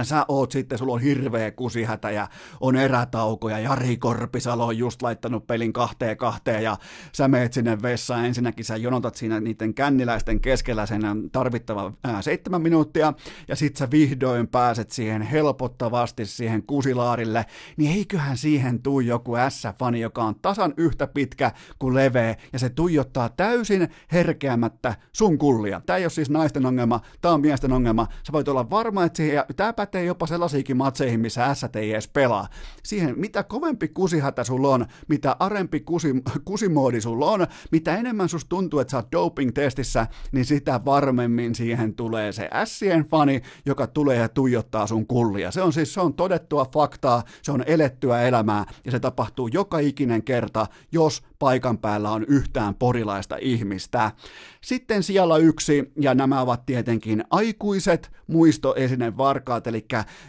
sä 0.03 0.25
oot 0.29 0.53
sitten, 0.53 0.79
sulla 0.79 0.93
on 0.93 1.01
hirveä 1.01 1.51
kusihätä 1.51 2.11
ja 2.11 2.29
on 2.61 2.77
erätauko 2.77 3.49
ja 3.49 3.59
Jari 3.59 3.97
Korpisalo 3.97 4.67
on 4.67 4.79
just 4.79 5.03
laittanut 5.03 5.47
pelin 5.47 5.73
kahteen 5.73 6.17
kahteen 6.17 6.63
ja 6.63 6.77
sä 7.13 7.29
meet 7.29 7.53
sinne 7.53 7.83
vessaan. 7.83 8.25
Ensinnäkin 8.25 8.65
sä 8.65 8.77
jonotat 8.77 9.15
siinä 9.15 9.41
niiden 9.41 9.75
känniläisten 9.75 10.41
keskellä 10.41 10.87
sen 10.87 11.03
tarvittava 11.33 11.93
ää, 12.05 12.23
seitsemän 12.23 12.63
minuuttia 12.63 13.13
ja 13.49 13.57
sit 13.57 13.77
sä 13.77 13.91
vihdoin 13.91 14.49
pääset 14.49 14.91
siihen 14.91 15.23
helpottavasti 15.23 16.27
siihen 16.27 16.63
kusilaarille, 16.63 17.47
niin 17.77 17.97
eiköhän 17.99 18.37
siihen 18.37 18.83
tuu 18.83 19.01
joku 19.01 19.33
S-fani, 19.49 20.01
joka 20.01 20.25
on 20.25 20.35
tasan 20.43 20.75
yhtä 20.77 21.07
pitkä 21.07 21.53
kuin 21.79 21.95
leveä 21.95 22.37
ja 22.53 22.59
se 22.59 22.69
tuijottaa 22.69 23.29
täysin 23.29 23.89
herkeämättä 24.13 24.95
sun 25.13 25.39
kullia. 25.39 25.81
Tää 25.87 25.97
ei 25.97 26.05
ole 26.05 26.11
siis 26.11 26.31
naisten 26.31 26.67
ongelma, 26.67 27.01
tää 27.21 27.33
on 27.33 27.41
miesten 27.41 27.73
ongelma. 27.73 28.07
Sä 28.27 28.33
voit 28.33 28.49
olla 28.49 28.71
varma, 28.71 29.05
että 29.05 29.17
siihen, 29.17 29.45
tämä 29.67 29.73
pätee 29.73 30.05
jopa 30.05 30.27
sellaisiinkin 30.27 30.77
matseihin, 30.77 31.21
missä 31.21 31.55
S 31.55 31.65
ei 31.77 31.93
edes 31.93 32.09
pelaa. 32.09 32.49
Siihen, 32.83 33.19
mitä 33.19 33.43
kovempi 33.43 33.89
kusihätä 33.89 34.45
sulla 34.45 34.69
on, 34.69 34.87
mitä 35.09 35.37
arempi 35.39 35.81
kusi, 35.81 36.15
kusimoodi 36.45 37.01
sulla 37.01 37.31
on, 37.31 37.47
mitä 37.73 37.97
enemmän 37.97 38.29
susta 38.29 38.49
tuntuu, 38.49 38.81
että 38.81 38.91
sä 38.91 38.97
oot 38.97 39.13
doping-testissä, 39.13 40.07
niin 40.33 40.45
sitä 40.45 40.81
varmemmin 40.85 41.55
siihen 41.55 41.95
tulee 41.95 42.33
se 42.33 42.51
Sien 42.65 43.05
fani, 43.05 43.43
joka 43.67 43.87
tulee 43.87 44.17
ja 44.17 44.29
tuijottaa 44.29 44.87
sun 44.87 45.07
kullia. 45.07 45.51
Se 45.51 45.63
on 45.63 45.73
siis 45.73 45.95
se 45.95 46.01
on 46.01 46.15
todettua 46.15 46.67
faktaa, 46.75 47.23
se 47.43 47.53
on 47.53 47.65
elettyä 47.67 48.23
elämää 48.23 48.65
ja 48.85 48.91
se 48.91 49.01
tapahtuu 49.01 49.49
joka 49.49 49.79
ikinen 49.79 50.23
kerta, 50.23 50.67
jos 50.93 51.23
paikan 51.39 51.79
päällä 51.79 52.11
on 52.11 52.25
yhtään 52.25 52.75
porilaista 52.75 53.37
ihmistä. 53.41 54.13
Sitten 54.61 55.03
siellä 55.03 55.37
yksi, 55.37 55.93
ja 56.01 56.15
nämä 56.15 56.41
ovat 56.41 56.67
tietenkin 56.67 57.25
aikuiset 57.31 58.11
muistoesinevarkaat, 58.27 59.67
eli 59.67 59.87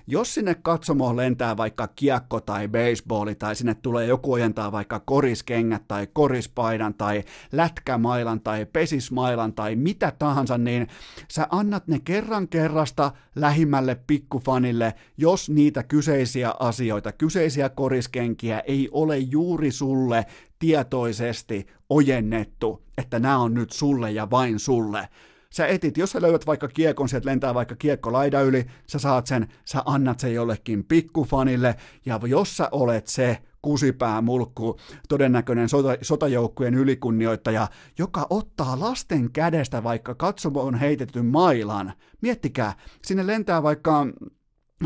jos 0.08 0.34
sinne 0.34 0.56
katsomoon 0.56 1.18
lentää 1.18 1.58
vaikka 1.58 1.88
kiekko 1.88 2.42
tai 2.42 2.68
baseballi, 2.68 3.36
tai 3.36 3.56
sinne 3.56 3.76
tulee 3.76 4.06
joku 4.06 4.34
ojentaa 4.34 4.72
vaikka 4.72 5.00
koriskengät 5.00 5.88
tai 5.88 6.08
korispaidan 6.14 6.94
tai 6.94 7.24
lätkämailan 7.52 8.42
tai 8.42 8.66
pesismailan 8.66 9.54
tai 9.54 9.76
mitä 9.76 10.14
tahansa, 10.20 10.58
niin 10.58 10.88
sä 11.32 11.48
annat 11.52 11.88
ne 11.88 12.00
kerran 12.00 12.48
kerrasta 12.48 13.12
lähimmälle 13.36 13.98
pikkufanille, 14.08 14.94
jos 15.18 15.50
niitä 15.50 15.84
kyseisiä 15.84 16.54
asioita, 16.60 17.12
kyseisiä 17.12 17.70
koriskenkiä 17.70 18.60
ei 18.60 18.90
ole 18.92 19.18
juuri 19.18 19.72
sulle 19.72 20.26
tietoisesti 20.60 21.68
ojennettu, 21.90 22.84
että 22.98 23.20
nämä 23.20 23.38
on 23.38 23.54
nyt 23.54 23.72
sulle 23.72 24.12
ja 24.12 24.30
vain 24.30 24.60
sulle. 24.60 25.10
Sä 25.50 25.68
etit, 25.68 25.98
jos 25.98 26.12
sä 26.12 26.22
löydät 26.22 26.48
vaikka 26.48 26.68
kiekon, 26.68 27.10
sieltä 27.10 27.30
lentää 27.30 27.54
vaikka 27.54 27.76
kiekko 27.76 28.14
laida 28.14 28.42
yli, 28.42 28.66
sä 28.88 29.00
saat 29.00 29.28
sen, 29.28 29.48
sä 29.66 29.82
annat 29.86 30.20
sen 30.20 30.34
jollekin 30.34 30.84
pikkufanille, 30.84 31.76
ja 32.06 32.20
jos 32.28 32.58
sä 32.58 32.70
olet 32.72 33.08
se 33.08 33.38
kusipää 33.62 34.22
mulkku, 34.22 34.80
todennäköinen 35.10 35.70
sota, 35.70 35.98
sotajoukkueen 36.02 36.76
ylikunnioittaja, 36.76 37.68
joka 37.98 38.28
ottaa 38.30 38.80
lasten 38.80 39.32
kädestä 39.32 39.84
vaikka 39.84 40.16
katsomoon 40.16 40.76
heitetyn 40.76 41.26
mailan. 41.26 41.94
Miettikää, 42.22 42.74
sinne 43.06 43.28
lentää 43.28 43.64
vaikka 43.64 44.08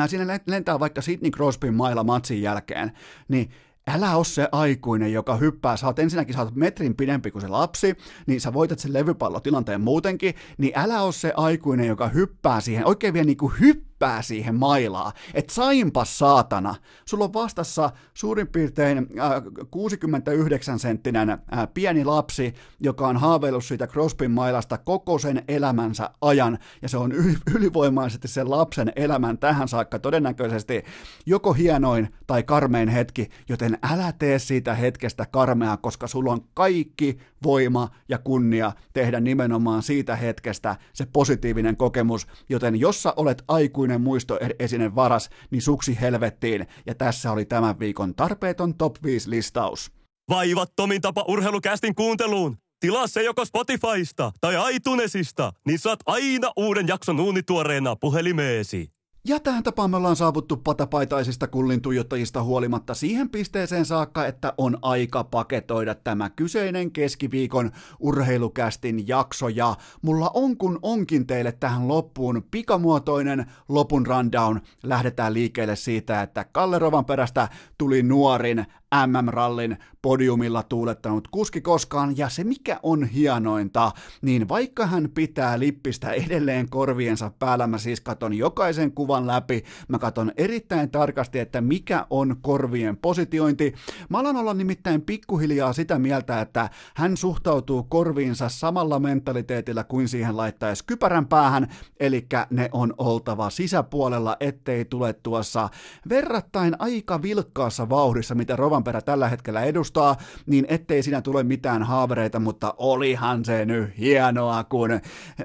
Sinne 0.07 0.39
lentää 0.45 0.79
vaikka 0.79 1.01
Sidney 1.01 1.31
Crosbyn 1.31 1.75
mailla 1.75 2.03
matsin 2.03 2.41
jälkeen, 2.41 2.91
niin 3.27 3.49
älä 3.87 4.15
ole 4.15 4.25
se 4.25 4.47
aikuinen, 4.51 5.13
joka 5.13 5.35
hyppää, 5.35 5.77
sä 5.77 5.87
oot 5.87 5.99
ensinnäkin 5.99 6.35
sä 6.35 6.41
oot 6.41 6.55
metrin 6.55 6.95
pidempi 6.95 7.31
kuin 7.31 7.41
se 7.41 7.47
lapsi, 7.47 7.95
niin 8.27 8.41
sä 8.41 8.53
voitat 8.53 8.79
sen 8.79 8.93
levypallotilanteen 8.93 9.81
muutenkin, 9.81 10.35
niin 10.57 10.73
älä 10.75 11.01
ole 11.01 11.11
se 11.11 11.33
aikuinen, 11.37 11.87
joka 11.87 12.07
hyppää 12.07 12.61
siihen, 12.61 12.87
oikein 12.87 13.13
vielä 13.13 13.25
niin 13.25 13.37
kuin 13.37 13.53
hyppää 13.59 13.90
hyppää 14.01 14.21
siihen 14.21 14.55
mailaa, 14.55 15.11
että 15.33 15.53
saimpa 15.53 16.05
saatana, 16.05 16.75
sulla 17.05 17.23
on 17.25 17.33
vastassa 17.33 17.89
suurin 18.13 18.47
piirtein 18.47 18.97
äh, 18.97 19.43
69 19.71 20.79
senttinen 20.79 21.29
äh, 21.29 21.39
pieni 21.73 22.05
lapsi, 22.05 22.53
joka 22.79 23.07
on 23.07 23.17
haaveillut 23.17 23.65
siitä 23.65 23.87
Crosbyn 23.87 24.31
mailasta 24.31 24.77
koko 24.77 25.19
sen 25.19 25.43
elämänsä 25.47 26.09
ajan, 26.21 26.57
ja 26.81 26.89
se 26.89 26.97
on 26.97 27.11
ylivoimaisesti 27.55 28.27
sen 28.27 28.49
lapsen 28.49 28.91
elämän 28.95 29.37
tähän 29.37 29.67
saakka 29.67 29.99
todennäköisesti 29.99 30.83
joko 31.25 31.53
hienoin 31.53 32.13
tai 32.27 32.43
karmein 32.43 32.89
hetki, 32.89 33.29
joten 33.49 33.77
älä 33.91 34.11
tee 34.11 34.39
siitä 34.39 34.75
hetkestä 34.75 35.25
karmea, 35.31 35.77
koska 35.77 36.07
sulla 36.07 36.31
on 36.31 36.41
kaikki 36.53 37.17
voima 37.43 37.89
ja 38.09 38.17
kunnia 38.17 38.71
tehdä 38.93 39.19
nimenomaan 39.19 39.83
siitä 39.83 40.15
hetkestä 40.15 40.75
se 40.93 41.05
positiivinen 41.13 41.77
kokemus, 41.77 42.27
joten 42.49 42.79
jos 42.79 43.03
sä 43.03 43.13
olet 43.17 43.43
aikuinen 43.47 43.81
ikuinen 43.81 44.01
muistoesine 44.01 44.95
varas, 44.95 45.29
niin 45.51 45.61
suksi 45.61 45.97
helvettiin. 46.01 46.67
Ja 46.85 46.95
tässä 46.95 47.31
oli 47.31 47.45
tämän 47.45 47.79
viikon 47.79 48.15
tarpeeton 48.15 48.75
top 48.75 48.95
5 49.03 49.29
listaus. 49.29 49.91
Vaivattomin 50.29 51.01
tapa 51.01 51.25
urheilukästin 51.27 51.95
kuunteluun. 51.95 52.57
Tilaa 52.79 53.07
se 53.07 53.23
joko 53.23 53.45
Spotifysta 53.45 54.31
tai 54.41 54.75
iTunesista, 54.75 55.53
niin 55.67 55.79
saat 55.79 55.99
aina 56.05 56.51
uuden 56.57 56.87
jakson 56.87 57.19
uunituoreena 57.19 57.95
puhelimeesi. 57.95 58.87
Ja 59.27 59.39
tähän 59.39 59.63
tapaan 59.63 59.91
me 59.91 59.97
ollaan 59.97 60.15
saavuttu 60.15 60.57
patapaitaisista 60.57 61.47
kullin 61.47 61.81
tuijottajista 61.81 62.43
huolimatta 62.43 62.93
siihen 62.93 63.29
pisteeseen 63.29 63.85
saakka, 63.85 64.25
että 64.25 64.53
on 64.57 64.77
aika 64.81 65.23
paketoida 65.23 65.95
tämä 65.95 66.29
kyseinen 66.29 66.91
keskiviikon 66.91 67.71
urheilukästin 67.99 69.07
jakso. 69.07 69.47
Ja 69.47 69.75
mulla 70.01 70.31
on 70.33 70.57
kun 70.57 70.79
onkin 70.81 71.27
teille 71.27 71.51
tähän 71.51 71.87
loppuun 71.87 72.43
pikamuotoinen 72.51 73.45
lopun 73.69 74.05
rundown. 74.05 74.59
Lähdetään 74.83 75.33
liikkeelle 75.33 75.75
siitä, 75.75 76.21
että 76.21 76.45
Kalle 76.51 76.79
Rovan 76.79 77.05
perästä 77.05 77.49
tuli 77.77 78.03
nuorin 78.03 78.65
MM-rallin 79.07 79.77
podiumilla 80.01 80.63
tuulettanut 80.63 81.27
kuski 81.27 81.61
koskaan, 81.61 82.17
ja 82.17 82.29
se 82.29 82.43
mikä 82.43 82.79
on 82.83 83.03
hienointa, 83.03 83.91
niin 84.21 84.49
vaikka 84.49 84.87
hän 84.87 85.09
pitää 85.13 85.59
lippistä 85.59 86.11
edelleen 86.11 86.69
korviensa 86.69 87.31
päällä, 87.39 87.67
mä 87.67 87.77
siis 87.77 88.01
katon 88.01 88.33
jokaisen 88.33 88.91
kuvan 88.91 89.27
läpi, 89.27 89.63
mä 89.87 89.99
katon 89.99 90.31
erittäin 90.37 90.91
tarkasti, 90.91 91.39
että 91.39 91.61
mikä 91.61 92.05
on 92.09 92.35
korvien 92.41 92.97
positiointi. 92.97 93.73
Mä 94.09 94.19
alan 94.19 94.35
olla 94.35 94.53
nimittäin 94.53 95.01
pikkuhiljaa 95.01 95.73
sitä 95.73 95.99
mieltä, 95.99 96.41
että 96.41 96.69
hän 96.95 97.17
suhtautuu 97.17 97.83
korviinsa 97.83 98.49
samalla 98.49 98.99
mentaliteetillä 98.99 99.83
kuin 99.83 100.07
siihen 100.07 100.37
laittaisi 100.37 100.85
kypärän 100.85 101.27
päähän, 101.27 101.67
eli 101.99 102.27
ne 102.49 102.69
on 102.71 102.93
oltava 102.97 103.49
sisäpuolella, 103.49 104.37
ettei 104.39 104.85
tule 104.85 105.13
tuossa 105.13 105.69
verrattain 106.09 106.75
aika 106.79 107.21
vilkkaassa 107.21 107.89
vauhdissa, 107.89 108.35
mitä 108.35 108.55
Rovan 108.55 108.80
Rovanperä 108.81 109.01
tällä 109.01 109.29
hetkellä 109.29 109.61
edustaa, 109.61 110.15
niin 110.45 110.65
ettei 110.69 111.03
siinä 111.03 111.21
tule 111.21 111.43
mitään 111.43 111.83
haavereita, 111.83 112.39
mutta 112.39 112.73
olihan 112.77 113.45
se 113.45 113.65
nyt 113.65 113.97
hienoa, 113.97 114.63
kun 114.63 114.89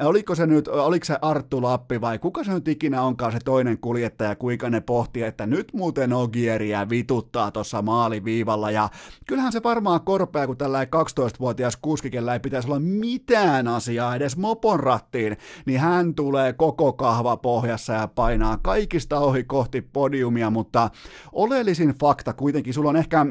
oliko 0.00 0.34
se 0.34 0.46
nyt, 0.46 0.68
oliko 0.68 1.04
se 1.04 1.18
Arttu 1.22 1.62
Lappi 1.62 2.00
vai 2.00 2.18
kuka 2.18 2.44
se 2.44 2.52
nyt 2.52 2.68
ikinä 2.68 3.02
onkaan 3.02 3.32
se 3.32 3.38
toinen 3.44 3.78
kuljettaja, 3.78 4.36
kuinka 4.36 4.70
ne 4.70 4.80
pohti, 4.80 5.22
että 5.22 5.46
nyt 5.46 5.68
muuten 5.72 6.12
Ogieriä 6.12 6.88
vituttaa 6.90 7.50
tuossa 7.50 7.82
maaliviivalla. 7.82 8.70
Ja 8.70 8.88
kyllähän 9.26 9.52
se 9.52 9.62
varmaan 9.62 10.00
korpea, 10.00 10.46
kun 10.46 10.56
tällä 10.56 10.84
12-vuotias 10.84 11.76
kuskikellä 11.76 12.32
ei 12.32 12.40
pitäisi 12.40 12.68
olla 12.68 12.80
mitään 12.80 13.68
asiaa 13.68 14.16
edes 14.16 14.36
mopon 14.36 14.80
rattiin, 14.80 15.36
niin 15.66 15.80
hän 15.80 16.14
tulee 16.14 16.52
koko 16.52 16.92
kahva 16.92 17.36
pohjassa 17.36 17.92
ja 17.92 18.08
painaa 18.08 18.58
kaikista 18.62 19.18
ohi 19.18 19.44
kohti 19.44 19.82
podiumia, 19.82 20.50
mutta 20.50 20.90
oleellisin 21.32 21.94
fakta 22.00 22.32
kuitenkin, 22.32 22.74
sulla 22.74 22.90
on 22.90 22.96
ehkä 22.96 23.25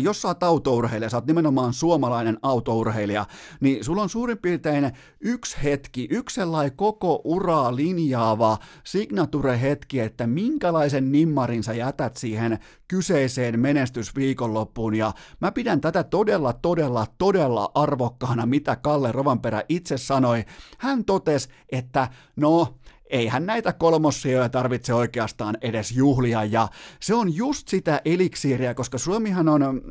jos 0.00 0.22
sä 0.22 0.28
oot 0.28 0.42
autourheilija, 0.42 1.10
sä 1.10 1.16
oot 1.16 1.26
nimenomaan 1.26 1.72
suomalainen 1.72 2.38
autourheilija, 2.42 3.26
niin 3.60 3.84
sulla 3.84 4.02
on 4.02 4.08
suurin 4.08 4.38
piirtein 4.38 4.92
yksi 5.20 5.56
hetki, 5.62 6.08
yksi 6.10 6.34
sellainen 6.34 6.76
koko 6.76 7.20
uraa 7.24 7.76
linjaava 7.76 8.58
signature-hetki, 8.84 10.00
että 10.00 10.26
minkälaisen 10.26 11.12
nimmarin 11.12 11.62
sä 11.62 11.74
jätät 11.74 12.16
siihen 12.16 12.58
kyseiseen 12.88 13.60
menestysviikonloppuun, 13.60 14.94
ja 14.94 15.12
mä 15.40 15.52
pidän 15.52 15.80
tätä 15.80 16.04
todella, 16.04 16.52
todella, 16.52 17.06
todella 17.18 17.70
arvokkaana, 17.74 18.46
mitä 18.46 18.76
Kalle 18.76 19.12
Rovanperä 19.12 19.62
itse 19.68 19.98
sanoi. 19.98 20.44
Hän 20.78 21.04
totesi, 21.04 21.48
että 21.72 22.08
no, 22.36 22.74
eihän 23.14 23.46
näitä 23.46 23.72
kolmossijoja 23.72 24.48
tarvitse 24.48 24.94
oikeastaan 24.94 25.56
edes 25.60 25.92
juhlia, 25.92 26.44
ja 26.44 26.68
se 27.00 27.14
on 27.14 27.34
just 27.34 27.68
sitä 27.68 28.00
eliksiiriä, 28.04 28.74
koska 28.74 28.98
Suomihan 28.98 29.48
on 29.48 29.82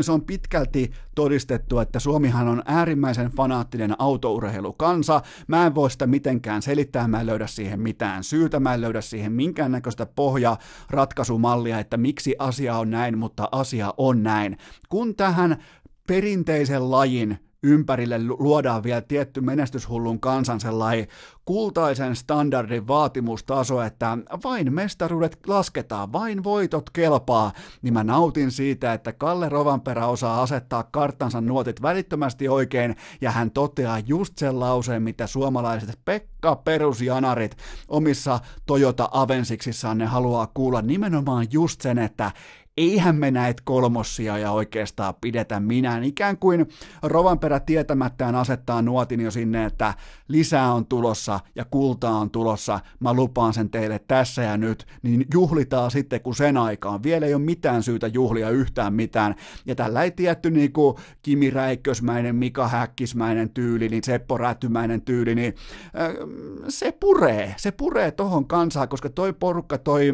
se 0.00 0.12
on 0.12 0.22
pitkälti 0.22 0.90
todistettu, 1.14 1.78
että 1.78 1.98
Suomihan 1.98 2.48
on 2.48 2.62
äärimmäisen 2.66 3.30
fanaattinen 3.30 3.94
autourheilukansa. 3.98 5.20
Mä 5.48 5.66
en 5.66 5.74
voi 5.74 5.90
sitä 5.90 6.06
mitenkään 6.06 6.62
selittää, 6.62 7.08
mä 7.08 7.20
en 7.20 7.26
löydä 7.26 7.46
siihen 7.46 7.80
mitään 7.80 8.24
syytä, 8.24 8.60
mä 8.60 8.74
en 8.74 8.80
löydä 8.80 9.00
siihen 9.00 9.32
minkäännäköistä 9.32 10.06
pohjaratkaisumallia, 10.06 11.78
että 11.78 11.96
miksi 11.96 12.36
asia 12.38 12.78
on 12.78 12.90
näin, 12.90 13.18
mutta 13.18 13.48
asia 13.52 13.94
on 13.96 14.22
näin. 14.22 14.56
Kun 14.88 15.14
tähän 15.14 15.62
perinteisen 16.06 16.90
lajin 16.90 17.38
ympärille 17.62 18.20
luodaan 18.38 18.82
vielä 18.82 19.00
tietty 19.00 19.40
menestyshullun 19.40 20.20
kansan 20.20 20.60
sellainen 20.60 21.06
kultaisen 21.44 22.16
standardin 22.16 22.88
vaatimustaso, 22.88 23.82
että 23.82 24.18
vain 24.44 24.74
mestaruudet 24.74 25.38
lasketaan, 25.46 26.12
vain 26.12 26.44
voitot 26.44 26.90
kelpaa, 26.90 27.52
niin 27.82 27.94
mä 27.94 28.04
nautin 28.04 28.50
siitä, 28.50 28.92
että 28.92 29.12
Kalle 29.12 29.48
Rovanperä 29.48 30.06
osaa 30.06 30.42
asettaa 30.42 30.82
karttansa 30.82 31.40
nuotit 31.40 31.82
välittömästi 31.82 32.48
oikein, 32.48 32.96
ja 33.20 33.30
hän 33.30 33.50
toteaa 33.50 33.98
just 33.98 34.38
sen 34.38 34.60
lauseen, 34.60 35.02
mitä 35.02 35.26
suomalaiset 35.26 35.98
Pekka 36.04 36.56
perusjanarit 36.56 37.56
omissa 37.88 38.40
Toyota 38.66 39.08
Avensiksissaan 39.12 39.98
ne 39.98 40.06
haluaa 40.06 40.46
kuulla 40.54 40.82
nimenomaan 40.82 41.46
just 41.50 41.80
sen, 41.80 41.98
että 41.98 42.30
eihän 42.76 43.16
me 43.16 43.30
näitä 43.30 43.62
kolmossia 43.64 44.38
ja 44.38 44.52
oikeastaan 44.52 45.14
pidetä 45.20 45.60
minään. 45.60 46.04
Ikään 46.04 46.38
kuin 46.38 46.68
Rovanperä 47.02 47.60
tietämättään 47.60 48.34
asettaa 48.34 48.82
nuotin 48.82 49.20
jo 49.20 49.30
sinne, 49.30 49.64
että 49.64 49.94
lisää 50.28 50.72
on 50.72 50.86
tulossa 50.86 51.40
ja 51.54 51.64
kultaa 51.64 52.18
on 52.18 52.30
tulossa, 52.30 52.80
mä 53.00 53.12
lupaan 53.12 53.54
sen 53.54 53.70
teille 53.70 53.98
tässä 53.98 54.42
ja 54.42 54.56
nyt, 54.56 54.86
niin 55.02 55.26
juhlitaan 55.34 55.90
sitten 55.90 56.20
kun 56.20 56.34
sen 56.34 56.56
aikaan. 56.56 57.02
Vielä 57.02 57.26
ei 57.26 57.34
ole 57.34 57.42
mitään 57.42 57.82
syytä 57.82 58.06
juhlia 58.06 58.50
yhtään 58.50 58.94
mitään. 58.94 59.34
Ja 59.66 59.74
tällä 59.74 60.02
ei 60.02 60.10
tietty 60.10 60.50
niin 60.50 60.72
kuin 60.72 60.96
Kimi 61.22 61.50
Räikkösmäinen, 61.50 62.36
Mika 62.36 62.68
Häkkismäinen 62.68 63.50
tyyli, 63.50 63.88
niin 63.88 64.04
Seppo 64.04 64.38
Rätymäinen 64.38 65.02
tyyli, 65.02 65.34
niin 65.34 65.54
äh, 65.84 66.14
se 66.68 66.92
puree, 66.92 67.54
se 67.56 67.70
puree 67.70 68.10
tohon 68.10 68.46
kansaan, 68.46 68.88
koska 68.88 69.08
toi 69.08 69.32
porukka, 69.32 69.78
toi 69.78 70.12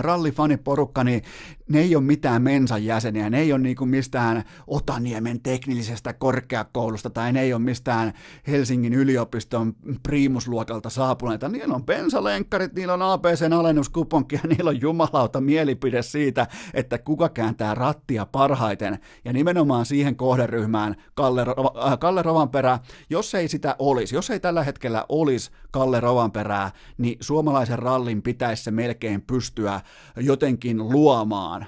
rallifaniporukka, 0.00 1.04
niin 1.04 1.22
ne 1.68 1.80
ei 1.80 1.96
ole 1.96 2.04
mitään 2.04 2.42
mensan 2.42 2.84
jäseniä, 2.84 3.30
ne 3.30 3.40
ei 3.40 3.52
ole 3.52 3.60
niinku 3.60 3.86
mistään 3.86 4.44
Otaniemen 4.66 5.40
teknillisestä 5.40 6.12
korkeakoulusta 6.12 7.10
tai 7.10 7.32
ne 7.32 7.40
ei 7.42 7.52
ole 7.52 7.62
mistään 7.62 8.12
Helsingin 8.46 8.94
yliopiston 8.94 9.76
priimusluokalta 10.02 10.90
saapuneita. 10.90 11.48
Niillä 11.48 11.74
on 11.74 11.86
bensalenkkarit, 11.86 12.74
niillä 12.74 12.94
on 12.94 13.02
ABCn 13.02 13.52
alennuskuponki 13.52 14.36
ja 14.36 14.40
niillä 14.48 14.68
on 14.68 14.80
jumalauta 14.80 15.40
mielipide 15.40 16.02
siitä, 16.02 16.46
että 16.74 16.98
kuka 16.98 17.28
kääntää 17.28 17.74
rattia 17.74 18.26
parhaiten. 18.26 18.98
Ja 19.24 19.32
nimenomaan 19.32 19.86
siihen 19.86 20.16
kohderyhmään 20.16 20.96
Kalle, 21.14 21.40
äh, 21.42 21.98
Kalle 21.98 22.22
Rovanperä, 22.22 22.78
jos 23.10 23.34
ei 23.34 23.48
sitä 23.48 23.76
olisi, 23.78 24.14
jos 24.14 24.30
ei 24.30 24.40
tällä 24.40 24.64
hetkellä 24.64 25.04
olisi 25.08 25.50
Kalle 25.70 26.00
Rovanperää, 26.00 26.70
niin 26.98 27.16
suomalaisen 27.20 27.78
rallin 27.78 28.22
pitäisi 28.22 28.62
se 28.62 28.70
melkein 28.70 29.22
pystyä 29.22 29.69
jotenkin 30.16 30.78
luomaan 30.78 31.66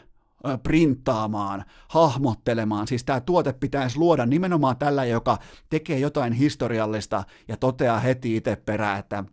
printtaamaan, 0.63 1.65
hahmottelemaan. 1.89 2.87
Siis 2.87 3.05
tämä 3.05 3.21
tuote 3.21 3.53
pitäisi 3.53 3.99
luoda 3.99 4.27
nimenomaan 4.27 4.77
tällä, 4.77 5.05
joka 5.05 5.39
tekee 5.71 5.99
jotain 5.99 6.33
historiallista 6.33 7.25
ja 7.49 7.57
toteaa 7.57 7.99
heti 7.99 8.37
itse 8.37 8.57
perään, 8.57 8.99
että 8.99 9.25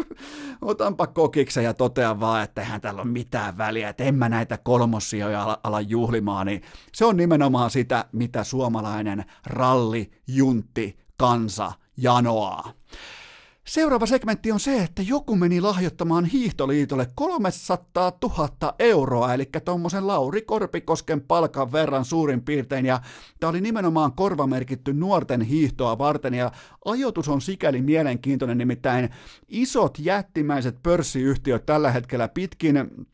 otanpa 0.62 1.06
kokiksen 1.06 1.64
ja 1.64 1.74
totean 1.74 2.20
vaan, 2.20 2.42
että 2.42 2.60
eihän 2.60 2.80
tällä 2.80 3.02
ole 3.02 3.10
mitään 3.10 3.58
väliä, 3.58 3.88
että 3.88 4.04
en 4.04 4.14
mä 4.14 4.28
näitä 4.28 4.58
kolmossijoja 4.58 5.42
ala, 5.42 5.60
ala 5.62 5.80
juhlimaan, 5.80 6.46
niin 6.46 6.62
se 6.92 7.04
on 7.04 7.16
nimenomaan 7.16 7.70
sitä, 7.70 8.04
mitä 8.12 8.44
suomalainen 8.44 9.24
ralli, 9.46 10.10
juntti, 10.26 10.98
kansa 11.16 11.72
janoaa. 11.96 12.72
Seuraava 13.68 14.06
segmentti 14.06 14.52
on 14.52 14.60
se, 14.60 14.82
että 14.82 15.02
joku 15.02 15.36
meni 15.36 15.60
lahjoittamaan 15.60 16.24
Hiihtoliitolle 16.24 17.06
300 17.14 18.12
000 18.22 18.74
euroa, 18.78 19.34
eli 19.34 19.48
tuommoisen 19.64 20.06
Lauri 20.06 20.42
Korpikosken 20.42 21.20
palkan 21.20 21.72
verran 21.72 22.04
suurin 22.04 22.42
piirtein, 22.42 22.86
ja 22.86 23.00
tämä 23.40 23.50
oli 23.50 23.60
nimenomaan 23.60 24.12
korvamerkitty 24.12 24.92
nuorten 24.92 25.40
hiihtoa 25.40 25.98
varten, 25.98 26.34
ja 26.34 26.52
ajoitus 26.84 27.28
on 27.28 27.40
sikäli 27.40 27.82
mielenkiintoinen, 27.82 28.58
nimittäin 28.58 29.08
isot 29.48 29.98
jättimäiset 29.98 30.82
pörssiyhtiöt 30.82 31.66
tällä 31.66 31.90
hetkellä 31.90 32.28
pitkin 32.28 33.06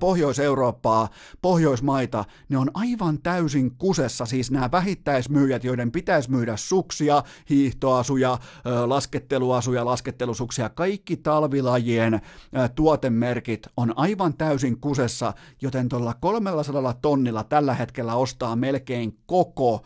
Pohjois-Eurooppaa, 0.00 1.08
Pohjoismaita, 1.42 2.24
ne 2.48 2.58
on 2.58 2.70
aivan 2.74 3.22
täysin 3.22 3.76
kusessa, 3.76 4.26
siis 4.26 4.50
nämä 4.50 4.70
vähittäismyyjät, 4.70 5.64
joiden 5.64 5.92
pitäisi 5.92 6.30
myydä 6.30 6.56
suksia, 6.56 7.22
hiihtoasuja, 7.50 8.38
lasketteluasuja, 8.86 9.84
laskettelusuksia, 9.84 10.68
kaikki 10.68 11.16
talvilajien 11.16 12.20
tuotemerkit 12.74 13.66
on 13.76 13.92
aivan 13.96 14.34
täysin 14.34 14.80
kusessa, 14.80 15.32
joten 15.62 15.88
tuolla 15.88 16.14
300 16.14 16.94
tonnilla 16.94 17.44
tällä 17.44 17.74
hetkellä 17.74 18.14
ostaa 18.14 18.56
melkein 18.56 19.18
koko 19.26 19.82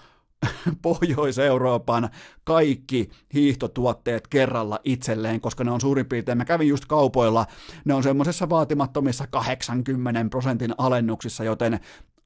Pohjois-Euroopan 0.83 2.09
kaikki 2.45 3.11
hiihtotuotteet 3.35 4.29
kerralla 4.29 4.79
itselleen, 4.85 5.41
koska 5.41 5.65
ne 5.65 5.71
on 5.71 5.81
suurin 5.81 6.07
piirtein, 6.07 6.39
mä 6.39 6.45
kävin 6.45 6.69
just 6.69 6.85
kaupoilla, 6.85 7.47
ne 7.85 7.95
on 7.95 8.03
semmoisessa 8.03 8.49
vaatimattomissa 8.49 9.27
80 9.31 10.25
prosentin 10.31 10.75
alennuksissa, 10.79 11.45
joten 11.45 11.81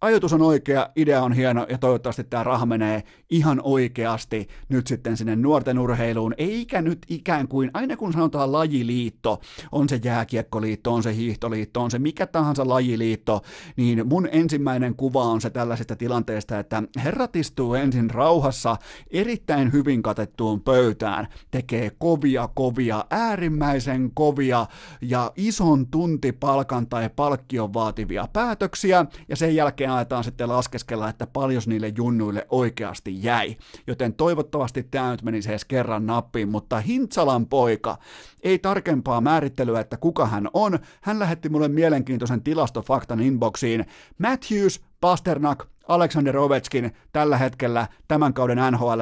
ajatus 0.05 0.33
on 0.33 0.43
oikea, 0.43 0.91
idea 0.97 1.23
on 1.23 1.33
hieno 1.33 1.67
ja 1.69 1.79
toivottavasti 1.79 2.25
tämä 2.25 2.45
raha 2.45 2.67
menee 2.67 3.03
ihan 3.31 3.61
oikeasti 3.65 4.49
nyt 4.69 4.87
sitten 4.87 5.17
sinne 5.17 5.37
nuorten 5.37 5.79
urheiluun, 5.79 6.35
eikä 6.39 6.83
nyt 6.83 6.99
ikään 7.09 7.49
kuin, 7.49 7.71
aina 7.75 7.97
kun 7.97 8.13
sanotaan 8.13 8.53
lajiliitto, 8.53 9.41
on 9.73 9.89
se 9.89 10.01
jääkiekkoliitto, 10.05 10.95
on 10.95 11.03
se 11.03 11.15
hiihtoliitto, 11.15 11.83
on 11.83 11.91
se 11.91 11.99
mikä 11.99 12.27
tahansa 12.27 12.69
lajiliitto, 12.69 13.43
niin 13.77 14.09
mun 14.09 14.29
ensimmäinen 14.33 14.95
kuva 14.95 15.25
on 15.25 15.41
se 15.41 15.51
tällaisesta 15.51 15.97
tilanteesta, 15.97 16.59
että 16.59 16.83
herrat 17.05 17.37
istuu 17.37 17.75
ensin 17.75 18.11
rauhassa 18.11 18.77
erittäin 19.11 19.73
hyvin 19.73 20.03
katettuun 20.03 20.61
pöytään, 20.61 21.29
tekee 21.51 21.91
kovia, 21.99 22.49
kovia, 22.55 23.05
äärimmäisen 23.11 24.11
kovia 24.15 24.67
ja 25.01 25.33
ison 25.37 25.87
tuntipalkan 25.87 26.87
tai 26.87 27.11
palkkion 27.17 27.75
vaativia 27.75 28.29
päätöksiä, 28.33 29.07
ja 29.29 29.37
sen 29.37 29.55
jälkeen 29.57 29.91
aletaan 29.95 30.25
sitten 30.25 30.49
laskeskella, 30.49 31.09
että 31.09 31.27
paljon 31.27 31.63
niille 31.67 31.93
junnuille 31.97 32.47
oikeasti 32.51 33.23
jäi. 33.23 33.57
Joten 33.87 34.15
toivottavasti 34.15 34.83
tämä 34.83 35.11
nyt 35.11 35.23
menisi 35.23 35.51
edes 35.51 35.65
kerran 35.65 36.07
nappiin, 36.07 36.49
mutta 36.49 36.81
Hintsalan 36.81 37.47
poika, 37.47 37.99
ei 38.43 38.59
tarkempaa 38.59 39.21
määrittelyä, 39.21 39.81
että 39.81 39.97
kuka 39.97 40.27
hän 40.27 40.49
on. 40.55 40.79
Hän 41.01 41.19
lähetti 41.19 41.49
mulle 41.49 41.69
mielenkiintoisen 41.69 42.43
tilastofaktan 42.43 43.21
inboxiin. 43.21 43.87
Matthews, 44.19 44.81
Pasternak, 45.01 45.67
Alexander 45.89 46.37
Ovechkin 46.37 46.93
tällä 47.13 47.39
hetkellä 47.39 47.89
tämän 48.09 48.35
kauden 48.35 48.59
nhl 48.73 49.01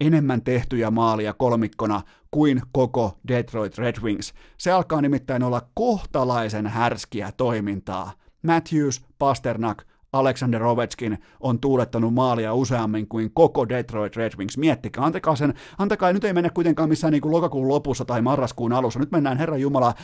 enemmän 0.00 0.42
tehtyjä 0.42 0.90
maalia 0.90 1.32
kolmikkona 1.32 2.02
kuin 2.30 2.62
koko 2.72 3.18
Detroit 3.28 3.78
Red 3.78 3.96
Wings. 4.02 4.34
Se 4.58 4.72
alkaa 4.72 5.00
nimittäin 5.00 5.42
olla 5.42 5.68
kohtalaisen 5.74 6.66
härskiä 6.66 7.32
toimintaa. 7.36 8.12
Matthews, 8.42 9.04
Pasternak, 9.18 9.84
Alexander 10.14 10.62
Ovechkin 10.62 11.18
on 11.40 11.60
tuulettanut 11.60 12.14
maalia 12.14 12.54
useammin 12.54 13.08
kuin 13.08 13.30
koko 13.34 13.68
Detroit 13.68 14.16
Red 14.16 14.32
Wings. 14.38 14.58
Miettikää, 14.58 15.04
antakaa 15.04 15.36
sen, 15.36 15.54
antakaa, 15.78 16.12
nyt 16.12 16.24
ei 16.24 16.32
mennä 16.32 16.50
kuitenkaan 16.50 16.88
missään 16.88 17.12
niin 17.12 17.22
kuin 17.22 17.32
lokakuun 17.32 17.68
lopussa 17.68 18.04
tai 18.04 18.22
marraskuun 18.22 18.72
alussa, 18.72 19.00
nyt 19.00 19.10
mennään 19.10 19.38
Herra 19.38 19.56
Jumala, 19.56 19.94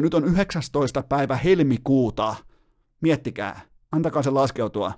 nyt 0.00 0.14
on 0.14 0.24
19. 0.24 1.02
päivä 1.02 1.36
helmikuuta, 1.36 2.34
miettikää, 3.00 3.60
antakaa 3.92 4.22
se 4.22 4.30
laskeutua. 4.30 4.92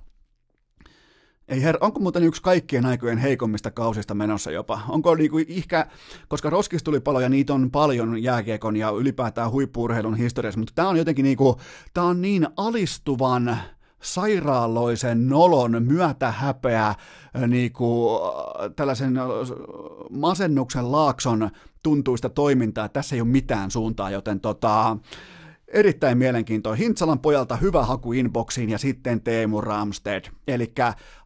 Ei 1.49 1.63
her, 1.63 1.79
onko 1.81 2.01
muuten 2.01 2.23
yksi 2.23 2.43
kaikkien 2.43 2.87
aikojen 2.87 3.19
heikommista 3.19 3.71
kausista 3.71 4.15
menossa 4.15 4.51
jopa? 4.51 4.81
Onko 4.89 5.15
niinku 5.15 5.39
ihkä, 5.39 5.87
koska 6.29 6.51
Roskis 6.51 6.83
tuli 6.83 7.01
paljon 7.01 7.23
ja 7.23 7.29
niitä 7.29 7.55
on 7.55 7.71
paljon 7.71 8.23
jääkiekon 8.23 8.77
ja 8.77 8.91
ylipäätään 8.91 9.51
huippuurheilun 9.51 10.17
historiassa, 10.17 10.61
mutta 10.61 10.73
tämä 10.75 10.89
on 10.89 10.97
jotenkin 10.97 11.23
niinku, 11.23 11.61
tämä 11.95 12.07
on 12.07 12.21
niin 12.21 12.47
alistuvan 12.57 13.57
sairaaloisen 14.03 15.29
nolon 15.29 15.83
myötä 15.83 16.31
häpeä 16.31 16.95
niinku, 17.47 18.21
tällaisen 18.77 19.15
masennuksen 20.11 20.93
laakson 20.93 21.51
tuntuista 21.83 22.29
toimintaa. 22.29 22.89
Tässä 22.89 23.17
ei 23.17 23.21
ole 23.21 23.29
mitään 23.29 23.71
suuntaa, 23.71 24.11
joten 24.11 24.41
tota, 24.41 24.97
Erittäin 25.73 26.19
mielenkiintoinen. 26.19 26.79
Hintsalan 26.79 27.19
pojalta 27.19 27.57
hyvä 27.57 27.85
haku 27.85 28.13
inboxiin 28.13 28.71
ja 28.71 28.79
sitten 28.79 29.21
Teemu 29.21 29.61
Ramsted. 29.61 30.25
Eli 30.49 30.73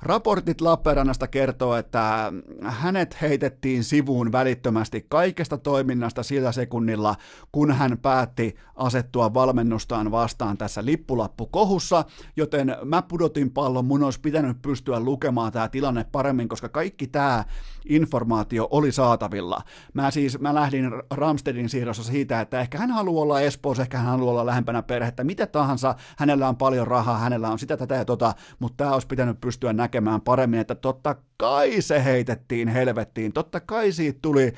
raportit 0.03 0.61
Lappeenrannasta 0.61 1.27
kertoo, 1.27 1.77
että 1.77 2.33
hänet 2.63 3.21
heitettiin 3.21 3.85
sivuun 3.85 4.33
välittömästi 4.33 5.07
kaikesta 5.09 5.59
toiminnasta 5.59 6.23
sillä 6.23 6.53
sekunnilla, 6.53 7.17
kun 7.53 7.73
hän 7.73 7.99
päätti 7.99 8.55
asettua 8.77 9.35
valmennustaan 9.35 10.11
vastaan 10.11 10.59
tässä 10.59 10.85
lippulappukohussa, 10.85 12.05
joten 12.37 12.77
mä 12.85 13.03
pudotin 13.03 13.51
pallon, 13.51 13.85
mun 13.85 14.03
olisi 14.03 14.21
pitänyt 14.21 14.63
pystyä 14.63 15.01
lukemaan 15.01 15.53
tämä 15.53 15.69
tilanne 15.69 16.05
paremmin, 16.13 16.49
koska 16.49 16.69
kaikki 16.69 17.07
tämä 17.07 17.45
informaatio 17.89 18.69
oli 18.71 18.93
saatavilla. 18.93 19.63
Mä 19.95 20.11
siis, 20.11 20.41
mä 20.41 20.55
lähdin 20.55 20.91
Ramstedin 21.11 21.69
siirrossa 21.69 22.05
siitä, 22.05 22.41
että 22.41 22.61
ehkä 22.61 22.79
hän 22.79 22.91
haluaa 22.91 23.23
olla 23.23 23.41
Espoossa, 23.41 23.83
ehkä 23.83 23.99
hän 23.99 24.07
haluaa 24.07 24.32
olla 24.33 24.47
lähempänä 24.47 24.83
perhettä, 24.83 25.25
mitä 25.25 25.47
tahansa, 25.47 25.95
hänellä 26.19 26.49
on 26.49 26.57
paljon 26.57 26.87
rahaa, 26.87 27.19
hänellä 27.19 27.51
on 27.51 27.59
sitä, 27.59 27.77
tätä 27.77 27.95
ja 27.95 28.05
tota, 28.05 28.35
mutta 28.59 28.77
tämä 28.77 28.95
olisi 28.95 29.07
pitänyt 29.07 29.41
pystyä 29.41 29.73
näkemään 29.73 30.21
paremmin, 30.21 30.61
että 30.61 30.75
totta 30.75 31.17
kai 31.37 31.81
se 31.81 32.05
heitettiin 32.05 32.69
helvettiin, 32.69 33.33
totta 33.33 33.61
kai 33.61 33.93
siitä 33.93 34.19
tuli 34.23 34.53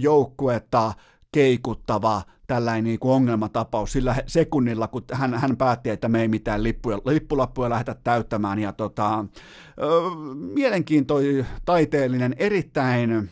joukkuetta 0.00 0.92
keikuttava 1.32 2.22
tällainen 2.46 2.84
niin 2.84 2.98
kuin 2.98 3.12
ongelmatapaus 3.12 3.92
sillä 3.92 4.16
sekunnilla, 4.26 4.88
kun 4.88 5.02
hän, 5.12 5.34
hän 5.34 5.56
päätti, 5.56 5.90
että 5.90 6.08
me 6.08 6.20
ei 6.20 6.28
mitään 6.28 6.62
lippuja, 6.62 6.98
lippulappuja 7.04 7.70
lähdetä 7.70 7.96
täyttämään. 8.04 8.58
Ja 8.58 8.72
tota, 8.72 9.24
ö, 9.82 9.90
mielenkiintoinen, 10.54 11.46
taiteellinen, 11.64 12.34
erittäin 12.38 13.30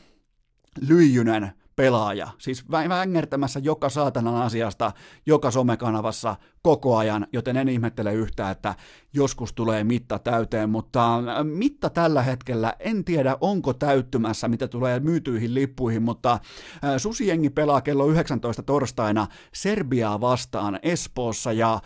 lyijynen 0.88 1.52
pelaaja, 1.78 2.28
siis 2.38 2.70
vängärtämässä 2.70 3.60
joka 3.60 3.88
saatanan 3.88 4.36
asiasta, 4.36 4.92
joka 5.26 5.50
somekanavassa 5.50 6.36
koko 6.62 6.96
ajan, 6.96 7.26
joten 7.32 7.56
en 7.56 7.68
ihmettele 7.68 8.14
yhtään, 8.14 8.52
että 8.52 8.74
joskus 9.12 9.52
tulee 9.52 9.84
mitta 9.84 10.18
täyteen, 10.18 10.70
mutta 10.70 11.16
äh, 11.16 11.44
mitta 11.44 11.90
tällä 11.90 12.22
hetkellä. 12.22 12.74
En 12.80 13.04
tiedä 13.04 13.36
onko 13.40 13.72
täyttymässä, 13.72 14.48
mitä 14.48 14.68
tulee 14.68 15.00
myytyihin 15.00 15.54
lippuihin, 15.54 16.02
mutta 16.02 16.32
äh, 16.32 16.40
Susijengi 16.96 17.50
pelaa 17.50 17.80
kello 17.80 18.06
19 18.06 18.62
torstaina 18.62 19.26
Serbiaa 19.54 20.20
vastaan 20.20 20.78
Espoossa 20.82 21.52
ja 21.52 21.80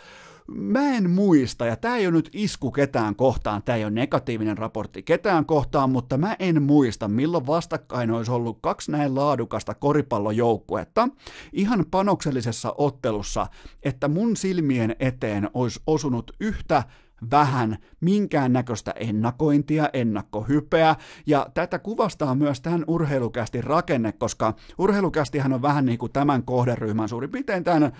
mä 0.47 0.91
en 0.91 1.09
muista, 1.09 1.65
ja 1.65 1.75
tämä 1.75 1.97
ei 1.97 2.07
ole 2.07 2.15
nyt 2.15 2.29
isku 2.33 2.71
ketään 2.71 3.15
kohtaan, 3.15 3.63
tämä 3.63 3.75
ei 3.75 3.83
ole 3.83 3.91
negatiivinen 3.91 4.57
raportti 4.57 5.03
ketään 5.03 5.45
kohtaan, 5.45 5.89
mutta 5.89 6.17
mä 6.17 6.35
en 6.39 6.63
muista, 6.63 7.07
milloin 7.07 7.47
vastakkain 7.47 8.11
olisi 8.11 8.31
ollut 8.31 8.57
kaksi 8.61 8.91
näin 8.91 9.15
laadukasta 9.15 9.73
koripallojoukkuetta 9.73 11.09
ihan 11.53 11.85
panoksellisessa 11.91 12.75
ottelussa, 12.77 13.47
että 13.83 14.07
mun 14.07 14.37
silmien 14.37 14.95
eteen 14.99 15.49
olisi 15.53 15.79
osunut 15.87 16.31
yhtä 16.39 16.83
vähän 17.31 17.77
minkäännäköistä 18.01 18.93
ennakointia, 18.95 19.89
ennakkohypeä, 19.93 20.95
ja 21.25 21.47
tätä 21.53 21.79
kuvastaa 21.79 22.35
myös 22.35 22.61
tämän 22.61 22.83
urheilukästi 22.87 23.61
rakenne, 23.61 24.11
koska 24.11 24.53
urheilukästihän 24.77 25.53
on 25.53 25.61
vähän 25.61 25.85
niin 25.85 25.97
kuin 25.97 26.11
tämän 26.11 26.43
kohderyhmän 26.43 27.09
suurin 27.09 27.29
piirtein 27.29 27.63
tämän 27.63 27.91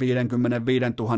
55 0.00 0.84
000 0.98 1.16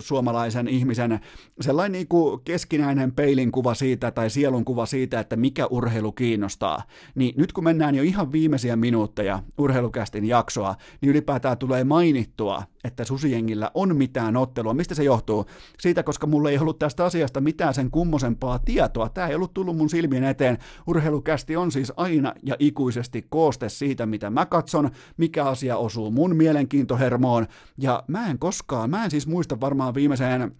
suomalaisen 0.00 0.68
ihmisen 0.68 1.20
sellainen 1.60 1.92
niin 1.92 2.08
kuin 2.08 2.40
keskinäinen 2.44 3.12
peilin 3.12 3.52
kuva 3.52 3.74
siitä 3.74 4.10
tai 4.10 4.30
sielun 4.30 4.64
kuva 4.64 4.86
siitä, 4.86 5.20
että 5.20 5.36
mikä 5.36 5.66
urheilu 5.66 6.12
kiinnostaa. 6.12 6.82
Niin 7.14 7.34
nyt 7.36 7.52
kun 7.52 7.64
mennään 7.64 7.94
jo 7.94 8.02
ihan 8.02 8.32
viimeisiä 8.32 8.76
minuutteja 8.76 9.42
urheilukästin 9.58 10.24
jaksoa, 10.24 10.74
niin 11.00 11.10
ylipäätään 11.10 11.58
tulee 11.58 11.84
mainittua, 11.84 12.62
että 12.84 13.04
susijengillä 13.04 13.70
on 13.74 13.96
mitään 13.96 14.36
ottelua. 14.36 14.74
Mistä 14.74 14.94
se 14.94 15.04
johtuu? 15.04 15.46
Siitä, 15.80 16.01
koska 16.02 16.26
mulla 16.26 16.50
ei 16.50 16.58
ollut 16.58 16.78
tästä 16.78 17.04
asiasta 17.04 17.40
mitään 17.40 17.74
sen 17.74 17.90
kummosempaa 17.90 18.58
tietoa. 18.58 19.08
Tämä 19.08 19.26
ei 19.26 19.34
ollut 19.34 19.54
tullut 19.54 19.76
mun 19.76 19.90
silmien 19.90 20.24
eteen. 20.24 20.58
Urheilukästi 20.86 21.56
on 21.56 21.72
siis 21.72 21.92
aina 21.96 22.34
ja 22.42 22.56
ikuisesti 22.58 23.26
kooste 23.30 23.68
siitä, 23.68 24.06
mitä 24.06 24.30
mä 24.30 24.46
katson, 24.46 24.90
mikä 25.16 25.44
asia 25.44 25.76
osuu 25.76 26.10
mun 26.10 26.36
mielenkiintohermoon. 26.36 27.46
Ja 27.78 28.02
mä 28.06 28.26
en 28.26 28.38
koskaan, 28.38 28.90
mä 28.90 29.04
en 29.04 29.10
siis 29.10 29.26
muista 29.26 29.60
varmaan 29.60 29.94
viimeiseen 29.94 30.52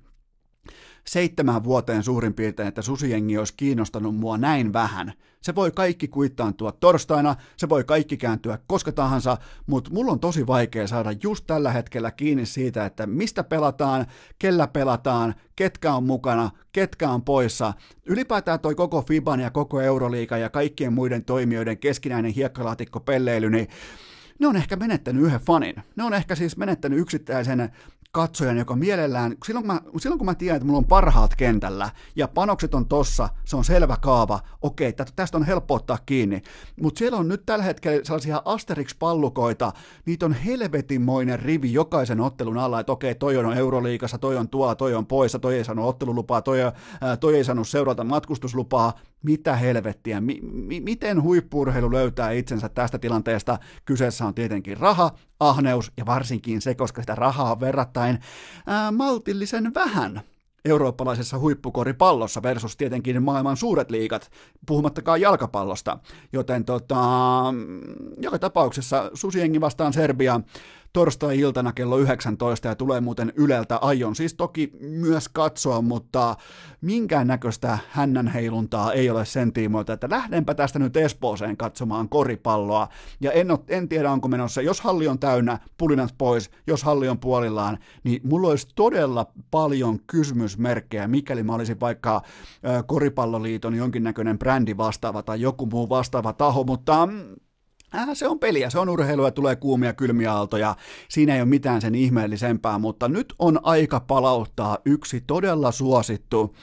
seitsemän 1.07 1.65
vuoteen 1.65 2.03
suurin 2.03 2.35
piirtein, 2.35 2.69
että 2.69 2.83
susijengi 2.83 3.39
olisi 3.39 3.55
kiinnostanut 3.57 4.16
mua 4.16 4.39
näin 4.39 4.73
vähän. 4.73 5.12
Se 5.41 5.55
voi 5.55 5.70
kaikki 5.70 6.09
kuittaantua 6.09 6.73
torstaina, 6.73 7.37
se 7.57 7.69
voi 7.69 7.85
kaikki 7.85 8.16
kääntyä 8.16 8.59
koska 8.66 8.93
tahansa, 8.93 9.37
mutta 9.66 9.91
mulla 9.91 10.12
on 10.12 10.20
tosi 10.20 10.47
vaikea 10.47 10.87
saada 10.87 11.12
just 11.23 11.47
tällä 11.47 11.73
hetkellä 11.73 12.11
kiinni 12.11 12.47
siitä, 12.47 12.87
että 12.87 13.07
mistä 13.07 13.45
pelataan, 13.45 14.07
kellä 14.39 14.66
pelataan, 14.66 15.35
ketkä 15.57 15.95
on 15.95 16.05
mukana, 16.05 16.51
ketkä 16.73 17.11
on 17.11 17.23
poissa. 17.23 17.74
Ylipäätään 18.07 18.61
toi 18.61 18.74
koko 18.74 19.03
FIBAN 19.03 19.41
ja 19.41 19.51
koko 19.51 19.81
Euroliiga 19.81 20.37
ja 20.37 20.51
kaikkien 20.51 20.93
muiden 20.93 21.24
toimijoiden 21.24 21.79
keskinäinen 21.79 22.33
hiekkalaatikko 22.33 23.01
pelleily, 23.01 23.51
niin 23.51 23.69
ne 24.39 24.47
on 24.47 24.57
ehkä 24.57 24.77
menettänyt 24.77 25.23
yhden 25.23 25.41
fanin. 25.41 25.74
Ne 25.97 26.05
on 26.05 26.15
ehkä 26.15 26.35
siis 26.35 26.57
menettänyt 26.57 26.99
yksittäisen 26.99 27.73
katsojan, 28.14 28.59
joka 28.59 28.76
mielellään, 28.76 29.36
silloin 29.47 29.66
kun, 29.66 29.74
mä, 29.74 29.80
silloin 30.01 30.18
kun 30.18 30.26
mä 30.26 30.34
tiedän, 30.34 30.56
että 30.56 30.66
mulla 30.66 30.78
on 30.78 30.84
parhaat 30.84 31.36
kentällä 31.36 31.90
ja 32.16 32.28
panokset 32.28 32.74
on 32.74 32.86
tossa, 32.86 33.28
se 33.44 33.56
on 33.56 33.64
selvä 33.64 33.97
kaava, 34.02 34.40
okei, 34.62 34.93
tästä 35.16 35.39
on 35.39 35.47
helppo 35.47 35.74
ottaa 35.74 35.98
kiinni, 36.06 36.43
mutta 36.80 36.98
siellä 36.98 37.18
on 37.18 37.28
nyt 37.28 37.43
tällä 37.47 37.64
hetkellä 37.64 38.05
sellaisia 38.05 38.43
Asterix-pallukoita, 38.44 39.72
niitä 40.06 40.26
on 40.26 40.32
helvetinmoinen 40.32 41.40
rivi 41.40 41.72
jokaisen 41.72 42.20
ottelun 42.20 42.59
alla, 42.59 42.80
että 42.80 42.93
okei, 42.93 43.14
toi 43.14 43.36
on 43.36 43.56
Euroliikassa, 43.56 44.18
toi 44.18 44.36
on 44.36 44.48
tuolla, 44.48 44.74
toi 44.74 44.94
on 44.94 45.06
poissa, 45.06 45.39
toi 45.39 45.56
ei 45.56 45.64
saanut 45.64 45.89
ottelulupaa, 45.89 46.43
toi, 46.43 46.60
ää, 46.60 47.16
toi 47.16 47.36
ei 47.36 47.44
saanut 47.44 47.68
seurata 47.68 48.05
matkustuslupaa, 48.05 48.93
mitä 49.23 49.57
helvettiä, 49.57 50.20
mi- 50.20 50.40
mi- 50.43 50.81
miten 50.81 51.23
huippurheilu 51.23 51.93
löytää 51.93 52.31
itsensä 52.31 52.69
tästä 52.69 52.99
tilanteesta? 52.99 53.59
Kyseessä 53.85 54.27
on 54.27 54.35
tietenkin 54.35 54.77
raha, 54.77 55.11
ahneus 55.40 55.93
ja 55.97 56.07
varsinkin 56.07 56.61
se, 56.61 56.74
koska 56.74 57.03
sitä 57.03 57.15
rahaa 57.15 57.53
on 57.53 57.61
verrattain 57.61 58.19
ää, 58.66 58.93
maltillisen 58.93 59.74
vähän 59.74 60.20
eurooppalaisessa 60.65 61.39
huippukoripallossa 61.39 62.43
versus 62.43 62.77
tietenkin 62.77 63.23
maailman 63.23 63.57
suuret 63.57 63.90
liigat, 63.90 64.31
puhumattakaan 64.66 65.20
jalkapallosta. 65.20 65.99
Joten 66.32 66.65
tota, 66.65 67.05
joka 68.16 68.39
tapauksessa 68.39 69.11
Susiengi 69.15 69.61
vastaan 69.61 69.93
Serbia 69.93 70.40
torstai-iltana 70.93 71.73
kello 71.73 71.98
19 71.98 72.69
ja 72.69 72.74
tulee 72.74 73.01
muuten 73.01 73.32
Yleltä. 73.36 73.77
Aion 73.77 74.16
siis 74.16 74.35
toki 74.35 74.73
myös 74.81 75.28
katsoa, 75.28 75.82
mutta 75.82 76.36
minkään 76.81 77.27
näköistä 77.27 77.78
hännän 77.90 78.28
heiluntaa 78.28 78.93
ei 78.93 79.10
ole 79.10 79.24
sen 79.24 79.52
tiimoilta, 79.52 79.93
että 79.93 80.10
lähdenpä 80.10 80.55
tästä 80.55 80.78
nyt 80.78 80.97
Espooseen 80.97 81.56
katsomaan 81.56 82.09
koripalloa. 82.09 82.89
Ja 83.20 83.32
en, 83.32 83.51
ole, 83.51 83.60
en 83.69 83.89
tiedä, 83.89 84.12
onko 84.12 84.28
menossa, 84.28 84.62
jos 84.62 84.81
halli 84.81 85.09
on 85.09 85.19
täynnä, 85.19 85.59
pulinat 85.78 86.14
pois, 86.19 86.51
jos 86.66 86.82
halli 86.82 87.09
on 87.09 87.19
puolillaan, 87.19 87.78
niin 88.05 88.20
mulla 88.24 88.48
olisi 88.48 88.66
todella 88.74 89.27
paljon 89.51 89.98
kysymysmerkkejä, 90.06 91.09
mikäli 91.09 91.43
mä 91.43 91.55
olisin 91.55 91.81
vaikka 91.81 92.23
Koripalloliiton 92.86 93.74
jonkinnäköinen 93.74 94.39
brändi 94.39 94.77
vastaava 94.77 95.23
tai 95.23 95.40
joku 95.40 95.66
muu 95.66 95.89
vastaava 95.89 96.32
taho, 96.32 96.64
mutta 96.64 97.06
mm, 97.06 97.36
Äh, 97.94 98.09
se 98.12 98.28
on 98.28 98.39
peliä, 98.39 98.70
se 98.70 98.78
on 98.78 98.89
urheilua, 98.89 99.31
tulee 99.31 99.56
kuumia 99.56 99.93
kylmiä 99.93 100.32
aaltoja, 100.35 100.77
siinä 101.09 101.35
ei 101.35 101.40
ole 101.40 101.48
mitään 101.48 101.81
sen 101.81 101.94
ihmeellisempää, 101.94 102.78
mutta 102.78 103.09
nyt 103.09 103.35
on 103.39 103.60
aika 103.62 104.01
palauttaa 104.01 104.78
yksi 104.85 105.20
todella 105.20 105.73
suosittu 105.73 106.56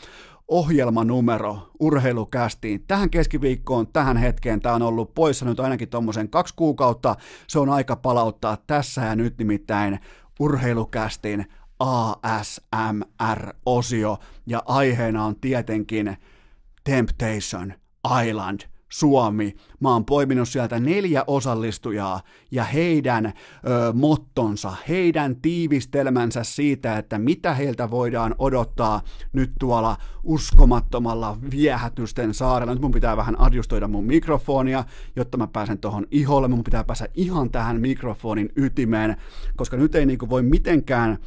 ohjelmanumero 0.48 1.72
urheilukästiin. 1.80 2.84
Tähän 2.88 3.10
keskiviikkoon, 3.10 3.88
tähän 3.88 4.18
hetkeen, 4.18 4.60
tämä 4.60 4.76
on 4.76 4.82
ollut 4.82 5.14
poissa 5.14 5.46
nyt 5.46 5.60
ainakin 5.60 5.90
tuommoisen 5.90 6.30
kaksi 6.30 6.54
kuukautta, 6.58 7.16
se 7.48 7.60
on 7.60 7.70
aika 7.70 7.96
palauttaa 7.96 8.58
tässä 8.68 9.02
ja 9.02 9.16
nyt 9.16 9.38
nimittäin 9.38 10.00
urheilukästin 10.40 11.46
ASMR-osio 12.24 14.18
ja 14.46 14.64
aiheena 14.66 15.26
on 15.26 15.36
tietenkin 15.36 16.18
Temptation 16.84 17.74
Island– 18.26 18.62
Suomi. 18.90 19.56
Mä 19.80 19.94
oon 19.94 20.06
poiminut 20.06 20.50
sieltä 20.50 20.80
neljä 20.80 21.24
osallistujaa 21.28 22.22
ja 22.52 22.64
heidän 22.64 23.26
ö, 23.26 23.32
mottonsa, 23.94 24.74
heidän 24.88 25.36
tiivistelmänsä 25.36 26.44
siitä, 26.44 26.98
että 26.98 27.18
mitä 27.18 27.54
heiltä 27.54 27.92
voidaan 27.92 28.36
odottaa 28.38 29.02
nyt 29.34 29.52
tuolla 29.60 29.98
uskomattomalla 30.24 31.38
viehätysten 31.52 32.34
saarella. 32.34 32.74
Nyt 32.74 32.82
mun 32.82 32.92
pitää 32.92 33.18
vähän 33.18 33.42
adjustoida 33.42 33.88
mun 33.88 34.06
mikrofonia, 34.06 34.84
jotta 35.16 35.38
mä 35.38 35.48
pääsen 35.48 35.78
tuohon 35.78 36.08
iholle. 36.12 36.48
Mun 36.48 36.64
pitää 36.64 36.84
päästä 36.84 37.08
ihan 37.14 37.52
tähän 37.52 37.82
mikrofonin 37.82 38.50
ytimeen, 38.56 39.18
koska 39.56 39.78
nyt 39.78 39.96
ei 39.96 40.06
niinku 40.06 40.30
voi 40.30 40.44
mitenkään 40.44 41.18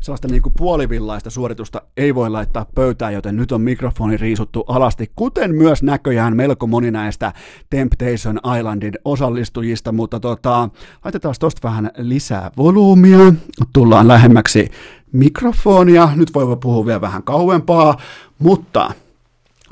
sellaista 0.00 0.28
niin 0.28 0.42
kuin 0.42 0.52
puolivillaista 0.56 1.30
suoritusta 1.30 1.82
ei 1.96 2.14
voi 2.14 2.30
laittaa 2.30 2.66
pöytään, 2.74 3.14
joten 3.14 3.36
nyt 3.36 3.52
on 3.52 3.60
mikrofoni 3.60 4.16
riisuttu 4.16 4.64
alasti, 4.68 5.12
kuten 5.16 5.54
myös 5.54 5.82
näköjään 5.82 6.36
melko 6.36 6.66
moni 6.66 6.90
näistä 6.90 7.32
Temptation 7.70 8.40
Islandin 8.58 8.94
osallistujista, 9.04 9.92
mutta 9.92 10.20
tota, 10.20 10.68
laitetaan 11.04 11.34
tuosta 11.40 11.68
vähän 11.68 11.90
lisää 11.96 12.50
volyymia, 12.56 13.32
tullaan 13.72 14.08
lähemmäksi 14.08 14.68
mikrofonia, 15.12 16.08
nyt 16.16 16.34
voi 16.34 16.56
puhua 16.56 16.86
vielä 16.86 17.00
vähän 17.00 17.22
kauempaa, 17.22 17.98
mutta 18.38 18.90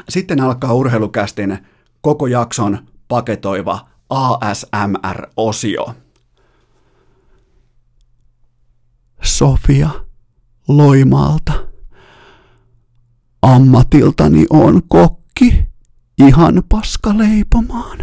sitten 0.09 0.41
alkaa 0.41 0.75
urheilukästin 0.75 1.59
koko 2.01 2.27
jakson 2.27 2.79
paketoiva 3.09 3.81
ASMR-osio. 4.11 5.87
Sofia 9.23 10.06
Loimaalta. 10.69 11.53
Ammatiltani 13.43 14.47
on 14.51 14.83
kokki, 14.89 15.67
ihan 16.19 16.63
paska 16.69 17.19
leipomaan, 17.19 17.99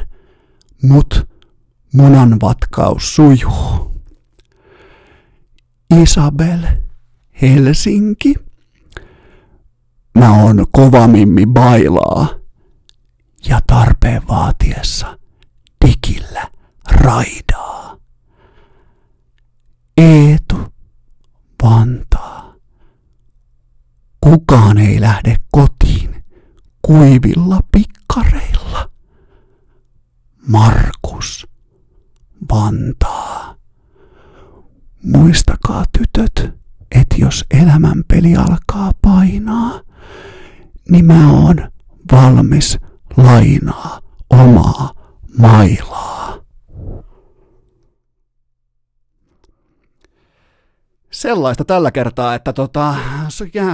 mut 0.83 1.27
munan 1.93 2.41
vatkaus 2.41 3.15
sujuu. 3.15 3.91
Isabel, 6.01 6.59
Helsinki. 7.41 8.35
Mä 10.19 10.43
oon 10.43 10.65
kovamimmi 10.71 11.45
bailaa 11.45 12.27
ja 13.49 13.61
tarpeen 13.67 14.27
vaatiessa 14.27 15.17
dikillä 15.85 16.51
raidaa. 16.91 17.97
Eetu, 19.97 20.57
Vantaa. 21.63 22.42
Kukaan 24.23 24.77
ei 24.77 25.01
lähde 25.01 25.35
kotiin 25.51 26.23
kuivilla 26.81 27.59
pikkareilla. 27.71 28.89
Markus 30.47 31.47
Vantaa. 32.51 33.55
Muistakaa 35.03 35.83
tytöt, 35.97 36.55
että 36.91 37.15
jos 37.17 37.45
elämänpeli 37.51 38.35
alkaa 38.35 38.91
painaa, 39.01 39.81
niin 40.89 41.05
mä 41.05 41.31
oon 41.31 41.71
valmis 42.11 42.77
lainaa 43.17 43.99
omaa 44.29 44.93
mailaa. 45.37 46.37
Sellaista 51.11 51.65
tällä 51.65 51.91
kertaa, 51.91 52.35
että 52.35 52.53
tota, 52.53 52.95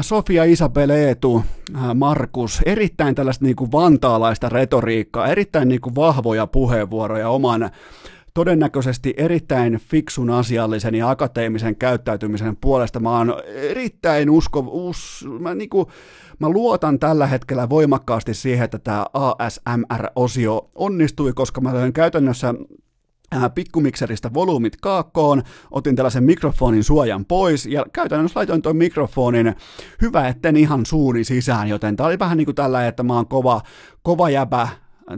Sofia, 0.01 0.43
Isabel, 0.43 0.89
Eetu, 0.89 1.43
äh, 1.75 1.95
Markus, 1.95 2.61
erittäin 2.65 3.15
tällaista 3.15 3.45
niin 3.45 3.55
kuin 3.55 3.71
vantaalaista 3.71 4.49
retoriikkaa, 4.49 5.27
erittäin 5.27 5.67
niin 5.67 5.81
kuin 5.81 5.95
vahvoja 5.95 6.47
puheenvuoroja 6.47 7.29
oman 7.29 7.69
todennäköisesti 8.33 9.13
erittäin 9.17 9.79
fiksun 9.89 10.29
asiallisen 10.29 10.95
ja 10.95 11.09
akateemisen 11.09 11.75
käyttäytymisen 11.75 12.57
puolesta. 12.61 12.99
Mä 12.99 13.17
oon 13.17 13.33
erittäin 13.45 14.29
usko, 14.29 14.65
us, 14.67 15.27
mä, 15.39 15.55
niin 15.55 15.69
kuin, 15.69 15.85
mä 16.39 16.49
luotan 16.49 16.99
tällä 16.99 17.27
hetkellä 17.27 17.69
voimakkaasti 17.69 18.33
siihen, 18.33 18.65
että 18.65 18.79
tämä 18.79 19.05
ASMR-osio 19.13 20.69
onnistui, 20.75 21.33
koska 21.33 21.61
mä 21.61 21.73
käytännössä 21.93 22.49
Äh, 22.49 22.88
pikkumikseristä 23.55 24.33
volyymit 24.33 24.77
kaakkoon, 24.81 25.43
otin 25.71 25.95
tällaisen 25.95 26.23
mikrofonin 26.23 26.83
suojan 26.83 27.25
pois 27.25 27.65
ja 27.65 27.85
käytännössä 27.93 28.39
laitoin 28.39 28.61
tuon 28.61 28.77
mikrofonin 28.77 29.55
hyvä 30.01 30.27
etten 30.27 30.57
ihan 30.57 30.85
suuri 30.85 31.23
sisään, 31.23 31.67
joten 31.67 31.95
tämä 31.95 32.07
oli 32.07 32.19
vähän 32.19 32.37
niin 32.37 32.45
kuin 32.45 32.55
tällä, 32.55 32.87
että 32.87 33.03
mä 33.03 33.13
oon 33.13 33.27
kova, 33.27 33.61
kova 34.03 34.29
jäbä 34.29 34.67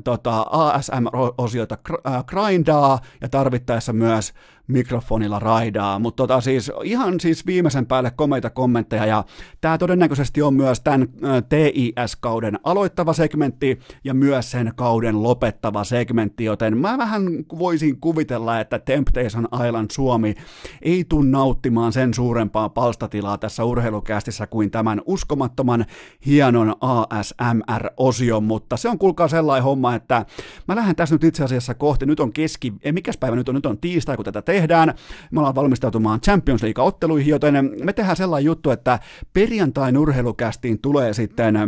tota, 0.03 0.45
ASM-osiota 0.49 1.77
äh, 2.07 2.25
grindaa 2.25 2.99
ja 3.21 3.29
tarvittaessa 3.29 3.93
myös 3.93 4.33
mikrofonilla 4.72 5.39
raidaa, 5.39 5.99
mutta 5.99 6.23
tota 6.23 6.41
siis 6.41 6.72
ihan 6.84 7.19
siis 7.19 7.45
viimeisen 7.45 7.85
päälle 7.85 8.11
komeita 8.11 8.49
kommentteja 8.49 9.06
ja 9.06 9.23
tämä 9.61 9.77
todennäköisesti 9.77 10.41
on 10.41 10.53
myös 10.53 10.81
tämän 10.81 11.07
TIS-kauden 11.49 12.60
aloittava 12.64 13.14
segmentti 13.14 13.80
ja 14.03 14.14
myös 14.14 14.52
sen 14.52 14.73
kauden 14.76 15.23
lopettava 15.23 15.84
segmentti, 15.84 16.43
joten 16.43 16.77
mä 16.77 16.98
vähän 16.98 17.23
voisin 17.60 17.99
kuvitella, 17.99 18.60
että 18.60 18.80
Temptation 18.80 19.48
Island 19.68 19.91
Suomi. 19.91 20.35
Ei 20.81 21.06
tule 21.10 21.26
nauttimaan 21.26 21.93
sen 21.93 22.14
suurempaa 22.14 22.69
palstatilaa 22.69 23.38
tässä 23.38 23.64
urheilukästissä 23.64 24.48
kuin 24.48 24.72
tämän 24.72 25.02
uskomattoman 25.06 25.85
hienon 26.26 26.76
ASMR-osion, 26.81 28.43
mutta 28.43 28.77
se 28.77 28.89
on 28.89 28.98
kuulkaa 28.98 29.27
sellainen 29.27 29.64
homma, 29.64 29.95
että 29.95 30.26
mä 30.68 30.76
lähden 30.76 30.95
tässä 30.95 31.15
nyt 31.15 31.23
itse 31.23 31.43
asiassa 31.43 31.73
kohti, 31.73 32.06
nyt 32.06 32.19
on 32.19 32.34
keski, 32.34 32.73
ei 32.84 32.91
mikäs 32.91 33.18
päivä 33.18 33.35
nyt 33.35 33.49
on, 33.49 33.56
nyt 33.56 33.65
on 33.65 33.77
tiistai, 33.77 34.15
kun 34.15 34.26
tätä 34.26 34.41
tehdään, 34.41 34.60
tehdään. 34.61 34.93
Me 35.31 35.39
ollaan 35.39 35.55
valmistautumaan 35.55 36.21
Champions 36.21 36.63
League-otteluihin, 36.63 37.29
joten 37.29 37.71
me 37.83 37.93
tehdään 37.93 38.15
sellainen 38.15 38.45
juttu, 38.45 38.69
että 38.71 38.99
perjantain 39.33 39.97
urheilukästiin 39.97 40.81
tulee 40.81 41.13
sitten, 41.13 41.55
äh, 41.55 41.65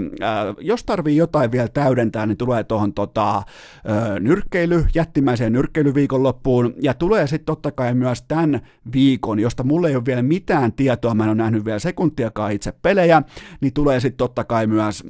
jos 0.59 0.83
tarvii 0.83 1.17
jotain 1.17 1.51
vielä 1.51 1.67
täydentää, 1.67 2.25
niin 2.25 2.37
tulee 2.37 2.63
tuohon 2.63 2.93
tota, 2.93 3.37
äh, 3.37 3.43
nyrkkeily, 4.19 4.85
jättimäiseen 4.95 5.53
nyrkkeilyviikonloppuun, 5.53 6.73
ja 6.81 6.93
tulee 6.93 7.27
sitten 7.27 7.45
totta 7.45 7.71
kai 7.71 7.93
myös 7.93 8.21
tämän 8.21 8.61
viikon, 8.93 9.39
josta 9.39 9.63
mulle 9.63 9.89
ei 9.89 9.95
ole 9.95 10.05
vielä 10.05 10.21
mitään 10.21 10.73
tietoa, 10.73 11.15
mä 11.15 11.23
en 11.23 11.29
ole 11.29 11.35
nähnyt 11.37 11.65
vielä 11.65 11.79
sekuntiakaan 11.79 12.51
itse 12.51 12.73
pelejä, 12.81 13.21
niin 13.61 13.73
tulee 13.73 13.99
sitten 13.99 14.17
totta 14.17 14.43
kai 14.43 14.67
myös 14.67 15.03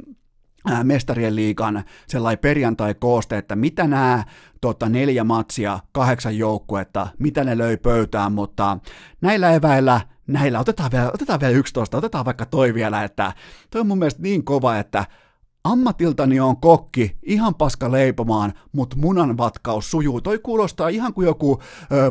mestarien 0.83 1.35
liikan 1.35 1.83
sellainen 2.07 2.39
perjantai-kooste, 2.39 3.37
että 3.37 3.55
mitä 3.55 3.87
nämä 3.87 4.23
tota, 4.61 4.89
neljä 4.89 5.23
matsia, 5.23 5.79
kahdeksan 5.91 6.37
joukkuetta, 6.37 7.07
mitä 7.19 7.43
ne 7.43 7.57
löi 7.57 7.77
pöytään, 7.77 8.31
mutta 8.31 8.77
näillä 9.21 9.51
eväillä, 9.51 10.01
näillä 10.27 10.59
otetaan 10.59 10.91
vielä, 10.91 11.11
otetaan 11.13 11.39
vielä 11.39 11.57
11, 11.57 11.97
otetaan 11.97 12.25
vaikka 12.25 12.45
toi 12.45 12.73
vielä, 12.73 13.03
että 13.03 13.33
toi 13.69 13.81
on 13.81 13.87
mun 13.87 13.99
mielestä 13.99 14.21
niin 14.21 14.43
kova, 14.43 14.77
että 14.77 15.05
Ammatiltani 15.63 16.39
on 16.39 16.57
kokki, 16.57 17.17
ihan 17.23 17.55
paska 17.55 17.91
leipomaan, 17.91 18.53
mutta 18.71 18.95
munanvatkaus 18.95 19.91
sujuu. 19.91 20.21
Toi 20.21 20.39
kuulostaa 20.39 20.89
ihan 20.89 21.13
kuin 21.13 21.25
joku 21.25 21.59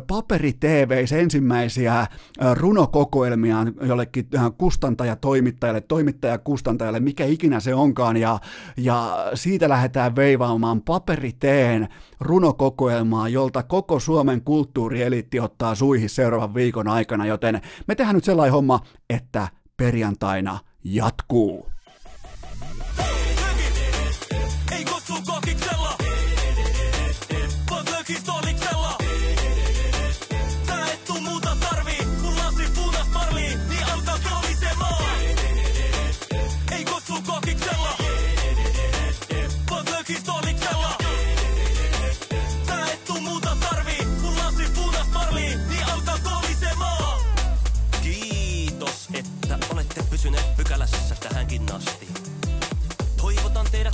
paperi 0.07 0.53
TV 0.53 1.05
ensimmäisiä 1.21 2.07
runokokoelmia 2.55 3.57
jollekin 3.83 4.29
kustantajatoimittajalle, 4.59 5.81
toimittajakustantajalle, 5.81 7.01
mikä 7.01 7.25
ikinä 7.25 7.61
se 7.61 7.75
onkaan, 7.75 8.17
ja, 8.17 8.39
ja 8.77 9.27
siitä 9.35 9.69
lähdetään 9.69 10.17
veivaamaan 10.17 10.83
paperiteen 10.83 11.89
runokokoelmaa, 12.21 13.29
jolta 13.29 13.63
koko 13.63 14.01
Suomen 14.01 14.43
kulttuurielitti 14.45 15.41
ottaa 15.41 15.75
suihin 15.75 16.09
seuraavan 16.09 16.55
viikon 16.55 16.89
aikana, 16.89 17.27
joten 17.27 17.61
me 17.89 17.95
tehdään 17.95 18.15
nyt 18.15 18.25
sellainen 18.25 18.53
homma, 18.53 18.81
että 19.11 19.49
perjantaina 19.77 20.59
jatkuu. 20.85 21.72